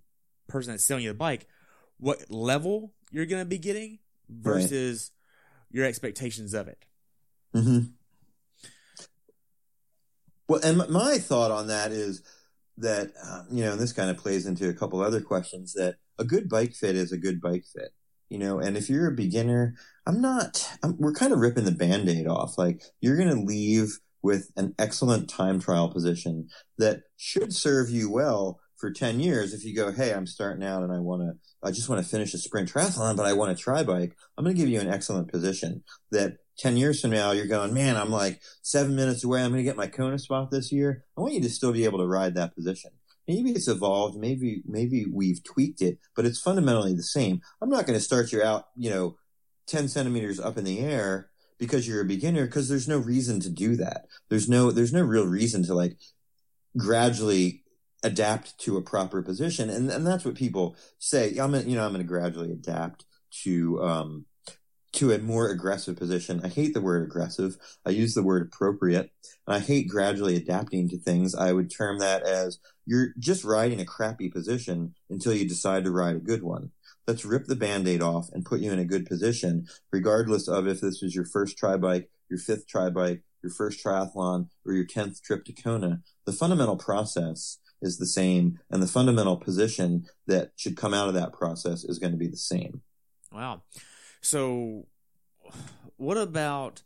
person 0.48 0.74
that's 0.74 0.86
selling 0.86 1.04
you 1.04 1.10
the 1.10 1.16
bike 1.16 1.48
what 2.00 2.30
level 2.30 2.94
you're 3.12 3.26
going 3.26 3.42
to 3.42 3.50
be 3.50 3.58
getting 3.58 4.00
versus 4.30 5.12
your 5.72 5.86
expectations 5.86 6.54
of 6.54 6.68
it. 6.68 6.86
Mm-hmm. 7.56 7.80
Well, 10.48 10.62
and 10.64 10.78
my 10.90 11.18
thought 11.18 11.52
on 11.52 11.68
that 11.68 11.92
is 11.92 12.24
that 12.78 13.12
uh, 13.24 13.44
you 13.52 13.64
know, 13.64 13.74
and 13.74 13.82
this 13.82 13.94
kind 13.94 14.10
of 14.10 14.18
plays 14.18 14.46
into 14.46 14.70
a 14.70 14.74
couple 14.74 15.02
other 15.02 15.22
questions. 15.22 15.74
That 15.74 15.96
a 16.18 16.24
good 16.24 16.48
bike 16.48 16.74
fit 16.74 16.96
is 16.96 17.12
a 17.12 17.18
good 17.18 17.42
bike 17.42 17.66
fit, 17.66 17.92
you 18.30 18.38
know. 18.38 18.60
And 18.60 18.78
if 18.78 18.90
you're 18.90 19.08
a 19.08 19.16
beginner, 19.16 19.76
I'm 20.06 20.22
not. 20.22 20.68
I'm, 20.84 20.98
we're 20.98 21.14
kind 21.14 21.34
of 21.34 21.40
ripping 21.40 21.66
the 21.66 21.72
band-aid 21.72 22.28
off. 22.28 22.58
Like 22.58 22.82
you're 23.02 23.18
going 23.18 23.30
to 23.30 23.42
leave 23.42 24.00
with 24.22 24.52
an 24.56 24.74
excellent 24.80 25.30
time 25.30 25.60
trial 25.60 25.90
position 25.90 26.50
that 26.78 27.04
should 27.16 27.54
serve 27.54 27.90
you 27.90 28.12
well 28.12 28.60
for 28.76 28.92
10 28.92 29.20
years 29.20 29.54
if 29.54 29.66
you 29.66 29.76
go 29.76 29.92
hey 29.92 30.14
i'm 30.14 30.28
starting 30.28 30.64
out 30.64 30.84
and 30.84 30.92
i 30.92 31.00
want 31.00 31.22
to 31.22 31.32
i 31.64 31.72
just 31.72 31.90
want 31.90 32.02
to 32.04 32.08
finish 32.08 32.34
a 32.34 32.38
sprint 32.38 32.72
triathlon 32.72 33.16
but 33.16 33.26
i 33.26 33.34
want 33.34 33.56
to 33.56 33.64
try 33.64 33.84
bike 33.84 34.16
i'm 34.38 34.44
going 34.44 34.56
to 34.56 34.60
give 34.60 34.70
you 34.70 34.80
an 34.80 34.90
excellent 34.90 35.32
position 35.32 35.84
that 36.12 36.38
10 36.60 36.78
years 36.78 37.02
from 37.02 37.12
now 37.12 37.32
you're 37.32 37.48
going 37.48 37.74
man 37.74 37.96
i'm 37.96 38.12
like 38.12 38.42
seven 38.62 38.96
minutes 38.96 39.24
away 39.24 39.42
i'm 39.42 39.52
going 39.52 39.64
to 39.64 39.64
get 39.64 39.78
my 39.78 39.88
kona 39.88 40.20
spot 40.20 40.52
this 40.52 40.72
year 40.72 41.04
i 41.18 41.22
want 41.22 41.34
you 41.34 41.42
to 41.42 41.50
still 41.50 41.72
be 41.72 41.86
able 41.86 42.00
to 42.00 42.08
ride 42.08 42.36
that 42.36 42.54
position 42.54 42.92
maybe 43.28 43.52
it's 43.52 43.68
evolved 43.68 44.18
maybe 44.18 44.64
maybe 44.66 45.06
we've 45.12 45.44
tweaked 45.44 45.82
it 45.82 46.00
but 46.16 46.26
it's 46.26 46.40
fundamentally 46.40 46.94
the 46.94 47.04
same. 47.04 47.42
I'm 47.62 47.70
not 47.70 47.86
going 47.86 47.98
to 47.98 48.04
start 48.04 48.32
you 48.32 48.44
out 48.44 48.68
you 48.76 48.90
know 48.90 49.18
10 49.68 49.88
centimeters 49.90 50.40
up 50.40 50.58
in 50.58 50.64
the 50.64 50.80
air 50.80 51.30
because 51.58 51.88
you're 51.88 52.02
a 52.02 52.06
beginner 52.06 52.46
because 52.46 52.70
there's 52.70 52.88
no 52.88 52.98
reason 52.98 53.40
to 53.42 53.50
do 53.50 53.76
that. 53.78 54.06
There's 54.30 54.50
no 54.50 54.72
there's 54.72 54.94
no 54.94 55.02
real 55.02 55.26
reason 55.26 55.64
to 55.64 55.74
like 55.74 55.98
gradually 56.76 57.64
adapt 58.04 58.58
to 58.60 58.78
a 58.78 58.82
proper 58.82 59.22
position. 59.22 59.70
And 59.70 59.90
and 59.90 60.06
that's 60.06 60.26
what 60.26 60.36
people 60.36 60.76
say 61.00 61.30
i'm 61.38 61.52
gonna, 61.52 61.64
you 61.64 61.76
know 61.76 61.86
i'm 61.86 61.92
going 61.92 62.02
to 62.02 62.08
gradually 62.08 62.52
adapt 62.52 63.06
to 63.44 63.84
um 63.84 64.26
to 64.98 65.12
a 65.12 65.20
more 65.20 65.50
aggressive 65.50 65.96
position. 65.96 66.42
I 66.44 66.48
hate 66.48 66.74
the 66.74 66.82
word 66.82 67.04
aggressive. 67.04 67.58
I 67.86 67.92
use 67.92 68.16
the 68.16 68.24
word 68.24 68.42
appropriate. 68.42 69.12
And 69.46 69.56
i 69.56 69.60
hate 69.60 69.88
gradually 69.88 70.36
adapting 70.36 70.90
to 70.90 70.98
things. 70.98 71.36
I 71.36 71.54
would 71.54 71.70
term 71.70 72.00
that 72.00 72.24
as 72.24 72.60
you're 72.86 73.10
just 73.20 73.44
riding 73.44 73.80
a 73.80 73.86
crappy 73.86 74.30
position 74.30 74.96
until 75.10 75.34
you 75.34 75.48
decide 75.48 75.84
to 75.84 75.92
ride 75.92 76.16
a 76.16 76.20
good 76.20 76.42
one. 76.42 76.72
Let's 77.06 77.26
rip 77.26 77.46
the 77.46 77.56
band-aid 77.56 78.02
off 78.02 78.30
and 78.34 78.44
put 78.44 78.60
you 78.60 78.72
in 78.72 78.80
a 78.80 78.86
good 78.86 79.06
position 79.06 79.68
regardless 79.92 80.48
of 80.48 80.68
if 80.68 80.82
this 80.82 81.02
was 81.02 81.14
your 81.14 81.26
first 81.26 81.58
tri 81.58 81.78
bike 81.78 82.10
your 82.30 82.40
fifth 82.40 82.68
tri 82.68 82.90
bike 82.90 83.24
your 83.44 83.52
first 83.52 83.84
triathlon 83.84 84.50
or 84.66 84.74
your 84.74 84.86
10th 84.86 85.22
trip 85.22 85.46
to 85.46 85.54
kona. 85.54 86.02
The 86.26 86.34
fundamental 86.34 86.76
process 86.76 87.60
is 87.82 87.98
the 87.98 88.08
same 88.08 88.60
and 88.72 88.82
the 88.82 88.88
fundamental 88.88 89.38
position 89.38 90.08
that 90.26 90.52
should 90.56 90.76
come 90.76 90.96
out 90.96 91.08
of 91.08 91.14
that 91.14 91.34
process 91.34 91.84
is 91.84 92.00
going 92.00 92.14
to 92.14 92.18
be 92.18 92.28
the 92.28 92.36
same. 92.36 92.82
Wow. 93.32 93.62
So, 94.22 94.88
what 95.98 96.18
about 96.18 96.84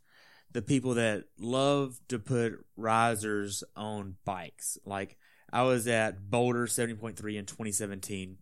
the 0.52 0.62
people 0.62 0.94
that 0.94 1.24
love 1.38 1.98
to 2.08 2.18
put 2.18 2.64
risers 2.76 3.64
on 3.76 4.16
bikes? 4.24 4.78
Like, 4.84 5.16
I 5.52 5.62
was 5.62 5.86
at 5.86 6.30
Boulder 6.30 6.66
70.3 6.66 7.36
in 7.36 7.46
2017, 7.46 8.38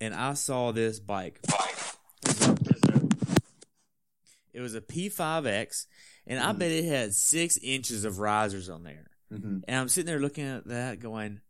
and 0.00 0.14
I 0.14 0.34
saw 0.34 0.72
this 0.72 0.98
bike. 0.98 1.40
It 4.52 4.60
was 4.60 4.74
a 4.74 4.80
P5X, 4.80 5.86
and 6.26 6.38
I 6.38 6.52
bet 6.52 6.70
it 6.70 6.84
had 6.84 7.14
six 7.14 7.56
inches 7.58 8.04
of 8.04 8.18
risers 8.18 8.68
on 8.68 8.82
there. 8.82 9.10
Mm-hmm. 9.32 9.60
And 9.66 9.76
I'm 9.76 9.88
sitting 9.88 10.06
there 10.06 10.20
looking 10.20 10.46
at 10.46 10.66
that 10.66 11.00
going, 11.00 11.40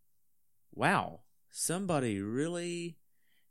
wow, 0.74 1.20
somebody 1.50 2.20
really 2.20 2.96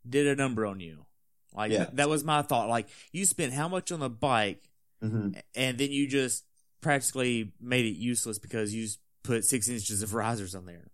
did 0.07 0.27
a 0.27 0.35
number 0.35 0.65
on 0.65 0.79
you. 0.79 1.05
Like 1.53 1.71
Yeah. 1.71 1.85
th- 1.85 1.95
that 1.95 2.09
was 2.09 2.23
my 2.23 2.41
thought. 2.41 2.69
Like 2.69 2.87
you 3.11 3.25
spent 3.25 3.53
how 3.53 3.67
much 3.67 3.91
on 3.91 3.99
the 3.99 4.09
bike 4.09 4.63
Mm-hmm. 5.03 5.31
and 5.55 5.77
then 5.79 5.91
you 5.91 6.07
just 6.07 6.43
practically 6.79 7.53
made 7.59 7.85
it 7.85 7.97
useless 7.97 8.37
because 8.37 8.71
you 8.73 8.87
put 9.23 9.43
six 9.45 9.67
inches 9.67 10.03
of 10.03 10.13
risers 10.13 10.53
on 10.53 10.65
there. 10.67 10.91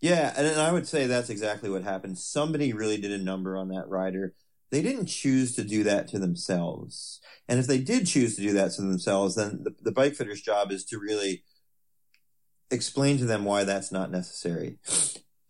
Yeah, 0.00 0.32
and, 0.36 0.46
and 0.46 0.60
I 0.60 0.70
would 0.72 0.86
say 0.86 1.08
that's 1.08 1.28
exactly 1.28 1.68
what 1.68 1.82
happened. 1.82 2.18
Somebody 2.18 2.72
really 2.72 2.98
did 2.98 3.10
a 3.10 3.18
number 3.18 3.56
on 3.56 3.66
that 3.70 3.88
rider. 3.88 4.34
They 4.70 4.80
didn't 4.80 5.06
choose 5.06 5.56
to 5.56 5.64
do 5.64 5.82
that 5.82 6.06
to 6.08 6.20
themselves. 6.20 7.20
And 7.48 7.58
if 7.58 7.66
they 7.66 7.78
did 7.78 8.06
choose 8.06 8.36
to 8.36 8.42
do 8.42 8.52
that 8.52 8.70
to 8.74 8.82
themselves, 8.82 9.34
then 9.34 9.64
the, 9.64 9.74
the 9.82 9.90
bike 9.92 10.14
fitter's 10.14 10.40
job 10.40 10.70
is 10.70 10.84
to 10.84 10.98
really 11.00 11.42
explain 12.70 13.18
to 13.18 13.24
them 13.24 13.44
why 13.44 13.64
that's 13.64 13.90
not 13.90 14.10
necessary. 14.12 14.78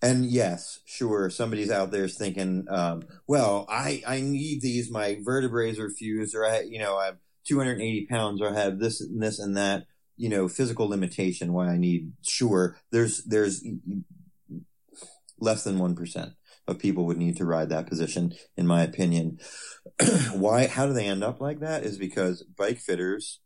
And 0.01 0.27
yes, 0.27 0.79
sure, 0.85 1.29
somebody's 1.29 1.73
out 1.73 1.91
there 1.91 2.07
thinking, 2.07 2.67
um, 2.71 3.03
well, 3.27 3.67
I, 3.69 4.03
I 4.07 4.21
need 4.21 4.61
these, 4.61 4.91
my 4.91 5.19
vertebrae 5.21 5.77
are 5.77 5.91
fused, 5.91 6.37
or 6.37 6.47
I, 6.47 6.61
you 6.61 6.79
know, 6.79 6.97
I 6.97 7.07
have 7.07 7.17
280 7.47 8.07
pounds, 8.07 8.41
or 8.41 8.51
I 8.51 8.61
have 8.61 8.79
this 8.79 9.01
and 9.01 9.21
this 9.21 9.41
and 9.41 9.57
that, 9.57 9.87
you 10.17 10.29
know, 10.29 10.47
physical 10.47 10.89
limitation 10.89 11.53
why 11.53 11.69
I 11.69 11.79
need, 11.79 12.13
sure, 12.23 12.77
there's, 12.93 13.25
there's 13.25 13.65
less 15.41 15.65
than 15.65 15.79
1% 15.79 16.35
of 16.69 16.79
people 16.79 17.05
would 17.07 17.19
need 17.19 17.37
to 17.39 17.45
ride 17.45 17.71
that 17.71 17.89
position, 17.89 18.35
in 18.57 18.69
my 18.69 18.83
opinion. 18.83 19.39
why, 20.33 20.69
how 20.69 20.87
do 20.87 20.93
they 20.93 21.07
end 21.07 21.25
up 21.25 21.41
like 21.41 21.59
that 21.59 21.83
is 21.83 21.99
because 21.99 22.45
bike 22.57 22.79
fitters 22.79 23.41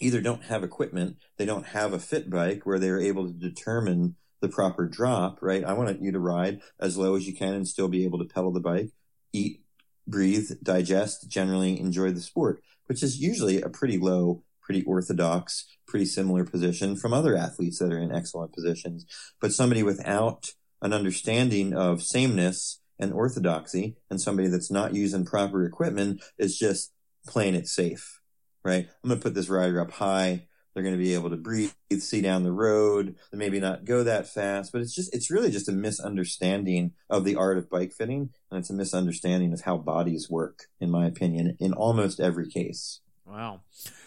either 0.00 0.20
don't 0.20 0.44
have 0.44 0.62
equipment, 0.62 1.16
they 1.38 1.46
don't 1.46 1.68
have 1.68 1.94
a 1.94 1.98
fit 1.98 2.28
bike 2.28 2.66
where 2.66 2.78
they're 2.78 3.00
able 3.00 3.26
to 3.26 3.32
determine 3.32 4.16
the 4.40 4.48
proper 4.48 4.86
drop, 4.86 5.38
right? 5.42 5.64
I 5.64 5.72
want 5.72 6.00
you 6.02 6.12
to 6.12 6.18
ride 6.18 6.60
as 6.80 6.96
low 6.96 7.16
as 7.16 7.26
you 7.26 7.34
can 7.34 7.54
and 7.54 7.68
still 7.68 7.88
be 7.88 8.04
able 8.04 8.18
to 8.18 8.24
pedal 8.24 8.52
the 8.52 8.60
bike, 8.60 8.90
eat, 9.32 9.62
breathe, 10.06 10.50
digest, 10.62 11.28
generally 11.28 11.78
enjoy 11.78 12.10
the 12.10 12.20
sport, 12.20 12.62
which 12.86 13.02
is 13.02 13.20
usually 13.20 13.60
a 13.60 13.68
pretty 13.68 13.98
low, 13.98 14.44
pretty 14.62 14.84
orthodox, 14.84 15.66
pretty 15.86 16.06
similar 16.06 16.44
position 16.44 16.96
from 16.96 17.12
other 17.12 17.36
athletes 17.36 17.78
that 17.78 17.92
are 17.92 17.98
in 17.98 18.14
excellent 18.14 18.52
positions. 18.52 19.06
But 19.40 19.52
somebody 19.52 19.82
without 19.82 20.50
an 20.82 20.92
understanding 20.92 21.74
of 21.74 22.02
sameness 22.02 22.80
and 22.98 23.12
orthodoxy 23.12 23.96
and 24.10 24.20
somebody 24.20 24.48
that's 24.48 24.70
not 24.70 24.94
using 24.94 25.24
proper 25.24 25.64
equipment 25.64 26.22
is 26.38 26.58
just 26.58 26.92
playing 27.26 27.54
it 27.54 27.66
safe, 27.66 28.20
right? 28.64 28.88
I'm 29.02 29.08
going 29.08 29.20
to 29.20 29.22
put 29.22 29.34
this 29.34 29.48
rider 29.48 29.80
up 29.80 29.92
high. 29.92 30.47
They're 30.78 30.84
going 30.84 30.96
to 30.96 31.04
be 31.04 31.14
able 31.14 31.30
to 31.30 31.36
breathe, 31.36 31.72
see 31.98 32.20
down 32.22 32.44
the 32.44 32.52
road, 32.52 33.16
maybe 33.32 33.58
not 33.58 33.84
go 33.84 34.04
that 34.04 34.28
fast. 34.28 34.70
But 34.70 34.80
it's 34.80 34.94
just, 34.94 35.12
it's 35.12 35.28
really 35.28 35.50
just 35.50 35.68
a 35.68 35.72
misunderstanding 35.72 36.92
of 37.10 37.24
the 37.24 37.34
art 37.34 37.58
of 37.58 37.68
bike 37.68 37.92
fitting. 37.92 38.30
And 38.48 38.60
it's 38.60 38.70
a 38.70 38.74
misunderstanding 38.74 39.52
of 39.52 39.62
how 39.62 39.76
bodies 39.76 40.30
work, 40.30 40.66
in 40.80 40.88
my 40.88 41.06
opinion, 41.06 41.56
in 41.58 41.72
almost 41.72 42.20
every 42.20 42.48
case. 42.48 43.00
Wow. 43.26 43.62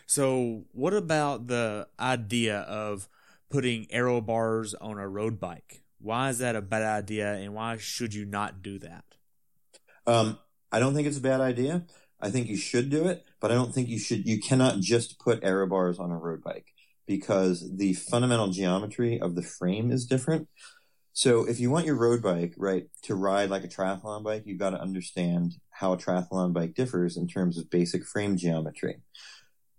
So, 0.05 0.63
what 0.71 0.93
about 0.93 1.47
the 1.47 1.89
idea 1.99 2.59
of 2.59 3.09
putting 3.49 3.87
aero 3.89 4.21
bars 4.21 4.73
on 4.75 4.97
a 4.97 5.09
road 5.09 5.41
bike? 5.41 5.83
Why 5.99 6.29
is 6.29 6.37
that 6.37 6.55
a 6.55 6.61
bad 6.61 6.83
idea, 6.83 7.33
and 7.33 7.53
why 7.53 7.75
should 7.75 8.13
you 8.13 8.23
not 8.23 8.61
do 8.61 8.79
that? 8.79 9.03
Um, 10.07 10.39
I 10.71 10.79
don't 10.79 10.95
think 10.95 11.07
it's 11.07 11.17
a 11.17 11.21
bad 11.21 11.41
idea. 11.41 11.83
I 12.21 12.29
think 12.29 12.47
you 12.47 12.57
should 12.57 12.89
do 12.89 13.07
it, 13.07 13.25
but 13.39 13.51
I 13.51 13.55
don't 13.55 13.73
think 13.73 13.89
you 13.89 13.99
should. 13.99 14.27
You 14.27 14.39
cannot 14.39 14.79
just 14.79 15.19
put 15.19 15.43
aero 15.43 15.67
bars 15.67 15.99
on 15.99 16.11
a 16.11 16.17
road 16.17 16.43
bike 16.43 16.67
because 17.07 17.69
the 17.75 17.93
fundamental 17.93 18.49
geometry 18.49 19.19
of 19.19 19.35
the 19.35 19.41
frame 19.41 19.91
is 19.91 20.05
different. 20.05 20.47
So 21.13 21.45
if 21.45 21.59
you 21.59 21.69
want 21.69 21.85
your 21.85 21.97
road 21.97 22.21
bike, 22.21 22.53
right, 22.57 22.85
to 23.03 23.15
ride 23.15 23.49
like 23.49 23.63
a 23.63 23.67
triathlon 23.67 24.23
bike, 24.23 24.43
you've 24.45 24.59
got 24.59 24.69
to 24.69 24.81
understand 24.81 25.55
how 25.69 25.93
a 25.93 25.97
triathlon 25.97 26.53
bike 26.53 26.73
differs 26.73 27.17
in 27.17 27.27
terms 27.27 27.57
of 27.57 27.69
basic 27.69 28.05
frame 28.05 28.37
geometry. 28.37 29.01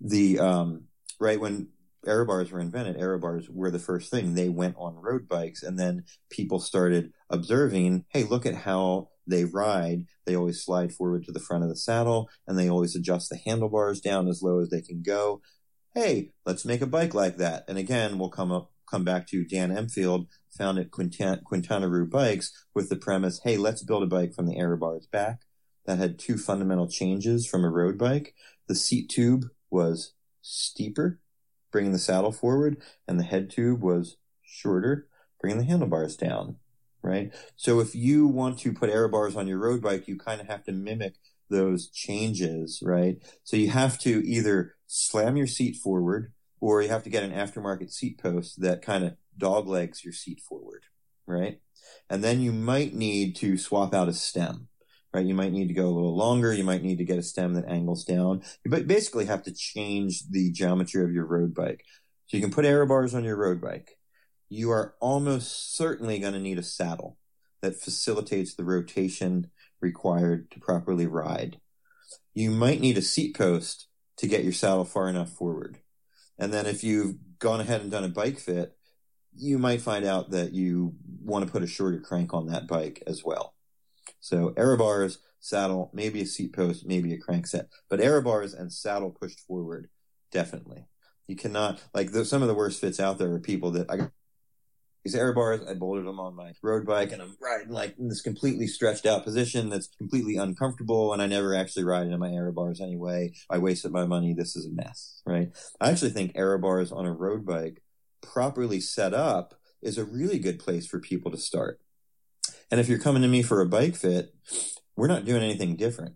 The, 0.01 0.39
um, 0.41 0.85
right, 1.19 1.41
when 1.41 1.69
aero 2.07 2.27
bars 2.27 2.51
were 2.51 2.61
invented, 2.61 2.99
aero 2.99 3.19
bars 3.19 3.49
were 3.49 3.71
the 3.71 3.79
first 3.79 4.11
thing. 4.11 4.35
They 4.35 4.51
went 4.51 4.77
on 4.77 4.97
road 4.97 5.27
bikes 5.27 5.63
and 5.63 5.79
then 5.79 6.05
people 6.29 6.61
started 6.61 7.13
observing, 7.31 8.05
hey, 8.09 8.25
look 8.25 8.45
at 8.45 8.55
how 8.55 9.09
they 9.27 9.45
ride. 9.45 10.07
They 10.27 10.37
always 10.37 10.63
slide 10.63 10.93
forward 10.93 11.25
to 11.25 11.33
the 11.33 11.41
front 11.41 11.63
of 11.63 11.69
the 11.69 11.77
saddle 11.77 12.29
and 12.47 12.59
they 12.59 12.69
always 12.69 12.97
adjust 12.97 13.31
the 13.31 13.37
handlebars 13.37 14.01
down 14.01 14.29
as 14.29 14.43
low 14.43 14.61
as 14.61 14.71
they 14.71 14.81
can 14.81 15.03
go. 15.03 15.41
Hey, 15.95 16.31
let's 16.47 16.65
make 16.65 16.81
a 16.81 16.87
bike 16.87 17.15
like 17.15 17.37
that. 17.37 17.65
And 17.69 17.79
again, 17.79 18.19
we'll 18.19 18.31
come 18.31 18.51
up, 18.51 18.73
come 18.91 19.05
back 19.05 19.27
to 19.29 19.45
Dan 19.45 19.77
Empfield, 19.77 20.27
founded 20.57 20.91
Quintana, 20.91 21.41
Quintana 21.45 21.89
Roo 21.89 22.07
Bikes 22.07 22.53
with 22.75 22.89
the 22.89 22.97
premise, 22.97 23.41
hey, 23.45 23.57
let's 23.57 23.83
build 23.83 24.03
a 24.03 24.07
bike 24.07 24.35
from 24.35 24.47
the 24.47 24.57
aero 24.57 24.77
bars 24.77 25.07
back. 25.07 25.43
That 25.85 25.99
had 25.99 26.19
two 26.19 26.39
fundamental 26.39 26.89
changes 26.89 27.47
from 27.47 27.65
a 27.65 27.71
road 27.71 27.99
bike. 27.99 28.35
The 28.69 28.75
seat 28.75 29.09
tube 29.09 29.47
was 29.71 30.13
steeper, 30.41 31.21
bringing 31.73 31.93
the 31.93 31.99
saddle 31.99 32.33
forward, 32.33 32.77
and 33.09 33.19
the 33.19 33.25
head 33.25 33.51
tube 33.51 33.83
was 33.83 34.17
shorter, 34.43 35.09
bringing 35.41 35.59
the 35.59 35.65
handlebars 35.65 36.17
down, 36.17 36.57
right? 37.03 37.35
So 37.57 37.81
if 37.81 37.95
you 37.95 38.27
want 38.27 38.59
to 38.61 38.73
put 38.73 38.91
aero 38.91 39.09
bars 39.09 39.37
on 39.37 39.49
your 39.49 39.59
road 39.59 39.83
bike, 39.83 40.09
you 40.09 40.17
kind 40.17 40.41
of 40.41 40.47
have 40.49 40.65
to 40.65 40.73
mimic 40.73 41.15
those 41.51 41.89
changes, 41.89 42.81
right? 42.85 43.19
So 43.45 43.57
you 43.57 43.71
have 43.71 43.99
to 44.01 44.27
either 44.27 44.75
slam 44.87 45.37
your 45.37 45.47
seat 45.47 45.77
forward 45.77 46.33
or 46.61 46.83
you 46.83 46.89
have 46.89 47.03
to 47.05 47.11
get 47.11 47.25
an 47.25 47.33
aftermarket 47.33 47.93
seat 47.93 48.19
post 48.19 48.61
that 48.61 48.83
kind 48.83 49.05
of 49.05 49.17
dog 49.37 49.67
legs 49.67 50.05
your 50.05 50.13
seat 50.13 50.41
forward, 50.41 50.85
right? 51.27 51.61
And 52.09 52.23
then 52.23 52.41
you 52.41 52.53
might 52.53 52.95
need 52.95 53.37
to 53.37 53.57
swap 53.57 53.95
out 53.95 54.09
a 54.09 54.13
stem, 54.13 54.69
right? 55.13 55.27
You 55.27 55.35
might 55.35 55.53
need 55.53 55.69
to 55.69 55.75
go 55.75 55.87
a 55.87 55.91
little 55.91 56.17
longer. 56.17 56.53
You 56.53 56.65
might 56.65 56.83
need 56.83 56.99
to 56.99 57.05
get 57.05 57.19
a 57.19 57.23
stem 57.23 57.55
that 57.55 57.69
angles 57.69 58.05
down. 58.05 58.43
You 58.65 58.71
basically 58.71 59.27
have 59.27 59.43
to 59.45 59.53
change 59.53 60.29
the 60.31 60.53
geometry 60.53 61.05
of 61.05 61.13
your 61.13 61.27
road 61.27 61.55
bike. 61.55 61.85
So 62.27 62.37
you 62.37 62.43
can 62.43 62.53
put 62.53 62.65
aero 62.65 62.87
bars 62.87 63.15
on 63.15 63.25
your 63.25 63.37
road 63.37 63.61
bike. 63.61 63.99
You 64.55 64.71
are 64.71 64.95
almost 65.01 65.75
certainly 65.75 66.19
going 66.19 66.35
to 66.35 66.39
need 66.39 66.59
a 66.59 66.63
saddle 66.63 67.17
that 67.63 67.81
facilitates 67.81 68.53
the 68.53 68.65
rotation 68.65 69.51
required 69.81 70.51
to 70.51 70.61
properly 70.61 71.07
ride. 71.07 71.59
You 72.35 72.51
might 72.51 72.83
need 72.83 72.99
a 72.99 73.03
seat 73.03 73.35
post 73.35 73.87
to 74.19 74.27
get 74.27 74.45
your 74.45 74.53
saddle 74.53 74.85
far 74.85 75.09
enough 75.09 75.31
forward. 75.31 75.79
And 76.39 76.53
then 76.53 76.67
if 76.67 76.85
you've 76.85 77.15
gone 77.39 77.63
ahead 77.63 77.81
and 77.81 77.91
done 77.91 78.05
a 78.05 78.09
bike 78.09 78.39
fit, 78.39 78.77
you 79.35 79.57
might 79.57 79.81
find 79.81 80.05
out 80.05 80.33
that 80.33 80.53
you 80.53 80.97
want 81.25 81.47
to 81.47 81.51
put 81.51 81.63
a 81.63 81.67
shorter 81.67 81.99
crank 81.99 82.35
on 82.35 82.49
that 82.49 82.67
bike 82.67 83.03
as 83.07 83.25
well. 83.25 83.55
So 84.21 84.53
aero 84.59 84.77
bars, 84.77 85.17
saddle, 85.41 85.91
maybe 85.95 86.21
a 86.21 86.27
seat 86.27 86.53
post, 86.53 86.87
maybe 86.87 87.15
a 87.15 87.19
crank 87.19 87.47
set, 87.47 87.71
but 87.89 88.03
aero 88.03 88.21
bars 88.21 88.53
and 88.53 88.71
saddle 88.71 89.13
pushed 89.13 89.41
forward, 89.41 89.89
definitely. 90.31 90.89
You 91.27 91.37
cannot, 91.37 91.83
like 91.95 92.11
some 92.11 92.43
of 92.43 92.49
the 92.49 92.55
worst 92.55 92.83
fits 92.83 93.01
out 93.01 93.17
there 93.17 93.33
are 93.33 93.41
people 93.41 93.71
that 93.71 93.91
I 93.91 94.11
these 95.05 95.15
aero 95.15 95.35
bars. 95.35 95.61
I 95.69 95.75
bolted 95.75 96.07
them 96.07 96.21
on 96.21 96.37
my 96.37 96.53
road 96.63 96.87
bike 96.87 97.13
and 97.13 97.21
I'm 97.21 97.37
riding 97.41 97.73
like 97.73 97.99
in 97.99 98.09
this 98.09 98.21
completely 98.21 98.67
stretched 98.67 99.07
out 99.07 99.25
position 99.25 99.69
that's 99.69 99.89
completely 99.99 100.37
uncomfortable. 100.37 101.13
And 101.13 101.21
I 101.21 101.27
never 101.27 101.55
actually 101.55 101.85
ride 101.85 102.07
in 102.07 102.19
my 102.19 102.31
aero 102.31 102.53
bars 102.53 102.81
anyway. 102.81 103.33
I 103.51 103.59
wasted 103.59 103.93
my 103.93 104.07
money. 104.07 104.33
This 104.33 104.57
is 104.57 104.67
a 104.67 104.71
mess, 104.71 105.23
right? 105.27 105.49
I 105.81 105.91
actually 105.91 106.11
think 106.11 106.33
aero 106.35 106.59
bars 106.59 106.93
on 106.93 107.07
a 107.07 107.13
road 107.13 107.45
bike 107.45 107.83
properly 108.21 108.81
set 108.81 109.13
up 109.13 109.55
is 109.83 109.99
a 109.99 110.05
really 110.05 110.39
good 110.39 110.59
place 110.59 110.87
for 110.87 111.01
people 111.01 111.31
to 111.33 111.37
start. 111.37 111.81
And 112.71 112.81
if 112.81 112.89
you're 112.89 112.99
coming 112.99 113.23
to 113.23 113.29
me 113.29 113.43
for 113.43 113.61
a 113.61 113.69
bike 113.69 113.97
fit, 113.97 114.35
we're 114.97 115.09
not 115.09 115.25
doing 115.25 115.43
anything 115.43 115.77
different. 115.77 116.15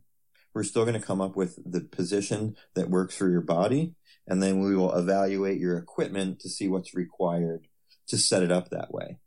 We're 0.55 0.63
still 0.63 0.85
going 0.85 0.99
to 0.99 1.07
come 1.07 1.21
up 1.21 1.37
with 1.37 1.59
the 1.71 1.83
position 1.83 2.57
that 2.75 2.89
works 2.89 3.17
for 3.17 3.29
your 3.29 3.43
body. 3.43 3.95
And 4.27 4.43
then 4.43 4.61
we 4.61 4.75
will 4.75 4.95
evaluate 4.95 5.59
your 5.59 5.77
equipment 5.77 6.41
to 6.41 6.49
see 6.49 6.69
what's 6.69 6.95
required 6.95 7.67
to 8.09 8.19
set 8.19 8.43
it 8.43 8.53
up 8.53 8.71
that 8.71 8.93
way. 8.93 9.19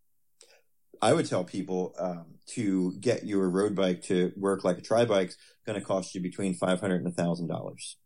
I 1.01 1.13
would 1.13 1.27
tell 1.27 1.43
people 1.43 1.95
um, 1.97 2.25
to 2.47 2.93
get 2.99 3.25
your 3.25 3.49
road 3.49 3.75
bike 3.75 4.03
to 4.03 4.34
work 4.36 4.63
like 4.63 4.77
a 4.77 4.82
tri 4.82 5.05
bike 5.05 5.30
is 5.30 5.38
going 5.65 5.80
to 5.80 5.86
cost 5.86 6.13
you 6.13 6.21
between 6.21 6.53
five 6.53 6.80
hundred 6.82 7.03
and 7.05 7.15
thousand 7.15 7.47
dollars 7.47 7.97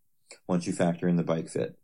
once 0.48 0.68
you 0.68 0.74
factor 0.74 1.08
in 1.08 1.16
the 1.16 1.24
bike 1.24 1.50
fit, 1.50 1.78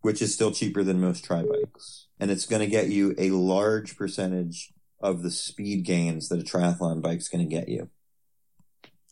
which 0.00 0.20
is 0.20 0.34
still 0.34 0.50
cheaper 0.50 0.82
than 0.82 1.00
most 1.00 1.24
tri 1.24 1.42
bikes, 1.42 2.08
and 2.20 2.30
it's 2.30 2.46
going 2.46 2.60
to 2.60 2.66
get 2.66 2.88
you 2.88 3.14
a 3.18 3.30
large 3.30 3.96
percentage 3.96 4.72
of 5.00 5.22
the 5.22 5.30
speed 5.30 5.84
gains 5.84 6.28
that 6.28 6.40
a 6.40 6.44
triathlon 6.44 7.02
bike 7.02 7.18
is 7.18 7.28
going 7.28 7.46
to 7.46 7.54
get 7.54 7.68
you. 7.68 7.88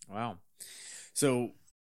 Wow. 0.09 0.39
So 1.15 1.51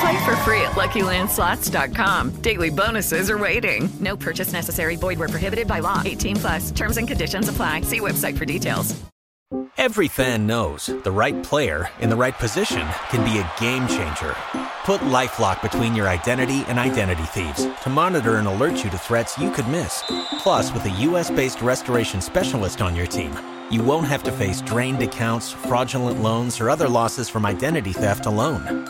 Play 0.00 0.24
for 0.24 0.36
free 0.44 0.60
at 0.62 0.72
LuckyLandSlots.com. 0.72 2.42
Daily 2.42 2.70
bonuses 2.70 3.30
are 3.30 3.38
waiting. 3.38 3.88
No 4.00 4.16
purchase 4.16 4.52
necessary. 4.52 4.96
Void 4.96 5.18
where 5.18 5.28
prohibited 5.28 5.66
by 5.66 5.80
law. 5.80 6.02
18 6.04 6.36
plus. 6.36 6.70
Terms 6.70 6.96
and 6.98 7.08
conditions 7.08 7.48
apply. 7.48 7.82
See 7.82 8.00
website 8.00 8.36
for 8.38 8.44
details. 8.44 8.94
Every 9.78 10.08
fan 10.08 10.46
knows 10.46 10.86
the 10.86 11.10
right 11.10 11.40
player 11.42 11.88
in 12.00 12.10
the 12.10 12.16
right 12.16 12.36
position 12.36 12.86
can 13.08 13.24
be 13.24 13.38
a 13.38 13.50
game 13.58 13.86
changer. 13.88 14.34
Put 14.84 15.00
LifeLock 15.02 15.62
between 15.62 15.94
your 15.94 16.08
identity 16.08 16.64
and 16.66 16.78
identity 16.78 17.22
thieves 17.22 17.66
to 17.82 17.88
monitor 17.88 18.36
and 18.36 18.48
alert 18.48 18.84
you 18.84 18.90
to 18.90 18.98
threats 18.98 19.38
you 19.38 19.50
could 19.50 19.68
miss. 19.68 20.02
Plus, 20.40 20.72
with 20.72 20.84
a 20.84 20.90
U.S.-based 20.90 21.62
restoration 21.62 22.20
specialist 22.20 22.82
on 22.82 22.96
your 22.96 23.06
team, 23.06 23.32
you 23.70 23.82
won't 23.82 24.08
have 24.08 24.22
to 24.24 24.32
face 24.32 24.60
drained 24.62 25.02
accounts, 25.02 25.52
fraudulent 25.52 26.20
loans, 26.20 26.60
or 26.60 26.70
other 26.70 26.88
losses 26.88 27.28
from 27.28 27.46
identity 27.46 27.92
theft 27.92 28.26
alone. 28.26 28.84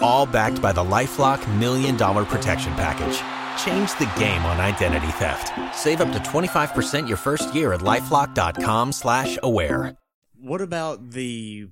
All 0.00 0.26
backed 0.26 0.60
by 0.60 0.72
the 0.72 0.84
LifeLock 0.84 1.46
Million 1.58 1.96
Dollar 1.96 2.24
Protection 2.24 2.72
Package. 2.74 3.22
Change 3.64 3.90
the 3.98 4.10
game 4.18 4.42
on 4.44 4.60
identity 4.60 5.06
theft. 5.12 5.52
Save 5.76 6.00
up 6.00 6.12
to 6.12 6.18
25% 6.18 7.08
your 7.08 7.16
first 7.16 7.54
year 7.54 7.72
at 7.72 7.80
LifeLock.com 7.80 8.92
slash 8.92 9.38
aware. 9.42 9.96
what 10.38 10.60
about 10.60 11.10
the 11.10 11.68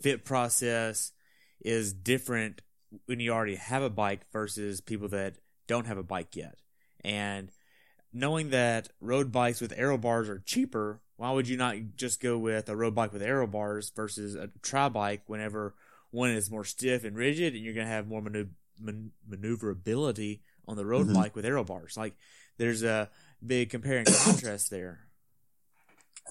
fit 0.00 0.24
process 0.24 1.12
is 1.60 1.92
different 1.92 2.62
when 3.06 3.20
you 3.20 3.32
already 3.32 3.56
have 3.56 3.82
a 3.82 3.90
bike 3.90 4.22
versus 4.32 4.80
people 4.80 5.08
that 5.08 5.34
don't 5.66 5.86
have 5.86 5.98
a 5.98 6.02
bike 6.02 6.34
yet? 6.34 6.56
And 7.04 7.50
knowing 8.12 8.50
that 8.50 8.88
road 9.00 9.30
bikes 9.30 9.60
with 9.60 9.72
aero 9.76 9.98
bars 9.98 10.28
are 10.28 10.38
cheaper, 10.40 11.00
why 11.16 11.30
would 11.32 11.48
you 11.48 11.56
not 11.56 11.76
just 11.96 12.20
go 12.20 12.38
with 12.38 12.68
a 12.68 12.76
road 12.76 12.94
bike 12.94 13.12
with 13.12 13.22
aero 13.22 13.46
bars 13.46 13.92
versus 13.94 14.34
a 14.34 14.50
tri 14.62 14.88
bike 14.88 15.22
whenever 15.26 15.74
one 16.10 16.30
is 16.30 16.50
more 16.50 16.64
stiff 16.64 17.04
and 17.04 17.16
rigid 17.16 17.54
and 17.54 17.64
you're 17.64 17.74
going 17.74 17.86
to 17.86 17.92
have 17.92 18.06
more 18.08 18.22
manu- 18.22 18.48
man- 18.80 19.12
maneuverability 19.26 20.42
on 20.66 20.76
the 20.76 20.86
road 20.86 21.06
Mhm. 21.08 21.14
bike 21.14 21.36
with 21.36 21.44
aero 21.44 21.64
bars? 21.64 21.96
Like 21.96 22.14
there's 22.56 22.82
a 22.82 23.10
big 23.44 23.70
compare 23.70 23.98
and 23.98 24.06
contrast 24.06 24.70
there. 24.70 25.00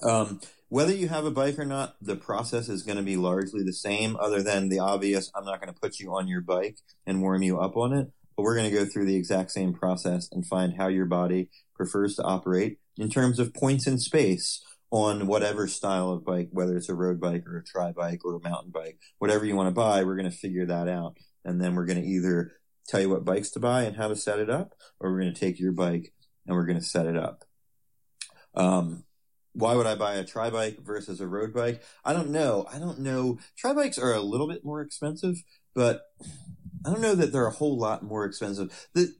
Um, 0.02 0.40
whether 0.68 0.94
you 0.94 1.08
have 1.08 1.24
a 1.24 1.30
bike 1.30 1.58
or 1.58 1.64
not, 1.64 1.96
the 2.00 2.14
process 2.16 2.68
is 2.68 2.82
going 2.82 2.98
to 2.98 3.02
be 3.02 3.16
largely 3.16 3.62
the 3.64 3.72
same, 3.72 4.16
other 4.16 4.42
than 4.42 4.68
the 4.68 4.78
obvious 4.78 5.30
I'm 5.34 5.44
not 5.44 5.60
going 5.60 5.72
to 5.72 5.80
put 5.80 5.98
you 5.98 6.14
on 6.14 6.28
your 6.28 6.40
bike 6.40 6.76
and 7.06 7.20
warm 7.22 7.42
you 7.42 7.58
up 7.58 7.76
on 7.76 7.92
it. 7.94 8.12
But 8.36 8.42
we're 8.44 8.54
going 8.56 8.70
to 8.70 8.76
go 8.76 8.84
through 8.84 9.06
the 9.06 9.16
exact 9.16 9.50
same 9.50 9.72
process 9.74 10.28
and 10.30 10.46
find 10.46 10.74
how 10.76 10.86
your 10.86 11.06
body 11.06 11.50
prefers 11.74 12.14
to 12.16 12.22
operate 12.22 12.78
in 12.96 13.08
terms 13.10 13.40
of 13.40 13.52
points 13.54 13.86
in 13.88 13.98
space 13.98 14.62
on 14.90 15.26
whatever 15.26 15.68
style 15.68 16.10
of 16.10 16.24
bike, 16.24 16.48
whether 16.50 16.76
it's 16.76 16.88
a 16.88 16.94
road 16.94 17.20
bike 17.20 17.46
or 17.46 17.58
a 17.58 17.64
tri 17.64 17.92
bike 17.92 18.24
or 18.24 18.36
a 18.36 18.48
mountain 18.48 18.70
bike, 18.70 18.98
whatever 19.18 19.44
you 19.44 19.54
want 19.54 19.68
to 19.68 19.74
buy, 19.74 20.02
we're 20.02 20.16
going 20.16 20.30
to 20.30 20.36
figure 20.36 20.66
that 20.66 20.88
out. 20.88 21.16
And 21.44 21.60
then 21.60 21.74
we're 21.74 21.86
going 21.86 22.00
to 22.00 22.08
either 22.08 22.52
tell 22.88 23.00
you 23.00 23.10
what 23.10 23.24
bikes 23.24 23.50
to 23.50 23.60
buy 23.60 23.82
and 23.82 23.96
how 23.96 24.08
to 24.08 24.16
set 24.16 24.38
it 24.38 24.48
up, 24.48 24.74
or 24.98 25.12
we're 25.12 25.20
going 25.20 25.34
to 25.34 25.40
take 25.40 25.60
your 25.60 25.72
bike 25.72 26.12
and 26.46 26.56
we're 26.56 26.66
going 26.66 26.78
to 26.78 26.84
set 26.84 27.06
it 27.06 27.16
up. 27.16 27.44
Um, 28.54 29.04
why 29.52 29.74
would 29.74 29.86
I 29.86 29.94
buy 29.94 30.14
a 30.14 30.24
tri 30.24 30.50
bike 30.50 30.78
versus 30.82 31.20
a 31.20 31.26
road 31.26 31.52
bike? 31.52 31.82
I 32.04 32.12
don't 32.12 32.30
know. 32.30 32.66
I 32.72 32.78
don't 32.78 33.00
know. 33.00 33.38
Tri 33.56 33.74
bikes 33.74 33.98
are 33.98 34.14
a 34.14 34.20
little 34.20 34.48
bit 34.48 34.64
more 34.64 34.80
expensive, 34.80 35.42
but 35.74 36.02
I 36.86 36.90
don't 36.90 37.02
know 37.02 37.14
that 37.14 37.32
they're 37.32 37.46
a 37.46 37.52
whole 37.52 37.76
lot 37.76 38.02
more 38.02 38.24
expensive. 38.24 38.88
The, 38.94 39.14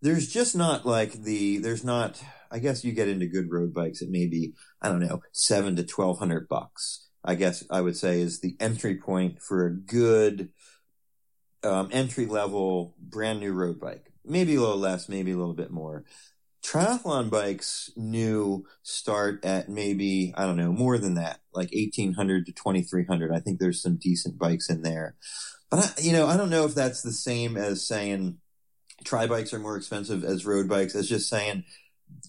there's 0.00 0.32
just 0.32 0.56
not 0.56 0.86
like 0.86 1.12
the, 1.12 1.58
there's 1.58 1.84
not, 1.84 2.22
I 2.50 2.58
guess 2.58 2.84
you 2.84 2.92
get 2.92 3.08
into 3.08 3.26
good 3.26 3.50
road 3.50 3.72
bikes, 3.72 4.02
it 4.02 4.10
may 4.10 4.26
be, 4.26 4.54
I 4.82 4.88
don't 4.88 5.00
know, 5.00 5.22
seven 5.32 5.76
to 5.76 5.84
twelve 5.84 6.18
hundred 6.18 6.48
bucks. 6.48 7.06
I 7.24 7.34
guess 7.34 7.64
I 7.70 7.80
would 7.80 7.96
say 7.96 8.20
is 8.20 8.40
the 8.40 8.56
entry 8.60 8.96
point 8.96 9.42
for 9.42 9.66
a 9.66 9.74
good, 9.74 10.50
um, 11.62 11.90
entry 11.92 12.26
level 12.26 12.94
brand 12.98 13.40
new 13.40 13.52
road 13.52 13.78
bike. 13.78 14.12
Maybe 14.24 14.54
a 14.54 14.60
little 14.60 14.78
less, 14.78 15.08
maybe 15.08 15.32
a 15.32 15.36
little 15.36 15.54
bit 15.54 15.70
more 15.70 16.04
triathlon 16.62 17.30
bikes 17.30 17.90
new 17.96 18.66
start 18.82 19.44
at 19.44 19.68
maybe 19.68 20.32
i 20.36 20.44
don't 20.44 20.58
know 20.58 20.72
more 20.72 20.98
than 20.98 21.14
that 21.14 21.40
like 21.54 21.70
1800 21.72 22.44
to 22.46 22.52
2300 22.52 23.32
i 23.32 23.40
think 23.40 23.58
there's 23.58 23.80
some 23.80 23.96
decent 23.96 24.38
bikes 24.38 24.68
in 24.68 24.82
there 24.82 25.16
but 25.70 25.78
I, 25.78 26.00
you 26.02 26.12
know 26.12 26.26
i 26.26 26.36
don't 26.36 26.50
know 26.50 26.66
if 26.66 26.74
that's 26.74 27.00
the 27.00 27.12
same 27.12 27.56
as 27.56 27.86
saying 27.86 28.38
tri 29.04 29.26
bikes 29.26 29.54
are 29.54 29.58
more 29.58 29.76
expensive 29.76 30.22
as 30.22 30.44
road 30.44 30.68
bikes 30.68 30.94
as 30.94 31.08
just 31.08 31.30
saying 31.30 31.64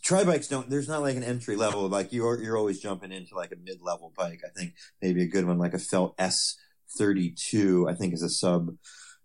tri 0.04 0.24
bikes 0.24 0.48
don't 0.48 0.70
there's 0.70 0.88
not 0.88 1.02
like 1.02 1.16
an 1.16 1.24
entry 1.24 1.56
level 1.56 1.88
like 1.88 2.12
you're 2.12 2.42
you're 2.42 2.58
always 2.58 2.80
jumping 2.80 3.12
into 3.12 3.36
like 3.36 3.52
a 3.52 3.56
mid-level 3.64 4.12
bike 4.18 4.42
i 4.46 4.50
think 4.58 4.74
maybe 5.02 5.22
a 5.22 5.28
good 5.28 5.46
one 5.46 5.60
like 5.60 5.74
a 5.74 5.80
felt 5.80 6.18
s32 6.18 7.90
i 7.90 7.94
think 7.94 8.14
is 8.14 8.24
a 8.24 8.30
sub 8.30 8.72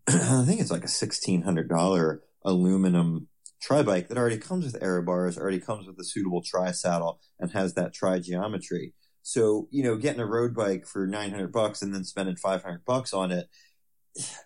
I 0.09 0.44
think 0.46 0.61
it's 0.61 0.70
like 0.70 0.84
a 0.84 0.88
sixteen 0.88 1.42
hundred 1.42 1.68
dollar 1.68 2.22
aluminum 2.44 3.26
tri 3.61 3.82
bike 3.82 4.07
that 4.07 4.16
already 4.16 4.38
comes 4.38 4.64
with 4.64 4.80
aero 4.80 5.02
bars, 5.02 5.36
already 5.36 5.59
comes 5.59 5.88
with 5.88 5.98
a 5.98 6.04
suitable 6.04 6.42
tri 6.42 6.70
saddle, 6.70 7.18
and 7.40 7.50
has 7.50 7.74
that 7.74 7.92
tri 7.92 8.20
geometry. 8.20 8.94
So 9.22 9.66
you 9.72 9.82
know, 9.82 9.96
getting 9.96 10.20
a 10.20 10.26
road 10.26 10.54
bike 10.54 10.86
for 10.86 11.09
nine 11.09 11.30
hundred 11.30 11.50
bucks 11.50 11.82
and 11.82 11.92
then 11.92 12.04
spending 12.04 12.36
five 12.36 12.62
hundred 12.62 12.84
bucks 12.84 13.12
on 13.12 13.32
it, 13.32 13.48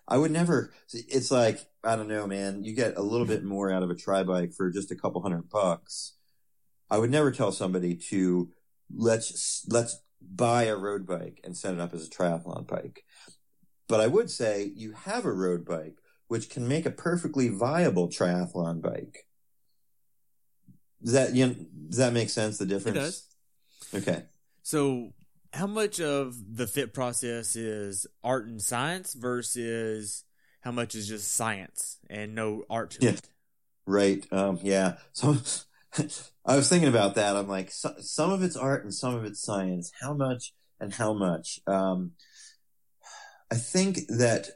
I 0.07 0.17
would 0.17 0.31
never. 0.31 0.73
It's 0.93 1.31
like 1.31 1.59
I 1.83 1.95
don't 1.95 2.07
know, 2.07 2.27
man. 2.27 2.63
You 2.63 2.73
get 2.73 2.97
a 2.97 3.01
little 3.01 3.25
bit 3.25 3.43
more 3.43 3.71
out 3.71 3.83
of 3.83 3.89
a 3.89 3.95
tri 3.95 4.23
bike 4.23 4.53
for 4.53 4.69
just 4.69 4.91
a 4.91 4.95
couple 4.95 5.21
hundred 5.21 5.49
bucks. 5.49 6.13
I 6.89 6.97
would 6.97 7.11
never 7.11 7.31
tell 7.31 7.51
somebody 7.51 7.95
to 8.09 8.51
let's 8.93 9.65
let's 9.69 10.01
buy 10.21 10.63
a 10.63 10.75
road 10.75 11.07
bike 11.07 11.39
and 11.43 11.57
set 11.57 11.73
it 11.73 11.79
up 11.79 11.93
as 11.93 12.05
a 12.05 12.09
triathlon 12.09 12.67
bike. 12.67 13.03
But 13.87 14.01
I 14.01 14.07
would 14.07 14.29
say 14.29 14.71
you 14.75 14.93
have 14.93 15.25
a 15.25 15.31
road 15.33 15.65
bike 15.65 15.97
which 16.31 16.49
can 16.49 16.65
make 16.65 16.85
a 16.85 16.91
perfectly 16.91 17.49
viable 17.49 18.07
triathlon 18.07 18.81
bike. 18.81 19.27
Does 21.03 21.11
that 21.11 21.35
you 21.35 21.47
know, 21.47 21.55
does 21.89 21.97
that 21.97 22.13
make 22.13 22.29
sense? 22.29 22.57
The 22.57 22.65
difference. 22.65 22.97
It 22.97 23.01
does. 23.01 24.07
Okay. 24.07 24.23
So, 24.63 25.11
how 25.53 25.67
much 25.67 25.99
of 25.99 26.55
the 26.55 26.67
fit 26.67 26.93
process 26.93 27.55
is 27.55 28.07
art 28.23 28.45
and 28.47 28.61
science 28.61 29.13
versus 29.13 30.23
how 30.61 30.71
much 30.71 30.95
is 30.95 31.07
just 31.07 31.33
science 31.33 31.97
and 32.09 32.33
no 32.35 32.63
art 32.69 32.91
to 32.91 33.05
Yeah. 33.05 33.11
it? 33.11 33.29
Right. 33.85 34.25
Um, 34.31 34.59
yeah. 34.61 34.97
So 35.11 35.35
I 36.45 36.55
was 36.55 36.69
thinking 36.69 36.89
about 36.89 37.15
that. 37.15 37.35
I'm 37.35 37.47
like, 37.47 37.71
so, 37.71 37.95
some 37.99 38.31
of 38.31 38.43
it's 38.43 38.55
art 38.55 38.83
and 38.83 38.93
some 38.93 39.15
of 39.15 39.25
it's 39.25 39.41
science. 39.41 39.91
How 39.99 40.13
much 40.13 40.53
and 40.79 40.93
how 40.93 41.13
much? 41.13 41.59
Um, 41.67 42.11
I 43.51 43.55
think 43.55 44.07
that 44.07 44.47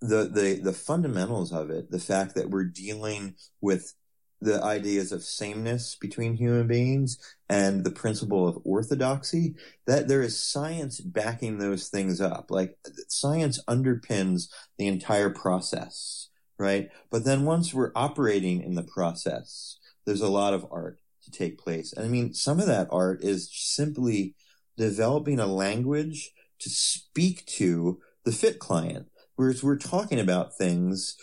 the, 0.00 0.24
the, 0.28 0.60
the 0.62 0.72
fundamentals 0.72 1.52
of 1.52 1.70
it, 1.70 1.90
the 1.90 1.98
fact 1.98 2.34
that 2.34 2.50
we're 2.50 2.64
dealing 2.64 3.36
with 3.60 3.94
the 4.42 4.62
ideas 4.62 5.12
of 5.12 5.22
sameness 5.22 5.96
between 6.00 6.34
human 6.34 6.66
beings 6.66 7.18
and 7.48 7.84
the 7.84 7.90
principle 7.90 8.48
of 8.48 8.58
orthodoxy, 8.64 9.54
that 9.86 10.08
there 10.08 10.20
is 10.20 10.42
science 10.42 11.00
backing 11.00 11.58
those 11.58 11.88
things 11.88 12.20
up. 12.20 12.50
Like 12.50 12.76
science 13.08 13.62
underpins 13.68 14.48
the 14.78 14.88
entire 14.88 15.30
process, 15.30 16.28
right? 16.58 16.90
But 17.10 17.24
then 17.24 17.44
once 17.44 17.72
we're 17.72 17.92
operating 17.94 18.62
in 18.62 18.74
the 18.74 18.82
process, 18.82 19.78
there's 20.06 20.20
a 20.20 20.28
lot 20.28 20.54
of 20.54 20.66
art 20.70 20.98
to 21.22 21.30
take 21.30 21.56
place. 21.56 21.92
And 21.92 22.04
I 22.04 22.08
mean, 22.08 22.34
some 22.34 22.58
of 22.58 22.66
that 22.66 22.88
art 22.90 23.22
is 23.22 23.48
simply 23.52 24.34
developing 24.76 25.38
a 25.38 25.46
language 25.46 26.32
to 26.58 26.68
speak 26.68 27.46
to 27.46 28.00
the 28.24 28.32
fit 28.32 28.58
client. 28.58 29.06
Whereas 29.36 29.62
we're 29.62 29.78
talking 29.78 30.18
about 30.18 30.56
things 30.56 31.16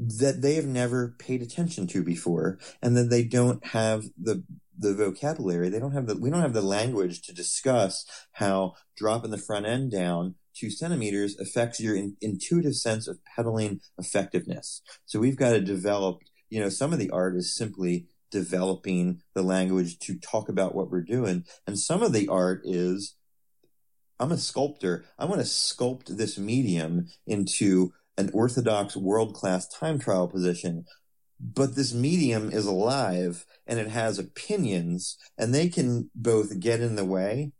that 0.00 0.40
they 0.40 0.54
have 0.54 0.66
never 0.66 1.14
paid 1.18 1.42
attention 1.42 1.86
to 1.86 2.02
before 2.02 2.58
and 2.82 2.96
that 2.96 3.10
they 3.10 3.22
don't 3.22 3.64
have 3.66 4.04
the 4.18 4.42
the 4.78 4.94
vocabulary. 4.94 5.68
They 5.68 5.78
don't 5.78 5.92
have 5.92 6.06
the 6.06 6.16
we 6.16 6.30
don't 6.30 6.40
have 6.40 6.54
the 6.54 6.62
language 6.62 7.20
to 7.22 7.34
discuss 7.34 8.06
how 8.32 8.74
dropping 8.96 9.30
the 9.30 9.38
front 9.38 9.66
end 9.66 9.90
down 9.90 10.36
two 10.54 10.70
centimeters 10.70 11.38
affects 11.38 11.80
your 11.80 11.94
in, 11.94 12.16
intuitive 12.22 12.74
sense 12.74 13.06
of 13.06 13.18
pedaling 13.24 13.80
effectiveness. 13.98 14.80
So 15.04 15.20
we've 15.20 15.36
got 15.36 15.50
to 15.50 15.60
develop 15.60 16.22
you 16.48 16.60
know 16.60 16.70
some 16.70 16.94
of 16.94 16.98
the 16.98 17.10
art 17.10 17.36
is 17.36 17.54
simply 17.54 18.06
developing 18.30 19.20
the 19.34 19.42
language 19.42 19.98
to 19.98 20.18
talk 20.18 20.48
about 20.48 20.74
what 20.74 20.90
we're 20.90 21.02
doing. 21.02 21.44
And 21.66 21.78
some 21.78 22.02
of 22.02 22.12
the 22.12 22.28
art 22.28 22.62
is 22.64 23.16
i'm 24.18 24.32
a 24.32 24.38
sculptor. 24.38 25.04
I 25.18 25.26
want 25.26 25.42
to 25.42 25.46
sculpt 25.46 26.16
this 26.16 26.38
medium 26.38 27.08
into 27.26 27.92
an 28.16 28.30
orthodox 28.32 28.96
world 28.96 29.34
class 29.34 29.68
time 29.68 29.98
trial 29.98 30.28
position. 30.28 30.84
But 31.40 31.74
this 31.74 31.94
medium 31.94 32.50
is 32.50 32.66
alive 32.66 33.46
and 33.66 33.78
it 33.78 33.88
has 33.88 34.18
opinions 34.18 35.16
and 35.38 35.54
they 35.54 35.68
can 35.68 36.10
both 36.14 36.60
get 36.60 36.80
in 36.80 36.96
the 36.96 37.04
way. 37.04 37.52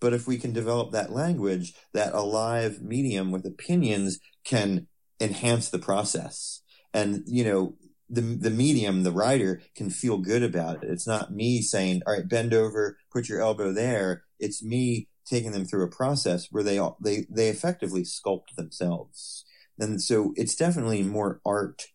But 0.00 0.12
if 0.12 0.26
we 0.26 0.38
can 0.38 0.52
develop 0.52 0.92
that 0.92 1.12
language, 1.12 1.74
that 1.92 2.14
alive 2.14 2.82
medium 2.82 3.30
with 3.30 3.46
opinions 3.46 4.18
can 4.44 4.88
enhance 5.20 5.68
the 5.68 5.78
process. 5.78 6.62
And, 6.92 7.22
you 7.26 7.44
know, 7.44 7.76
the, 8.08 8.20
the 8.20 8.50
medium, 8.50 9.02
the 9.02 9.12
writer 9.12 9.62
can 9.74 9.90
feel 9.90 10.18
good 10.18 10.42
about 10.42 10.84
it. 10.84 10.90
It's 10.90 11.06
not 11.06 11.32
me 11.32 11.60
saying, 11.60 12.02
all 12.06 12.14
right, 12.14 12.28
bend 12.28 12.54
over, 12.54 12.98
put 13.12 13.28
your 13.28 13.40
elbow 13.40 13.72
there. 13.72 14.24
It's 14.38 14.62
me 14.62 15.08
taking 15.26 15.52
them 15.52 15.64
through 15.64 15.84
a 15.84 15.90
process 15.90 16.48
where 16.50 16.62
they, 16.62 16.78
they, 17.02 17.26
they 17.28 17.48
effectively 17.48 18.02
sculpt 18.02 18.54
themselves. 18.56 19.44
And 19.78 20.00
so 20.00 20.32
it's 20.36 20.54
definitely 20.54 21.02
more 21.02 21.40
art 21.44 21.86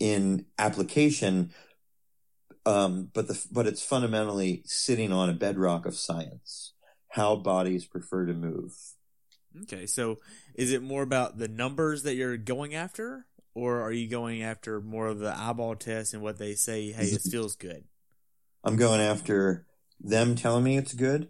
in 0.00 0.46
application, 0.58 1.52
um, 2.66 3.10
but 3.12 3.28
the 3.28 3.46
but 3.52 3.66
it's 3.66 3.82
fundamentally 3.82 4.62
sitting 4.64 5.12
on 5.12 5.30
a 5.30 5.34
bedrock 5.34 5.86
of 5.86 5.94
science, 5.94 6.72
how 7.10 7.36
bodies 7.36 7.84
prefer 7.84 8.26
to 8.26 8.34
move. 8.34 8.72
Okay, 9.62 9.86
so 9.86 10.18
is 10.54 10.72
it 10.72 10.82
more 10.82 11.02
about 11.02 11.38
the 11.38 11.46
numbers 11.46 12.02
that 12.02 12.14
you're 12.14 12.36
going 12.36 12.74
after, 12.74 13.26
or 13.54 13.80
are 13.82 13.92
you 13.92 14.08
going 14.08 14.42
after 14.42 14.80
more 14.80 15.06
of 15.06 15.20
the 15.20 15.36
eyeball 15.36 15.76
test 15.76 16.12
and 16.12 16.22
what 16.22 16.38
they 16.38 16.54
say? 16.54 16.90
Hey, 16.90 17.10
this 17.10 17.28
feels 17.30 17.54
good. 17.54 17.84
I'm 18.64 18.76
going 18.76 19.00
after 19.00 19.66
them 20.00 20.34
telling 20.34 20.64
me 20.64 20.76
it's 20.76 20.94
good, 20.94 21.28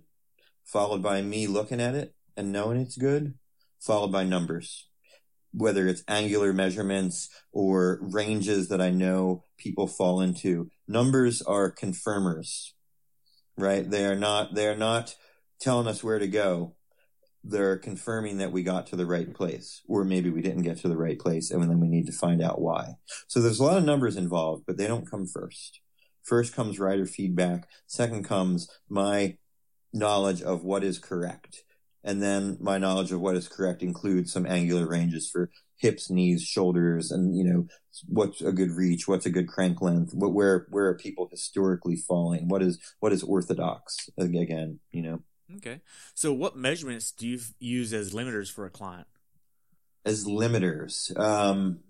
followed 0.64 1.02
by 1.02 1.20
me 1.20 1.46
looking 1.46 1.80
at 1.80 1.94
it 1.94 2.14
and 2.36 2.50
knowing 2.50 2.80
it's 2.80 2.96
good, 2.96 3.34
followed 3.78 4.12
by 4.12 4.24
numbers 4.24 4.86
whether 5.56 5.86
it's 5.86 6.02
angular 6.08 6.52
measurements 6.52 7.28
or 7.52 8.00
ranges 8.02 8.68
that 8.68 8.80
I 8.80 8.90
know 8.90 9.44
people 9.56 9.86
fall 9.86 10.20
into. 10.20 10.68
Numbers 10.88 11.40
are 11.42 11.70
confirmers, 11.70 12.74
right? 13.56 13.88
They 13.88 14.04
are 14.04 14.16
not, 14.16 14.54
they 14.54 14.66
are 14.66 14.76
not 14.76 15.14
telling 15.60 15.86
us 15.86 16.02
where 16.02 16.18
to 16.18 16.26
go. 16.26 16.74
They're 17.44 17.76
confirming 17.76 18.38
that 18.38 18.52
we 18.52 18.62
got 18.62 18.86
to 18.88 18.96
the 18.96 19.06
right 19.06 19.32
place, 19.32 19.82
or 19.86 20.02
maybe 20.02 20.30
we 20.30 20.40
didn't 20.40 20.62
get 20.62 20.78
to 20.78 20.88
the 20.88 20.96
right 20.96 21.18
place, 21.18 21.50
and 21.50 21.62
then 21.62 21.78
we 21.78 21.88
need 21.88 22.06
to 22.06 22.12
find 22.12 22.42
out 22.42 22.60
why. 22.60 22.94
So 23.28 23.40
there's 23.40 23.60
a 23.60 23.64
lot 23.64 23.76
of 23.76 23.84
numbers 23.84 24.16
involved, 24.16 24.64
but 24.66 24.78
they 24.78 24.86
don't 24.86 25.08
come 25.08 25.26
first. 25.26 25.80
First 26.22 26.54
comes 26.54 26.80
writer 26.80 27.04
feedback. 27.04 27.68
Second 27.86 28.24
comes 28.24 28.68
my 28.88 29.36
knowledge 29.92 30.42
of 30.42 30.64
what 30.64 30.82
is 30.82 30.98
correct. 30.98 31.64
And 32.04 32.22
then 32.22 32.58
my 32.60 32.76
knowledge 32.76 33.12
of 33.12 33.20
what 33.20 33.34
is 33.34 33.48
correct 33.48 33.82
includes 33.82 34.32
some 34.32 34.46
angular 34.46 34.86
ranges 34.86 35.28
for 35.30 35.50
hips, 35.78 36.10
knees, 36.10 36.42
shoulders, 36.42 37.10
and 37.10 37.36
you 37.36 37.44
know 37.44 37.66
what's 38.06 38.42
a 38.42 38.52
good 38.52 38.70
reach, 38.70 39.08
what's 39.08 39.26
a 39.26 39.30
good 39.30 39.48
crank 39.48 39.80
length, 39.80 40.12
what, 40.14 40.32
where 40.32 40.66
where 40.70 40.86
are 40.86 40.94
people 40.94 41.28
historically 41.30 41.96
falling, 41.96 42.48
what 42.48 42.62
is 42.62 42.78
what 43.00 43.12
is 43.12 43.22
orthodox 43.22 44.10
again, 44.18 44.80
you 44.92 45.02
know. 45.02 45.20
Okay, 45.56 45.80
so 46.14 46.32
what 46.32 46.56
measurements 46.56 47.10
do 47.10 47.26
you 47.26 47.40
use 47.58 47.92
as 47.92 48.12
limiters 48.12 48.50
for 48.50 48.66
a 48.66 48.70
client? 48.70 49.06
As 50.04 50.26
limiters, 50.26 51.18
um, 51.18 51.80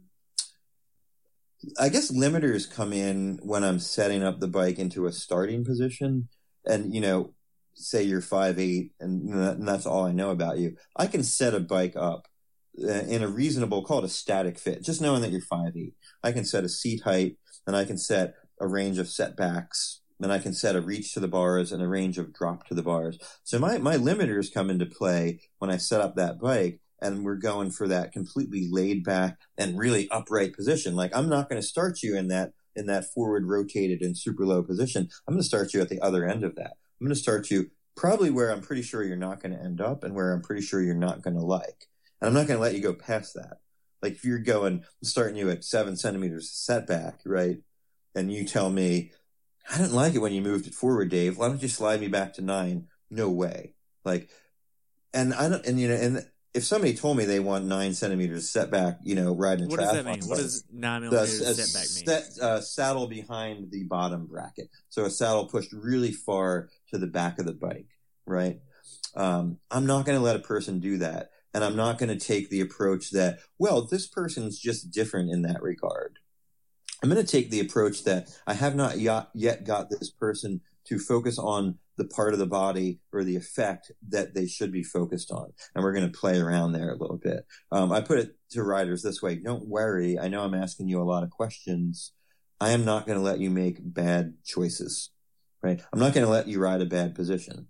I 1.78 1.88
guess 1.88 2.12
limiters 2.12 2.72
come 2.72 2.92
in 2.92 3.40
when 3.42 3.64
I'm 3.64 3.80
setting 3.80 4.22
up 4.22 4.38
the 4.38 4.48
bike 4.48 4.78
into 4.78 5.06
a 5.06 5.12
starting 5.12 5.64
position, 5.64 6.28
and 6.64 6.94
you 6.94 7.00
know 7.00 7.34
say 7.74 8.02
you're 8.02 8.20
five 8.20 8.58
eight 8.58 8.92
and 9.00 9.66
that's 9.66 9.86
all 9.86 10.04
I 10.04 10.12
know 10.12 10.30
about 10.30 10.58
you, 10.58 10.76
I 10.96 11.06
can 11.06 11.22
set 11.22 11.54
a 11.54 11.60
bike 11.60 11.94
up 11.96 12.28
uh, 12.82 12.88
in 12.88 13.22
a 13.22 13.28
reasonable, 13.28 13.84
call 13.84 14.00
it 14.00 14.04
a 14.04 14.08
static 14.08 14.58
fit, 14.58 14.82
just 14.82 15.00
knowing 15.00 15.22
that 15.22 15.30
you're 15.30 15.40
five 15.40 15.76
eight. 15.76 15.94
I 16.22 16.32
can 16.32 16.44
set 16.44 16.64
a 16.64 16.68
seat 16.68 17.02
height 17.02 17.36
and 17.66 17.76
I 17.76 17.84
can 17.84 17.98
set 17.98 18.34
a 18.60 18.66
range 18.66 18.98
of 18.98 19.08
setbacks 19.08 20.00
and 20.20 20.32
I 20.32 20.38
can 20.38 20.54
set 20.54 20.76
a 20.76 20.80
reach 20.80 21.12
to 21.14 21.20
the 21.20 21.28
bars 21.28 21.72
and 21.72 21.82
a 21.82 21.88
range 21.88 22.18
of 22.18 22.32
drop 22.32 22.66
to 22.68 22.74
the 22.74 22.82
bars. 22.82 23.18
So 23.42 23.58
my, 23.58 23.78
my 23.78 23.96
limiters 23.96 24.52
come 24.52 24.70
into 24.70 24.86
play 24.86 25.40
when 25.58 25.70
I 25.70 25.76
set 25.76 26.00
up 26.00 26.16
that 26.16 26.40
bike 26.40 26.80
and 27.00 27.24
we're 27.24 27.36
going 27.36 27.70
for 27.70 27.88
that 27.88 28.12
completely 28.12 28.68
laid 28.70 29.04
back 29.04 29.38
and 29.58 29.78
really 29.78 30.08
upright 30.10 30.54
position. 30.54 30.94
Like 30.94 31.14
I'm 31.14 31.28
not 31.28 31.48
going 31.48 31.60
to 31.60 31.66
start 31.66 32.02
you 32.02 32.16
in 32.16 32.28
that, 32.28 32.52
in 32.74 32.86
that 32.86 33.12
forward 33.12 33.46
rotated 33.46 34.02
and 34.02 34.16
super 34.16 34.46
low 34.46 34.62
position. 34.62 35.08
I'm 35.26 35.34
going 35.34 35.42
to 35.42 35.46
start 35.46 35.74
you 35.74 35.80
at 35.80 35.88
the 35.88 36.00
other 36.00 36.26
end 36.26 36.44
of 36.44 36.54
that. 36.56 36.74
I'm 37.04 37.08
going 37.08 37.16
to 37.16 37.20
start 37.20 37.50
you 37.50 37.70
probably 37.96 38.30
where 38.30 38.50
I'm 38.50 38.62
pretty 38.62 38.80
sure 38.80 39.04
you're 39.04 39.14
not 39.14 39.42
going 39.42 39.54
to 39.54 39.62
end 39.62 39.82
up 39.82 40.04
and 40.04 40.14
where 40.14 40.32
I'm 40.32 40.40
pretty 40.40 40.62
sure 40.62 40.80
you're 40.80 40.94
not 40.94 41.20
going 41.20 41.36
to 41.36 41.44
like. 41.44 41.86
And 42.18 42.28
I'm 42.28 42.32
not 42.32 42.46
going 42.46 42.56
to 42.56 42.62
let 42.62 42.74
you 42.74 42.80
go 42.80 42.94
past 42.94 43.34
that. 43.34 43.58
Like 44.00 44.14
if 44.14 44.24
you're 44.24 44.38
going, 44.38 44.84
starting 45.02 45.36
you 45.36 45.50
at 45.50 45.64
seven 45.64 45.98
centimeters 45.98 46.50
setback, 46.50 47.20
right? 47.26 47.58
And 48.14 48.32
you 48.32 48.46
tell 48.46 48.70
me, 48.70 49.12
I 49.70 49.76
didn't 49.76 49.92
like 49.92 50.14
it 50.14 50.20
when 50.20 50.32
you 50.32 50.40
moved 50.40 50.66
it 50.66 50.72
forward, 50.72 51.10
Dave. 51.10 51.36
Why 51.36 51.48
don't 51.48 51.60
you 51.60 51.68
slide 51.68 52.00
me 52.00 52.08
back 52.08 52.32
to 52.34 52.42
nine? 52.42 52.86
No 53.10 53.28
way. 53.28 53.74
Like, 54.06 54.30
and 55.12 55.34
I 55.34 55.50
don't, 55.50 55.66
and 55.66 55.78
you 55.78 55.88
know, 55.88 55.96
and 55.96 56.26
if 56.54 56.64
somebody 56.64 56.94
told 56.94 57.16
me 57.16 57.24
they 57.24 57.40
want 57.40 57.64
nine 57.64 57.92
centimeters 57.94 58.48
setback, 58.48 58.98
you 59.02 59.16
know, 59.16 59.34
riding 59.34 59.68
what 59.68 59.80
does 59.80 59.92
that 59.92 60.06
mean? 60.06 60.22
What 60.28 60.38
does 60.38 60.64
nine 60.72 61.02
millimeters 61.02 61.40
the, 61.40 61.54
setback 61.54 61.90
mean? 61.96 62.06
Set, 62.06 62.42
uh, 62.42 62.60
saddle 62.60 63.08
behind 63.08 63.72
the 63.72 63.82
bottom 63.84 64.26
bracket. 64.26 64.68
So 64.88 65.04
a 65.04 65.10
saddle 65.10 65.46
pushed 65.46 65.72
really 65.72 66.12
far 66.12 66.68
to 66.92 66.98
the 66.98 67.08
back 67.08 67.40
of 67.40 67.46
the 67.46 67.52
bike, 67.52 67.88
right? 68.24 68.60
Um, 69.16 69.58
I'm 69.70 69.86
not 69.86 70.06
going 70.06 70.16
to 70.16 70.24
let 70.24 70.36
a 70.36 70.40
person 70.40 70.78
do 70.80 70.98
that 70.98 71.30
And 71.54 71.62
I'm 71.62 71.76
not 71.76 71.98
going 71.98 72.08
to 72.08 72.24
take 72.26 72.50
the 72.50 72.60
approach 72.60 73.10
that, 73.12 73.38
well, 73.58 73.82
this 73.82 74.08
person's 74.08 74.58
just 74.58 74.90
different 74.90 75.30
in 75.30 75.42
that 75.42 75.62
regard. 75.62 76.18
I'm 77.02 77.08
going 77.08 77.24
to 77.24 77.30
take 77.30 77.50
the 77.50 77.60
approach 77.60 78.02
that 78.04 78.28
I 78.46 78.54
have 78.54 78.74
not 78.74 78.98
yet 78.98 79.64
got 79.64 79.88
this 79.88 80.10
person 80.10 80.62
to 80.86 80.98
focus 80.98 81.38
on 81.38 81.78
the 81.96 82.04
part 82.04 82.32
of 82.32 82.38
the 82.38 82.46
body 82.46 83.00
or 83.12 83.24
the 83.24 83.36
effect 83.36 83.92
that 84.08 84.34
they 84.34 84.46
should 84.46 84.72
be 84.72 84.82
focused 84.82 85.30
on. 85.30 85.52
And 85.74 85.84
we're 85.84 85.92
going 85.92 86.10
to 86.10 86.18
play 86.18 86.38
around 86.38 86.72
there 86.72 86.90
a 86.90 86.96
little 86.96 87.18
bit. 87.18 87.46
Um, 87.70 87.92
I 87.92 88.00
put 88.00 88.18
it 88.18 88.36
to 88.50 88.62
riders 88.62 89.02
this 89.02 89.22
way. 89.22 89.36
Don't 89.36 89.68
worry. 89.68 90.18
I 90.18 90.28
know 90.28 90.42
I'm 90.42 90.54
asking 90.54 90.88
you 90.88 91.00
a 91.00 91.04
lot 91.04 91.22
of 91.22 91.30
questions. 91.30 92.12
I 92.60 92.70
am 92.70 92.84
not 92.84 93.06
going 93.06 93.18
to 93.18 93.24
let 93.24 93.40
you 93.40 93.50
make 93.50 93.78
bad 93.80 94.34
choices, 94.44 95.10
right? 95.62 95.80
I'm 95.92 96.00
not 96.00 96.14
going 96.14 96.26
to 96.26 96.32
let 96.32 96.48
you 96.48 96.60
ride 96.60 96.80
a 96.80 96.86
bad 96.86 97.14
position. 97.14 97.68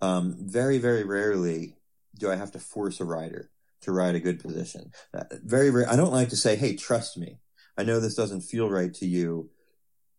Um, 0.00 0.36
very, 0.38 0.78
very 0.78 1.04
rarely 1.04 1.76
do 2.18 2.30
I 2.30 2.36
have 2.36 2.52
to 2.52 2.58
force 2.58 3.00
a 3.00 3.04
rider 3.04 3.50
to 3.82 3.92
ride 3.92 4.14
a 4.14 4.20
good 4.20 4.40
position. 4.40 4.90
Uh, 5.14 5.24
very, 5.44 5.70
very, 5.70 5.86
I 5.86 5.96
don't 5.96 6.12
like 6.12 6.28
to 6.30 6.36
say, 6.36 6.56
Hey, 6.56 6.76
trust 6.76 7.16
me. 7.16 7.38
I 7.76 7.84
know 7.84 8.00
this 8.00 8.14
doesn't 8.14 8.42
feel 8.42 8.68
right 8.68 8.92
to 8.94 9.06
you, 9.06 9.50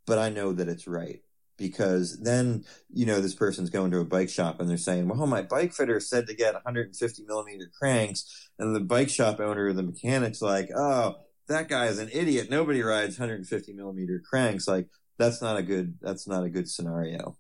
but 0.06 0.18
I 0.18 0.30
know 0.30 0.54
that 0.54 0.68
it's 0.68 0.88
right 0.88 1.22
because 1.58 2.20
then 2.22 2.64
you 2.91 3.06
know 3.06 3.22
this 3.22 3.36
person's 3.36 3.70
going 3.70 3.91
to 3.91 3.99
a 3.99 4.06
bike 4.06 4.30
shop 4.30 4.60
and 4.60 4.70
they're 4.70 4.78
saying 4.78 5.08
well 5.08 5.28
my 5.28 5.41
bike 5.41 5.74
fitter 5.74 5.99
said 5.99 6.28
to 6.28 6.36
get 6.36 6.54
150 6.54 7.24
millimeter 7.26 7.70
cranks. 7.78 8.49
And 8.60 8.76
the 8.76 8.80
bike 8.80 9.10
shop 9.10 9.39
owner 9.39 9.72
the 9.74 9.84
mechanic's 9.84 10.41
like 10.41 10.70
oh 10.76 11.16
that 11.47 11.68
guy 11.68 11.88
is 11.88 11.99
an 11.99 12.10
idiot. 12.14 12.49
Nobody 12.49 12.82
rides 12.82 13.20
150 13.20 13.74
millimeter 13.74 14.22
cranks. 14.28 14.68
Like 14.68 14.88
that's 15.18 15.41
not 15.41 15.58
a 15.58 15.64
good 15.64 15.97
that's 16.01 16.28
not 16.28 16.43
a 16.43 16.49
good 16.49 16.70
scenario. 16.70 17.38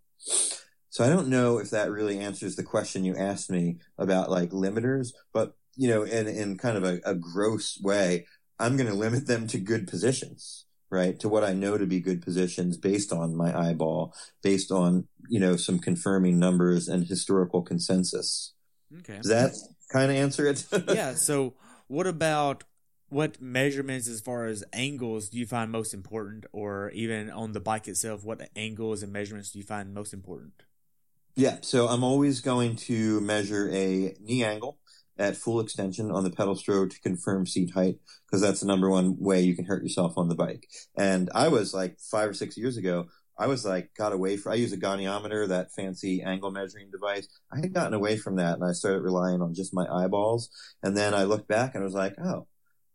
So 0.89 1.03
i 1.03 1.09
don't 1.09 1.27
know 1.27 1.57
if 1.57 1.71
that 1.71 1.89
really 1.91 2.19
answers 2.19 2.55
the 2.55 2.63
question 2.63 3.03
you 3.03 3.15
asked 3.15 3.49
me 3.49 3.79
about 3.97 4.29
like 4.29 4.51
limiters 4.51 5.11
but 5.33 5.55
you 5.75 5.87
know 5.87 6.03
in 6.03 6.27
in 6.27 6.57
kind 6.57 6.77
of 6.77 6.83
a, 6.83 6.99
a 7.03 7.15
gross 7.15 7.79
way 7.81 8.25
I'm 8.59 8.77
going 8.77 8.89
to 8.89 8.95
limit 8.95 9.27
them 9.27 9.47
to 9.47 9.59
good 9.59 9.87
positions, 9.87 10.65
right? 10.93 11.19
To 11.19 11.27
what 11.27 11.43
I 11.43 11.53
know 11.53 11.77
to 11.77 11.85
be 11.85 11.99
good 11.99 12.21
positions 12.21 12.77
based 12.77 13.11
on 13.11 13.35
my 13.35 13.57
eyeball, 13.57 14.13
based 14.41 14.71
on, 14.71 15.07
you 15.27 15.39
know, 15.39 15.55
some 15.55 15.79
confirming 15.79 16.39
numbers 16.39 16.87
and 16.87 17.05
historical 17.05 17.61
consensus. 17.61 18.53
Okay. 18.99 19.17
Does 19.17 19.29
that 19.29 19.51
kind 19.91 20.11
of 20.11 20.17
answer 20.17 20.47
it? 20.47 20.65
yeah. 20.87 21.15
So 21.15 21.55
what 21.87 22.07
about 22.07 22.63
what 23.09 23.41
measurements 23.41 24.07
as 24.07 24.21
far 24.21 24.45
as 24.45 24.63
angles 24.73 25.29
do 25.29 25.37
you 25.37 25.45
find 25.45 25.71
most 25.71 25.93
important 25.93 26.45
or 26.51 26.89
even 26.91 27.29
on 27.29 27.51
the 27.51 27.59
bike 27.59 27.87
itself, 27.87 28.23
what 28.23 28.49
angles 28.55 29.03
and 29.03 29.11
measurements 29.11 29.51
do 29.51 29.59
you 29.59 29.65
find 29.65 29.93
most 29.93 30.13
important? 30.13 30.63
Yeah. 31.35 31.57
So 31.61 31.87
I'm 31.87 32.03
always 32.03 32.41
going 32.41 32.75
to 32.87 33.19
measure 33.21 33.69
a 33.69 34.15
knee 34.21 34.43
angle 34.43 34.77
at 35.17 35.37
full 35.37 35.59
extension 35.59 36.11
on 36.11 36.23
the 36.23 36.29
pedal 36.29 36.55
stroke 36.55 36.89
to 36.89 37.01
confirm 37.01 37.45
seat 37.45 37.71
height 37.71 37.97
because 38.25 38.41
that's 38.41 38.61
the 38.61 38.67
number 38.67 38.89
one 38.89 39.15
way 39.19 39.41
you 39.41 39.55
can 39.55 39.65
hurt 39.65 39.83
yourself 39.83 40.17
on 40.17 40.27
the 40.27 40.35
bike. 40.35 40.67
And 40.97 41.29
I 41.35 41.49
was 41.49 41.73
like 41.73 41.99
five 41.99 42.29
or 42.29 42.33
six 42.33 42.57
years 42.57 42.77
ago, 42.77 43.05
I 43.37 43.47
was 43.47 43.65
like 43.65 43.93
got 43.95 44.13
away 44.13 44.37
from 44.37 44.53
I 44.53 44.55
use 44.55 44.73
a 44.73 44.77
goniometer, 44.77 45.47
that 45.47 45.71
fancy 45.71 46.21
angle 46.21 46.51
measuring 46.51 46.91
device. 46.91 47.27
I 47.51 47.59
had 47.59 47.73
gotten 47.73 47.93
away 47.93 48.17
from 48.17 48.37
that 48.37 48.55
and 48.55 48.63
I 48.63 48.73
started 48.73 49.01
relying 49.01 49.41
on 49.41 49.53
just 49.53 49.73
my 49.73 49.87
eyeballs. 49.91 50.49
And 50.81 50.95
then 50.95 51.13
I 51.13 51.23
looked 51.23 51.47
back 51.47 51.73
and 51.73 51.83
I 51.83 51.85
was 51.85 51.95
like, 51.95 52.15
oh, 52.23 52.47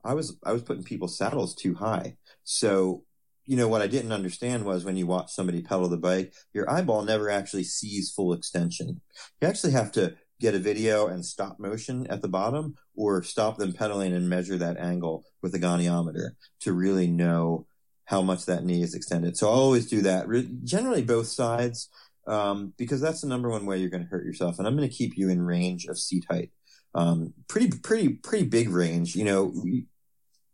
I 0.04 0.14
was 0.14 0.36
I 0.44 0.52
was 0.52 0.62
putting 0.62 0.84
people's 0.84 1.18
saddles 1.18 1.54
too 1.54 1.74
high. 1.74 2.16
So 2.44 3.04
you 3.46 3.56
know 3.56 3.68
what 3.68 3.80
I 3.80 3.86
didn't 3.86 4.12
understand 4.12 4.64
was 4.64 4.84
when 4.84 4.96
you 4.96 5.06
watch 5.06 5.30
somebody 5.30 5.62
pedal 5.62 5.88
the 5.88 5.96
bike, 5.96 6.34
your 6.52 6.70
eyeball 6.70 7.02
never 7.02 7.30
actually 7.30 7.64
sees 7.64 8.12
full 8.12 8.34
extension. 8.34 9.00
You 9.40 9.48
actually 9.48 9.72
have 9.72 9.90
to 9.92 10.16
get 10.40 10.54
a 10.54 10.58
video 10.58 11.08
and 11.08 11.24
stop 11.24 11.58
motion 11.58 12.06
at 12.08 12.22
the 12.22 12.28
bottom 12.28 12.76
or 12.94 13.22
stop 13.22 13.56
them 13.56 13.72
pedaling 13.72 14.12
and 14.12 14.28
measure 14.28 14.56
that 14.56 14.76
angle 14.76 15.24
with 15.42 15.54
a 15.54 15.58
goniometer 15.58 16.30
to 16.60 16.72
really 16.72 17.06
know 17.06 17.66
how 18.04 18.22
much 18.22 18.46
that 18.46 18.64
knee 18.64 18.82
is 18.82 18.94
extended. 18.94 19.36
So 19.36 19.48
I 19.48 19.52
always 19.52 19.86
do 19.86 20.02
that. 20.02 20.26
Generally 20.64 21.02
both 21.02 21.26
sides, 21.26 21.90
um, 22.26 22.72
because 22.78 23.00
that's 23.00 23.20
the 23.20 23.28
number 23.28 23.50
one 23.50 23.66
way 23.66 23.78
you're 23.78 23.90
going 23.90 24.04
to 24.04 24.08
hurt 24.08 24.24
yourself. 24.24 24.58
And 24.58 24.66
I'm 24.66 24.76
going 24.76 24.88
to 24.88 24.94
keep 24.94 25.16
you 25.16 25.28
in 25.28 25.42
range 25.42 25.86
of 25.86 25.98
seat 25.98 26.24
height. 26.30 26.50
Um, 26.94 27.34
pretty, 27.48 27.76
pretty, 27.78 28.08
pretty 28.08 28.46
big 28.46 28.70
range, 28.70 29.14
you 29.14 29.24
know. 29.24 29.52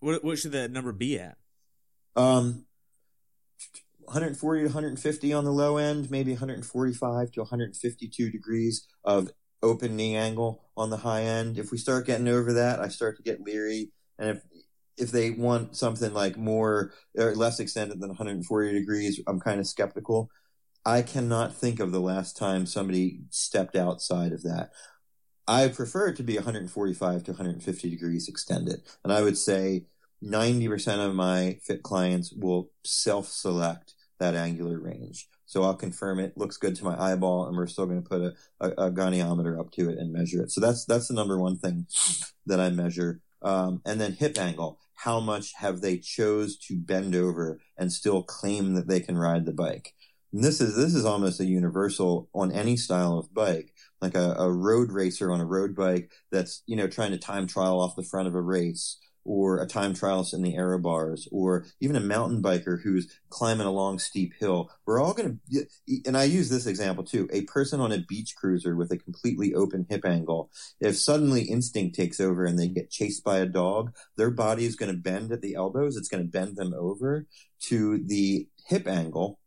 What, 0.00 0.24
what 0.24 0.38
should 0.38 0.52
that 0.52 0.72
number 0.72 0.92
be 0.92 1.18
at? 1.18 1.36
Um, 2.16 2.66
140 4.00 4.60
to 4.60 4.66
150 4.66 5.32
on 5.32 5.44
the 5.44 5.52
low 5.52 5.76
end, 5.76 6.10
maybe 6.10 6.32
145 6.32 7.32
to 7.32 7.40
152 7.40 8.30
degrees 8.30 8.86
of 9.04 9.30
open 9.64 9.96
knee 9.96 10.14
angle 10.14 10.62
on 10.76 10.90
the 10.90 10.98
high 10.98 11.22
end. 11.22 11.58
If 11.58 11.72
we 11.72 11.78
start 11.78 12.06
getting 12.06 12.28
over 12.28 12.52
that, 12.52 12.80
I 12.80 12.88
start 12.88 13.16
to 13.16 13.22
get 13.22 13.40
leery. 13.40 13.90
And 14.18 14.30
if 14.30 14.42
if 14.96 15.10
they 15.10 15.30
want 15.30 15.76
something 15.76 16.12
like 16.14 16.36
more 16.36 16.92
or 17.18 17.34
less 17.34 17.58
extended 17.58 18.00
than 18.00 18.10
140 18.10 18.72
degrees, 18.72 19.20
I'm 19.26 19.40
kind 19.40 19.58
of 19.58 19.66
skeptical. 19.66 20.30
I 20.86 21.02
cannot 21.02 21.56
think 21.56 21.80
of 21.80 21.90
the 21.90 22.00
last 22.00 22.36
time 22.36 22.64
somebody 22.64 23.22
stepped 23.30 23.74
outside 23.74 24.32
of 24.32 24.42
that. 24.44 24.70
I 25.48 25.68
prefer 25.68 26.08
it 26.08 26.16
to 26.16 26.22
be 26.22 26.36
145 26.36 27.24
to 27.24 27.32
150 27.32 27.90
degrees 27.90 28.28
extended. 28.28 28.82
And 29.02 29.12
I 29.12 29.22
would 29.22 29.36
say 29.36 29.86
90% 30.22 31.06
of 31.06 31.14
my 31.14 31.58
fit 31.62 31.82
clients 31.82 32.32
will 32.32 32.70
self 32.84 33.28
select 33.28 33.94
that 34.20 34.34
angular 34.34 34.78
range. 34.78 35.28
So 35.54 35.62
I'll 35.62 35.76
confirm 35.76 36.18
it 36.18 36.36
looks 36.36 36.56
good 36.56 36.74
to 36.74 36.84
my 36.84 37.00
eyeball, 37.00 37.46
and 37.46 37.56
we're 37.56 37.68
still 37.68 37.86
going 37.86 38.02
to 38.02 38.08
put 38.08 38.20
a, 38.22 38.34
a, 38.58 38.86
a, 38.86 38.90
goniometer 38.90 39.56
up 39.56 39.70
to 39.74 39.88
it 39.88 39.98
and 39.98 40.12
measure 40.12 40.42
it. 40.42 40.50
So 40.50 40.60
that's 40.60 40.84
that's 40.84 41.06
the 41.06 41.14
number 41.14 41.38
one 41.38 41.58
thing 41.58 41.86
that 42.46 42.58
I 42.58 42.70
measure. 42.70 43.20
Um, 43.40 43.80
and 43.86 44.00
then 44.00 44.14
hip 44.14 44.36
angle. 44.36 44.80
How 44.94 45.20
much 45.20 45.52
have 45.58 45.80
they 45.80 45.98
chose 45.98 46.56
to 46.66 46.76
bend 46.76 47.14
over 47.14 47.60
and 47.78 47.92
still 47.92 48.24
claim 48.24 48.74
that 48.74 48.88
they 48.88 48.98
can 48.98 49.16
ride 49.16 49.46
the 49.46 49.52
bike? 49.52 49.94
And 50.32 50.42
this 50.42 50.60
is 50.60 50.74
this 50.74 50.92
is 50.92 51.04
almost 51.04 51.38
a 51.38 51.44
universal 51.44 52.28
on 52.34 52.50
any 52.50 52.76
style 52.76 53.16
of 53.16 53.32
bike, 53.32 53.72
like 54.00 54.16
a, 54.16 54.34
a 54.36 54.50
road 54.50 54.90
racer 54.90 55.30
on 55.30 55.40
a 55.40 55.46
road 55.46 55.76
bike 55.76 56.10
that's 56.32 56.64
you 56.66 56.74
know 56.74 56.88
trying 56.88 57.12
to 57.12 57.18
time 57.18 57.46
trial 57.46 57.80
off 57.80 57.94
the 57.94 58.02
front 58.02 58.26
of 58.26 58.34
a 58.34 58.42
race 58.42 58.96
or 59.24 59.58
a 59.58 59.66
time 59.66 59.94
trialist 59.94 60.34
in 60.34 60.42
the 60.42 60.56
aero 60.56 60.78
bars 60.78 61.28
or 61.32 61.66
even 61.80 61.96
a 61.96 62.00
mountain 62.00 62.42
biker 62.42 62.82
who's 62.82 63.18
climbing 63.30 63.66
a 63.66 63.72
long 63.72 63.98
steep 63.98 64.34
hill. 64.38 64.70
We're 64.86 65.00
all 65.00 65.14
going 65.14 65.40
to, 65.50 65.66
and 66.06 66.16
I 66.16 66.24
use 66.24 66.48
this 66.48 66.66
example 66.66 67.04
too, 67.04 67.28
a 67.32 67.42
person 67.42 67.80
on 67.80 67.92
a 67.92 67.98
beach 67.98 68.34
cruiser 68.36 68.76
with 68.76 68.92
a 68.92 68.98
completely 68.98 69.54
open 69.54 69.86
hip 69.88 70.04
angle. 70.04 70.50
If 70.80 70.96
suddenly 70.96 71.42
instinct 71.42 71.96
takes 71.96 72.20
over 72.20 72.44
and 72.44 72.58
they 72.58 72.68
get 72.68 72.90
chased 72.90 73.24
by 73.24 73.38
a 73.38 73.46
dog, 73.46 73.94
their 74.16 74.30
body 74.30 74.66
is 74.66 74.76
going 74.76 74.92
to 74.92 74.98
bend 74.98 75.32
at 75.32 75.40
the 75.40 75.54
elbows. 75.54 75.96
It's 75.96 76.08
going 76.08 76.22
to 76.22 76.30
bend 76.30 76.56
them 76.56 76.74
over 76.74 77.26
to 77.62 77.98
the 77.98 78.48
hip 78.66 78.86
angle 78.86 79.38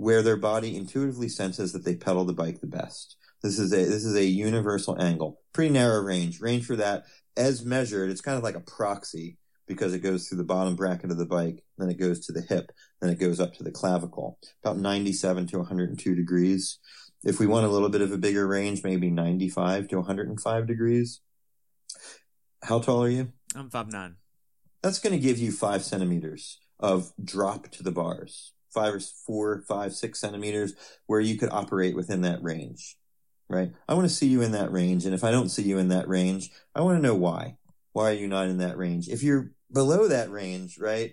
where 0.00 0.22
their 0.22 0.36
body 0.36 0.76
intuitively 0.76 1.28
senses 1.28 1.72
that 1.72 1.84
they 1.84 1.94
pedal 1.94 2.24
the 2.24 2.32
bike 2.32 2.60
the 2.60 2.66
best. 2.66 3.16
This 3.42 3.58
is 3.58 3.72
a 3.72 3.76
this 3.76 4.04
is 4.04 4.16
a 4.16 4.24
universal 4.24 5.00
angle, 5.00 5.40
pretty 5.52 5.72
narrow 5.72 6.00
range. 6.02 6.40
Range 6.40 6.64
for 6.64 6.76
that 6.76 7.04
as 7.36 7.64
measured, 7.64 8.10
it's 8.10 8.20
kind 8.20 8.36
of 8.36 8.44
like 8.44 8.56
a 8.56 8.60
proxy 8.60 9.38
because 9.66 9.94
it 9.94 10.00
goes 10.00 10.26
through 10.26 10.38
the 10.38 10.44
bottom 10.44 10.74
bracket 10.74 11.12
of 11.12 11.16
the 11.16 11.26
bike, 11.26 11.62
then 11.78 11.88
it 11.88 11.98
goes 11.98 12.26
to 12.26 12.32
the 12.32 12.40
hip, 12.42 12.72
then 13.00 13.08
it 13.08 13.20
goes 13.20 13.38
up 13.38 13.54
to 13.54 13.62
the 13.62 13.70
clavicle, 13.70 14.36
about 14.64 14.78
97 14.78 15.46
to 15.46 15.58
102 15.58 16.14
degrees. 16.14 16.78
If 17.22 17.38
we 17.38 17.46
want 17.46 17.66
a 17.66 17.68
little 17.68 17.88
bit 17.88 18.00
of 18.00 18.10
a 18.10 18.18
bigger 18.18 18.46
range, 18.46 18.82
maybe 18.82 19.10
95 19.10 19.88
to 19.88 19.96
105 19.96 20.66
degrees. 20.66 21.20
How 22.64 22.80
tall 22.80 23.04
are 23.04 23.08
you? 23.08 23.32
I'm 23.54 23.70
five 23.70 23.92
nine. 23.92 24.16
That's 24.82 24.98
going 24.98 25.12
to 25.12 25.18
give 25.18 25.38
you 25.38 25.52
five 25.52 25.84
centimeters 25.84 26.58
of 26.78 27.12
drop 27.22 27.70
to 27.70 27.82
the 27.82 27.92
bars, 27.92 28.52
five 28.74 28.94
or 28.94 29.00
four, 29.00 29.62
five, 29.68 29.94
six 29.94 30.20
centimeters, 30.20 30.74
where 31.06 31.20
you 31.20 31.38
could 31.38 31.50
operate 31.50 31.94
within 31.94 32.22
that 32.22 32.42
range 32.42 32.96
right? 33.50 33.72
I 33.88 33.94
want 33.94 34.08
to 34.08 34.14
see 34.14 34.28
you 34.28 34.40
in 34.42 34.52
that 34.52 34.72
range. 34.72 35.04
And 35.04 35.14
if 35.14 35.24
I 35.24 35.30
don't 35.30 35.48
see 35.48 35.62
you 35.62 35.78
in 35.78 35.88
that 35.88 36.08
range, 36.08 36.50
I 36.74 36.80
want 36.80 36.96
to 36.98 37.02
know 37.02 37.16
why. 37.16 37.56
Why 37.92 38.10
are 38.10 38.14
you 38.14 38.28
not 38.28 38.48
in 38.48 38.58
that 38.58 38.78
range? 38.78 39.08
If 39.08 39.22
you're 39.22 39.50
below 39.72 40.08
that 40.08 40.30
range, 40.30 40.78
right? 40.78 41.12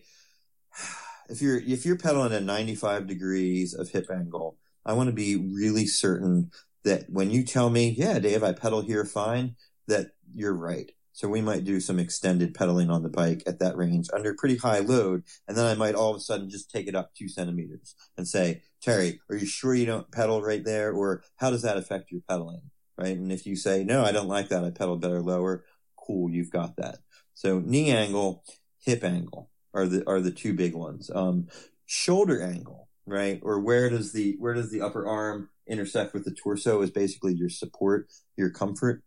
If 1.30 1.42
you're, 1.42 1.58
if 1.58 1.86
you're 1.86 1.98
pedaling 1.98 2.32
at 2.32 2.44
95 2.44 3.06
degrees 3.06 3.74
of 3.74 3.90
hip 3.90 4.06
angle, 4.10 4.58
I 4.86 4.94
want 4.94 5.08
to 5.08 5.14
be 5.14 5.36
really 5.36 5.86
certain 5.86 6.52
that 6.86 7.10
when 7.10 7.32
you 7.32 7.44
tell 7.44 7.70
me, 7.70 7.90
yeah, 7.90 8.18
Dave, 8.20 8.44
I 8.44 8.54
pedal 8.54 8.80
here 8.80 9.04
fine, 9.04 9.58
that 9.90 10.12
you're 10.34 10.56
right. 10.56 10.90
So 11.12 11.28
we 11.28 11.42
might 11.42 11.66
do 11.66 11.82
some 11.82 12.00
extended 12.00 12.54
pedaling 12.54 12.90
on 12.90 13.04
the 13.04 13.10
bike 13.10 13.44
at 13.46 13.60
that 13.60 13.76
range 13.76 14.08
under 14.14 14.36
pretty 14.36 14.56
high 14.56 14.80
load. 14.80 15.24
And 15.50 15.58
then 15.58 15.66
I 15.66 15.74
might 15.74 15.96
all 15.96 16.12
of 16.12 16.16
a 16.16 16.22
sudden 16.22 16.50
just 16.50 16.72
take 16.72 16.88
it 16.88 16.96
up 16.96 17.14
two 17.14 17.28
centimeters 17.28 17.94
and 18.18 18.26
say, 18.26 18.62
Terry, 18.82 19.20
are 19.30 19.36
you 19.36 19.46
sure 19.46 19.74
you 19.76 19.86
don't 19.86 20.12
pedal 20.12 20.42
right 20.42 20.64
there? 20.64 20.92
Or 20.92 21.24
how 21.38 21.50
does 21.50 21.64
that 21.64 21.78
affect 21.78 22.12
your 22.12 22.22
pedaling? 22.28 22.62
Right. 22.98 23.18
And 23.18 23.32
if 23.32 23.46
you 23.46 23.56
say, 23.56 23.84
no, 23.84 24.04
I 24.04 24.12
don't 24.12 24.28
like 24.28 24.50
that. 24.50 24.64
I 24.64 24.72
pedal 24.72 24.98
better 24.98 25.22
lower. 25.22 25.66
Cool. 25.96 26.32
You've 26.32 26.52
got 26.52 26.78
that. 26.78 27.00
So 27.34 27.60
knee 27.60 27.92
angle, 27.92 28.44
hip 28.80 29.04
angle 29.04 29.52
are 29.74 29.86
the, 29.86 30.04
are 30.08 30.22
the 30.22 30.32
two 30.32 30.54
big 30.54 30.74
ones. 30.74 31.12
Um, 31.14 31.48
shoulder 31.86 32.42
angle, 32.42 32.90
right? 33.06 33.40
Or 33.44 33.60
where 33.60 33.90
does 33.90 34.14
the, 34.14 34.36
where 34.40 34.54
does 34.54 34.72
the 34.72 34.82
upper 34.82 35.08
arm 35.08 35.50
intersect 35.68 36.14
with 36.14 36.26
the 36.26 36.34
torso 36.34 36.82
is 36.82 36.92
basically 36.92 37.34
your 37.34 37.50
support, 37.50 38.08
your 38.36 38.50
comfort 38.50 39.04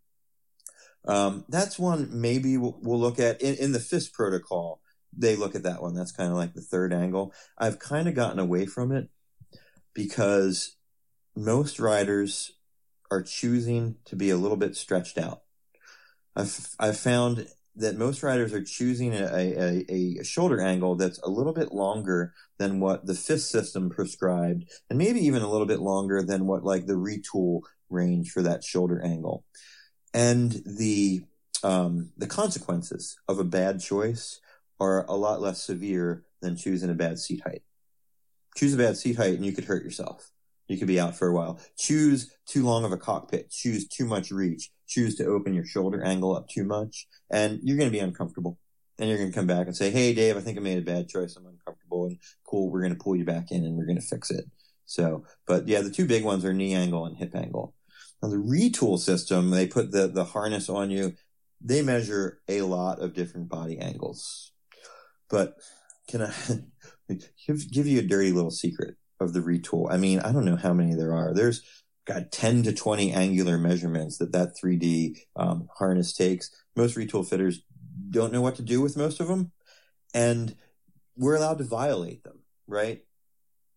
Um, 1.06 1.44
that's 1.48 1.78
one 1.78 2.08
maybe 2.12 2.58
we'll, 2.58 2.78
we'll 2.82 3.00
look 3.00 3.18
at 3.18 3.40
in, 3.40 3.54
in 3.56 3.72
the 3.72 3.80
FIST 3.80 4.12
protocol. 4.12 4.82
They 5.16 5.34
look 5.34 5.54
at 5.54 5.62
that 5.64 5.82
one. 5.82 5.94
That's 5.94 6.12
kind 6.12 6.30
of 6.30 6.36
like 6.36 6.54
the 6.54 6.60
third 6.60 6.92
angle. 6.92 7.32
I've 7.58 7.78
kind 7.78 8.06
of 8.08 8.14
gotten 8.14 8.38
away 8.38 8.66
from 8.66 8.92
it 8.92 9.08
because 9.94 10.76
most 11.36 11.78
riders 11.78 12.52
are 13.10 13.22
choosing 13.22 13.96
to 14.04 14.16
be 14.16 14.30
a 14.30 14.36
little 14.36 14.56
bit 14.56 14.76
stretched 14.76 15.18
out. 15.18 15.42
I've, 16.36 16.68
I've 16.78 16.98
found 16.98 17.48
that 17.76 17.96
most 17.96 18.22
riders 18.22 18.52
are 18.52 18.62
choosing 18.62 19.14
a, 19.14 19.26
a, 19.26 19.84
a, 19.88 20.24
shoulder 20.24 20.60
angle 20.60 20.96
that's 20.96 21.18
a 21.20 21.30
little 21.30 21.52
bit 21.52 21.72
longer 21.72 22.34
than 22.58 22.80
what 22.80 23.06
the 23.06 23.14
FIST 23.14 23.50
system 23.50 23.90
prescribed, 23.90 24.68
and 24.88 24.98
maybe 24.98 25.20
even 25.20 25.42
a 25.42 25.50
little 25.50 25.66
bit 25.66 25.80
longer 25.80 26.22
than 26.22 26.46
what 26.46 26.64
like 26.64 26.86
the 26.86 26.94
Retül 26.94 27.62
range 27.88 28.30
for 28.30 28.42
that 28.42 28.64
shoulder 28.64 29.00
angle. 29.02 29.44
And 30.12 30.62
the 30.66 31.22
um, 31.62 32.12
the 32.16 32.26
consequences 32.26 33.16
of 33.28 33.38
a 33.38 33.44
bad 33.44 33.80
choice 33.80 34.40
are 34.80 35.04
a 35.06 35.14
lot 35.14 35.40
less 35.40 35.62
severe 35.62 36.24
than 36.40 36.56
choosing 36.56 36.90
a 36.90 36.94
bad 36.94 37.18
seat 37.18 37.42
height. 37.44 37.62
Choose 38.56 38.74
a 38.74 38.78
bad 38.78 38.96
seat 38.96 39.16
height 39.16 39.34
and 39.34 39.44
you 39.44 39.52
could 39.52 39.64
hurt 39.64 39.84
yourself. 39.84 40.30
You 40.68 40.78
could 40.78 40.86
be 40.86 41.00
out 41.00 41.16
for 41.16 41.26
a 41.26 41.34
while. 41.34 41.60
Choose 41.76 42.32
too 42.46 42.64
long 42.64 42.84
of 42.84 42.92
a 42.92 42.96
cockpit. 42.96 43.50
Choose 43.50 43.88
too 43.88 44.04
much 44.04 44.30
reach. 44.30 44.70
Choose 44.86 45.16
to 45.16 45.26
open 45.26 45.52
your 45.52 45.64
shoulder 45.64 46.02
angle 46.02 46.36
up 46.36 46.48
too 46.48 46.64
much. 46.64 47.08
And 47.28 47.58
you're 47.62 47.76
going 47.76 47.90
to 47.90 47.96
be 47.96 47.98
uncomfortable. 47.98 48.58
And 48.98 49.08
you're 49.08 49.18
going 49.18 49.32
to 49.32 49.36
come 49.36 49.48
back 49.48 49.66
and 49.66 49.76
say, 49.76 49.90
Hey, 49.90 50.14
Dave, 50.14 50.36
I 50.36 50.40
think 50.40 50.58
I 50.58 50.60
made 50.60 50.78
a 50.78 50.82
bad 50.82 51.08
choice. 51.08 51.34
I'm 51.36 51.46
uncomfortable 51.46 52.06
and 52.06 52.18
cool. 52.46 52.70
We're 52.70 52.82
going 52.82 52.94
to 52.94 53.02
pull 53.02 53.16
you 53.16 53.24
back 53.24 53.50
in 53.50 53.64
and 53.64 53.76
we're 53.76 53.86
going 53.86 54.00
to 54.00 54.06
fix 54.06 54.30
it. 54.30 54.44
So, 54.86 55.24
but 55.46 55.66
yeah, 55.66 55.80
the 55.80 55.90
two 55.90 56.06
big 56.06 56.24
ones 56.24 56.44
are 56.44 56.52
knee 56.52 56.74
angle 56.74 57.04
and 57.06 57.16
hip 57.16 57.34
angle. 57.34 57.74
Now 58.22 58.28
the 58.28 58.36
Retül 58.36 58.98
system, 58.98 59.50
they 59.50 59.66
put 59.66 59.90
the, 59.90 60.06
the 60.06 60.24
harness 60.24 60.68
on 60.68 60.90
you. 60.90 61.14
They 61.60 61.82
measure 61.82 62.40
a 62.48 62.62
lot 62.62 63.00
of 63.00 63.14
different 63.14 63.48
body 63.48 63.78
angles. 63.78 64.52
But 65.28 65.56
can 66.08 66.22
I 66.22 66.32
give, 67.46 67.70
give 67.70 67.86
you 67.86 68.00
a 68.00 68.02
dirty 68.02 68.32
little 68.32 68.50
secret 68.50 68.96
of 69.20 69.32
the 69.32 69.40
Retül? 69.40 69.90
I 69.90 69.96
mean, 69.96 70.20
I 70.20 70.32
don't 70.32 70.44
know 70.44 70.56
how 70.56 70.72
many 70.72 70.94
there 70.94 71.14
are. 71.14 71.34
There's 71.34 71.62
got 72.06 72.32
10 72.32 72.64
to 72.64 72.72
20 72.72 73.12
angular 73.12 73.58
measurements 73.58 74.18
that 74.18 74.32
that 74.32 74.56
3D 74.56 75.18
um, 75.36 75.68
harness 75.78 76.12
takes. 76.12 76.50
Most 76.76 76.96
Retül 76.96 77.26
fitters 77.26 77.62
don't 78.10 78.32
know 78.32 78.40
what 78.40 78.56
to 78.56 78.62
do 78.62 78.80
with 78.80 78.96
most 78.96 79.20
of 79.20 79.28
them. 79.28 79.52
And 80.14 80.56
we're 81.16 81.36
allowed 81.36 81.58
to 81.58 81.64
violate 81.64 82.24
them, 82.24 82.40
right? 82.66 83.04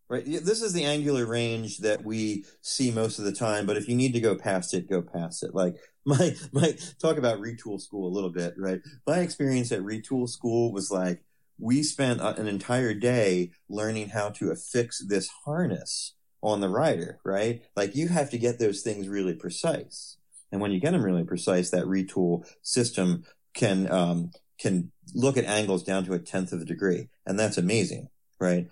right? 0.10 0.24
This 0.26 0.62
is 0.62 0.74
the 0.74 0.86
angular 0.86 1.26
range 1.26 1.80
that 1.80 2.04
we 2.04 2.46
see 2.62 2.92
most 2.92 3.20
of 3.20 3.26
the 3.26 3.34
time, 3.34 3.66
but 3.66 3.78
if 3.78 3.88
you 3.88 3.96
need 3.96 4.14
to 4.14 4.20
go 4.20 4.36
past 4.36 4.74
it, 4.74 4.90
go 4.90 5.02
past 5.02 5.44
it. 5.44 5.54
Like 5.54 5.76
my, 6.06 6.36
my, 6.52 6.76
talk 7.00 7.18
about 7.18 7.40
Retül 7.40 7.80
school 7.80 8.08
a 8.08 8.14
little 8.14 8.32
bit, 8.32 8.56
right? 8.58 8.80
My 9.06 9.20
experience 9.20 9.72
at 9.72 9.82
Retül 9.82 10.28
school 10.28 10.72
was 10.72 10.92
like, 10.92 11.24
we 11.60 11.84
spent 11.84 12.22
an 12.22 12.48
entire 12.48 12.94
day 12.94 13.52
learning 13.70 14.10
how 14.10 14.30
to 14.30 14.52
affix 14.52 15.00
this 15.00 15.30
harness 15.46 16.16
on 16.42 16.60
the 16.60 16.70
rider, 16.70 17.20
right? 17.24 17.62
Like 17.76 17.96
you 17.96 18.10
have 18.10 18.30
to 18.32 18.38
get 18.38 18.60
those 18.60 18.82
things 18.82 19.08
really 19.08 19.34
precise. 19.34 20.18
And 20.52 20.60
when 20.62 20.72
you 20.72 20.80
get 20.80 20.92
them 20.92 21.04
really 21.04 21.24
precise, 21.24 21.70
that 21.72 21.86
Retül 21.86 22.46
system 22.62 23.24
can, 23.54 23.90
um, 23.92 24.32
can 24.60 24.92
look 25.14 25.38
at 25.38 25.46
angles 25.46 25.84
down 25.84 26.04
to 26.06 26.14
a 26.14 26.20
tenth 26.20 26.52
of 26.52 26.62
a 26.62 26.66
degree. 26.66 27.10
And 27.26 27.40
that's 27.40 27.58
amazing, 27.58 28.10
right? 28.40 28.68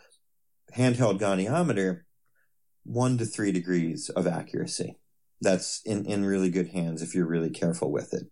handheld 0.76 1.20
goniometer, 1.20 2.02
one 2.84 3.18
to 3.18 3.26
three 3.26 3.52
degrees 3.52 4.10
of 4.10 4.28
accuracy. 4.28 4.98
That's 5.42 5.82
in, 5.86 6.06
in 6.06 6.26
really 6.26 6.50
good 6.50 6.70
hands 6.70 7.02
if 7.02 7.16
you're 7.16 7.28
really 7.28 7.50
careful 7.50 7.92
with 7.92 8.14
it. 8.14 8.28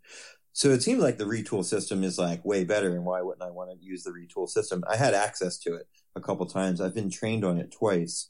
So 0.53 0.69
it 0.69 0.81
seems 0.81 1.01
like 1.01 1.17
the 1.17 1.25
Retül 1.25 1.63
system 1.63 2.03
is 2.03 2.17
like 2.17 2.43
way 2.43 2.63
better. 2.63 2.95
And 2.95 3.05
why 3.05 3.21
wouldn't 3.21 3.43
I 3.43 3.51
want 3.51 3.71
to 3.71 3.85
use 3.85 4.03
the 4.03 4.11
Retül 4.11 4.49
system? 4.49 4.83
I 4.89 4.97
had 4.97 5.13
access 5.13 5.57
to 5.59 5.75
it 5.75 5.87
a 6.15 6.21
couple 6.21 6.45
times. 6.45 6.81
I've 6.81 6.95
been 6.95 7.09
trained 7.09 7.45
on 7.45 7.57
it 7.57 7.71
twice. 7.71 8.29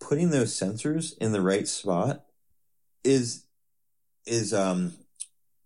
Putting 0.00 0.30
those 0.30 0.52
sensors 0.52 1.16
in 1.18 1.32
the 1.32 1.40
right 1.40 1.66
spot 1.66 2.24
is, 3.02 3.46
is, 4.26 4.52
um, 4.52 4.94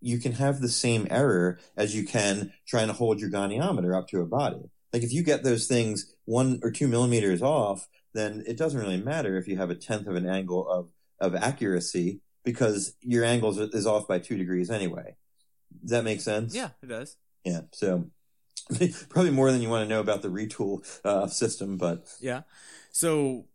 you 0.03 0.19
can 0.19 0.33
have 0.33 0.59
the 0.59 0.69
same 0.69 1.07
error 1.09 1.59
as 1.77 1.95
you 1.95 2.05
can 2.05 2.51
trying 2.67 2.87
to 2.87 2.93
hold 2.93 3.21
your 3.21 3.29
goniometer 3.29 3.97
up 3.97 4.07
to 4.09 4.21
a 4.21 4.25
body. 4.25 4.69
Like 4.91 5.01
if 5.01 5.13
you 5.13 5.23
get 5.23 5.43
those 5.43 5.65
things 5.65 6.13
one 6.25 6.59
or 6.61 6.71
two 6.71 6.87
millimeters 6.87 7.41
off, 7.41 7.87
then 8.13 8.43
it 8.45 8.57
doesn't 8.57 8.79
really 8.79 9.01
matter 9.01 9.37
if 9.37 9.47
you 9.47 9.57
have 9.57 9.69
a 9.69 9.75
tenth 9.75 10.07
of 10.07 10.15
an 10.15 10.27
angle 10.27 10.67
of, 10.69 10.89
of 11.19 11.35
accuracy 11.35 12.19
because 12.43 12.95
your 12.99 13.23
angle 13.23 13.57
is 13.57 13.87
off 13.87 14.07
by 14.07 14.19
two 14.19 14.37
degrees 14.37 14.69
anyway. 14.69 15.15
Does 15.83 15.91
that 15.91 16.03
make 16.03 16.21
sense? 16.21 16.55
Yeah, 16.55 16.69
it 16.81 16.87
does. 16.87 17.17
Yeah. 17.43 17.61
So 17.71 18.09
probably 19.09 19.31
more 19.31 19.51
than 19.51 19.61
you 19.61 19.69
want 19.69 19.85
to 19.85 19.89
know 19.89 19.99
about 19.99 20.21
the 20.21 20.29
Retül 20.29 20.83
uh, 21.05 21.27
system, 21.27 21.77
but 21.77 22.07
yeah. 22.19 22.41
So 22.91 23.45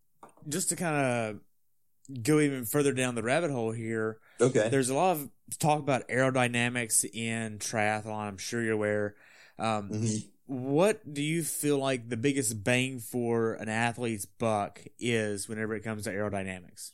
just 0.49 0.69
to 0.71 0.77
kind 0.77 0.97
of 0.97 2.23
go 2.23 2.41
even 2.41 2.65
further 2.65 2.93
down 2.93 3.15
the 3.15 3.23
rabbit 3.23 3.51
hole 3.51 3.73
here. 3.73 4.19
Okay. 4.41 4.69
There's 4.69 4.89
a 4.89 4.95
lot 4.95 5.17
of 5.17 5.31
talk 5.59 5.81
about 5.81 6.09
aerodynamics 6.09 7.05
in 7.05 7.59
triathlon. 7.59 8.29
I'm 8.29 8.39
sure 8.39 8.63
you're 8.63 8.75
aware. 8.75 9.15
Um, 9.59 9.91
mm-hmm 9.91 10.29
what 10.49 11.13
do 11.13 11.23
you 11.23 11.45
feel 11.45 11.77
like 11.77 12.09
the 12.09 12.17
biggest 12.17 12.65
bang 12.65 13.01
for 13.01 13.53
an 13.55 13.69
athlete's 13.69 14.25
buck 14.25 14.83
is 14.99 15.47
whenever 15.47 15.75
it 15.75 15.83
comes 15.85 16.05
to 16.05 16.11
aerodynamics? 16.11 16.93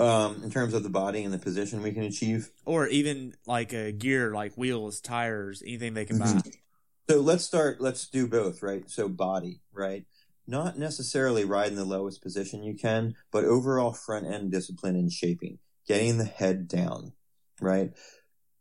Um, 0.00 0.42
in 0.42 0.50
terms 0.50 0.72
of 0.72 0.82
the 0.82 0.88
body 0.88 1.24
and 1.24 1.34
the 1.34 1.38
position 1.38 1.82
we 1.82 1.92
can 1.92 2.04
achieve, 2.04 2.50
or 2.64 2.86
even 2.88 3.34
like 3.46 3.72
a 3.74 3.92
gear, 3.92 4.32
like 4.32 4.54
wheels, 4.54 5.00
tires, 5.00 5.62
anything 5.62 5.94
they 5.94 6.06
can 6.06 6.18
mm-hmm. 6.18 6.38
buy. 6.38 6.50
So 7.10 7.20
let's 7.20 7.44
start. 7.44 7.80
Let's 7.80 8.08
do 8.08 8.26
both, 8.26 8.62
right? 8.62 8.88
So 8.88 9.08
body, 9.08 9.60
right? 9.72 10.06
Not 10.46 10.78
necessarily 10.78 11.44
riding 11.44 11.76
the 11.76 11.84
lowest 11.84 12.22
position 12.22 12.62
you 12.62 12.74
can, 12.74 13.14
but 13.30 13.44
overall 13.44 13.92
front 13.92 14.26
end 14.26 14.52
discipline 14.52 14.96
and 14.96 15.12
shaping, 15.12 15.58
getting 15.86 16.18
the 16.18 16.24
head 16.24 16.66
down, 16.66 17.12
right? 17.60 17.92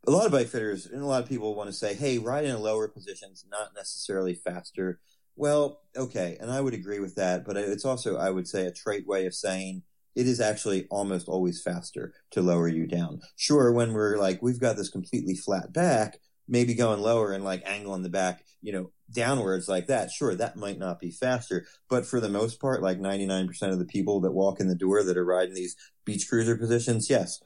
a 0.08 0.12
lot 0.12 0.26
of 0.26 0.32
bike 0.32 0.48
fitters 0.48 0.86
and 0.86 1.02
a 1.02 1.06
lot 1.06 1.22
of 1.22 1.30
people 1.30 1.56
want 1.56 1.70
to 1.70 1.76
say, 1.76 1.94
hey, 1.94 2.18
ride 2.18 2.46
in 2.46 2.52
a 2.52 2.60
lower 2.60 2.88
position 2.88 3.30
is 3.32 3.46
not 3.50 3.76
necessarily 3.76 4.34
faster. 4.34 5.00
Well, 5.36 5.82
okay, 5.96 6.38
and 6.40 6.52
I 6.52 6.62
would 6.62 6.74
agree 6.74 7.00
with 7.00 7.16
that, 7.16 7.46
but 7.46 7.58
it's 7.58 7.86
also, 7.86 8.18
I 8.18 8.30
would 8.30 8.48
say, 8.48 8.66
a 8.66 8.72
trite 8.72 9.08
way 9.08 9.26
of 9.26 9.36
saying 9.36 9.84
it 10.16 10.28
is 10.28 10.40
actually 10.42 10.88
almost 10.90 11.28
always 11.28 11.62
faster 11.62 12.14
to 12.32 12.42
lower 12.42 12.68
you 12.68 12.88
down. 12.88 13.22
Sure, 13.36 13.72
when 13.72 13.94
we're 13.94 14.18
like, 14.18 14.42
we've 14.42 14.60
got 14.60 14.78
this 14.78 14.90
completely 14.90 15.36
flat 15.36 15.72
back, 15.72 16.20
maybe 16.48 16.74
going 16.74 17.02
lower 17.02 17.32
and 17.32 17.44
like 17.44 17.64
angling 17.66 18.04
the 18.04 18.10
back, 18.10 18.44
you 18.62 18.74
know, 18.74 18.92
downwards 19.12 19.68
like 19.68 19.88
that, 19.88 20.12
sure, 20.12 20.36
that 20.36 20.56
might 20.56 20.78
not 20.78 21.00
be 21.00 21.12
faster. 21.12 21.66
But 21.90 22.06
for 22.06 22.20
the 22.20 22.30
most 22.30 22.60
part, 22.60 22.82
like 22.82 23.00
99% 23.00 23.50
of 23.72 23.80
the 23.80 23.86
people 23.86 24.22
that 24.22 24.32
walk 24.32 24.60
in 24.60 24.68
the 24.68 24.76
door 24.76 25.04
that 25.04 25.18
are 25.18 25.26
riding 25.26 25.54
these 25.54 25.76
beach 26.06 26.28
cruiser 26.28 26.58
positions, 26.58 27.10
yes, 27.10 27.42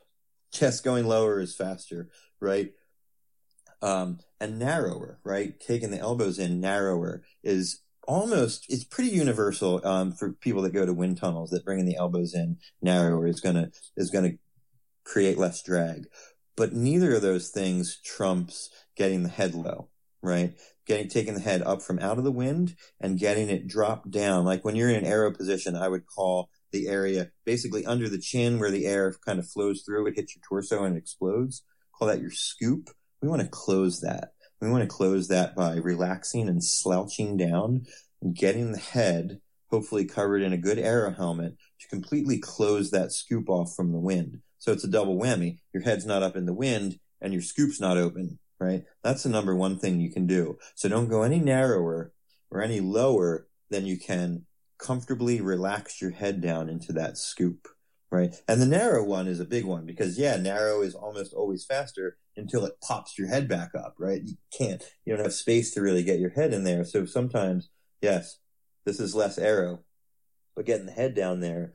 chest 0.51 0.83
going 0.83 1.05
lower 1.05 1.39
is 1.39 1.55
faster 1.55 2.09
right? 2.43 2.73
Um, 3.81 4.19
and 4.39 4.59
narrower, 4.59 5.19
right? 5.23 5.59
Taking 5.59 5.89
the 5.89 5.99
elbows 5.99 6.37
in 6.37 6.59
narrower 6.59 7.23
is 7.43 7.79
almost, 8.07 8.65
it's 8.69 8.83
pretty 8.83 9.11
universal, 9.11 9.85
um, 9.85 10.11
for 10.11 10.33
people 10.33 10.61
that 10.63 10.73
go 10.73 10.85
to 10.85 10.93
wind 10.93 11.17
tunnels 11.17 11.49
that 11.51 11.65
bringing 11.65 11.85
the 11.85 11.95
elbows 11.95 12.33
in 12.33 12.57
narrower 12.81 13.27
is 13.27 13.39
gonna, 13.39 13.71
is 13.97 14.09
gonna 14.09 14.33
create 15.03 15.37
less 15.37 15.61
drag. 15.63 16.05
But 16.55 16.73
neither 16.73 17.15
of 17.15 17.21
those 17.21 17.49
things 17.49 17.99
trumps 18.03 18.69
getting 18.95 19.23
the 19.23 19.29
head 19.29 19.55
low, 19.55 19.89
right? 20.21 20.53
Getting, 20.85 21.07
taking 21.07 21.33
the 21.33 21.39
head 21.39 21.61
up 21.61 21.81
from 21.81 21.99
out 21.99 22.17
of 22.17 22.23
the 22.23 22.31
wind 22.31 22.75
and 22.99 23.19
getting 23.19 23.49
it 23.49 23.67
dropped 23.67 24.11
down. 24.11 24.45
Like 24.45 24.63
when 24.63 24.75
you're 24.75 24.89
in 24.89 24.97
an 24.97 25.05
aero 25.05 25.33
position, 25.33 25.75
I 25.75 25.87
would 25.87 26.05
call 26.05 26.49
the 26.71 26.87
area 26.87 27.31
basically 27.45 27.85
under 27.85 28.09
the 28.09 28.19
chin 28.19 28.59
where 28.59 28.71
the 28.71 28.85
air 28.85 29.15
kind 29.25 29.39
of 29.39 29.47
flows 29.47 29.83
through. 29.85 30.07
It 30.07 30.15
hits 30.15 30.35
your 30.35 30.43
torso 30.47 30.83
and 30.83 30.97
explodes 30.97 31.63
call 31.93 32.07
that 32.07 32.21
your 32.21 32.31
scoop. 32.31 32.89
We 33.21 33.29
want 33.29 33.41
to 33.41 33.47
close 33.47 34.01
that. 34.01 34.32
We 34.63 34.69
want 34.69 34.83
to 34.83 34.87
close 34.87 35.27
that 35.27 35.57
by 35.57 35.75
relaxing 35.75 36.47
and 36.47 36.63
slouching 36.63 37.35
down 37.35 37.85
and 38.21 38.33
getting 38.33 38.71
the 38.71 38.79
head 38.79 39.41
hopefully 39.69 40.05
covered 40.05 40.41
in 40.41 40.53
a 40.53 40.57
good 40.57 40.79
aero 40.79 41.11
helmet 41.11 41.57
to 41.81 41.87
completely 41.89 42.39
close 42.39 42.89
that 42.91 43.11
scoop 43.11 43.49
off 43.49 43.75
from 43.75 43.91
the 43.91 43.99
wind. 43.99 44.39
So 44.59 44.71
it's 44.71 44.85
a 44.85 44.89
double 44.89 45.19
whammy. 45.19 45.57
Your 45.73 45.83
head's 45.83 46.05
not 46.05 46.23
up 46.23 46.37
in 46.37 46.45
the 46.45 46.53
wind 46.53 46.97
and 47.19 47.33
your 47.33 47.41
scoop's 47.41 47.81
not 47.81 47.97
open, 47.97 48.39
right? 48.57 48.85
That's 49.03 49.23
the 49.23 49.29
number 49.29 49.53
one 49.53 49.79
thing 49.79 49.99
you 49.99 50.13
can 50.13 50.27
do. 50.27 50.57
So 50.75 50.87
don't 50.87 51.09
go 51.09 51.23
any 51.23 51.39
narrower 51.39 52.13
or 52.49 52.61
any 52.61 52.79
lower 52.79 53.47
than 53.69 53.85
you 53.85 53.99
can 53.99 54.45
comfortably 54.77 55.41
relax 55.41 56.01
your 56.01 56.11
head 56.11 56.39
down 56.39 56.69
into 56.69 56.93
that 56.93 57.17
scoop 57.17 57.67
right? 58.13 58.35
And 58.47 58.61
the 58.61 58.67
narrow 58.67 59.03
one 59.03 59.27
is 59.27 59.39
a 59.39 59.45
big 59.45 59.65
one 59.65 59.87
because 59.87 60.19
yeah, 60.19 60.37
narrow 60.37 60.83
is 60.83 60.93
almost 60.93 61.33
always 61.33 61.65
faster 61.65 62.17
until 62.37 62.63
it 62.63 62.79
pops 62.79 63.17
your 63.17 63.27
head 63.27 63.47
back 63.47 63.71
up, 63.73 63.95
right? 63.97 64.21
You 64.23 64.35
can't, 64.55 64.83
you 65.03 65.15
don't 65.15 65.25
have 65.25 65.33
space 65.33 65.71
to 65.71 65.81
really 65.81 66.03
get 66.03 66.19
your 66.19 66.29
head 66.29 66.53
in 66.53 66.63
there. 66.63 66.85
So 66.85 67.05
sometimes, 67.07 67.69
yes, 68.03 68.37
this 68.85 68.99
is 68.99 69.15
less 69.15 69.39
aero, 69.39 69.79
but 70.55 70.67
getting 70.67 70.85
the 70.85 70.91
head 70.91 71.15
down 71.15 71.39
there 71.39 71.73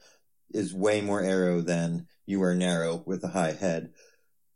is 0.55 0.73
way 0.73 1.01
more 1.01 1.21
aero 1.21 1.61
than 1.61 2.07
you 2.25 2.41
are 2.45 2.55
narrow 2.55 3.03
with 3.05 3.25
a 3.25 3.29
high 3.29 3.53
head. 3.53 3.91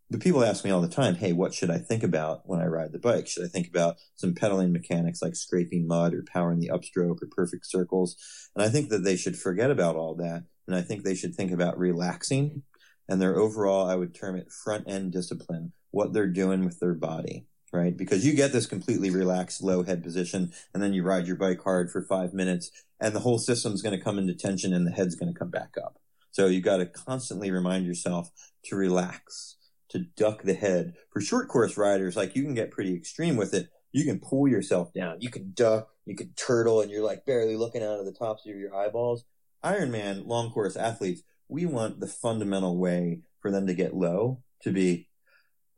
but 0.09 0.21
people 0.21 0.45
ask 0.45 0.65
me 0.65 0.71
all 0.71 0.83
the 0.83 0.89
time, 0.89 1.17
Hey, 1.17 1.33
what 1.33 1.53
should 1.53 1.71
I 1.71 1.79
think 1.79 2.05
about 2.05 2.43
when 2.45 2.61
I 2.61 2.67
ride 2.67 2.93
the 2.93 3.01
bike? 3.01 3.27
Should 3.27 3.45
I 3.45 3.49
think 3.49 3.67
about 3.67 3.97
some 4.15 4.37
pedaling 4.37 4.73
mechanics 4.73 5.21
like 5.21 5.35
scraping 5.35 5.89
mud 5.89 6.15
or 6.15 6.25
powering 6.33 6.61
the 6.61 6.71
upstroke 6.73 7.23
or 7.23 7.29
perfect 7.29 7.67
circles? 7.67 8.15
And 8.55 8.65
I 8.65 8.69
think 8.69 8.91
that 8.91 9.03
they 9.03 9.17
should 9.17 9.37
forget 9.37 9.73
about 9.73 9.97
all 9.97 10.15
that. 10.17 10.45
And 10.67 10.77
I 10.77 10.83
think 10.83 11.03
they 11.03 11.15
should 11.15 11.35
think 11.35 11.53
about 11.53 11.79
relaxing 11.79 12.63
and 13.09 13.21
their 13.21 13.37
overall, 13.37 13.89
I 13.89 13.97
would 13.97 14.15
term 14.15 14.37
it 14.37 14.53
front 14.53 14.89
end 14.89 15.13
discipline, 15.13 15.73
what 15.91 16.13
they're 16.13 16.29
doing 16.29 16.65
with 16.65 16.79
their 16.81 16.95
body 16.95 17.47
right? 17.73 17.97
Because 17.97 18.25
you 18.25 18.35
get 18.35 18.53
this 18.53 18.67
completely 18.67 19.11
relaxed 19.11 19.63
low 19.63 19.83
head 19.83 20.03
position 20.03 20.53
and 20.75 20.83
then 20.83 20.93
you 20.93 21.03
ride 21.03 21.27
your 21.27 21.37
bike 21.37 21.63
hard 21.63 21.91
for 21.91 22.03
five 22.03 22.35
minutes 22.35 22.71
and 23.01 23.15
the 23.15 23.21
whole 23.21 23.39
system's 23.39 23.83
going 23.83 23.97
to 23.97 24.05
come 24.05 24.19
into 24.19 24.35
tension 24.35 24.75
and 24.75 24.87
the 24.87 24.91
head's 24.91 25.17
going 25.17 25.33
to 25.33 25.39
come 25.39 25.51
back 25.51 25.75
up. 25.83 25.99
So 26.31 26.47
you've 26.47 26.65
got 26.65 26.79
to 26.79 26.87
constantly 26.87 27.51
remind 27.51 27.87
yourself 27.87 28.31
to 28.67 28.77
relax, 28.77 29.57
to 29.89 30.01
duck 30.17 30.43
the 30.43 30.55
head. 30.55 30.95
For 31.11 31.21
short 31.21 31.49
course 31.49 31.77
riders, 31.77 32.17
like 32.17 32.37
you 32.37 32.43
can 32.43 32.55
get 32.55 32.71
pretty 32.71 32.95
extreme 32.95 33.37
with 33.37 33.55
it. 33.55 33.69
You 33.91 34.05
can 34.05 34.21
pull 34.21 34.49
yourself 34.49 34.93
down. 34.93 35.21
You 35.21 35.31
can 35.31 35.53
duck, 35.55 35.89
you 36.07 36.15
can 36.15 36.33
turtle 36.35 36.81
and 36.81 36.91
you're 36.91 37.05
like 37.05 37.27
barely 37.27 37.57
looking 37.57 37.83
out 37.83 38.01
of 38.01 38.07
the 38.07 38.13
tops 38.13 38.47
of 38.47 38.57
your 38.57 38.75
eyeballs. 38.75 39.25
Ironman 39.65 40.27
long 40.27 40.51
course 40.51 40.77
athletes, 40.77 41.23
we 41.49 41.67
want 41.67 42.01
the 42.01 42.07
fundamental 42.07 42.79
way 42.79 43.21
for 43.41 43.51
them 43.51 43.67
to 43.67 43.75
get 43.75 43.95
low 43.95 44.43
to 44.63 44.73
be 44.73 45.09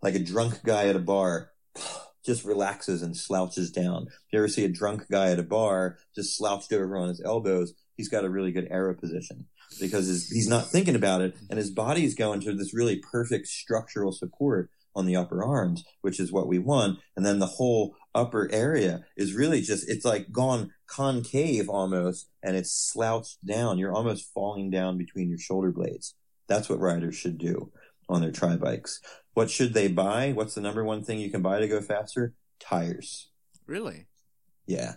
like 0.03 0.15
a 0.15 0.21
drunk 0.21 0.63
guy 0.65 0.89
at 0.89 0.97
a 0.97 1.01
bar 1.01 1.51
just 2.25 2.45
relaxes 2.45 3.03
and 3.03 3.17
slouches 3.17 3.71
down. 3.71 4.07
You 4.33 4.39
ever 4.39 4.49
see 4.49 4.65
a 4.65 4.69
drunk 4.69 5.09
guy 5.11 5.31
at 5.31 5.39
a 5.39 5.43
bar 5.43 5.99
just 6.15 6.37
slouched 6.37 6.73
over 6.73 6.97
on 6.97 7.09
his 7.09 7.23
elbows, 7.23 7.75
he's 7.97 8.09
got 8.09 8.25
a 8.25 8.31
really 8.31 8.53
good 8.53 8.69
aero 8.71 8.95
position 8.95 9.47
because 9.81 10.07
he's 10.31 10.49
not 10.49 10.69
thinking 10.69 10.95
about 10.95 11.21
it 11.21 11.37
and 11.51 11.59
his 11.59 11.71
body's 11.71 12.15
going 12.15 12.41
to 12.41 12.55
this 12.55 12.75
really 12.75 13.03
perfect 13.11 13.47
structural 13.47 14.13
support 14.13 14.71
on 14.95 15.07
the 15.07 15.17
upper 15.17 15.45
arms, 15.45 15.85
which 16.03 16.21
is 16.21 16.33
what 16.33 16.47
we 16.47 16.59
want. 16.59 16.99
And 17.17 17.27
then 17.27 17.41
the 17.41 17.47
whole 17.47 17.97
upper 18.15 18.49
area 18.53 19.05
is 19.17 19.35
really 19.35 19.61
just, 19.61 19.89
it's 19.89 20.05
like 20.05 20.31
gone 20.31 20.73
concave 20.87 21.69
almost 21.69 22.29
and 22.43 22.57
it's 22.57 22.73
slouched 22.73 23.45
down. 23.45 23.79
You're 23.79 23.95
almost 23.95 24.33
falling 24.33 24.71
down 24.71 24.99
between 24.99 25.29
your 25.29 25.39
shoulder 25.39 25.71
blades. 25.71 26.15
That's 26.47 26.69
what 26.69 26.81
riders 26.81 27.17
should 27.17 27.39
do 27.39 27.73
on 28.09 28.21
their 28.21 28.33
tri 28.33 28.57
bikes. 28.57 29.01
What 29.33 29.51
should 29.51 29.75
they 29.75 29.89
buy? 29.89 30.33
What's 30.33 30.55
the 30.55 30.61
number 30.61 30.85
one 30.85 31.03
thing 31.03 31.19
you 31.19 31.31
can 31.31 31.43
buy 31.43 31.61
to 31.61 31.69
go 31.69 31.81
faster? 31.81 32.35
Tires. 32.61 33.31
Really? 33.67 34.07
Yeah. 34.67 34.95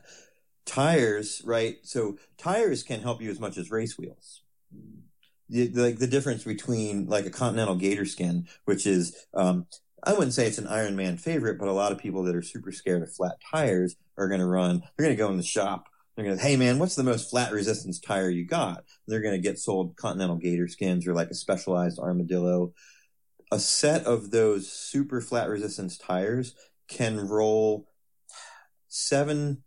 Tires, 0.65 1.41
right? 1.45 1.78
So 1.84 2.18
tires 2.38 2.84
can 2.84 3.01
help 3.01 3.22
you 3.22 3.32
as 3.32 3.39
much 3.39 3.57
as 3.57 3.72
race 3.72 3.97
wheels. 3.97 4.43
The, 5.49 5.70
like 5.70 5.97
the 5.97 6.07
difference 6.07 6.43
between 6.43 7.07
like 7.07 7.26
a 7.26 7.30
Continental 7.30 7.76
Gator 7.76 8.05
Skin, 8.05 8.47
which 8.65 8.86
is, 8.86 9.15
um, 9.34 9.65
I 10.07 10.13
wouldn't 10.13 10.33
say 10.33 10.47
it's 10.47 10.57
an 10.57 10.67
Ironman 10.67 11.19
favorite, 11.19 11.59
but 11.59 11.67
a 11.67 11.73
lot 11.73 11.91
of 11.91 11.97
people 11.97 12.23
that 12.23 12.35
are 12.35 12.41
super 12.41 12.71
scared 12.71 13.03
of 13.03 13.13
flat 13.13 13.35
tires 13.51 13.95
are 14.17 14.29
going 14.29 14.39
to 14.39 14.47
run. 14.47 14.79
They're 14.79 15.05
going 15.05 15.17
to 15.17 15.21
go 15.21 15.29
in 15.29 15.37
the 15.37 15.43
shop. 15.43 15.89
They're 16.15 16.25
going 16.25 16.37
to, 16.37 16.43
hey 16.43 16.55
man, 16.55 16.79
what's 16.79 16.95
the 16.95 17.03
most 17.03 17.29
flat 17.29 17.51
resistance 17.51 17.99
tire 17.99 18.29
you 18.29 18.45
got? 18.45 18.83
they're 19.07 19.21
going 19.21 19.35
to 19.35 19.41
get 19.41 19.59
sold 19.59 19.95
Continental 19.95 20.37
Gator 20.37 20.67
Skins 20.67 21.07
or 21.07 21.13
like 21.13 21.29
a 21.29 21.35
specialized 21.35 21.99
Armadillo 21.99 22.73
a 23.51 23.59
set 23.59 24.05
of 24.05 24.31
those 24.31 24.71
super 24.71 25.21
flat 25.21 25.49
resistance 25.49 25.97
tires 25.97 26.55
can 26.87 27.27
roll 27.27 27.87
seven, 28.87 29.63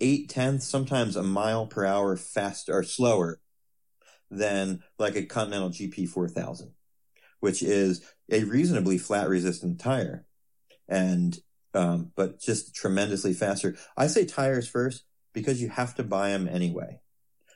eight 0.00 0.28
tenths, 0.28 0.66
sometimes 0.66 1.16
a 1.16 1.22
mile 1.22 1.66
per 1.66 1.84
hour 1.84 2.16
faster 2.16 2.72
or 2.72 2.82
slower 2.82 3.40
than 4.30 4.82
like 4.98 5.16
a 5.16 5.24
Continental 5.24 5.70
GP 5.70 6.08
4000, 6.08 6.72
which 7.40 7.62
is 7.62 8.02
a 8.30 8.44
reasonably 8.44 8.98
flat 8.98 9.28
resistant 9.28 9.80
tire. 9.80 10.26
And, 10.88 11.38
um, 11.72 12.12
but 12.16 12.40
just 12.40 12.74
tremendously 12.74 13.32
faster. 13.32 13.76
I 13.96 14.06
say 14.06 14.24
tires 14.24 14.68
first 14.68 15.04
because 15.32 15.60
you 15.60 15.68
have 15.68 15.94
to 15.96 16.02
buy 16.02 16.30
them 16.30 16.48
anyway. 16.48 17.00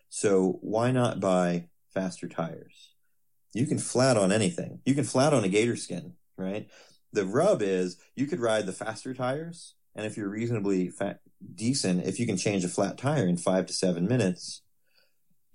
So 0.08 0.58
why 0.62 0.90
not 0.90 1.20
buy 1.20 1.68
faster 1.92 2.28
tires? 2.28 2.88
you 3.54 3.66
can 3.66 3.78
flat 3.78 4.16
on 4.16 4.32
anything. 4.32 4.80
You 4.84 4.94
can 4.94 5.04
flat 5.04 5.32
on 5.32 5.44
a 5.44 5.48
gator 5.48 5.76
skin, 5.76 6.14
right? 6.36 6.68
The 7.12 7.24
rub 7.24 7.62
is 7.62 7.96
you 8.14 8.26
could 8.26 8.40
ride 8.40 8.66
the 8.66 8.72
faster 8.72 9.14
tires. 9.14 9.74
And 9.94 10.06
if 10.06 10.16
you're 10.16 10.28
reasonably 10.28 10.90
fat, 10.90 11.20
decent, 11.54 12.06
if 12.06 12.20
you 12.20 12.26
can 12.26 12.36
change 12.36 12.64
a 12.64 12.68
flat 12.68 12.98
tire 12.98 13.26
in 13.26 13.36
five 13.36 13.66
to 13.66 13.72
seven 13.72 14.06
minutes, 14.06 14.62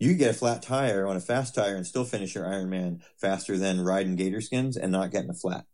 you 0.04 0.16
get 0.16 0.32
a 0.32 0.34
flat 0.34 0.62
tire 0.62 1.08
on 1.08 1.16
a 1.16 1.22
fast 1.22 1.56
tire 1.56 1.76
and 1.76 1.86
still 1.86 2.06
finish 2.06 2.36
your 2.36 2.46
Ironman 2.46 3.02
faster 3.20 3.58
than 3.58 3.82
riding 3.82 4.16
gator 4.16 4.42
skins 4.42 4.78
and 4.78 4.92
not 4.92 5.12
getting 5.12 5.30
a 5.30 5.36
flat. 5.36 5.66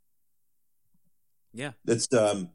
Yeah. 1.53 1.71
It's, 1.85 2.13
um, 2.13 2.51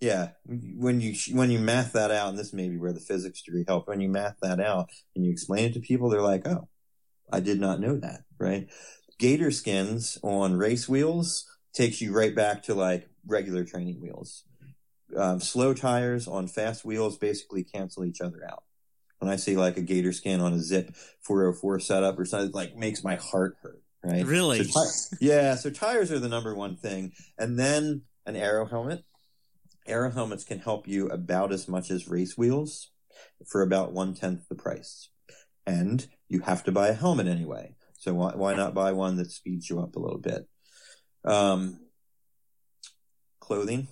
yeah, 0.00 0.30
when 0.44 1.00
you 1.00 1.14
when 1.32 1.50
you 1.50 1.58
math 1.58 1.92
that 1.94 2.12
out, 2.12 2.28
and 2.28 2.38
this 2.38 2.52
may 2.52 2.68
be 2.68 2.76
where 2.76 2.92
the 2.92 3.00
physics 3.00 3.42
degree 3.42 3.64
helped. 3.66 3.88
When 3.88 4.00
you 4.00 4.08
math 4.08 4.36
that 4.42 4.60
out 4.60 4.90
and 5.16 5.24
you 5.24 5.32
explain 5.32 5.64
it 5.64 5.74
to 5.74 5.80
people, 5.80 6.08
they're 6.08 6.22
like, 6.22 6.46
"Oh, 6.46 6.68
I 7.32 7.40
did 7.40 7.58
not 7.58 7.80
know 7.80 7.96
that." 7.96 8.20
Right? 8.38 8.68
gator 9.18 9.50
skins 9.50 10.18
on 10.22 10.56
race 10.56 10.88
wheels 10.88 11.44
takes 11.74 12.00
you 12.00 12.12
right 12.12 12.34
back 12.34 12.62
to 12.64 12.74
like 12.74 13.08
regular 13.26 13.64
training 13.64 14.00
wheels. 14.00 14.44
Um, 15.16 15.40
slow 15.40 15.74
tires 15.74 16.28
on 16.28 16.46
fast 16.46 16.84
wheels 16.84 17.18
basically 17.18 17.64
cancel 17.64 18.04
each 18.04 18.20
other 18.20 18.42
out. 18.48 18.62
When 19.18 19.30
I 19.30 19.36
see 19.36 19.56
like 19.56 19.76
a 19.76 19.82
gator 19.82 20.12
skin 20.12 20.40
on 20.40 20.52
a 20.52 20.56
Zipp 20.56 20.94
404 21.22 21.80
setup 21.80 22.18
or 22.18 22.24
something, 22.24 22.52
like 22.52 22.76
makes 22.76 23.02
my 23.02 23.16
heart 23.16 23.56
hurt. 23.62 23.82
Right? 24.02 24.24
Really? 24.24 24.62
So 24.62 24.80
yeah. 25.20 25.56
So 25.56 25.70
tires 25.70 26.12
are 26.12 26.20
the 26.20 26.28
number 26.28 26.54
one 26.54 26.76
thing, 26.76 27.12
and 27.36 27.58
then 27.58 28.02
an 28.26 28.36
aero 28.36 28.66
helmet. 28.66 29.04
Aero 29.86 30.10
helmets 30.10 30.44
can 30.44 30.58
help 30.58 30.86
you 30.86 31.08
about 31.08 31.52
as 31.52 31.66
much 31.66 31.90
as 31.90 32.08
race 32.08 32.36
wheels 32.36 32.90
for 33.46 33.62
about 33.62 33.92
one 33.92 34.14
tenth 34.14 34.48
the 34.48 34.54
price, 34.54 35.08
and 35.66 36.06
you 36.28 36.40
have 36.40 36.62
to 36.64 36.72
buy 36.72 36.88
a 36.88 36.92
helmet 36.92 37.26
anyway. 37.26 37.74
So 37.98 38.14
why, 38.14 38.32
why 38.36 38.54
not 38.54 38.74
buy 38.74 38.92
one 38.92 39.16
that 39.16 39.32
speeds 39.32 39.68
you 39.68 39.80
up 39.80 39.96
a 39.96 39.98
little 39.98 40.18
bit? 40.18 40.46
Um, 41.24 41.80
clothing. 43.40 43.88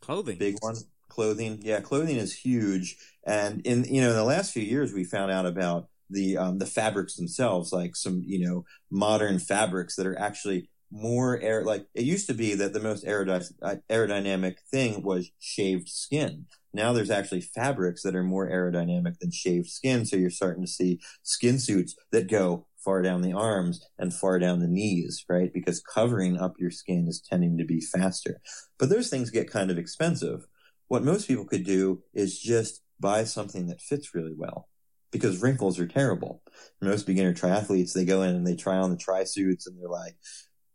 Clothing. 0.00 0.38
Big 0.38 0.56
one. 0.60 0.76
Clothing. 1.10 1.58
Yeah, 1.60 1.80
clothing 1.80 2.16
is 2.16 2.34
huge. 2.34 2.96
And 3.26 3.60
in, 3.66 3.84
you 3.84 4.00
know, 4.00 4.10
in 4.10 4.16
the 4.16 4.24
last 4.24 4.52
few 4.52 4.62
years, 4.62 4.94
we 4.94 5.04
found 5.04 5.30
out 5.30 5.44
about 5.44 5.88
the, 6.08 6.38
um, 6.38 6.58
the 6.58 6.66
fabrics 6.66 7.16
themselves, 7.16 7.72
like 7.72 7.94
some, 7.94 8.22
you 8.24 8.46
know, 8.46 8.64
modern 8.90 9.38
fabrics 9.38 9.96
that 9.96 10.06
are 10.06 10.18
actually 10.18 10.70
more 10.90 11.38
air, 11.40 11.64
like 11.64 11.86
it 11.94 12.04
used 12.04 12.26
to 12.28 12.34
be 12.34 12.54
that 12.54 12.72
the 12.72 12.80
most 12.80 13.04
aerody- 13.04 13.52
aerodynamic 13.88 14.56
thing 14.70 15.02
was 15.02 15.30
shaved 15.38 15.88
skin. 15.88 16.46
Now 16.72 16.92
there's 16.92 17.10
actually 17.10 17.42
fabrics 17.42 18.02
that 18.02 18.16
are 18.16 18.22
more 18.22 18.48
aerodynamic 18.48 19.18
than 19.18 19.30
shaved 19.30 19.68
skin. 19.68 20.06
So 20.06 20.16
you're 20.16 20.30
starting 20.30 20.64
to 20.64 20.70
see 20.70 21.00
skin 21.22 21.58
suits 21.58 21.94
that 22.12 22.30
go 22.30 22.66
far 22.84 23.02
down 23.02 23.22
the 23.22 23.32
arms 23.32 23.84
and 23.98 24.14
far 24.14 24.38
down 24.38 24.60
the 24.60 24.68
knees, 24.68 25.24
right? 25.28 25.52
Because 25.52 25.82
covering 25.82 26.38
up 26.38 26.54
your 26.58 26.70
skin 26.70 27.06
is 27.08 27.20
tending 27.20 27.58
to 27.58 27.64
be 27.64 27.80
faster. 27.80 28.40
But 28.78 28.88
those 28.88 29.10
things 29.10 29.30
get 29.30 29.50
kind 29.50 29.70
of 29.70 29.78
expensive. 29.78 30.46
What 30.90 31.04
most 31.04 31.28
people 31.28 31.44
could 31.44 31.64
do 31.64 32.02
is 32.12 32.36
just 32.36 32.82
buy 32.98 33.22
something 33.22 33.68
that 33.68 33.80
fits 33.80 34.12
really 34.12 34.34
well 34.36 34.68
because 35.12 35.40
wrinkles 35.40 35.78
are 35.78 35.86
terrible. 35.86 36.42
Most 36.82 37.06
beginner 37.06 37.32
triathletes, 37.32 37.92
they 37.92 38.04
go 38.04 38.22
in 38.22 38.34
and 38.34 38.44
they 38.44 38.56
try 38.56 38.76
on 38.76 38.90
the 38.90 38.96
tri 38.96 39.22
suits 39.22 39.68
and 39.68 39.80
they're 39.80 39.88
like, 39.88 40.16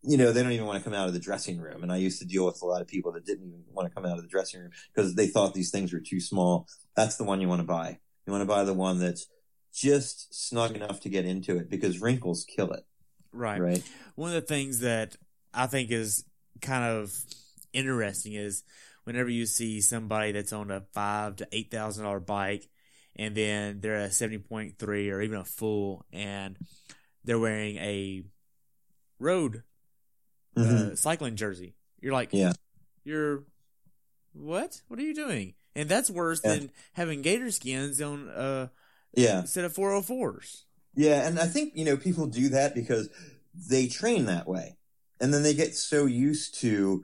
you 0.04 0.16
know, 0.16 0.32
they 0.32 0.42
don't 0.42 0.54
even 0.54 0.68
want 0.68 0.82
to 0.82 0.84
come 0.90 0.98
out 0.98 1.10
of 1.10 1.14
the 1.14 1.20
dressing 1.20 1.60
room. 1.60 1.84
And 1.84 1.92
I 1.92 1.98
used 1.98 2.20
to 2.20 2.26
deal 2.26 2.46
with 2.46 2.62
a 2.62 2.66
lot 2.66 2.80
of 2.80 2.88
people 2.88 3.12
that 3.12 3.26
didn't 3.26 3.46
even 3.46 3.66
want 3.74 3.90
to 3.90 3.94
come 3.94 4.06
out 4.06 4.18
of 4.18 4.22
the 4.22 4.30
dressing 4.30 4.62
room 4.62 4.72
because 4.96 5.16
they 5.16 5.28
thought 5.28 5.54
these 5.54 5.70
things 5.70 5.92
were 5.92 6.00
too 6.00 6.22
small. 6.22 6.66
That's 6.96 7.18
the 7.18 7.26
one 7.26 7.42
you 7.42 7.50
want 7.50 7.60
to 7.60 7.68
buy. 7.68 8.00
You 8.26 8.32
want 8.32 8.42
to 8.42 8.48
buy 8.48 8.64
the 8.64 8.74
one 8.74 9.00
that's 9.00 9.28
just 9.74 10.34
snug 10.34 10.78
enough 10.78 11.02
to 11.02 11.10
get 11.10 11.26
into 11.26 11.58
it 11.58 11.70
because 11.70 12.00
wrinkles 12.00 12.46
kill 12.46 12.72
it. 12.72 12.86
Right. 13.34 13.60
Right. 13.60 13.84
One 14.16 14.30
of 14.30 14.36
the 14.36 14.48
things 14.48 14.80
that 14.80 15.18
I 15.54 15.68
think 15.68 15.92
is 15.92 16.24
kind 16.62 16.86
of 16.86 17.14
interesting 17.74 18.32
is 18.32 18.64
whenever 19.06 19.30
you 19.30 19.46
see 19.46 19.80
somebody 19.82 20.32
that's 20.34 20.54
on 20.54 20.70
a 20.70 20.82
five 20.94 21.38
to 21.38 21.48
eight 21.52 21.72
thousand 21.72 22.04
dollar 22.04 22.20
bike 22.20 22.68
and 23.16 23.34
then 23.36 23.80
they're 23.80 23.96
a 23.96 24.12
seventy 24.12 24.38
point 24.40 24.78
three 24.78 25.10
or 25.10 25.22
even 25.22 25.40
a 25.40 25.46
full 25.46 26.06
and 26.12 26.58
they're 27.24 27.40
wearing 27.40 27.78
a 27.78 28.24
road 29.20 29.64
uh, 30.58 30.62
Mhm. 30.62 30.92
uh, 30.92 30.96
cycling 30.96 31.36
jersey. 31.36 31.76
You're 32.02 32.14
like, 32.14 32.30
Yeah. 32.34 32.54
you're 33.04 33.46
what? 34.34 34.82
What 34.88 35.00
are 35.00 35.04
you 35.04 35.14
doing? 35.16 35.56
And 35.76 35.88
that's 35.90 36.10
worse 36.10 36.42
Yeah. 36.44 36.56
than 36.56 36.72
having 36.94 37.22
gator 37.22 37.52
skins 37.52 38.02
on 38.02 38.30
uh 38.30 38.68
Yeah. 39.16 39.40
instead 39.42 39.66
of 39.66 39.74
404s. 39.74 40.66
Yeah, 40.94 41.28
and 41.28 41.40
I 41.40 41.48
think, 41.48 41.74
you 41.76 41.84
know, 41.86 41.98
people 41.98 42.26
do 42.28 42.50
that 42.50 42.74
because 42.74 43.10
they 43.54 43.88
train 43.88 44.26
that 44.26 44.48
way. 44.48 44.78
And 45.20 45.34
then 45.34 45.44
they 45.44 45.54
get 45.54 45.76
so 45.76 46.06
used 46.06 46.56
to 46.62 47.04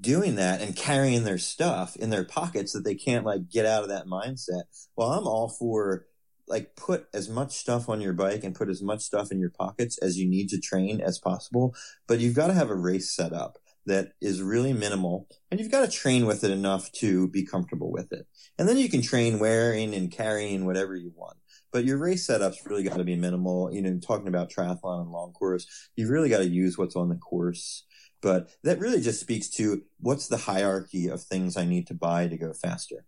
doing 0.00 0.36
that 0.36 0.60
and 0.60 0.76
carrying 0.76 1.24
their 1.24 1.38
stuff 1.38 1.96
in 1.96 2.10
their 2.10 2.24
pockets 2.24 2.72
that 2.72 2.84
they 2.84 2.94
can't 2.94 3.24
like 3.24 3.48
get 3.48 3.66
out 3.66 3.82
of 3.82 3.88
that 3.88 4.06
mindset. 4.06 4.62
Well, 4.96 5.12
I'm 5.12 5.26
all 5.26 5.48
for 5.48 6.06
like 6.48 6.76
put 6.76 7.06
as 7.12 7.28
much 7.28 7.52
stuff 7.52 7.88
on 7.88 8.00
your 8.00 8.12
bike 8.12 8.42
and 8.42 8.54
put 8.54 8.68
as 8.68 8.82
much 8.82 9.00
stuff 9.00 9.30
in 9.30 9.38
your 9.38 9.50
pockets 9.50 9.98
as 9.98 10.18
you 10.18 10.28
need 10.28 10.48
to 10.48 10.60
train 10.60 11.00
as 11.00 11.18
possible, 11.18 11.74
but 12.06 12.20
you've 12.20 12.34
got 12.34 12.48
to 12.48 12.54
have 12.54 12.70
a 12.70 12.76
race 12.76 13.14
set 13.14 13.32
up 13.32 13.58
that 13.86 14.12
is 14.20 14.42
really 14.42 14.72
minimal 14.72 15.26
and 15.50 15.60
you've 15.60 15.70
got 15.70 15.84
to 15.84 15.90
train 15.90 16.26
with 16.26 16.44
it 16.44 16.50
enough 16.50 16.90
to 16.92 17.28
be 17.28 17.44
comfortable 17.44 17.90
with 17.90 18.12
it. 18.12 18.26
And 18.58 18.68
then 18.68 18.78
you 18.78 18.88
can 18.88 19.02
train 19.02 19.38
wearing 19.38 19.94
and 19.94 20.10
carrying 20.10 20.66
whatever 20.66 20.94
you 20.94 21.12
want. 21.14 21.36
But 21.70 21.84
your 21.84 21.98
race 21.98 22.26
setup's 22.26 22.64
really 22.64 22.82
got 22.82 22.96
to 22.96 23.04
be 23.04 23.16
minimal. 23.16 23.72
You 23.72 23.82
know, 23.82 23.98
talking 23.98 24.28
about 24.28 24.50
triathlon 24.50 25.02
and 25.02 25.10
long 25.10 25.32
course, 25.32 25.66
you've 25.96 26.08
really 26.08 26.30
got 26.30 26.38
to 26.38 26.48
use 26.48 26.78
what's 26.78 26.96
on 26.96 27.10
the 27.10 27.16
course. 27.16 27.84
But 28.20 28.50
that 28.64 28.78
really 28.80 29.00
just 29.00 29.20
speaks 29.20 29.48
to 29.50 29.82
what's 30.00 30.26
the 30.28 30.36
hierarchy 30.36 31.08
of 31.08 31.22
things 31.22 31.56
I 31.56 31.64
need 31.64 31.86
to 31.88 31.94
buy 31.94 32.26
to 32.28 32.36
go 32.36 32.52
faster. 32.52 33.04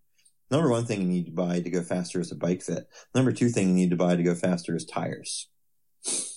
Number 0.50 0.68
one 0.70 0.84
thing 0.84 1.02
you 1.02 1.08
need 1.08 1.26
to 1.26 1.32
buy 1.32 1.60
to 1.60 1.70
go 1.70 1.82
faster 1.82 2.20
is 2.20 2.32
a 2.32 2.36
bike 2.36 2.62
fit. 2.62 2.88
Number 3.14 3.32
two 3.32 3.48
thing 3.48 3.68
you 3.68 3.74
need 3.74 3.90
to 3.90 3.96
buy 3.96 4.16
to 4.16 4.22
go 4.22 4.34
faster 4.34 4.74
is 4.76 4.84
tires. 4.84 5.48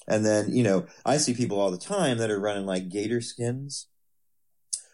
And 0.07 0.25
then, 0.25 0.55
you 0.55 0.63
know, 0.63 0.87
I 1.05 1.17
see 1.17 1.33
people 1.33 1.59
all 1.59 1.71
the 1.71 1.77
time 1.77 2.17
that 2.17 2.29
are 2.29 2.39
running 2.39 2.65
like 2.65 2.89
gator 2.89 3.21
skins 3.21 3.87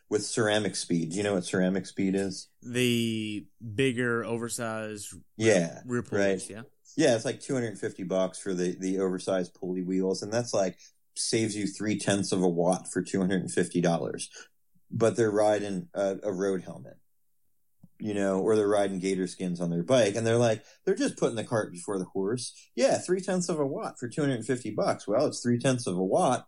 with 0.09 0.25
ceramic 0.25 0.75
speed. 0.75 1.11
Do 1.11 1.17
you 1.17 1.23
know 1.23 1.33
what 1.35 1.45
ceramic 1.45 1.85
speed 1.85 2.15
is? 2.15 2.47
The 2.61 3.45
bigger, 3.75 4.23
oversized 4.25 5.13
Yeah. 5.37 5.81
rear 5.85 6.01
pulleys, 6.03 6.43
right. 6.43 6.49
yeah. 6.49 6.61
Yeah, 6.95 7.15
it's 7.15 7.25
like 7.25 7.39
250 7.39 8.03
bucks 8.03 8.39
for 8.39 8.53
the, 8.53 8.75
the 8.79 8.99
oversized 8.99 9.53
pulley 9.53 9.83
wheels. 9.83 10.21
And 10.23 10.33
that's 10.33 10.53
like 10.53 10.77
saves 11.19 11.55
you 11.55 11.67
three 11.67 11.97
tenths 11.97 12.31
of 12.31 12.41
a 12.41 12.47
watt 12.47 12.91
for 12.91 13.03
$250. 13.03 14.27
But 14.91 15.15
they're 15.15 15.31
riding 15.31 15.87
a, 15.93 16.17
a 16.23 16.31
road 16.31 16.63
helmet, 16.63 16.97
you 17.99 18.13
know, 18.13 18.39
or 18.39 18.55
they're 18.55 18.67
riding 18.67 18.99
gator 18.99 19.27
skins 19.27 19.61
on 19.61 19.69
their 19.69 19.83
bike. 19.83 20.15
And 20.15 20.25
they're 20.25 20.37
like, 20.37 20.63
they're 20.83 20.95
just 20.95 21.17
putting 21.17 21.35
the 21.35 21.43
cart 21.43 21.71
before 21.71 21.99
the 21.99 22.05
horse. 22.05 22.53
Yeah, 22.75 22.97
three 22.97 23.21
tenths 23.21 23.49
of 23.49 23.59
a 23.59 23.67
watt 23.67 23.99
for 23.99 24.07
250 24.07 24.71
bucks. 24.71 25.07
Well, 25.07 25.27
it's 25.27 25.41
three 25.41 25.59
tenths 25.59 25.85
of 25.85 25.95
a 25.95 26.03
watt 26.03 26.47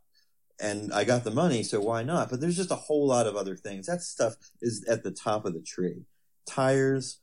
and 0.61 0.93
I 0.93 1.03
got 1.03 1.23
the 1.23 1.31
money, 1.31 1.63
so 1.63 1.81
why 1.81 2.03
not? 2.03 2.29
But 2.29 2.39
there's 2.39 2.55
just 2.55 2.71
a 2.71 2.75
whole 2.75 3.07
lot 3.07 3.27
of 3.27 3.35
other 3.35 3.55
things. 3.55 3.87
That 3.87 4.01
stuff 4.01 4.35
is 4.61 4.85
at 4.87 5.03
the 5.03 5.11
top 5.11 5.45
of 5.45 5.53
the 5.53 5.61
tree. 5.61 6.05
Tires, 6.45 7.19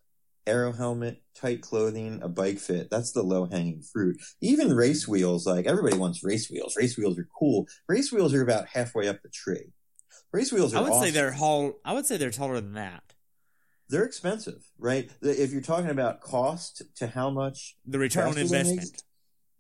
aero 0.49 0.73
helmet, 0.73 1.23
tight 1.35 1.61
clothing, 1.61 2.21
a 2.23 2.29
bike 2.29 2.59
fit. 2.59 2.91
That's 2.91 3.13
the 3.13 3.23
low 3.23 3.47
hanging 3.47 3.83
fruit. 3.83 4.21
Even 4.41 4.73
race 4.75 5.07
wheels, 5.07 5.47
like 5.47 5.67
everybody 5.67 5.97
wants 5.97 6.25
race 6.25 6.51
wheels. 6.51 6.75
Race 6.77 6.97
wheels 6.99 7.19
are 7.19 7.29
cool. 7.39 7.67
Race 7.89 8.11
wheels 8.13 8.35
are 8.35 8.43
about 8.43 8.67
halfway 8.69 9.07
up 9.09 9.23
the 9.23 9.29
tree. 9.29 9.73
Race 10.33 10.53
wheels 10.53 10.75
are 10.75 10.79
I 10.79 10.81
would 10.83 11.01
say 11.03 11.11
they're 11.11 11.33
tall. 11.33 11.75
I 11.85 11.93
would 11.93 12.07
say 12.07 12.17
they're 12.17 12.31
taller 12.31 12.61
than 12.61 12.73
that. 12.75 13.03
They're 13.89 14.05
expensive, 14.05 14.71
right? 14.79 15.11
If 15.23 15.51
you're 15.53 15.63
talking 15.63 15.89
about 15.91 16.21
cost 16.21 16.83
to 16.97 17.07
how 17.07 17.31
much 17.31 17.77
The 17.87 17.99
return 17.99 18.27
on 18.29 18.35
faster 18.35 18.49
they 18.49 18.63
make- 18.63 18.71
investment. 18.73 19.03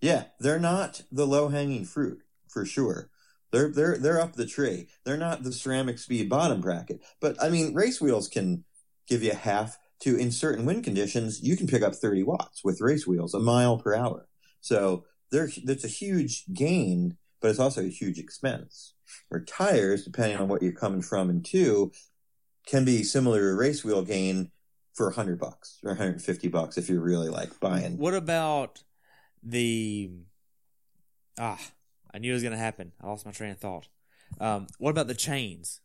yeah, 0.03 0.25
they're 0.41 0.59
not 0.59 1.03
the 1.11 1.27
low 1.27 1.49
hanging 1.49 1.85
fruit 1.87 2.21
for 2.49 2.67
sure. 2.67 3.09
They're 3.51 3.71
they're 3.71 3.97
they're 3.97 4.21
up 4.21 4.35
the 4.35 4.45
tree. 4.45 4.89
They're 5.05 5.17
not 5.17 5.43
the 5.43 5.53
ceramic 5.53 5.99
speed 5.99 6.29
bottom 6.29 6.61
bracket. 6.61 7.01
But 7.19 7.43
I 7.43 7.49
mean, 7.49 7.73
race 7.73 7.99
wheels 7.99 8.29
can 8.29 8.65
give 9.07 9.23
you 9.23 9.33
half 9.33 9.79
to 10.01 10.17
in 10.17 10.31
certain 10.31 10.65
wind 10.65 10.85
conditions. 10.85 11.43
You 11.43 11.57
can 11.57 11.67
pick 11.67 11.83
up 11.83 11.95
thirty 11.95 12.23
watts 12.23 12.63
with 12.65 12.81
race 12.81 13.07
wheels, 13.07 13.35
a 13.35 13.41
mile 13.41 13.79
per 13.79 13.95
hour. 13.95 14.29
So 14.61 15.05
there, 15.31 15.49
that's 15.65 15.85
a 15.85 15.89
huge 15.89 16.45
gain, 16.53 17.17
but 17.41 17.49
it's 17.49 17.61
also 17.61 17.83
a 17.83 17.89
huge 17.89 18.19
expense. 18.19 18.95
Or 19.31 19.41
tires, 19.41 20.05
depending 20.05 20.39
on 20.39 20.49
what 20.49 20.63
you're 20.63 20.73
coming 20.73 21.03
from 21.03 21.31
and 21.31 21.45
to, 21.47 21.93
can 22.67 22.85
be 22.85 23.03
similar 23.03 23.41
to 23.41 23.55
race 23.57 23.85
wheel 23.85 24.03
gain 24.03 24.51
for 24.95 25.09
a 25.09 25.15
hundred 25.15 25.39
bucks 25.39 25.79
or 25.85 25.91
150 25.91 26.49
bucks 26.49 26.77
if 26.77 26.89
you're 26.89 27.01
really 27.01 27.29
like 27.29 27.59
buying. 27.61 27.97
What 27.97 28.15
about 28.15 28.83
the? 29.43 30.11
Ah, 31.39 31.61
I 32.13 32.19
knew 32.19 32.31
it 32.31 32.35
was 32.35 32.43
going 32.43 32.53
to 32.53 32.59
happen. 32.59 32.93
I 33.01 33.07
lost 33.07 33.25
my 33.25 33.33
train 33.33 33.53
of 33.53 33.59
thought. 33.59 33.89
Um, 34.41 34.67
what 34.79 34.91
about 34.91 35.07
the 35.07 35.15
chains? 35.15 35.81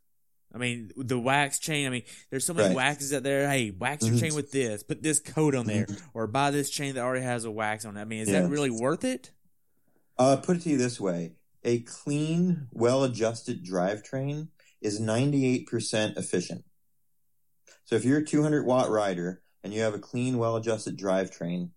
I 0.54 0.58
mean, 0.60 0.92
the 0.96 1.18
wax 1.20 1.58
chain. 1.58 1.88
I 1.88 1.90
mean, 1.90 2.04
there's 2.30 2.46
so 2.46 2.54
many 2.54 2.68
Right. 2.70 2.76
waxes 2.76 3.12
out 3.14 3.24
there. 3.24 3.50
Hey, 3.50 3.72
wax 3.72 4.06
your 4.06 4.16
Mhm. 4.16 4.20
chain 4.20 4.36
with 4.36 4.52
this. 4.52 4.84
Put 4.84 5.02
this 5.02 5.20
coat 5.20 5.56
on 5.56 5.66
there, 5.66 5.88
or 6.14 6.28
buy 6.28 6.52
this 6.52 6.70
chain 6.70 6.94
that 6.96 7.02
already 7.02 7.26
has 7.26 7.44
a 7.46 7.52
wax 7.52 7.86
on 7.86 7.98
it. 7.98 8.02
I 8.02 8.06
mean, 8.06 8.20
is 8.20 8.30
Yeah. 8.30 8.42
that 8.42 8.50
really 8.50 8.70
worth 8.70 9.04
it? 9.04 9.32
Uh, 10.18 10.36
put 10.38 10.58
it 10.58 10.64
to 10.64 10.70
you 10.70 10.78
this 10.78 11.00
way: 11.00 11.34
a 11.64 11.80
clean, 11.80 12.68
well-adjusted 12.72 13.66
drivetrain 13.66 14.50
is 14.80 15.00
98% 15.00 16.18
efficient. 16.18 16.66
So 17.86 17.96
if 17.96 18.06
you're 18.06 18.20
a 18.20 18.26
200 18.26 18.66
watt 18.66 18.90
rider 18.90 19.42
and 19.64 19.74
you 19.74 19.82
have 19.82 19.94
a 19.96 20.00
clean, 20.00 20.38
well-adjusted 20.38 20.98
drivetrain, 20.98 21.72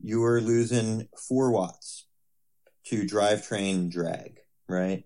you 0.00 0.22
are 0.24 0.40
losing 0.40 1.08
four 1.16 1.50
watts 1.50 2.06
to 2.84 3.04
drivetrain 3.04 3.90
drag, 3.90 4.40
right? 4.68 5.04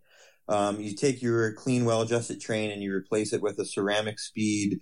Um, 0.53 0.81
you 0.81 0.95
take 0.95 1.23
your 1.23 1.53
clean, 1.55 1.87
well-adjusted 1.87 2.39
train 2.39 2.71
and 2.71 2.83
you 2.83 2.93
replace 2.93 3.33
it 3.33 3.41
with 3.41 3.59
a 3.59 3.65
ceramic 3.65 4.19
speed, 4.19 4.81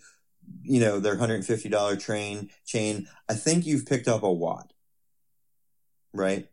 you 0.62 0.80
know, 0.80 0.98
their 0.98 1.16
$150 1.16 2.00
train 2.00 2.50
chain. 2.66 3.06
I 3.28 3.34
think 3.34 3.66
you've 3.66 3.86
picked 3.86 4.08
up 4.08 4.24
a 4.24 4.32
watt, 4.32 4.72
right? 6.12 6.48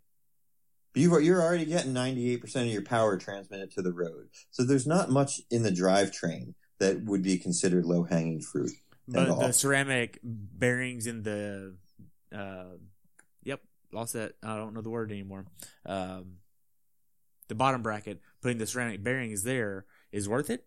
You've, 0.93 1.23
you're 1.23 1.41
already 1.41 1.65
getting 1.65 1.93
98% 1.93 2.43
of 2.57 2.67
your 2.67 2.83
power 2.83 3.17
transmitted 3.17 3.71
to 3.71 3.81
the 3.81 3.91
road. 3.91 4.29
So 4.51 4.63
there's 4.63 4.85
not 4.85 5.09
much 5.09 5.41
in 5.49 5.63
the 5.63 5.71
drivetrain 5.71 6.53
that 6.79 7.03
would 7.05 7.23
be 7.23 7.39
considered 7.39 7.85
low 7.85 8.03
hanging 8.03 8.41
fruit. 8.41 8.71
But 9.07 9.39
the 9.39 9.51
ceramic 9.51 10.19
bearings 10.23 11.07
in 11.07 11.23
the, 11.23 11.75
uh, 12.31 12.75
yep, 13.43 13.61
lost 13.91 14.13
that. 14.13 14.33
I 14.43 14.57
don't 14.57 14.75
know 14.75 14.81
the 14.81 14.89
word 14.89 15.11
anymore. 15.11 15.45
Um, 15.85 16.37
the 17.47 17.55
bottom 17.55 17.81
bracket, 17.81 18.21
putting 18.41 18.57
the 18.57 18.67
ceramic 18.67 19.03
bearings 19.03 19.43
there 19.43 19.85
is 20.11 20.29
worth 20.29 20.49
it. 20.49 20.65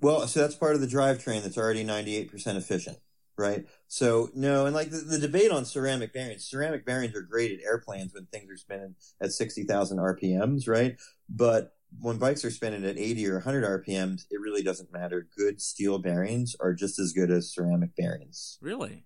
Well, 0.00 0.26
so 0.26 0.40
that's 0.40 0.56
part 0.56 0.74
of 0.74 0.80
the 0.80 0.86
drivetrain 0.86 1.42
that's 1.42 1.58
already 1.58 1.84
98% 1.84 2.56
efficient, 2.56 2.98
right? 3.38 3.66
So, 3.86 4.30
no, 4.34 4.66
and 4.66 4.74
like 4.74 4.90
the, 4.90 4.98
the 4.98 5.18
debate 5.18 5.50
on 5.50 5.64
ceramic 5.64 6.12
bearings, 6.12 6.44
ceramic 6.44 6.84
bearings 6.84 7.14
are 7.14 7.22
great 7.22 7.52
at 7.52 7.64
airplanes 7.64 8.12
when 8.12 8.26
things 8.26 8.50
are 8.50 8.56
spinning 8.56 8.96
at 9.20 9.32
60,000 9.32 9.98
RPMs, 9.98 10.68
right? 10.68 10.96
But 11.28 11.74
when 12.00 12.18
bikes 12.18 12.44
are 12.44 12.50
spinning 12.50 12.84
at 12.84 12.98
80 12.98 13.28
or 13.28 13.34
100 13.34 13.86
RPMs, 13.86 14.24
it 14.30 14.40
really 14.40 14.62
doesn't 14.62 14.92
matter. 14.92 15.28
Good 15.36 15.60
steel 15.60 15.98
bearings 15.98 16.56
are 16.60 16.74
just 16.74 16.98
as 16.98 17.12
good 17.12 17.30
as 17.30 17.52
ceramic 17.52 17.96
bearings. 17.96 18.58
Really? 18.60 19.04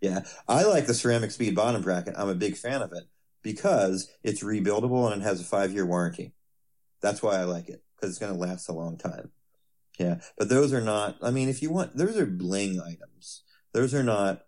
Yeah, 0.00 0.20
I 0.46 0.62
like 0.64 0.86
the 0.86 0.94
ceramic 0.94 1.32
speed 1.32 1.56
bottom 1.56 1.82
bracket. 1.82 2.14
I'm 2.16 2.28
a 2.28 2.34
big 2.34 2.56
fan 2.56 2.82
of 2.82 2.92
it 2.92 3.04
because 3.42 4.08
it's 4.22 4.44
rebuildable 4.44 5.12
and 5.12 5.22
it 5.22 5.24
has 5.24 5.40
a 5.40 5.44
five 5.44 5.72
year 5.72 5.86
warranty. 5.86 6.34
That's 7.00 7.22
why 7.22 7.36
I 7.36 7.44
like 7.44 7.68
it 7.68 7.82
because 7.96 8.10
it's 8.10 8.18
going 8.18 8.32
to 8.32 8.38
last 8.38 8.68
a 8.68 8.72
long 8.72 8.96
time. 8.96 9.30
Yeah, 9.98 10.20
but 10.36 10.48
those 10.48 10.72
are 10.72 10.80
not. 10.80 11.16
I 11.22 11.30
mean, 11.30 11.48
if 11.48 11.60
you 11.60 11.70
want, 11.70 11.96
those 11.96 12.16
are 12.16 12.26
bling 12.26 12.80
items. 12.80 13.42
Those 13.72 13.94
are 13.94 14.04
not. 14.04 14.42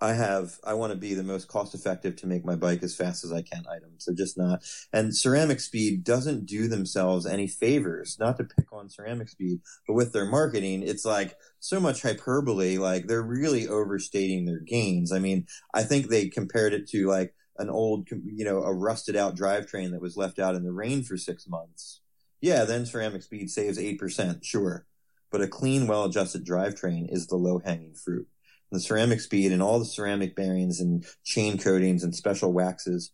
I 0.00 0.14
have. 0.14 0.58
I 0.64 0.74
want 0.74 0.92
to 0.92 0.98
be 0.98 1.14
the 1.14 1.22
most 1.22 1.46
cost 1.46 1.74
effective 1.74 2.16
to 2.16 2.26
make 2.26 2.44
my 2.44 2.56
bike 2.56 2.82
as 2.82 2.96
fast 2.96 3.22
as 3.22 3.32
I 3.32 3.42
can. 3.42 3.64
Items. 3.70 4.06
They're 4.06 4.16
just 4.16 4.38
not. 4.38 4.64
And 4.92 5.14
ceramic 5.14 5.60
speed 5.60 6.04
doesn't 6.04 6.46
do 6.46 6.68
themselves 6.68 7.26
any 7.26 7.46
favors. 7.46 8.16
Not 8.18 8.38
to 8.38 8.44
pick 8.44 8.72
on 8.72 8.88
ceramic 8.88 9.28
speed, 9.28 9.60
but 9.86 9.94
with 9.94 10.12
their 10.12 10.26
marketing, 10.26 10.82
it's 10.82 11.04
like 11.04 11.36
so 11.60 11.78
much 11.78 12.02
hyperbole. 12.02 12.78
Like 12.78 13.06
they're 13.06 13.22
really 13.22 13.68
overstating 13.68 14.46
their 14.46 14.60
gains. 14.60 15.12
I 15.12 15.18
mean, 15.18 15.46
I 15.72 15.82
think 15.82 16.08
they 16.08 16.28
compared 16.28 16.72
it 16.72 16.88
to 16.88 17.06
like 17.06 17.34
an 17.58 17.70
old, 17.70 18.08
you 18.10 18.44
know, 18.44 18.62
a 18.62 18.72
rusted 18.72 19.16
out 19.16 19.36
drivetrain 19.36 19.90
that 19.92 20.00
was 20.00 20.16
left 20.16 20.38
out 20.38 20.54
in 20.54 20.64
the 20.64 20.72
rain 20.72 21.02
for 21.02 21.16
six 21.16 21.46
months. 21.46 22.00
Yeah, 22.40 22.64
then 22.64 22.86
ceramic 22.86 23.22
speed 23.22 23.50
saves 23.50 23.78
8%, 23.78 24.42
sure. 24.42 24.86
But 25.30 25.42
a 25.42 25.48
clean, 25.48 25.86
well 25.86 26.04
adjusted 26.04 26.44
drivetrain 26.44 27.12
is 27.12 27.26
the 27.26 27.36
low 27.36 27.60
hanging 27.64 27.94
fruit. 27.94 28.26
The 28.70 28.80
ceramic 28.80 29.20
speed 29.20 29.52
and 29.52 29.62
all 29.62 29.78
the 29.78 29.84
ceramic 29.84 30.34
bearings 30.34 30.80
and 30.80 31.04
chain 31.24 31.58
coatings 31.58 32.02
and 32.02 32.14
special 32.14 32.52
waxes, 32.52 33.10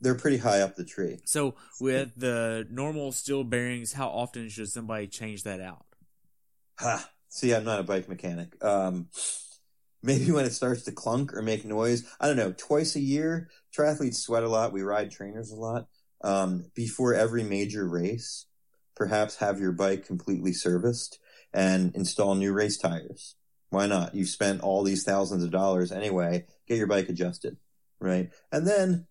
they're 0.00 0.14
pretty 0.14 0.38
high 0.38 0.60
up 0.60 0.76
the 0.76 0.84
tree. 0.84 1.20
So 1.24 1.54
with 1.80 2.12
the 2.16 2.66
normal 2.70 3.12
steel 3.12 3.44
bearings, 3.44 3.92
how 3.92 4.08
often 4.08 4.48
should 4.48 4.68
somebody 4.68 5.06
change 5.06 5.42
that 5.44 5.60
out? 5.60 5.84
Ha! 6.78 7.10
See, 7.28 7.54
I'm 7.54 7.64
not 7.64 7.80
a 7.80 7.82
bike 7.82 8.08
mechanic. 8.08 8.62
Um, 8.64 9.08
maybe 10.02 10.30
when 10.30 10.44
it 10.44 10.52
starts 10.52 10.82
to 10.84 10.92
clunk 10.92 11.34
or 11.34 11.42
make 11.42 11.64
noise. 11.64 12.04
I 12.20 12.26
don't 12.26 12.36
know. 12.36 12.52
Twice 12.52 12.96
a 12.96 13.00
year, 13.00 13.48
triathletes 13.76 14.16
sweat 14.16 14.42
a 14.42 14.48
lot. 14.48 14.72
We 14.72 14.82
ride 14.82 15.10
trainers 15.10 15.50
a 15.50 15.56
lot. 15.56 15.88
Um, 16.22 16.70
before 16.74 17.14
every 17.14 17.42
major 17.42 17.86
race, 17.86 18.46
perhaps 18.94 19.36
have 19.36 19.60
your 19.60 19.72
bike 19.72 20.06
completely 20.06 20.52
serviced 20.52 21.18
and 21.52 21.94
install 21.94 22.34
new 22.34 22.52
race 22.52 22.76
tires. 22.76 23.36
Why 23.70 23.86
not? 23.86 24.14
You've 24.14 24.28
spent 24.28 24.62
all 24.62 24.82
these 24.82 25.04
thousands 25.04 25.44
of 25.44 25.50
dollars 25.50 25.92
anyway. 25.92 26.46
Get 26.68 26.78
your 26.78 26.86
bike 26.86 27.08
adjusted, 27.08 27.56
right? 28.00 28.30
And 28.52 28.66
then, 28.66 29.06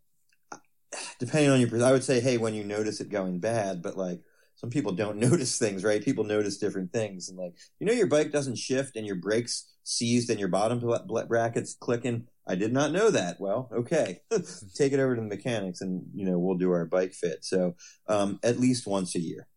depending 1.20 1.52
on 1.52 1.60
your, 1.60 1.84
I 1.84 1.92
would 1.92 2.04
say, 2.04 2.20
hey, 2.20 2.38
when 2.38 2.54
you 2.54 2.64
notice 2.64 3.02
it 3.02 3.10
going 3.10 3.40
bad, 3.40 3.82
but 3.82 3.98
like 3.98 4.22
some 4.56 4.70
people 4.70 4.94
don't 4.94 5.18
notice 5.30 5.60
things, 5.60 5.84
right? 5.84 6.04
People 6.04 6.24
notice 6.24 6.58
different 6.58 6.94
things, 6.94 7.30
and 7.30 7.38
like 7.38 7.54
you 7.80 7.86
know, 7.86 7.94
your 7.94 8.08
bike 8.08 8.32
doesn't 8.32 8.58
shift 8.58 8.96
and 8.96 9.06
your 9.06 9.18
brakes 9.18 9.75
seized 9.86 10.30
and 10.30 10.40
your 10.40 10.50
bottom 10.50 10.84
brackets 11.30 11.78
clicking. 11.80 12.28
I 12.46 12.56
did 12.56 12.74
not 12.74 12.92
know 12.92 13.10
that. 13.10 13.38
Well, 13.40 13.70
okay, 13.72 14.20
take 14.76 14.92
it 14.92 15.00
over 15.00 15.16
to 15.16 15.22
the 15.22 15.28
mechanics, 15.28 15.82
and 15.82 16.04
you 16.14 16.26
know 16.26 16.38
we'll 16.38 16.58
do 16.58 16.72
our 16.72 16.86
bike 16.86 17.14
fit. 17.14 17.46
So 17.46 17.76
um, 18.08 18.40
at 18.44 18.60
least 18.60 18.86
once 18.86 19.16
a 19.16 19.20
year, 19.20 19.48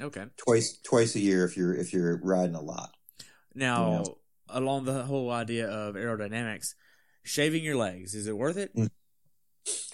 Okay. 0.00 0.26
Twice 0.36 0.78
twice 0.84 1.14
a 1.16 1.20
year 1.20 1.44
if 1.44 1.56
you're 1.56 1.74
if 1.74 1.92
you're 1.92 2.20
riding 2.22 2.54
a 2.54 2.60
lot. 2.60 2.90
Now, 3.54 3.86
You 3.86 3.96
know. 3.98 4.18
along 4.50 4.84
the 4.84 5.04
whole 5.04 5.30
idea 5.30 5.68
of 5.68 5.94
aerodynamics, 5.94 6.74
shaving 7.24 7.64
your 7.64 7.76
legs 7.76 8.14
is 8.14 8.26
it 8.26 8.36
worth 8.36 8.58
it? 8.58 8.74
Mm. 8.76 8.90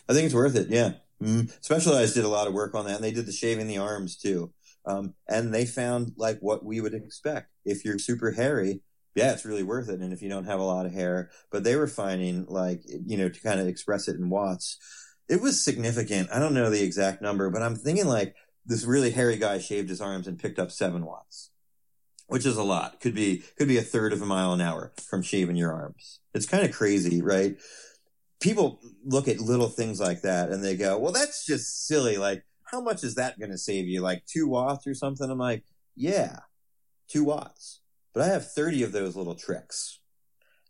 I 0.09 0.13
think 0.13 0.27
it's 0.27 0.35
worth 0.35 0.57
it. 0.57 0.69
Yeah. 0.69 0.95
Mm. 1.23 1.53
Specialized 1.65 2.15
did 2.15 2.25
a 2.25 2.29
lot 2.29 2.49
of 2.49 2.53
work 2.55 2.75
on 2.75 2.85
that, 2.87 2.97
and 2.97 3.05
they 3.05 3.13
did 3.13 3.27
the 3.27 3.33
shaving 3.33 3.69
the 3.69 3.79
arms 3.79 4.17
too. 4.17 4.53
Um, 4.85 5.15
and 5.29 5.55
they 5.55 5.65
found 5.65 6.13
like 6.17 6.41
what 6.41 6.65
we 6.65 6.81
would 6.81 6.95
expect. 6.95 7.49
If 7.65 7.85
you're 7.85 8.01
super 8.01 8.33
hairy, 8.33 8.81
yeah, 9.15 9.33
it's 9.33 9.45
really 9.45 9.63
worth 9.63 9.89
it. 9.89 10.01
And 10.01 10.13
if 10.13 10.23
you 10.23 10.29
don't 10.29 10.47
have 10.47 10.61
a 10.61 10.65
lot 10.65 10.87
of 10.87 10.93
hair, 10.93 11.31
but 11.51 11.65
they 11.65 11.77
were 11.77 11.87
finding 11.87 12.47
like 12.47 12.83
you 12.87 13.17
know 13.17 13.29
to 13.29 13.41
kind 13.41 13.61
of 13.61 13.67
express 13.67 14.09
it 14.09 14.17
in 14.17 14.31
watts, 14.31 14.79
it 15.29 15.41
was 15.41 15.63
significant. 15.63 16.29
I 16.33 16.39
don't 16.39 16.55
know 16.55 16.71
the 16.71 16.83
exact 16.83 17.23
number, 17.23 17.51
but 17.51 17.63
I'm 17.63 17.77
thinking 17.77 18.07
like 18.07 18.35
this 18.65 18.85
really 18.85 19.11
hairy 19.11 19.37
guy 19.37 19.59
shaved 19.59 19.89
his 19.89 20.01
arms 20.01 20.27
and 20.27 20.39
picked 20.39 20.59
up 20.59 20.71
seven 20.71 21.05
watts, 21.05 21.51
which 22.29 22.47
is 22.47 22.57
a 22.57 22.63
lot. 22.63 23.01
Could 23.01 23.15
be 23.15 23.43
could 23.59 23.69
be 23.69 23.79
a 23.79 23.83
third 23.83 24.13
of 24.13 24.23
a 24.23 24.27
mile 24.27 24.53
an 24.53 24.61
hour 24.61 24.93
from 25.09 25.23
shaving 25.23 25.57
your 25.57 25.73
arms. 25.73 26.21
It's 26.35 26.47
kind 26.47 26.65
of 26.65 26.73
crazy, 26.73 27.21
right? 27.21 27.57
people 28.43 28.81
look 29.05 29.29
at 29.29 29.41
little 29.41 29.69
things 29.69 30.01
like 30.01 30.23
that 30.23 30.51
and 30.51 30.63
they 30.63 30.77
go, 30.77 30.99
well, 30.99 31.13
that's 31.13 31.47
just 31.47 31.87
silly. 31.87 32.19
Like, 32.19 32.45
how 32.65 32.81
much 32.81 33.05
is 33.05 33.15
that 33.15 33.39
going 33.39 33.53
to 33.53 33.59
save 33.59 33.87
you? 33.87 34.03
Like 34.03 34.27
two 34.27 34.49
watts 34.49 34.87
or 34.87 34.95
something? 34.95 35.31
I'm 35.31 35.39
like, 35.39 35.65
yeah, 35.95 36.41
two 37.09 37.25
watts. 37.25 37.81
But 38.13 38.23
I 38.23 38.27
have 38.29 38.51
30 38.51 38.83
of 38.83 38.93
those 38.93 39.17
little 39.17 39.35
tricks. 39.35 40.01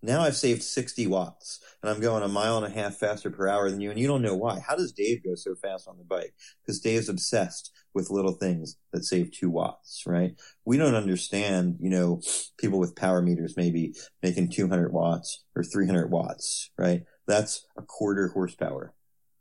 Now 0.05 0.23
I've 0.23 0.37
saved 0.37 0.65
60 0.65 1.07
watts 1.07 1.61
and 1.81 1.89
I'm 1.89 2.01
going 2.01 2.25
a 2.25 2.29
mile 2.29 2.57
and 2.57 2.67
a 2.67 2.77
half 2.77 2.97
faster 2.97 3.31
per 3.31 3.47
hour 3.47 3.71
than 3.71 3.81
you. 3.81 3.91
And 3.91 4.01
you 4.01 4.09
don't 4.09 4.23
know 4.23 4.35
why. 4.35 4.59
How 4.59 4.75
does 4.75 4.93
Dave 4.93 5.23
go 5.25 5.37
so 5.37 5.55
fast 5.55 5.87
on 5.87 5.97
the 5.97 6.05
bike? 6.05 6.35
Because 6.61 6.81
Dave's 6.81 7.09
obsessed 7.09 7.73
with 7.95 8.11
little 8.11 8.33
things 8.33 8.77
that 8.93 9.05
save 9.05 9.31
two 9.31 9.49
watts, 9.49 10.03
right? 10.05 10.35
We 10.65 10.77
don't 10.77 10.97
understand, 10.97 11.77
you 11.81 11.89
know, 11.89 12.21
people 12.59 12.81
with 12.81 12.97
power 12.97 13.23
meters 13.23 13.57
maybe 13.57 13.95
making 14.23 14.51
200 14.51 14.93
watts 14.93 15.45
or 15.55 15.63
300 15.63 16.11
watts, 16.11 16.71
right? 16.77 17.05
That's 17.29 17.65
a 17.77 17.83
quarter 17.83 18.29
horsepower, 18.29 18.95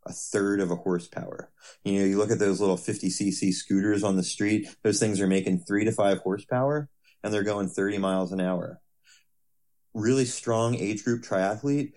a 0.05 0.13
third 0.13 0.59
of 0.59 0.69
a 0.69 0.75
horsepower. 0.75 1.51
You 1.83 1.99
know, 1.99 2.05
you 2.05 2.17
look 2.19 2.29
at 2.29 2.37
those 2.37 2.61
little 2.61 2.77
50cc 2.77 3.51
scooters 3.51 4.03
on 4.03 4.15
the 4.15 4.23
street, 4.23 4.67
those 4.83 4.99
things 4.99 5.19
are 5.19 5.27
making 5.27 5.63
three 5.67 5.85
to 5.85 5.91
five 5.91 6.19
horsepower 6.19 6.87
and 7.23 7.33
they're 7.33 7.43
going 7.43 7.67
30 7.67 7.97
miles 7.97 8.31
an 8.31 8.41
hour. 8.41 8.79
Really 9.93 10.25
strong 10.25 10.75
age 10.75 11.03
group 11.03 11.23
triathlete 11.23 11.93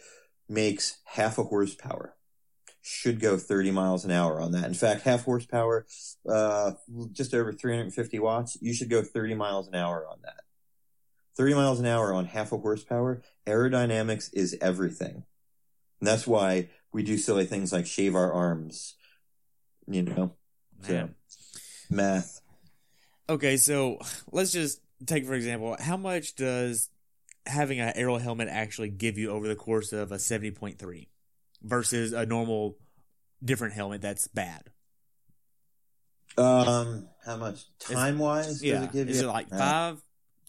makes 0.48 0.98
half 1.04 1.38
a 1.38 1.44
horsepower. 1.44 2.16
Should 2.82 3.20
go 3.20 3.38
30 3.38 3.70
miles 3.70 4.04
an 4.04 4.10
hour 4.10 4.40
on 4.40 4.52
that. 4.52 4.64
In 4.64 4.74
fact, 4.74 5.02
half 5.02 5.24
horsepower, 5.24 5.86
uh, 6.28 6.72
just 7.12 7.32
over 7.32 7.52
350 7.52 8.18
watts. 8.18 8.58
You 8.60 8.74
should 8.74 8.90
go 8.90 9.02
30 9.02 9.34
miles 9.34 9.68
an 9.68 9.74
hour 9.74 10.06
on 10.06 10.18
that. 10.22 10.42
30 11.36 11.54
miles 11.54 11.80
an 11.80 11.86
hour 11.86 12.12
on 12.12 12.26
half 12.26 12.52
a 12.52 12.58
horsepower. 12.58 13.22
Aerodynamics 13.46 14.30
is 14.34 14.56
everything. 14.60 15.24
And 16.00 16.08
that's 16.08 16.26
why 16.26 16.68
we 16.92 17.02
do 17.02 17.16
silly 17.16 17.46
things 17.46 17.72
like 17.72 17.86
shave 17.86 18.14
our 18.14 18.32
arms, 18.32 18.94
you 19.86 20.02
know? 20.02 20.34
Man. 20.86 21.14
So, 21.26 21.38
math. 21.90 22.40
Okay, 23.28 23.56
so 23.56 23.98
let's 24.30 24.52
just 24.52 24.80
take 25.06 25.26
for 25.26 25.34
example, 25.34 25.76
how 25.78 25.96
much 25.96 26.34
does 26.34 26.90
having 27.46 27.80
an 27.80 27.92
aero 27.96 28.18
helmet 28.18 28.48
actually 28.48 28.90
give 28.90 29.18
you 29.18 29.30
over 29.30 29.46
the 29.46 29.56
course 29.56 29.92
of 29.92 30.12
a 30.12 30.16
70.3 30.16 31.08
versus 31.62 32.12
a 32.12 32.24
normal 32.26 32.78
different 33.44 33.74
helmet 33.74 34.02
that's 34.02 34.26
bad? 34.26 34.70
Um, 36.36 37.08
how 37.24 37.36
much 37.36 37.64
time 37.78 38.18
wise 38.18 38.46
does 38.46 38.62
yeah. 38.62 38.84
it 38.84 38.92
give 38.92 39.08
Is 39.08 39.16
you? 39.16 39.20
Is 39.20 39.22
it 39.22 39.32
like 39.32 39.48
five 39.50 40.02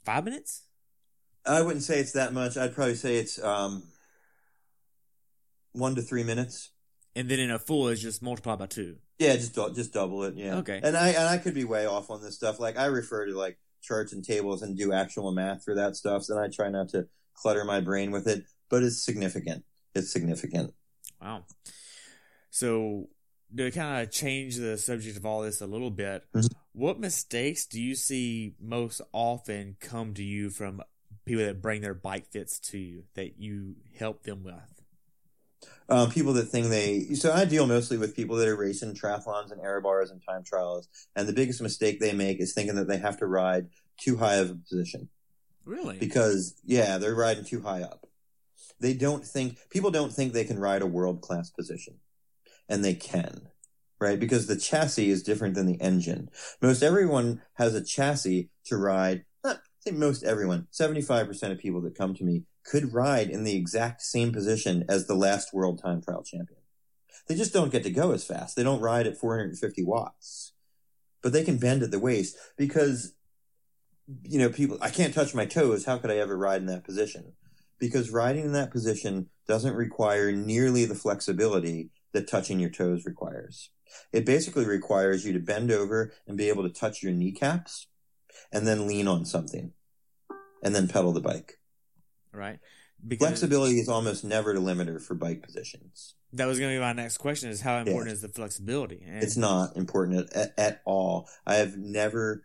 five 0.03 0.25
minutes? 0.25 0.63
I 1.45 1.61
wouldn't 1.61 1.83
say 1.83 1.99
it's 1.99 2.13
that 2.13 2.33
much. 2.33 2.57
I'd 2.57 2.73
probably 2.73 2.95
say 2.95 3.17
it's 3.17 3.41
um 3.43 3.83
one 5.73 5.95
to 5.95 6.01
three 6.01 6.23
minutes. 6.23 6.71
And 7.15 7.29
then 7.29 7.39
in 7.39 7.51
a 7.51 7.59
full 7.59 7.87
is 7.89 8.01
just 8.01 8.21
multiplied 8.21 8.59
by 8.59 8.65
two. 8.65 8.97
Yeah, 9.19 9.35
just 9.35 9.55
just 9.75 9.93
double 9.93 10.23
it. 10.23 10.35
Yeah. 10.35 10.57
Okay. 10.57 10.79
And 10.81 10.97
I 10.97 11.09
and 11.09 11.27
I 11.27 11.37
could 11.37 11.53
be 11.53 11.63
way 11.63 11.85
off 11.85 12.09
on 12.09 12.21
this 12.21 12.35
stuff. 12.35 12.59
Like 12.59 12.77
I 12.77 12.85
refer 12.85 13.27
to 13.27 13.37
like 13.37 13.57
charts 13.85 14.13
and 14.13 14.23
tables 14.23 14.61
and 14.61 14.77
do 14.77 14.91
actual 14.91 15.31
math 15.31 15.63
for 15.63 15.75
that 15.75 15.95
stuff. 15.95 16.23
So 16.23 16.37
I 16.41 16.47
try 16.47 16.69
not 16.69 16.89
to 16.89 17.07
clutter 17.35 17.63
my 17.63 17.79
brain 17.79 18.11
with 18.11 18.27
it, 18.27 18.43
but 18.69 18.83
it's 18.83 19.03
significant. 19.03 19.63
It's 19.93 20.11
significant. 20.11 20.73
Wow. 21.21 21.45
So 22.49 23.09
to 23.55 23.71
kind 23.71 24.03
of 24.03 24.11
change 24.11 24.57
the 24.57 24.77
subject 24.77 25.17
of 25.17 25.25
all 25.25 25.41
this 25.41 25.61
a 25.61 25.67
little 25.67 25.91
bit, 25.91 26.23
Mhm. 26.33 26.49
what 26.73 26.99
mistakes 26.99 27.65
do 27.65 27.81
you 27.81 27.95
see 27.95 28.55
most 28.59 29.01
often 29.13 29.77
come 29.79 30.13
to 30.15 30.23
you 30.23 30.49
from 30.49 30.81
people 31.25 31.45
that 31.45 31.61
bring 31.61 31.81
their 31.81 31.93
bike 31.93 32.27
fits 32.31 32.59
to 32.59 32.77
you 32.77 33.03
that 33.13 33.39
you 33.39 33.75
help 33.93 34.23
them 34.23 34.43
with? 34.43 34.74
Um, 35.87 36.09
people 36.09 36.33
that 36.33 36.45
think 36.45 36.69
they 36.69 37.01
so 37.13 37.31
I 37.31 37.45
deal 37.45 37.67
mostly 37.67 37.97
with 37.97 38.15
people 38.15 38.37
that 38.37 38.47
are 38.47 38.55
racing 38.55 38.95
triathlons 38.95 39.51
and 39.51 39.61
aero 39.61 39.81
bars 39.81 40.09
and 40.09 40.19
time 40.27 40.43
trials, 40.43 40.87
and 41.15 41.27
the 41.27 41.33
biggest 41.33 41.61
mistake 41.61 41.99
they 41.99 42.11
make 42.13 42.39
is 42.39 42.53
thinking 42.53 42.75
that 42.75 42.87
they 42.87 42.97
have 42.97 43.17
to 43.19 43.27
ride 43.27 43.67
too 43.99 44.17
high 44.17 44.35
of 44.35 44.49
a 44.49 44.55
position 44.55 45.09
Really? 45.63 45.97
because 45.99 46.55
yeah, 46.65 46.97
they're 46.97 47.13
riding 47.15 47.45
too 47.45 47.61
high 47.61 47.81
up. 47.83 48.07
They 48.79 48.93
don't 48.93 49.23
think 49.23 49.57
people 49.69 49.91
don't 49.91 50.11
think 50.11 50.33
they 50.33 50.43
can 50.43 50.57
ride 50.59 50.81
a 50.81 50.87
world 50.87 51.21
class 51.21 51.51
position, 51.51 51.95
and 52.67 52.83
they 52.83 52.95
can, 52.95 53.49
right? 53.99 54.19
Because 54.19 54.47
the 54.47 54.57
chassis 54.57 55.09
is 55.11 55.21
different 55.23 55.53
than 55.53 55.67
the 55.67 55.79
engine. 55.79 56.29
Most 56.61 56.81
everyone 56.81 57.43
has 57.53 57.75
a 57.75 57.83
chassis 57.83 58.49
to 58.65 58.75
ride. 58.77 59.23
Not 59.43 59.57
I 59.57 59.59
think 59.83 59.97
most 59.97 60.23
everyone, 60.23 60.67
seventy 60.71 61.03
five 61.03 61.27
percent 61.27 61.53
of 61.53 61.59
people 61.59 61.81
that 61.81 61.95
come 61.95 62.15
to 62.15 62.23
me 62.23 62.43
could 62.65 62.93
ride 62.93 63.29
in 63.29 63.43
the 63.43 63.55
exact 63.55 64.01
same 64.01 64.33
position 64.33 64.83
as 64.89 65.05
the 65.05 65.15
last 65.15 65.53
world 65.53 65.81
time 65.81 66.01
trial 66.01 66.23
champion. 66.23 66.59
They 67.27 67.35
just 67.35 67.53
don't 67.53 67.71
get 67.71 67.83
to 67.83 67.91
go 67.91 68.11
as 68.11 68.25
fast. 68.25 68.55
They 68.55 68.63
don't 68.63 68.81
ride 68.81 69.07
at 69.07 69.17
450 69.17 69.83
watts, 69.83 70.53
but 71.21 71.31
they 71.31 71.43
can 71.43 71.57
bend 71.57 71.83
at 71.83 71.91
the 71.91 71.99
waist 71.99 72.35
because, 72.57 73.13
you 74.23 74.39
know, 74.39 74.49
people, 74.49 74.77
I 74.81 74.89
can't 74.89 75.13
touch 75.13 75.33
my 75.33 75.45
toes. 75.45 75.85
How 75.85 75.97
could 75.97 76.11
I 76.11 76.17
ever 76.17 76.37
ride 76.37 76.61
in 76.61 76.67
that 76.67 76.83
position? 76.83 77.33
Because 77.79 78.09
riding 78.09 78.45
in 78.45 78.53
that 78.53 78.71
position 78.71 79.29
doesn't 79.47 79.75
require 79.75 80.31
nearly 80.31 80.85
the 80.85 80.95
flexibility 80.95 81.91
that 82.13 82.27
touching 82.27 82.59
your 82.59 82.69
toes 82.69 83.05
requires. 83.05 83.69
It 84.11 84.25
basically 84.25 84.65
requires 84.65 85.25
you 85.25 85.33
to 85.33 85.39
bend 85.39 85.71
over 85.71 86.13
and 86.27 86.37
be 86.37 86.49
able 86.49 86.63
to 86.63 86.69
touch 86.69 87.03
your 87.03 87.11
kneecaps 87.11 87.87
and 88.51 88.65
then 88.65 88.87
lean 88.87 89.07
on 89.07 89.25
something 89.25 89.73
and 90.63 90.75
then 90.75 90.87
pedal 90.87 91.11
the 91.11 91.21
bike. 91.21 91.59
Right? 92.35 92.59
Flexibility 93.19 93.79
is 93.79 93.89
almost 93.89 94.23
never 94.23 94.53
the 94.53 94.59
limiter 94.59 95.01
for 95.01 95.15
bike 95.15 95.43
positions. 95.43 96.15
That 96.33 96.47
was 96.47 96.59
going 96.59 96.71
to 96.71 96.77
be 96.77 96.81
my 96.81 96.93
next 96.93 97.17
question: 97.17 97.49
is 97.49 97.61
how 97.61 97.77
important 97.77 98.11
is 98.11 98.21
the 98.21 98.29
flexibility? 98.29 99.03
And 99.05 99.23
It's 99.23 99.37
not 99.37 99.75
important 99.77 100.31
at, 100.33 100.53
at 100.57 100.81
all. 100.85 101.29
I 101.45 101.55
have 101.55 101.77
never, 101.77 102.43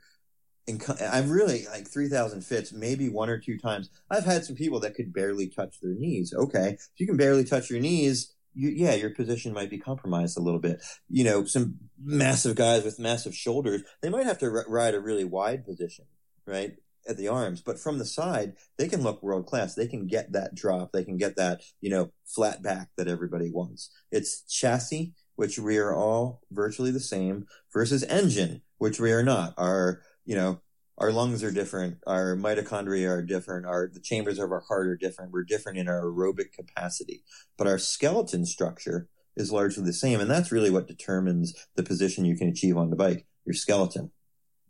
I've 1.00 1.30
really 1.30 1.66
like 1.66 1.88
3,000 1.88 2.42
fits, 2.42 2.72
maybe 2.72 3.08
one 3.08 3.28
or 3.28 3.38
two 3.38 3.58
times. 3.58 3.90
I've 4.10 4.24
had 4.24 4.44
some 4.44 4.56
people 4.56 4.80
that 4.80 4.94
could 4.94 5.12
barely 5.12 5.48
touch 5.48 5.80
their 5.80 5.94
knees. 5.94 6.32
Okay. 6.34 6.76
If 6.78 6.98
you 6.98 7.06
can 7.06 7.16
barely 7.16 7.44
touch 7.44 7.70
your 7.70 7.80
knees, 7.80 8.34
you, 8.54 8.68
yeah, 8.68 8.94
your 8.94 9.10
position 9.10 9.52
might 9.52 9.70
be 9.70 9.78
compromised 9.78 10.36
a 10.36 10.42
little 10.42 10.60
bit. 10.60 10.82
You 11.08 11.24
know, 11.24 11.44
some 11.44 11.78
massive 12.02 12.56
guys 12.56 12.84
with 12.84 12.98
massive 12.98 13.34
shoulders, 13.34 13.82
they 14.02 14.08
might 14.10 14.26
have 14.26 14.38
to 14.38 14.46
r- 14.46 14.66
ride 14.68 14.94
a 14.94 15.00
really 15.00 15.24
wide 15.24 15.64
position, 15.64 16.04
right? 16.46 16.76
At 17.10 17.16
the 17.16 17.26
arms, 17.26 17.60
but 17.60 17.80
from 17.80 17.98
the 17.98 18.04
side, 18.04 18.52
they 18.78 18.86
can 18.86 19.02
look 19.02 19.20
world 19.20 19.44
class. 19.44 19.74
They 19.74 19.88
can 19.88 20.06
get 20.06 20.30
that 20.30 20.54
drop. 20.54 20.92
They 20.92 21.02
can 21.02 21.16
get 21.16 21.34
that, 21.34 21.62
you 21.80 21.90
know, 21.90 22.12
flat 22.24 22.62
back 22.62 22.90
that 22.96 23.08
everybody 23.08 23.50
wants. 23.50 23.90
It's 24.12 24.42
chassis, 24.42 25.12
which 25.34 25.58
we 25.58 25.76
are 25.78 25.92
all 25.92 26.40
virtually 26.52 26.92
the 26.92 27.00
same 27.00 27.46
versus 27.72 28.04
engine, 28.04 28.62
which 28.78 29.00
we 29.00 29.10
are 29.10 29.24
not. 29.24 29.54
Our, 29.58 30.02
you 30.24 30.36
know, 30.36 30.60
our 30.98 31.10
lungs 31.10 31.42
are 31.42 31.50
different. 31.50 31.98
Our 32.06 32.36
mitochondria 32.36 33.08
are 33.08 33.22
different. 33.22 33.66
Our, 33.66 33.90
the 33.92 33.98
chambers 33.98 34.38
of 34.38 34.52
our 34.52 34.60
heart 34.60 34.86
are 34.86 34.96
different. 34.96 35.32
We're 35.32 35.42
different 35.42 35.78
in 35.78 35.88
our 35.88 36.02
aerobic 36.02 36.52
capacity, 36.52 37.24
but 37.58 37.66
our 37.66 37.78
skeleton 37.78 38.46
structure 38.46 39.08
is 39.34 39.50
largely 39.50 39.82
the 39.84 39.92
same. 39.92 40.20
And 40.20 40.30
that's 40.30 40.52
really 40.52 40.70
what 40.70 40.86
determines 40.86 41.54
the 41.74 41.82
position 41.82 42.24
you 42.24 42.36
can 42.36 42.48
achieve 42.48 42.76
on 42.76 42.90
the 42.90 42.96
bike, 42.96 43.26
your 43.44 43.54
skeleton. 43.54 44.12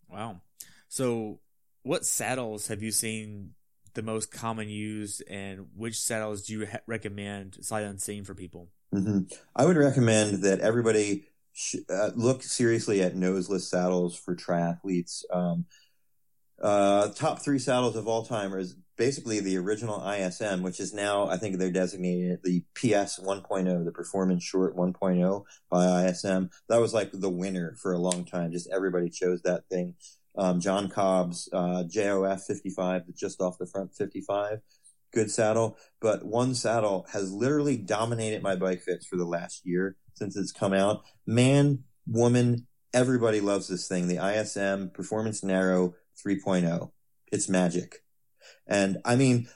Wow. 0.09 0.41
So, 0.89 1.41
what 1.83 2.05
saddles 2.05 2.69
have 2.69 2.83
you 2.83 2.91
seen 2.91 3.51
the 3.95 4.03
most 4.03 4.31
common 4.31 4.69
used, 4.69 5.23
and 5.29 5.67
which 5.75 5.99
saddles 6.01 6.43
do 6.43 6.53
you 6.53 6.67
ha- 6.67 6.79
recommend 6.87 7.59
sight 7.65 7.85
unseen 7.85 8.25
for 8.25 8.35
people? 8.35 8.69
hmm 8.93 9.21
I 9.55 9.65
would 9.65 9.77
recommend 9.77 10.43
that 10.43 10.61
everybody 10.61 11.25
sh- 11.53 11.77
uh, 11.89 12.11
look 12.15 12.43
seriously 12.43 13.03
at 13.03 13.17
noseless 13.17 13.69
saddles 13.69 14.17
for 14.17 14.35
triathletes. 14.37 15.25
Um, 15.33 15.67
uh, 16.61 17.09
top 17.09 17.41
three 17.41 17.59
saddles 17.59 17.97
of 17.97 18.07
all 18.07 18.25
time 18.25 18.53
is 18.53 18.77
basically 18.97 19.41
the 19.41 19.57
original 19.57 20.07
ISM, 20.07 20.63
which 20.63 20.79
is 20.79 20.93
now, 20.93 21.27
I 21.27 21.39
think 21.39 21.57
they're 21.57 21.73
designating 21.73 22.33
it 22.33 22.43
the 22.43 22.63
PS 22.75 23.19
1.0, 23.19 23.85
the 23.85 23.93
Performance 23.93 24.45
Short 24.45 24.77
1.0 24.77 25.45
by 25.71 26.05
ISM. 26.05 26.51
That 26.69 26.81
was 26.81 26.93
like 26.93 27.11
the 27.13 27.31
winner 27.31 27.77
for 27.81 27.93
a 27.93 27.99
long 27.99 28.27
time. 28.27 28.53
Just 28.53 28.69
everybody 28.71 29.09
chose 29.09 29.41
that 29.43 29.67
thing. 29.71 29.95
Um, 30.37 30.61
John 30.61 30.89
Cobb's 30.89 31.49
uh, 31.53 31.85
JOF 31.87 32.43
55, 32.47 33.15
just 33.15 33.41
off 33.41 33.59
the 33.59 33.67
front 33.67 33.95
55. 33.95 34.61
Good 35.13 35.31
saddle, 35.31 35.77
but 36.01 36.25
one 36.25 36.55
saddle 36.55 37.07
has 37.13 37.33
literally 37.33 37.77
dominated 37.77 38.43
my 38.43 38.55
bike 38.55 38.81
fits 38.83 39.07
for 39.07 39.17
the 39.17 39.25
last 39.25 39.63
year 39.65 39.97
since 40.15 40.37
it's 40.37 40.53
come 40.53 40.73
out. 40.73 41.03
Man, 41.27 41.81
woman, 42.07 42.69
everybody 42.95 43.41
loves 43.41 43.67
this 43.67 43.89
thing. 43.89 44.07
The 44.07 44.25
ISM 44.25 44.91
Performance 44.91 45.43
Narrow 45.43 45.95
3.0. 46.25 46.93
It's 47.33 47.49
magic. 47.49 48.05
And 48.69 48.99
I 49.05 49.17
mean, 49.17 49.49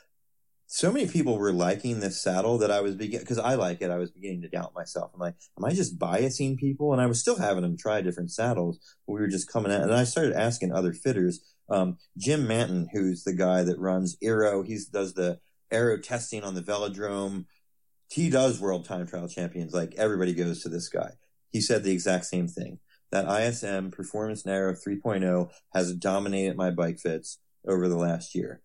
so 0.67 0.91
many 0.91 1.07
people 1.07 1.39
were 1.39 1.53
liking 1.53 2.01
this 2.01 2.21
saddle 2.23 2.59
that 2.59 2.71
I 2.71 2.81
was 2.81 2.95
beginning, 2.95 3.21
because 3.21 3.39
I 3.39 3.55
like 3.55 3.83
it, 3.83 3.91
I 3.91 3.99
was 3.99 4.11
beginning 4.11 4.43
to 4.43 4.49
doubt 4.49 4.75
myself. 4.75 5.11
I'm 5.15 5.21
like, 5.21 5.35
am 5.59 5.65
I 5.65 5.73
just 5.73 5.99
biasing 5.99 6.57
people? 6.57 6.93
And 6.93 7.01
I 7.01 7.07
was 7.07 7.21
still 7.21 7.37
having 7.37 7.63
them 7.63 7.77
try 7.77 8.01
different 8.01 8.33
saddles. 8.33 8.79
we 9.07 9.21
were 9.21 9.29
just 9.29 9.51
coming 9.51 9.73
out, 9.73 9.83
and 9.83 9.95
I 9.95 10.05
started 10.05 10.35
asking 10.35 10.73
other 10.73 10.93
fitters. 10.93 11.41
Um, 11.69 11.99
Jim 12.19 12.47
Manton, 12.47 12.89
who's 12.93 13.25
the 13.25 13.35
guy 13.35 13.63
that 13.63 13.79
runs 13.79 14.17
Aero, 14.23 14.63
he 14.63 14.79
does 14.93 15.15
the 15.15 15.39
aero 15.71 15.99
testing 15.99 16.45
on 16.45 16.55
the 16.55 16.63
velodrome. 16.63 17.47
He 18.11 18.31
does 18.31 18.61
world 18.61 18.85
time 18.85 19.07
trial 19.07 19.29
champions. 19.29 19.75
Like 19.75 19.95
everybody 19.97 20.35
goes 20.35 20.63
to 20.63 20.69
this 20.69 20.89
guy. 20.89 21.11
He 21.51 21.61
said 21.61 21.85
the 21.85 21.93
exact 21.93 22.27
same 22.27 22.49
thing. 22.49 22.79
That 23.11 23.29
ISM 23.29 23.91
Performance 23.91 24.45
Narrow 24.45 24.75
3.0 24.75 25.51
has 25.73 25.95
dominated 25.95 26.57
my 26.57 26.71
bike 26.71 26.99
fits 26.99 27.39
over 27.67 27.89
the 27.89 27.97
last 27.97 28.35
year 28.35 28.61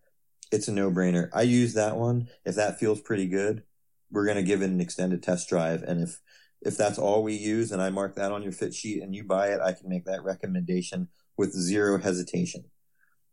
it's 0.50 0.68
a 0.68 0.72
no 0.72 0.90
brainer. 0.90 1.28
I 1.32 1.42
use 1.42 1.74
that 1.74 1.96
one. 1.96 2.28
If 2.44 2.56
that 2.56 2.78
feels 2.78 3.00
pretty 3.00 3.26
good, 3.26 3.62
we're 4.10 4.24
going 4.24 4.36
to 4.36 4.42
give 4.42 4.62
it 4.62 4.70
an 4.70 4.80
extended 4.80 5.22
test 5.22 5.48
drive. 5.48 5.82
And 5.82 6.02
if, 6.02 6.20
if 6.60 6.76
that's 6.76 6.98
all 6.98 7.22
we 7.22 7.34
use 7.34 7.72
and 7.72 7.80
I 7.80 7.90
mark 7.90 8.16
that 8.16 8.32
on 8.32 8.42
your 8.42 8.52
fit 8.52 8.74
sheet 8.74 9.02
and 9.02 9.14
you 9.14 9.24
buy 9.24 9.48
it, 9.48 9.60
I 9.60 9.72
can 9.72 9.88
make 9.88 10.04
that 10.06 10.24
recommendation 10.24 11.08
with 11.36 11.52
zero 11.52 11.98
hesitation. 11.98 12.64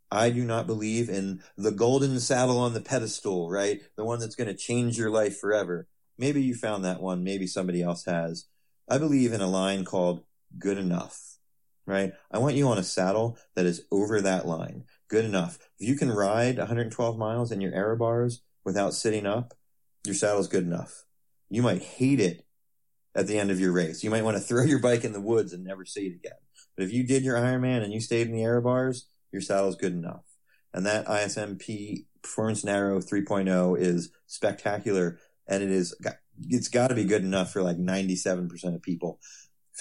I 0.10 0.30
do 0.30 0.46
not 0.46 0.68
believe 0.68 1.10
in 1.10 1.42
the 1.58 1.72
golden 1.72 2.20
saddle 2.20 2.60
on 2.60 2.74
the 2.74 2.82
pedestal, 2.82 3.50
right? 3.50 3.82
The 3.98 4.06
one 4.06 4.20
that's 4.20 4.36
going 4.36 4.48
to 4.48 4.56
change 4.56 4.98
your 4.98 5.10
life 5.10 5.38
forever. 5.38 5.88
Maybe 6.18 6.42
you 6.42 6.56
found 6.56 6.86
that 6.86 7.02
one. 7.02 7.24
Maybe 7.24 7.46
somebody 7.48 7.82
else 7.82 8.06
has. 8.06 8.46
I 8.90 8.98
believe 8.98 9.34
in 9.34 9.42
a 9.42 9.48
line 9.48 9.84
called 9.84 10.24
good 10.58 10.78
enough, 10.78 11.37
right? 11.88 12.14
I 12.30 12.38
want 12.38 12.56
you 12.56 12.68
on 12.68 12.78
a 12.78 12.84
saddle 12.84 13.38
that 13.56 13.66
is 13.66 13.86
over 13.92 14.22
that 14.22 14.46
line 14.46 14.84
good 15.10 15.26
enough. 15.26 15.58
If 15.80 15.88
you 15.88 15.96
can 15.96 16.12
ride 16.12 16.58
112 16.58 17.18
miles 17.18 17.52
in 17.52 17.62
your 17.62 17.74
aero 17.74 17.98
bars 17.98 18.42
without 18.64 18.94
sitting 18.94 19.26
up, 19.26 19.54
your 20.06 20.16
saddle's 20.16 20.48
good 20.48 20.64
enough. 20.64 21.06
You 21.50 21.62
might 21.62 21.82
hate 21.82 22.20
it 22.20 22.46
at 23.16 23.28
the 23.28 23.40
end 23.40 23.52
of 23.52 23.60
your 23.60 23.72
race. 23.72 24.04
You 24.04 24.10
might 24.10 24.24
want 24.24 24.38
to 24.38 24.44
throw 24.44 24.64
your 24.64 24.80
bike 24.80 25.04
in 25.04 25.14
the 25.14 25.22
woods 25.22 25.54
and 25.54 25.64
never 25.64 25.86
see 25.86 26.08
it 26.08 26.16
again. 26.16 26.38
But 26.76 26.84
if 26.84 26.94
you 26.94 27.04
did 27.04 27.24
your 27.24 27.38
Ironman 27.38 27.84
and 27.84 27.94
you 27.94 28.02
stayed 28.02 28.28
in 28.28 28.34
the 28.34 28.44
aero 28.44 28.62
bars, 28.62 29.08
your 29.32 29.42
saddle's 29.42 29.76
good 29.76 29.94
enough. 29.94 30.24
And 30.74 30.86
that 30.86 31.08
ISMP 31.08 32.06
Performance 32.22 32.64
Narrow 32.64 33.00
3.0 33.00 33.80
is 33.80 34.12
spectacular 34.28 35.18
and 35.48 35.64
it 35.64 35.72
is, 35.72 35.96
it's 36.42 36.68
got 36.68 36.90
to 36.90 36.96
be 36.96 37.06
good 37.06 37.24
enough 37.24 37.54
for 37.54 37.64
like 37.64 37.78
97% 37.78 38.76
of 38.76 38.82
people. 38.82 39.20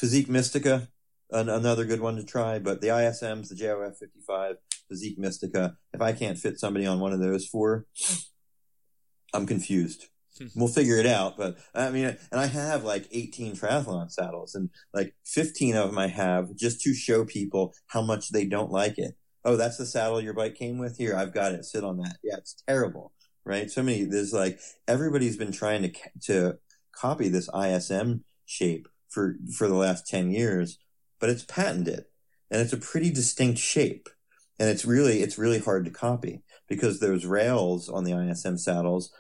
Fizik 0.00 0.28
Mistica, 0.28 0.88
an, 1.30 1.48
another 1.48 1.84
good 1.84 2.00
one 2.00 2.16
to 2.16 2.24
try, 2.24 2.58
but 2.58 2.80
the 2.80 2.88
ISMs, 2.88 3.48
the 3.48 3.54
JOF 3.54 3.98
55, 3.98 4.56
Fizik 4.90 5.18
Mistica. 5.18 5.76
If 5.92 6.00
I 6.00 6.12
can't 6.12 6.38
fit 6.38 6.58
somebody 6.58 6.86
on 6.86 7.00
one 7.00 7.12
of 7.12 7.20
those 7.20 7.46
four, 7.46 7.86
I'm 9.32 9.46
confused. 9.46 10.06
Hmm. 10.38 10.46
we'll 10.54 10.68
figure 10.68 10.98
it 10.98 11.06
out. 11.06 11.36
But 11.36 11.56
I 11.74 11.90
mean, 11.90 12.16
and 12.30 12.40
I 12.40 12.46
have 12.46 12.84
like 12.84 13.08
18 13.10 13.56
triathlon 13.56 14.10
saddles 14.10 14.54
and 14.54 14.70
like 14.92 15.14
15 15.24 15.76
of 15.76 15.88
them 15.88 15.98
I 15.98 16.08
have 16.08 16.54
just 16.54 16.80
to 16.82 16.94
show 16.94 17.24
people 17.24 17.74
how 17.86 18.02
much 18.02 18.30
they 18.30 18.44
don't 18.44 18.70
like 18.70 18.98
it. 18.98 19.14
Oh, 19.44 19.56
that's 19.56 19.76
the 19.76 19.86
saddle 19.86 20.20
your 20.20 20.34
bike 20.34 20.56
came 20.56 20.78
with 20.78 20.98
here. 20.98 21.16
I've 21.16 21.32
got 21.32 21.52
it. 21.52 21.64
Sit 21.64 21.84
on 21.84 21.98
that. 21.98 22.16
Yeah, 22.22 22.36
it's 22.38 22.62
terrible. 22.66 23.12
Right. 23.44 23.70
So 23.70 23.82
many, 23.82 24.04
there's 24.04 24.32
like, 24.32 24.58
everybody's 24.88 25.36
been 25.36 25.52
trying 25.52 25.82
to, 25.82 25.92
to 26.24 26.58
copy 26.92 27.28
this 27.28 27.48
ISM 27.54 28.24
shape 28.44 28.88
for, 29.08 29.36
for 29.56 29.68
the 29.68 29.74
last 29.74 30.08
10 30.08 30.32
years, 30.32 30.78
but 31.20 31.30
it's 31.30 31.44
patented 31.44 32.04
and 32.50 32.60
it's 32.60 32.72
a 32.72 32.78
pretty 32.78 33.10
distinct 33.10 33.58
shape 33.58 34.08
and 34.58 34.68
it's 34.68 34.84
really 34.84 35.22
it's 35.22 35.38
really 35.38 35.58
hard 35.58 35.84
to 35.84 35.90
copy 35.90 36.42
because 36.68 37.00
those 37.00 37.24
rails 37.24 37.88
on 37.88 38.04
the 38.04 38.12
ISM 38.12 38.58
saddles 38.58 39.12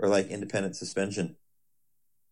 are 0.00 0.08
like 0.08 0.28
independent 0.28 0.76
suspension. 0.76 1.36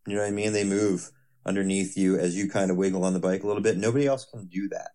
You 0.07 0.15
know 0.15 0.23
what 0.23 0.29
I 0.29 0.33
mean? 0.33 0.53
They 0.53 0.65
move 0.65 1.11
underneath 1.45 1.97
you 1.97 2.19
as 2.19 2.37
you 2.37 2.49
kind 2.49 2.71
of 2.71 2.77
wiggle 2.77 3.05
on 3.05 3.13
the 3.13 3.19
bike 3.19 3.43
a 3.43 3.47
little 3.47 3.63
bit. 3.63 3.77
Nobody 3.77 4.07
else 4.07 4.25
can 4.25 4.47
do 4.47 4.69
that. 4.69 4.91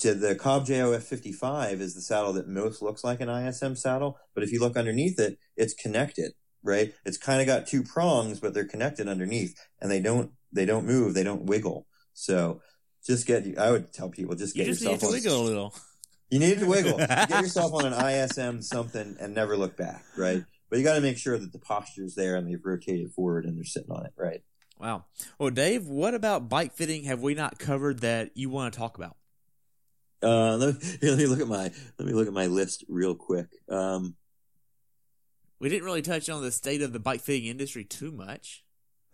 The 0.00 0.36
Cobb 0.38 0.66
JOF 0.66 1.02
55 1.02 1.80
is 1.80 1.94
the 1.94 2.02
saddle 2.02 2.34
that 2.34 2.48
most 2.48 2.82
looks 2.82 3.02
like 3.02 3.20
an 3.20 3.30
ISM 3.30 3.76
saddle, 3.76 4.18
but 4.34 4.44
if 4.44 4.52
you 4.52 4.60
look 4.60 4.76
underneath 4.76 5.18
it, 5.18 5.38
it's 5.56 5.72
connected, 5.72 6.32
right? 6.62 6.92
It's 7.06 7.16
kind 7.16 7.40
of 7.40 7.46
got 7.46 7.66
two 7.66 7.82
prongs, 7.82 8.38
but 8.38 8.52
they're 8.52 8.66
connected 8.66 9.08
underneath 9.08 9.58
and 9.80 9.90
they 9.90 10.00
don't, 10.00 10.32
they 10.52 10.66
don't 10.66 10.86
move, 10.86 11.14
they 11.14 11.24
don't 11.24 11.46
wiggle. 11.46 11.86
So 12.12 12.60
just 13.06 13.26
get, 13.26 13.58
I 13.58 13.70
would 13.70 13.92
tell 13.92 14.08
people, 14.08 14.34
just 14.34 14.54
get 14.54 14.66
you 14.66 14.72
just 14.72 14.82
yourself 14.82 15.02
need 15.02 15.08
to 15.08 15.12
wiggle 15.12 15.42
a 15.42 15.44
little. 15.44 15.74
You 16.30 16.38
need 16.40 16.58
to 16.58 16.66
wiggle. 16.66 16.98
Get 16.98 17.30
yourself 17.30 17.72
on 17.72 17.92
an 17.92 17.92
ISM 17.92 18.60
something 18.60 19.16
and 19.20 19.32
never 19.32 19.56
look 19.56 19.76
back, 19.76 20.04
right? 20.16 20.44
But 20.68 20.78
you 20.78 20.84
got 20.84 20.96
to 20.96 21.00
make 21.00 21.18
sure 21.18 21.38
that 21.38 21.52
the 21.52 21.58
posture's 21.60 22.16
there 22.16 22.34
and 22.34 22.48
they've 22.48 22.64
rotated 22.64 23.12
forward 23.12 23.44
and 23.44 23.56
they're 23.56 23.64
sitting 23.64 23.92
on 23.92 24.04
it, 24.06 24.12
right? 24.16 24.42
Wow. 24.78 25.04
Well, 25.38 25.50
Dave, 25.50 25.86
what 25.86 26.14
about 26.14 26.48
bike 26.48 26.72
fitting 26.74 27.04
have 27.04 27.22
we 27.22 27.34
not 27.34 27.58
covered 27.58 28.00
that 28.00 28.32
you 28.34 28.50
want 28.50 28.74
to 28.74 28.78
talk 28.78 28.98
about? 28.98 29.16
Uh, 30.22 30.56
let 30.56 30.74
me, 30.74 30.98
let 31.02 31.18
me 31.18 31.26
look 31.26 31.40
at 31.40 31.48
my 31.48 31.70
let 31.98 32.08
me 32.08 32.12
look 32.12 32.26
at 32.26 32.32
my 32.32 32.46
list 32.46 32.84
real 32.88 33.14
quick. 33.14 33.46
Um, 33.68 34.16
we 35.58 35.68
didn't 35.68 35.84
really 35.84 36.02
touch 36.02 36.28
on 36.28 36.42
the 36.42 36.50
state 36.50 36.82
of 36.82 36.92
the 36.92 36.98
bike 36.98 37.20
fitting 37.20 37.46
industry 37.46 37.84
too 37.84 38.10
much. 38.10 38.64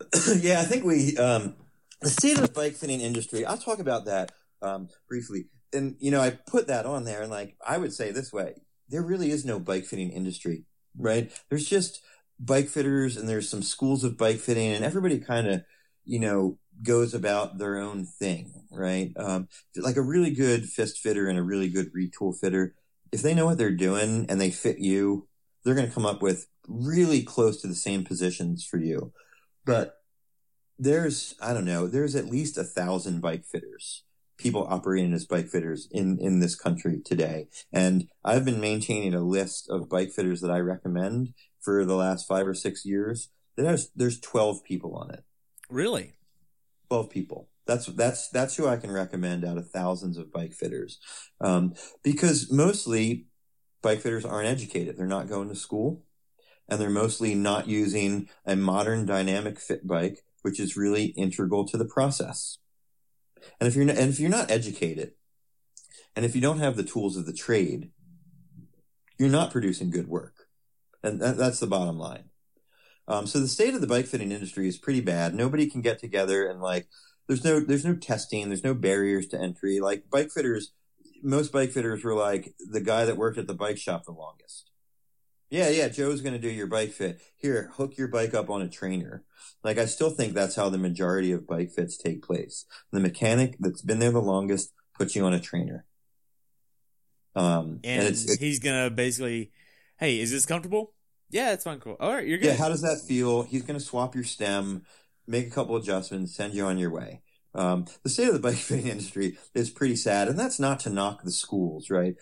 yeah, 0.37 0.59
I 0.59 0.63
think 0.63 0.83
we 0.83 1.15
um, 1.17 1.55
the 2.03 2.09
state 2.09 2.35
of 2.35 2.41
the 2.41 2.53
bike 2.53 2.73
fitting 2.73 3.01
industry. 3.01 3.45
I'll 3.45 3.57
talk 3.57 3.79
about 3.79 4.05
that 4.05 4.31
um, 4.61 4.89
briefly 5.07 5.47
and 5.73 5.95
you 5.99 6.11
know, 6.11 6.21
I 6.21 6.31
put 6.31 6.67
that 6.67 6.85
on 6.85 7.03
there 7.03 7.21
and 7.21 7.31
like, 7.31 7.55
I 7.65 7.77
would 7.77 7.93
say 7.93 8.11
this 8.11 8.31
way, 8.31 8.55
there 8.89 9.01
really 9.01 9.31
is 9.31 9.45
no 9.45 9.59
bike 9.59 9.85
fitting 9.85 10.11
industry, 10.11 10.65
right? 10.97 11.31
There's 11.49 11.67
just 11.67 12.01
bike 12.39 12.67
fitters 12.67 13.17
and 13.17 13.27
there's 13.27 13.49
some 13.49 13.63
schools 13.63 14.03
of 14.03 14.17
bike 14.17 14.39
fitting 14.39 14.71
and 14.71 14.85
everybody 14.85 15.19
kind 15.19 15.47
of, 15.47 15.63
you 16.05 16.19
know, 16.19 16.59
goes 16.81 17.13
about 17.13 17.57
their 17.57 17.77
own 17.77 18.05
thing, 18.05 18.65
right? 18.71 19.11
Um, 19.17 19.47
like 19.75 19.95
a 19.95 20.01
really 20.01 20.31
good 20.31 20.65
FIST 20.65 20.97
fitter 20.97 21.27
and 21.27 21.37
a 21.37 21.43
really 21.43 21.69
good 21.69 21.91
Retül 21.93 22.37
fitter, 22.37 22.75
if 23.11 23.21
they 23.21 23.33
know 23.33 23.45
what 23.45 23.57
they're 23.57 23.71
doing 23.71 24.25
and 24.29 24.39
they 24.39 24.51
fit 24.51 24.79
you, 24.79 25.27
they're 25.63 25.75
going 25.75 25.87
to 25.87 25.93
come 25.93 26.05
up 26.05 26.21
with 26.21 26.47
really 26.67 27.23
close 27.23 27.61
to 27.61 27.67
the 27.67 27.75
same 27.75 28.03
positions 28.03 28.65
for 28.65 28.77
you. 28.77 29.13
But 29.65 29.95
there's, 30.83 31.35
I 31.41 31.53
don't 31.53 31.65
know, 31.65 31.87
there's 31.87 32.15
at 32.15 32.25
least 32.25 32.57
a 32.57 32.63
thousand 32.63 33.21
bike 33.21 33.45
fitters 33.45 34.03
people 34.37 34.67
operating 34.69 35.13
as 35.13 35.25
bike 35.25 35.47
fitters 35.47 35.87
in, 35.91 36.19
in 36.19 36.39
this 36.39 36.55
country 36.55 36.99
today. 37.03 37.47
And 37.71 38.09
I've 38.23 38.43
been 38.43 38.59
maintaining 38.59 39.13
a 39.13 39.21
list 39.21 39.69
of 39.69 39.89
bike 39.89 40.11
fitters 40.11 40.41
that 40.41 40.51
I 40.51 40.59
recommend 40.59 41.33
for 41.61 41.85
the 41.85 41.95
last 41.95 42.27
five 42.27 42.47
or 42.47 42.53
six 42.53 42.85
years. 42.85 43.29
There's, 43.55 43.89
there's 43.95 44.19
12 44.19 44.63
people 44.63 44.95
on 44.95 45.11
it. 45.11 45.23
Really? 45.69 46.13
12 46.89 47.09
people. 47.09 47.49
That's, 47.65 47.85
that's, 47.85 48.27
that's 48.29 48.57
who 48.57 48.67
I 48.67 48.77
can 48.77 48.91
recommend 48.91 49.45
out 49.45 49.57
of 49.57 49.69
thousands 49.69 50.17
of 50.17 50.33
bike 50.33 50.53
fitters. 50.53 50.99
Um, 51.39 51.73
because 52.03 52.51
mostly 52.51 53.27
bike 53.81 54.01
fitters 54.01 54.25
aren't 54.25 54.49
educated. 54.49 54.97
They're 54.97 55.05
not 55.05 55.29
going 55.29 55.47
to 55.49 55.55
school 55.55 56.03
and 56.67 56.81
they're 56.81 56.89
mostly 56.89 57.35
not 57.35 57.67
using 57.67 58.29
a 58.45 58.55
modern 58.55 59.05
dynamic 59.05 59.59
fit 59.59 59.85
bike, 59.85 60.23
which 60.43 60.59
is 60.59 60.77
really 60.77 61.05
integral 61.05 61.65
to 61.67 61.77
the 61.77 61.85
process. 61.85 62.59
And 63.59 63.67
if 63.67 63.75
you're 63.75 63.85
not, 63.85 63.97
and 63.97 64.09
if 64.09 64.19
you're 64.19 64.29
not 64.29 64.51
educated, 64.51 65.13
and 66.15 66.23
if 66.23 66.35
you 66.35 66.41
don't 66.41 66.59
have 66.59 66.77
the 66.77 66.83
tools 66.83 67.17
of 67.17 67.25
the 67.25 67.33
trade, 67.33 67.89
you're 69.17 69.29
not 69.29 69.51
producing 69.51 69.89
good 69.89 70.07
work. 70.07 70.47
And 71.01 71.19
that, 71.21 71.37
that's 71.37 71.59
the 71.59 71.67
bottom 71.67 71.97
line. 71.97 72.25
Um, 73.07 73.27
so 73.27 73.39
the 73.39 73.47
state 73.47 73.73
of 73.73 73.81
the 73.81 73.87
bike 73.87 74.05
fitting 74.05 74.31
industry 74.31 74.67
is 74.67 74.77
pretty 74.77 75.01
bad. 75.01 75.35
Nobody 75.35 75.69
can 75.69 75.81
get 75.81 75.99
together 75.99 76.47
and 76.47 76.61
like, 76.61 76.87
there's 77.27 77.43
no, 77.43 77.59
there's 77.59 77.85
no 77.85 77.95
testing. 77.95 78.47
There's 78.47 78.63
no 78.63 78.73
barriers 78.73 79.27
to 79.27 79.39
entry. 79.39 79.79
Like 79.79 80.09
bike 80.09 80.29
fitters, 80.31 80.73
most 81.21 81.51
bike 81.51 81.71
fitters 81.71 82.03
were 82.03 82.15
like 82.15 82.53
the 82.59 82.81
guy 82.81 83.05
that 83.05 83.17
worked 83.17 83.37
at 83.37 83.47
the 83.47 83.53
bike 83.53 83.77
shop 83.77 84.03
the 84.05 84.11
longest. 84.11 84.69
Yeah, 85.53 85.69
yeah, 85.69 85.87
Joe's 85.87 86.21
going 86.21 86.33
to 86.33 86.39
do 86.39 86.49
your 86.49 86.65
bike 86.65 86.89
fit. 86.89 87.21
Here, 87.37 87.69
hook 87.75 87.95
your 87.95 88.07
bike 88.07 88.33
up 88.33 88.49
on 88.49 88.63
a 88.63 88.67
trainer. 88.67 89.23
Like, 89.63 89.77
I 89.77 89.85
still 89.85 90.09
think 90.09 90.33
that's 90.33 90.55
how 90.55 90.69
the 90.69 90.79
majority 90.79 91.31
of 91.31 91.45
bike 91.45 91.69
fits 91.69 91.95
take 91.95 92.23
place. 92.23 92.65
The 92.91 92.99
mechanic 92.99 93.57
that's 93.59 93.83
been 93.83 93.99
there 93.99 94.09
the 94.09 94.19
longest 94.19 94.73
puts 94.97 95.15
you 95.15 95.23
on 95.25 95.33
a 95.35 95.39
trainer. 95.39 95.85
Um, 97.35 97.81
and, 97.83 97.99
and 97.99 98.07
it's, 98.07 98.27
it, 98.27 98.39
he's 98.39 98.57
going 98.57 98.83
to 98.83 98.89
basically, 98.89 99.51
hey, 99.99 100.19
is 100.19 100.31
this 100.31 100.47
comfortable? 100.47 100.95
Yeah, 101.29 101.53
it's 101.53 101.65
fine. 101.65 101.79
Cool. 101.79 101.97
All 101.99 102.15
right, 102.15 102.25
you're 102.25 102.39
good. 102.39 102.47
Yeah, 102.47 102.55
how 102.55 102.69
does 102.69 102.81
that 102.81 103.01
feel? 103.07 103.43
He's 103.43 103.61
going 103.61 103.79
to 103.79 103.85
swap 103.85 104.15
your 104.15 104.23
stem, 104.23 104.87
make 105.27 105.45
a 105.45 105.51
couple 105.51 105.75
adjustments, 105.75 106.35
send 106.35 106.55
you 106.55 106.65
on 106.65 106.79
your 106.79 106.89
way. 106.89 107.21
Um, 107.53 107.85
the 108.01 108.09
state 108.09 108.27
of 108.27 108.33
the 108.33 108.39
bike 108.39 108.55
fitting 108.57 108.87
industry 108.87 109.37
is 109.53 109.69
pretty 109.69 109.97
sad, 109.97 110.29
and 110.29 110.39
that's 110.39 110.59
not 110.59 110.79
to 110.79 110.89
knock 110.89 111.21
the 111.21 111.29
schools, 111.29 111.91
right? 111.91 112.15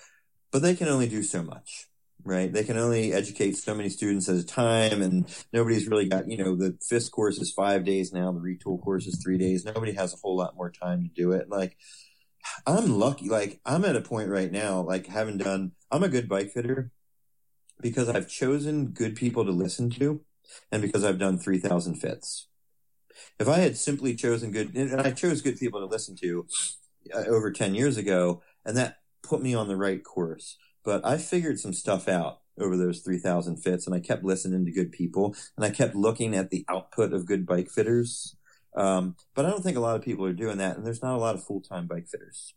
But 0.52 0.64
they 0.64 0.76
can 0.76 0.90
only 0.90 1.08
do 1.08 1.24
so 1.24 1.42
much, 1.42 1.88
right? 2.24 2.52
They 2.52 2.64
can 2.64 2.78
only 2.78 3.14
educate 3.14 3.58
so 3.58 3.74
many 3.74 3.90
students 3.90 4.30
at 4.30 4.36
a 4.36 4.46
time, 4.46 5.02
and 5.02 5.28
nobody's 5.54 5.88
really 5.88 6.08
got, 6.08 6.30
you 6.30 6.38
know, 6.38 6.56
the 6.56 6.78
FIST 6.82 7.12
course 7.12 7.40
is 7.40 7.52
five 7.52 7.84
days 7.86 8.14
now, 8.14 8.32
the 8.32 8.40
Retül 8.40 8.82
course 8.82 9.08
is 9.08 9.22
three 9.22 9.38
days. 9.38 9.66
Nobody 9.66 9.94
has 9.94 10.14
a 10.14 10.18
whole 10.18 10.36
lot 10.38 10.56
more 10.56 10.70
time 10.70 11.04
to 11.04 11.10
do 11.10 11.32
it. 11.32 11.50
Like, 11.50 11.78
I'm 12.66 13.00
lucky. 13.00 13.30
Like, 13.30 13.60
I'm 13.66 13.86
at 13.86 13.96
a 13.96 14.02
point 14.02 14.30
right 14.30 14.52
now, 14.52 14.82
like, 14.82 15.08
having 15.08 15.38
done, 15.38 15.72
I'm 15.92 16.04
a 16.04 16.10
good 16.10 16.30
bike 16.30 16.52
fitter 16.52 16.92
because 17.82 18.10
I've 18.10 18.30
chosen 18.30 18.88
good 18.88 19.16
people 19.16 19.46
to 19.46 19.52
listen 19.52 19.90
to 19.92 20.22
and 20.72 20.82
because 20.82 21.04
I've 21.04 21.20
done 21.20 21.38
3,000 21.38 21.96
fits. 21.96 22.48
If 23.40 23.48
I 23.48 23.58
had 23.58 23.78
simply 23.78 24.16
chosen 24.16 24.52
good, 24.52 24.76
and 24.76 25.02
I 25.02 25.12
chose 25.12 25.42
good 25.42 25.60
people 25.60 25.80
to 25.80 25.86
listen 25.86 26.16
to 26.18 26.46
uh, 27.14 27.24
over 27.28 27.52
10 27.52 27.76
years 27.76 27.98
ago, 27.98 28.42
and 28.66 28.78
that 28.78 29.00
put 29.24 29.42
me 29.42 29.54
on 29.54 29.68
the 29.68 29.76
right 29.76 30.04
course. 30.04 30.58
But 30.84 31.06
I 31.06 31.18
figured 31.18 31.60
some 31.60 31.74
stuff 31.74 32.08
out 32.08 32.40
over 32.60 32.76
those 32.78 33.02
3,000 33.02 33.58
fits, 33.58 33.86
and 33.86 33.96
I 33.96 34.00
kept 34.00 34.24
listening 34.24 34.66
to 34.66 34.72
good 34.72 34.92
people, 34.92 35.36
and 35.56 35.66
I 35.66 35.70
kept 35.70 35.96
looking 35.96 36.36
at 36.36 36.50
the 36.50 36.66
output 36.70 37.14
of 37.14 37.26
good 37.26 37.46
bike 37.46 37.70
fitters. 37.70 38.36
Um, 38.76 39.16
but 39.36 39.46
I 39.46 39.50
don't 39.50 39.64
think 39.64 39.78
a 39.78 39.82
lot 39.82 39.96
of 39.96 40.02
people 40.02 40.26
are 40.26 40.34
doing 40.34 40.58
that, 40.58 40.78
and 40.78 40.86
there's 40.86 41.02
not 41.02 41.16
a 41.16 41.20
lot 41.20 41.36
of 41.36 41.44
full 41.44 41.62
time 41.62 41.88
bike 41.88 42.08
fitters 42.08 42.54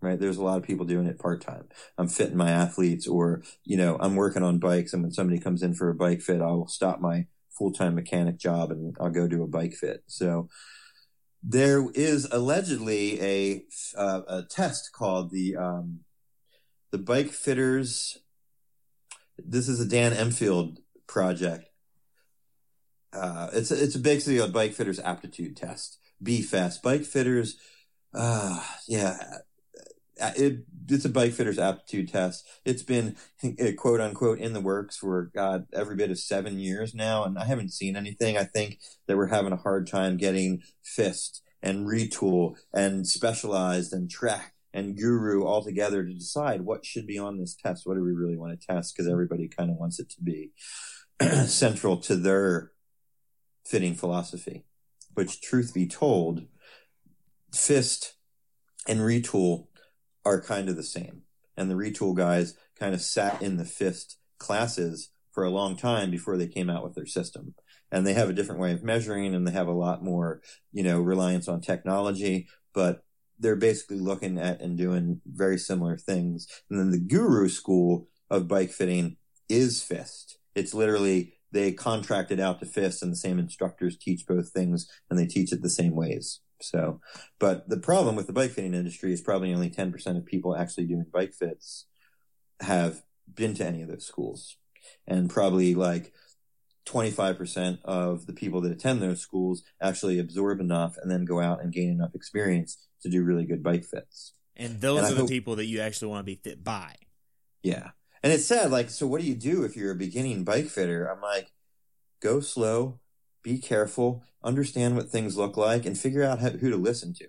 right? 0.00 0.18
There's 0.18 0.36
a 0.36 0.42
lot 0.42 0.58
of 0.58 0.64
people 0.64 0.86
doing 0.86 1.06
it 1.06 1.18
part 1.18 1.40
time. 1.40 1.68
I'm 1.96 2.08
fitting 2.08 2.36
my 2.36 2.50
athletes 2.50 3.06
or, 3.06 3.42
you 3.64 3.76
know, 3.76 3.96
I'm 4.00 4.14
working 4.14 4.42
on 4.42 4.58
bikes 4.58 4.92
and 4.92 5.02
when 5.02 5.12
somebody 5.12 5.40
comes 5.40 5.62
in 5.62 5.74
for 5.74 5.88
a 5.88 5.94
bike 5.94 6.22
fit, 6.22 6.40
I 6.40 6.46
will 6.46 6.68
stop 6.68 7.00
my 7.00 7.26
full 7.50 7.72
time 7.72 7.94
mechanic 7.94 8.38
job 8.38 8.70
and 8.70 8.96
I'll 9.00 9.10
go 9.10 9.26
do 9.26 9.42
a 9.42 9.48
bike 9.48 9.74
fit. 9.74 10.04
So 10.06 10.48
there 11.42 11.88
is 11.94 12.28
allegedly 12.30 13.20
a, 13.20 13.64
uh, 13.96 14.22
a 14.28 14.42
test 14.42 14.92
called 14.92 15.30
the, 15.30 15.56
um, 15.56 16.00
the 16.90 16.98
bike 16.98 17.30
fitters. 17.30 18.18
This 19.38 19.68
is 19.68 19.80
a 19.80 19.88
Dan 19.88 20.12
Empfield 20.12 20.78
project. 21.06 21.66
Uh, 23.12 23.48
it's, 23.52 23.70
it's 23.70 23.96
basically 23.96 24.38
a 24.38 24.48
bike 24.48 24.72
fitters 24.72 24.98
aptitude 24.98 25.56
test. 25.56 25.98
B-Fast. 26.22 26.82
Bike 26.82 27.04
fitters, 27.04 27.56
uh, 28.14 28.62
yeah, 28.86 29.16
it, 30.18 30.64
it's 30.88 31.04
a 31.04 31.10
bike 31.10 31.32
fitter's 31.32 31.58
aptitude 31.58 32.08
test. 32.08 32.46
It's 32.64 32.82
been 32.82 33.16
quote 33.76 34.00
unquote 34.00 34.38
in 34.38 34.52
the 34.52 34.60
works 34.60 34.96
for 34.96 35.30
God 35.34 35.66
every 35.72 35.96
bit 35.96 36.10
of 36.10 36.18
seven 36.18 36.58
years 36.58 36.94
now, 36.94 37.24
and 37.24 37.38
I 37.38 37.44
haven't 37.44 37.72
seen 37.72 37.96
anything. 37.96 38.36
I 38.36 38.44
think 38.44 38.80
that 39.06 39.16
we're 39.16 39.28
having 39.28 39.52
a 39.52 39.56
hard 39.56 39.86
time 39.86 40.16
getting 40.16 40.62
FIST 40.82 41.42
and 41.62 41.86
Retül 41.86 42.56
and 42.72 43.06
Specialized 43.06 43.92
and 43.92 44.10
Trek 44.10 44.54
and 44.72 44.96
Guru 44.96 45.44
all 45.44 45.64
together 45.64 46.04
to 46.04 46.12
decide 46.12 46.62
what 46.62 46.84
should 46.84 47.06
be 47.06 47.18
on 47.18 47.38
this 47.38 47.54
test. 47.54 47.86
What 47.86 47.94
do 47.96 48.02
we 48.02 48.12
really 48.12 48.36
want 48.36 48.58
to 48.58 48.66
test? 48.66 48.94
Because 48.94 49.10
everybody 49.10 49.48
kind 49.48 49.70
of 49.70 49.76
wants 49.76 49.98
it 49.98 50.10
to 50.10 50.22
be 50.22 50.52
central 51.46 51.96
to 51.98 52.16
their 52.16 52.72
fitting 53.66 53.94
philosophy. 53.94 54.64
Which, 55.14 55.40
truth 55.40 55.74
be 55.74 55.88
told, 55.88 56.46
FIST 57.52 58.14
and 58.86 59.00
Retül 59.00 59.66
are 60.24 60.40
kind 60.40 60.68
of 60.68 60.76
the 60.76 60.82
same. 60.82 61.22
And 61.56 61.70
the 61.70 61.74
Retül 61.74 62.14
guys 62.14 62.54
kind 62.78 62.94
of 62.94 63.00
sat 63.00 63.42
in 63.42 63.56
the 63.56 63.64
FIST 63.64 64.16
classes 64.38 65.10
for 65.32 65.44
a 65.44 65.50
long 65.50 65.76
time 65.76 66.10
before 66.10 66.36
they 66.36 66.46
came 66.46 66.70
out 66.70 66.84
with 66.84 66.94
their 66.94 67.06
system. 67.06 67.54
And 67.90 68.06
they 68.06 68.14
have 68.14 68.28
a 68.28 68.32
different 68.32 68.60
way 68.60 68.72
of 68.72 68.84
measuring 68.84 69.34
and 69.34 69.46
they 69.46 69.52
have 69.52 69.66
a 69.66 69.72
lot 69.72 70.04
more, 70.04 70.40
you 70.72 70.82
know, 70.82 71.00
reliance 71.00 71.48
on 71.48 71.60
technology, 71.60 72.46
but 72.74 73.02
they're 73.38 73.56
basically 73.56 73.98
looking 73.98 74.38
at 74.38 74.60
and 74.60 74.76
doing 74.76 75.20
very 75.26 75.58
similar 75.58 75.96
things. 75.96 76.46
And 76.70 76.78
then 76.78 76.90
the 76.90 76.98
guru 76.98 77.48
school 77.48 78.08
of 78.30 78.48
bike 78.48 78.70
fitting 78.70 79.16
is 79.48 79.82
FIST. 79.82 80.38
It's 80.54 80.74
literally 80.74 81.34
they 81.52 81.72
contracted 81.72 82.40
out 82.40 82.60
to 82.60 82.66
FIST 82.66 83.02
and 83.02 83.12
the 83.12 83.16
same 83.16 83.38
instructors 83.38 83.96
teach 83.96 84.26
both 84.26 84.50
things 84.50 84.90
and 85.08 85.18
they 85.18 85.26
teach 85.26 85.52
it 85.52 85.62
the 85.62 85.70
same 85.70 85.94
ways. 85.94 86.40
So, 86.60 87.00
but 87.38 87.68
the 87.68 87.78
problem 87.78 88.16
with 88.16 88.26
the 88.26 88.32
bike 88.32 88.50
fitting 88.50 88.74
industry 88.74 89.12
is 89.12 89.20
probably 89.20 89.54
only 89.54 89.70
10% 89.70 90.16
of 90.16 90.26
people 90.26 90.56
actually 90.56 90.86
doing 90.86 91.06
bike 91.12 91.32
fits 91.32 91.86
have 92.60 93.02
been 93.32 93.54
to 93.54 93.64
any 93.64 93.82
of 93.82 93.88
those 93.88 94.06
schools. 94.06 94.56
And 95.06 95.30
probably 95.30 95.74
like 95.74 96.12
25% 96.88 97.78
of 97.84 98.26
the 98.26 98.32
people 98.32 98.60
that 98.62 98.72
attend 98.72 99.02
those 99.02 99.20
schools 99.20 99.62
actually 99.80 100.18
absorb 100.18 100.60
enough 100.60 100.96
and 101.00 101.10
then 101.10 101.24
go 101.24 101.40
out 101.40 101.62
and 101.62 101.72
gain 101.72 101.90
enough 101.90 102.14
experience 102.14 102.78
to 103.02 103.08
do 103.08 103.22
really 103.22 103.44
good 103.44 103.62
bike 103.62 103.84
fits. 103.84 104.32
And 104.56 104.80
those 104.80 104.98
and 104.98 105.06
are 105.06 105.14
the 105.14 105.20
hope, 105.20 105.28
people 105.28 105.56
that 105.56 105.66
you 105.66 105.80
actually 105.80 106.08
want 106.08 106.20
to 106.20 106.24
be 106.24 106.36
fit 106.36 106.64
by. 106.64 106.94
Yeah. 107.62 107.90
And 108.22 108.32
it's 108.32 108.46
sad, 108.46 108.70
like, 108.70 108.90
so 108.90 109.06
what 109.06 109.20
do 109.20 109.26
you 109.26 109.36
do 109.36 109.64
if 109.64 109.76
you're 109.76 109.92
a 109.92 109.96
beginning 109.96 110.44
bike 110.44 110.66
fitter? 110.66 111.06
I'm 111.06 111.20
like, 111.20 111.52
go 112.20 112.40
slow, 112.40 112.98
be 113.42 113.58
careful, 113.58 114.24
understand 114.42 114.96
what 114.96 115.10
things 115.10 115.36
look 115.36 115.56
like, 115.56 115.86
and 115.86 115.96
figure 115.96 116.24
out 116.24 116.40
how, 116.40 116.50
who 116.50 116.70
to 116.70 116.76
listen 116.76 117.14
to. 117.14 117.26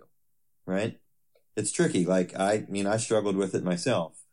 Right? 0.66 1.00
It's 1.56 1.72
tricky. 1.72 2.06
Like 2.06 2.40
I 2.40 2.66
mean, 2.70 2.88
I 2.88 2.98
struggled 2.98 3.36
with 3.36 3.54
it 3.56 3.64
myself. 3.64 4.24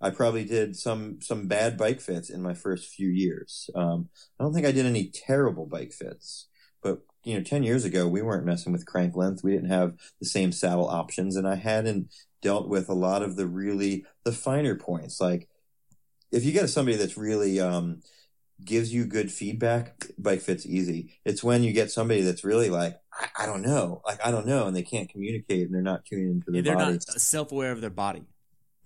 I 0.00 0.10
probably 0.10 0.44
did 0.44 0.76
some 0.76 1.20
some 1.20 1.46
bad 1.46 1.76
bike 1.76 2.00
fits 2.00 2.30
in 2.30 2.42
my 2.42 2.54
first 2.54 2.92
few 2.92 3.08
years. 3.08 3.68
Um, 3.74 4.08
I 4.38 4.44
don't 4.44 4.54
think 4.54 4.66
I 4.66 4.72
did 4.72 4.86
any 4.86 5.08
terrible 5.08 5.66
bike 5.66 5.92
fits, 5.92 6.48
but 6.82 7.00
you 7.24 7.34
know, 7.36 7.42
ten 7.42 7.62
years 7.62 7.84
ago 7.84 8.06
we 8.06 8.22
weren't 8.22 8.46
messing 8.46 8.72
with 8.72 8.86
crank 8.86 9.16
length. 9.16 9.42
We 9.42 9.52
didn't 9.52 9.70
have 9.70 9.96
the 10.20 10.26
same 10.26 10.52
saddle 10.52 10.88
options, 10.88 11.36
and 11.36 11.48
I 11.48 11.56
hadn't 11.56 12.12
dealt 12.40 12.68
with 12.68 12.88
a 12.88 12.94
lot 12.94 13.22
of 13.22 13.36
the 13.36 13.46
really 13.46 14.04
the 14.24 14.32
finer 14.32 14.76
points. 14.76 15.20
Like 15.20 15.48
if 16.30 16.44
you 16.44 16.52
get 16.52 16.68
somebody 16.68 16.96
that's 16.96 17.16
really 17.16 17.60
um, 17.60 18.02
gives 18.64 18.92
you 18.92 19.04
good 19.04 19.30
feedback, 19.30 20.06
bike 20.18 20.40
fits 20.40 20.66
easy. 20.66 21.18
It's 21.24 21.42
when 21.42 21.62
you 21.62 21.72
get 21.72 21.90
somebody 21.90 22.22
that's 22.22 22.44
really 22.44 22.70
like, 22.70 22.96
I, 23.12 23.44
I 23.44 23.46
don't 23.46 23.62
know, 23.62 24.02
like 24.06 24.24
I 24.24 24.30
don't 24.30 24.46
know, 24.46 24.66
and 24.66 24.76
they 24.76 24.82
can't 24.82 25.08
communicate 25.08 25.66
and 25.66 25.74
they're 25.74 25.82
not 25.82 26.04
tuning 26.04 26.30
into 26.30 26.50
their 26.50 26.62
yeah, 26.62 26.74
they're 26.74 26.76
body. 26.76 26.92
not 26.92 27.02
self 27.02 27.52
aware 27.52 27.72
of 27.72 27.80
their 27.80 27.90
body. 27.90 28.24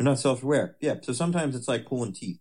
They're 0.03 0.11
not 0.11 0.19
self 0.19 0.43
aware. 0.43 0.77
Yeah. 0.81 0.97
So 1.01 1.13
sometimes 1.13 1.55
it's 1.55 1.69
like 1.69 1.87
pulling 1.87 2.13
teeth, 2.13 2.41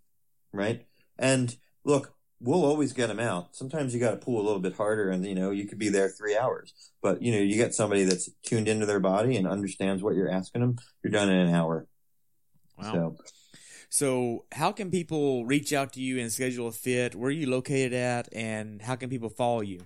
right? 0.52 0.88
And 1.20 1.56
look, 1.84 2.16
we'll 2.40 2.66
always 2.66 2.92
get 2.92 3.06
them 3.06 3.20
out. 3.20 3.56
Sometimes 3.56 3.94
you 3.94 4.00
got 4.00 4.12
to 4.12 4.18
pull 4.18 4.42
a 4.42 4.42
little 4.42 4.60
bit 4.60 4.76
harder, 4.76 5.12
and 5.12 5.24
you 5.24 5.36
know 5.36 5.52
you 5.52 5.68
could 5.68 5.78
be 5.78 5.90
there 5.90 6.10
three 6.10 6.36
hours. 6.36 6.74
But 7.04 7.22
you 7.22 7.32
know 7.32 7.38
you 7.38 7.58
get 7.58 7.76
somebody 7.76 8.04
that's 8.04 8.32
tuned 8.44 8.68
into 8.68 8.88
their 8.88 9.00
body 9.00 9.38
and 9.38 9.48
understands 9.48 10.02
what 10.02 10.16
you're 10.16 10.32
asking 10.32 10.62
them. 10.62 10.78
You're 11.04 11.12
done 11.12 11.30
in 11.30 11.38
an 11.38 11.54
hour. 11.54 11.86
Wow. 12.80 12.94
So 12.94 13.18
so, 13.94 14.46
how 14.54 14.72
can 14.72 14.90
people 14.90 15.46
reach 15.46 15.72
out 15.72 15.94
to 15.94 16.02
you 16.02 16.18
and 16.18 16.32
schedule 16.32 16.68
a 16.68 16.72
fit? 16.72 17.14
Where 17.14 17.28
are 17.28 17.32
you 17.32 17.48
located 17.48 17.94
at, 17.94 18.28
and 18.34 18.82
how 18.82 18.96
can 18.96 19.10
people 19.10 19.30
follow 19.30 19.62
you? 19.62 19.82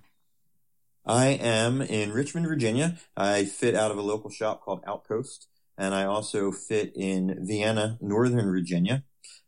I 1.06 1.26
am 1.28 1.82
in 1.82 2.14
Richmond, 2.14 2.48
Virginia. 2.48 2.98
I 3.18 3.44
fit 3.44 3.76
out 3.76 3.92
of 3.92 3.98
a 3.98 4.02
local 4.02 4.30
shop 4.30 4.62
called 4.62 4.82
Outpost, 4.88 5.48
and 5.78 5.94
I 5.94 6.06
also 6.06 6.52
fit 6.52 6.92
in 6.96 7.46
Vienna, 7.46 7.98
Northern 8.02 8.46
Virginia, 8.46 9.04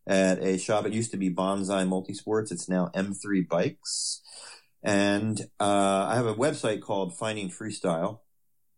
at 0.05 0.41
a 0.43 0.57
shop. 0.57 0.85
It 0.85 0.93
used 0.93 1.11
to 1.11 1.17
be 1.17 1.29
Bonsai 1.29 1.87
Multisports. 1.87 2.51
It's 2.51 2.69
now 2.69 2.89
M3 2.95 3.47
Bikes. 3.47 4.21
And 4.83 5.41
uh, 5.59 6.07
I 6.09 6.15
have 6.15 6.25
a 6.25 6.35
website 6.35 6.81
called 6.81 7.17
Finding 7.17 7.49
Freestyle, 7.49 8.19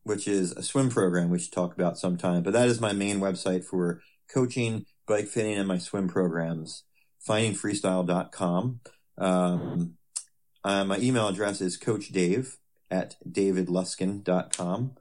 which 0.03 0.27
is 0.27 0.51
a 0.53 0.63
swim 0.63 0.89
program 0.89 1.29
we 1.29 1.39
should 1.39 1.51
talk 1.51 1.73
about 1.73 1.97
sometime. 1.97 2.43
But 2.43 2.53
that 2.53 2.67
is 2.67 2.81
my 2.81 2.93
main 2.93 3.19
website 3.19 3.63
for 3.63 4.01
coaching 4.31 4.85
bike 5.07 5.27
fitting 5.27 5.57
and 5.57 5.67
my 5.67 5.77
swim 5.77 6.07
programs, 6.07 6.83
findingfreestyle.com. 7.27 8.79
Um, 9.17 9.95
uh, 10.63 10.83
my 10.85 10.97
email 10.99 11.27
address 11.27 11.61
is 11.61 11.77
coachdave 11.77 12.57
at 12.91 13.15
davidluskin.com. 13.27 14.95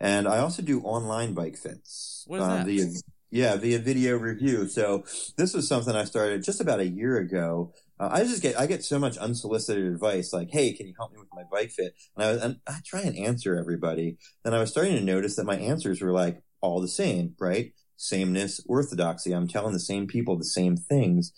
And 0.00 0.26
I 0.26 0.38
also 0.38 0.62
do 0.62 0.80
online 0.80 1.34
bike 1.34 1.56
fits. 1.56 2.24
What 2.26 2.40
is 2.40 2.42
uh, 2.42 2.56
that? 2.56 2.66
Via, 2.66 2.86
yeah, 3.30 3.56
via 3.56 3.78
video 3.78 4.16
review. 4.16 4.66
So 4.66 5.04
this 5.36 5.52
was 5.54 5.68
something 5.68 5.94
I 5.94 6.04
started 6.04 6.42
just 6.42 6.60
about 6.60 6.80
a 6.80 6.86
year 6.86 7.18
ago. 7.18 7.72
Uh, 7.98 8.08
I 8.10 8.20
just 8.24 8.42
get 8.42 8.58
I 8.58 8.66
get 8.66 8.82
so 8.82 8.98
much 8.98 9.18
unsolicited 9.18 9.84
advice 9.84 10.32
like, 10.32 10.48
"Hey, 10.50 10.72
can 10.72 10.86
you 10.86 10.94
help 10.98 11.12
me 11.12 11.18
with 11.18 11.28
my 11.34 11.42
bike 11.50 11.70
fit?" 11.70 11.94
And 12.16 12.24
I 12.24 12.32
was 12.32 12.42
and 12.42 12.56
I 12.66 12.78
try 12.84 13.02
and 13.02 13.16
answer 13.16 13.58
everybody. 13.58 14.16
Then 14.42 14.54
I 14.54 14.58
was 14.58 14.70
starting 14.70 14.94
to 14.94 15.02
notice 15.02 15.36
that 15.36 15.44
my 15.44 15.56
answers 15.56 16.00
were 16.00 16.12
like 16.12 16.42
all 16.62 16.80
the 16.80 16.88
same, 16.88 17.34
right? 17.38 17.72
sameness, 18.00 18.60
orthodoxy. 18.66 19.32
I'm 19.32 19.46
telling 19.46 19.74
the 19.74 19.78
same 19.78 20.06
people 20.06 20.36
the 20.36 20.44
same 20.44 20.76
things. 20.76 21.32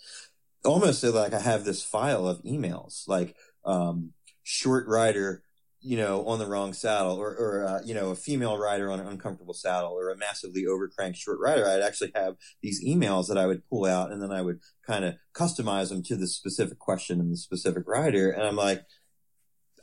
Almost 0.63 1.03
like 1.03 1.33
I 1.33 1.39
have 1.39 1.65
this 1.65 1.83
file 1.83 2.25
of 2.25 2.41
emails, 2.43 3.03
like 3.07 3.35
um, 3.65 4.13
short 4.43 4.87
rider, 4.87 5.42
you 5.83 5.97
know, 5.97 6.25
on 6.25 6.39
the 6.39 6.47
wrong 6.47 6.73
saddle, 6.73 7.17
or, 7.17 7.29
or 7.29 7.65
uh, 7.65 7.81
you 7.83 7.93
know, 7.93 8.11
a 8.11 8.15
female 8.15 8.57
rider 8.57 8.89
on 8.89 8.99
an 8.99 9.07
uncomfortable 9.07 9.53
saddle, 9.53 9.91
or 9.91 10.09
a 10.09 10.17
massively 10.17 10.63
overcranked 10.63 11.17
short 11.17 11.39
rider. 11.39 11.67
I'd 11.67 11.81
actually 11.81 12.11
have 12.15 12.35
these 12.61 12.83
emails 12.83 13.27
that 13.27 13.37
I 13.37 13.47
would 13.47 13.67
pull 13.69 13.85
out, 13.85 14.11
and 14.11 14.21
then 14.21 14.31
I 14.31 14.41
would 14.41 14.59
kind 14.87 15.03
of 15.03 15.15
customize 15.35 15.89
them 15.89 16.01
to 16.03 16.15
the 16.15 16.27
specific 16.27 16.79
question 16.79 17.19
and 17.19 17.31
the 17.31 17.37
specific 17.37 17.83
rider. 17.87 18.31
And 18.31 18.43
I'm 18.43 18.55
like, 18.55 18.83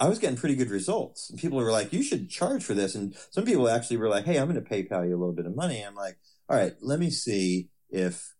I 0.01 0.09
was 0.09 0.19
getting 0.19 0.39
pretty 0.39 0.57
good 0.57 0.71
results. 0.71 1.29
And 1.29 1.39
people 1.39 1.59
were 1.59 1.71
like, 1.71 1.93
you 1.93 2.03
should 2.03 2.31
charge 2.31 2.65
for 2.65 2.73
this. 2.73 2.95
And 2.95 3.15
some 3.31 3.45
people 3.45 3.69
actually 3.69 3.99
were 3.99 4.09
like, 4.09 4.25
hey, 4.25 4.39
I'm 4.39 4.51
going 4.51 4.63
to 4.63 4.69
PayPal 4.69 5.07
you 5.07 5.15
a 5.15 5.21
little 5.21 5.35
bit 5.35 5.45
of 5.45 5.55
money. 5.55 5.83
I'm 5.83 5.95
like, 5.95 6.19
all 6.49 6.57
right, 6.57 6.73
let 6.81 6.99
me 6.99 7.11
see 7.11 7.69
if 7.91 8.35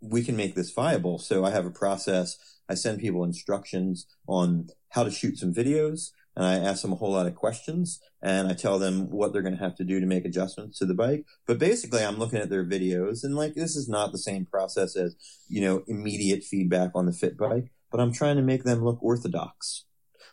we 0.00 0.22
can 0.22 0.36
make 0.36 0.54
this 0.54 0.70
viable. 0.70 1.18
So 1.18 1.44
I 1.44 1.50
have 1.50 1.66
a 1.66 1.70
process. 1.70 2.36
I 2.68 2.74
send 2.74 3.00
people 3.00 3.24
instructions 3.24 4.06
on 4.28 4.68
how 4.90 5.02
to 5.02 5.10
shoot 5.10 5.38
some 5.38 5.52
videos 5.52 6.10
and 6.36 6.44
I 6.44 6.56
ask 6.56 6.82
them 6.82 6.92
a 6.92 6.96
whole 6.96 7.12
lot 7.12 7.26
of 7.26 7.34
questions 7.34 8.00
and 8.22 8.48
I 8.48 8.54
tell 8.54 8.78
them 8.78 9.10
what 9.10 9.32
they're 9.32 9.42
going 9.42 9.56
to 9.56 9.62
have 9.62 9.76
to 9.76 9.84
do 9.84 10.00
to 10.00 10.06
make 10.06 10.24
adjustments 10.24 10.78
to 10.78 10.86
the 10.86 10.94
bike. 10.94 11.24
But 11.46 11.58
basically 11.58 12.04
I'm 12.04 12.18
looking 12.18 12.40
at 12.40 12.50
their 12.50 12.64
videos 12.64 13.22
and 13.22 13.36
like, 13.36 13.54
this 13.54 13.76
is 13.76 13.88
not 13.88 14.12
the 14.12 14.18
same 14.18 14.44
process 14.46 14.96
as, 14.96 15.16
you 15.48 15.60
know, 15.60 15.84
immediate 15.86 16.42
feedback 16.42 16.90
on 16.94 17.06
the 17.06 17.12
fit 17.12 17.36
bike, 17.36 17.70
but 17.90 18.00
I'm 18.00 18.12
trying 18.12 18.36
to 18.36 18.42
make 18.42 18.64
them 18.64 18.84
look 18.84 19.02
orthodox 19.02 19.84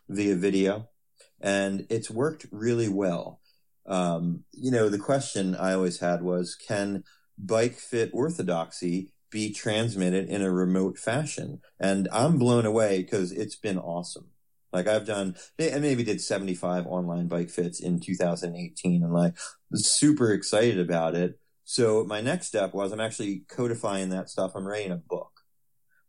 via 0.10 0.36
video 0.36 0.88
and 1.40 1.86
it's 1.90 2.10
worked 2.10 2.48
really 2.52 2.90
well. 2.90 3.40
Um, 3.86 4.44
you 4.54 4.72
know, 4.72 4.90
the 4.90 5.00
question 5.00 5.56
I 5.56 5.74
always 5.74 6.00
had 6.00 6.22
was, 6.22 6.56
can 6.56 7.04
bike 7.38 7.76
fit 7.76 8.12
orthodoxy 8.14 9.12
be 9.32 9.54
transmitted 9.54 10.30
in 10.30 10.42
a 10.42 10.52
remote 10.52 10.98
fashion? 10.98 11.62
And 11.80 12.08
I'm 12.12 12.38
blown 12.38 12.66
away 12.66 13.02
because 13.02 13.32
it's 13.32 13.56
been 13.56 13.78
awesome. 13.80 14.31
Like 14.74 14.88
I've 14.88 15.06
done, 15.06 15.36
I 15.60 15.80
maybe 15.80 16.04
did 16.04 16.22
75 16.22 16.88
online 16.88 17.28
bike 17.28 17.50
fits 17.50 17.80
in 17.82 18.00
2018 18.00 19.04
and 19.04 19.14
like 19.14 19.34
super 19.74 20.32
excited 20.32 20.80
about 20.80 21.16
it. 21.16 21.40
So 21.66 22.04
my 22.06 22.22
next 22.22 22.48
step 22.48 22.74
was 22.74 22.92
I'm 22.92 23.00
actually 23.00 23.44
codifying 23.50 24.10
that 24.10 24.30
stuff. 24.30 24.54
I'm 24.56 24.68
writing 24.68 24.92
a 24.92 24.98
book 24.98 25.32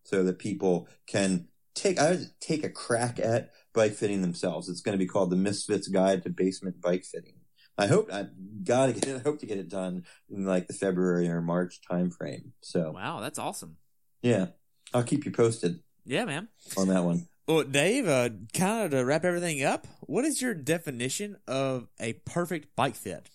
so 0.05 0.24
that 0.24 0.39
people 0.39 0.89
can 1.06 1.48
take, 1.74 1.98
I 2.01 2.18
take 2.40 2.64
a 2.64 2.70
crack 2.70 3.18
at 3.18 3.51
bike 3.72 3.93
fitting 3.94 4.22
themselves. 4.22 4.68
It's 4.68 4.80
going 4.80 4.98
to 4.98 5.02
be 5.05 5.09
called 5.09 5.30
the 5.30 5.36
Misfits 5.36 5.89
Guide 5.89 6.22
to 6.24 6.30
Basement 6.30 6.80
Bike 6.80 7.05
Fitting. 7.05 7.34
I 7.78 7.86
hope 7.86 8.12
I 8.12 8.26
gotta 8.64 8.93
get 8.93 9.09
it, 9.09 9.16
I 9.16 9.20
hope 9.20 9.40
to 9.40 9.47
get 9.47 9.56
it 9.59 9.70
done 9.70 10.05
in 10.28 10.44
like 10.44 10.66
the 10.66 10.74
February 10.74 11.26
or 11.28 11.40
March 11.40 11.80
timeframe. 11.90 12.51
So 12.60 12.93
Wow, 12.93 13.20
that's 13.20 13.39
awesome. 13.39 13.76
yeah, 14.20 14.48
I'll 14.93 15.02
keep 15.02 15.24
you 15.24 15.30
posted 15.32 15.80
Yeah, 16.05 16.26
man. 16.26 16.48
on 16.76 16.89
that 16.89 17.02
one. 17.02 17.28
Well, 17.48 17.64
Dave, 17.64 18.06
uh, 18.06 18.28
kind 18.55 18.85
of 18.85 18.90
to 18.93 19.05
wrap 19.05 19.24
everything 19.24 19.64
up, 19.64 19.89
what 20.02 20.24
is 20.24 20.40
your 20.40 20.55
definition 20.55 21.39
of 21.48 21.89
a 21.98 22.12
perfect 22.12 22.77
bike 22.77 22.94
fit? 22.94 23.28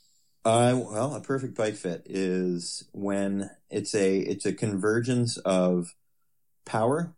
Uh, 0.45 0.79
well, 0.81 1.13
a 1.13 1.19
perfect 1.19 1.57
bike 1.57 1.75
fit 1.75 2.03
is 2.05 2.87
when 2.93 3.49
it's 3.69 3.93
a 3.93 4.19
it's 4.19 4.45
a 4.45 4.53
convergence 4.53 5.35
of 5.39 5.93
power, 6.65 7.15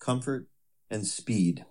comfort, 0.00 0.48
and 0.90 1.06
speed. 1.06 1.66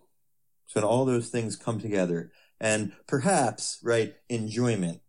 So 0.67 0.79
when 0.79 0.83
all 0.83 1.05
those 1.05 1.29
things 1.29 1.55
come 1.55 1.79
together, 1.79 2.31
and 2.59 2.91
perhaps 3.07 3.79
right 3.81 4.13
enjoyment. 4.29 5.01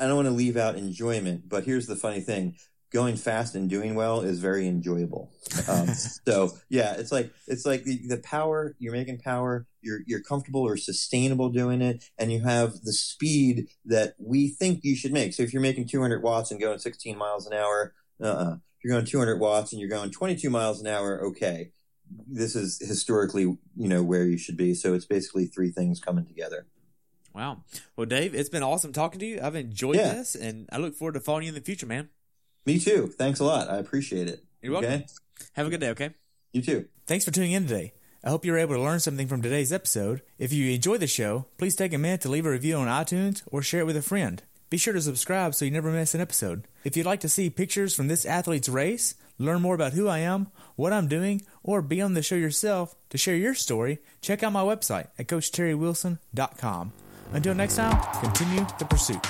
I 0.00 0.06
don't 0.06 0.16
want 0.16 0.28
to 0.28 0.34
leave 0.34 0.56
out 0.56 0.76
enjoyment, 0.76 1.50
but 1.50 1.64
here's 1.64 1.86
the 1.86 1.96
funny 1.96 2.20
thing: 2.20 2.56
going 2.94 3.16
fast 3.16 3.56
and 3.56 3.68
doing 3.68 3.96
well 3.96 4.20
is 4.20 4.38
very 4.38 4.66
enjoyable. 4.68 5.30
Um, 5.68 5.88
so 6.26 6.52
yeah, 6.70 6.94
it's 6.94 7.12
like 7.12 7.30
it's 7.48 7.66
like 7.66 7.82
the, 7.84 8.00
the 8.06 8.18
power 8.18 8.76
you're 8.78 8.92
making 8.92 9.18
power. 9.18 9.66
You're 9.82 10.00
you're 10.06 10.22
comfortable 10.22 10.62
or 10.62 10.78
sustainable 10.78 11.50
doing 11.50 11.82
it, 11.82 12.04
and 12.18 12.32
you 12.32 12.40
have 12.42 12.80
the 12.82 12.92
speed 12.92 13.68
that 13.84 14.14
we 14.18 14.48
think 14.48 14.80
you 14.84 14.96
should 14.96 15.12
make. 15.12 15.34
So 15.34 15.42
if 15.42 15.52
you're 15.52 15.60
making 15.60 15.88
200 15.88 16.22
watts 16.22 16.50
and 16.50 16.60
going 16.60 16.78
16 16.78 17.18
miles 17.18 17.46
an 17.46 17.52
hour, 17.52 17.92
uh-uh. 18.22 18.54
If 18.78 18.84
you're 18.84 18.94
going 18.96 19.06
200 19.06 19.40
watts 19.40 19.72
and 19.72 19.80
you're 19.80 19.90
going 19.90 20.10
22 20.10 20.48
miles 20.50 20.80
an 20.80 20.86
hour, 20.86 21.20
okay. 21.28 21.72
This 22.28 22.54
is 22.54 22.78
historically, 22.86 23.42
you 23.42 23.58
know, 23.88 24.02
where 24.02 24.24
you 24.26 24.36
should 24.38 24.58
be. 24.58 24.74
So 24.74 24.92
it's 24.94 25.06
basically 25.06 25.46
three 25.46 25.70
things 25.70 26.00
coming 26.00 26.26
together. 26.26 26.66
Wow. 27.34 27.64
Well, 27.96 28.06
Dave, 28.06 28.34
it's 28.34 28.50
been 28.50 28.62
awesome 28.62 28.92
talking 28.92 29.18
to 29.20 29.26
you. 29.26 29.40
I've 29.42 29.56
enjoyed 29.56 29.96
Yeah. 29.96 30.12
this, 30.14 30.34
and 30.34 30.68
I 30.70 30.76
look 30.76 30.94
forward 30.94 31.14
to 31.14 31.20
following 31.20 31.44
you 31.44 31.48
in 31.48 31.54
the 31.54 31.60
future, 31.62 31.86
man. 31.86 32.10
Me 32.66 32.78
too. 32.78 33.08
Thanks 33.08 33.40
a 33.40 33.44
lot. 33.44 33.68
I 33.70 33.76
appreciate 33.76 34.28
it. 34.28 34.42
You're 34.62 34.72
welcome. 34.72 34.92
Okay? 34.92 35.06
Have 35.52 35.66
a 35.66 35.70
good 35.70 35.80
day, 35.80 35.90
okay? 35.90 36.10
You 36.52 36.62
too. 36.62 36.86
Thanks 37.06 37.24
for 37.24 37.30
tuning 37.30 37.52
in 37.52 37.66
today. 37.66 37.92
I 38.22 38.30
hope 38.30 38.44
you 38.46 38.52
were 38.52 38.58
able 38.58 38.76
to 38.76 38.80
learn 38.80 39.00
something 39.00 39.28
from 39.28 39.42
today's 39.42 39.72
episode. 39.72 40.22
If 40.38 40.52
you 40.52 40.70
enjoy 40.70 40.96
the 40.96 41.06
show, 41.06 41.46
please 41.58 41.76
take 41.76 41.92
a 41.92 41.98
minute 41.98 42.22
to 42.22 42.30
leave 42.30 42.46
a 42.46 42.50
review 42.50 42.76
on 42.76 42.88
iTunes 42.88 43.42
or 43.46 43.60
share 43.60 43.80
it 43.80 43.86
with 43.86 43.98
a 43.98 44.02
friend. 44.02 44.42
Be 44.70 44.78
sure 44.78 44.94
to 44.94 45.02
subscribe 45.02 45.54
so 45.54 45.66
you 45.66 45.70
never 45.70 45.90
miss 45.90 46.14
an 46.14 46.22
episode. 46.22 46.66
If 46.84 46.96
you'd 46.96 47.06
like 47.06 47.20
to 47.20 47.28
see 47.28 47.50
pictures 47.50 47.94
from 47.94 48.08
this 48.08 48.24
athlete's 48.24 48.68
race, 48.68 49.14
learn 49.38 49.60
more 49.60 49.74
about 49.74 49.92
who 49.92 50.08
I 50.08 50.20
am, 50.20 50.48
what 50.74 50.92
I'm 50.92 51.06
doing, 51.06 51.42
or 51.62 51.82
be 51.82 52.00
on 52.00 52.14
the 52.14 52.22
show 52.22 52.34
yourself 52.34 52.96
to 53.10 53.18
share 53.18 53.36
your 53.36 53.54
story, 53.54 53.98
check 54.22 54.42
out 54.42 54.52
my 54.52 54.62
website 54.62 55.08
at 55.18 55.28
CoachTerryWilson.com. 55.28 56.92
Until 57.32 57.54
next 57.54 57.76
time, 57.76 58.20
continue 58.22 58.66
the 58.78 58.86
pursuit. 58.86 59.24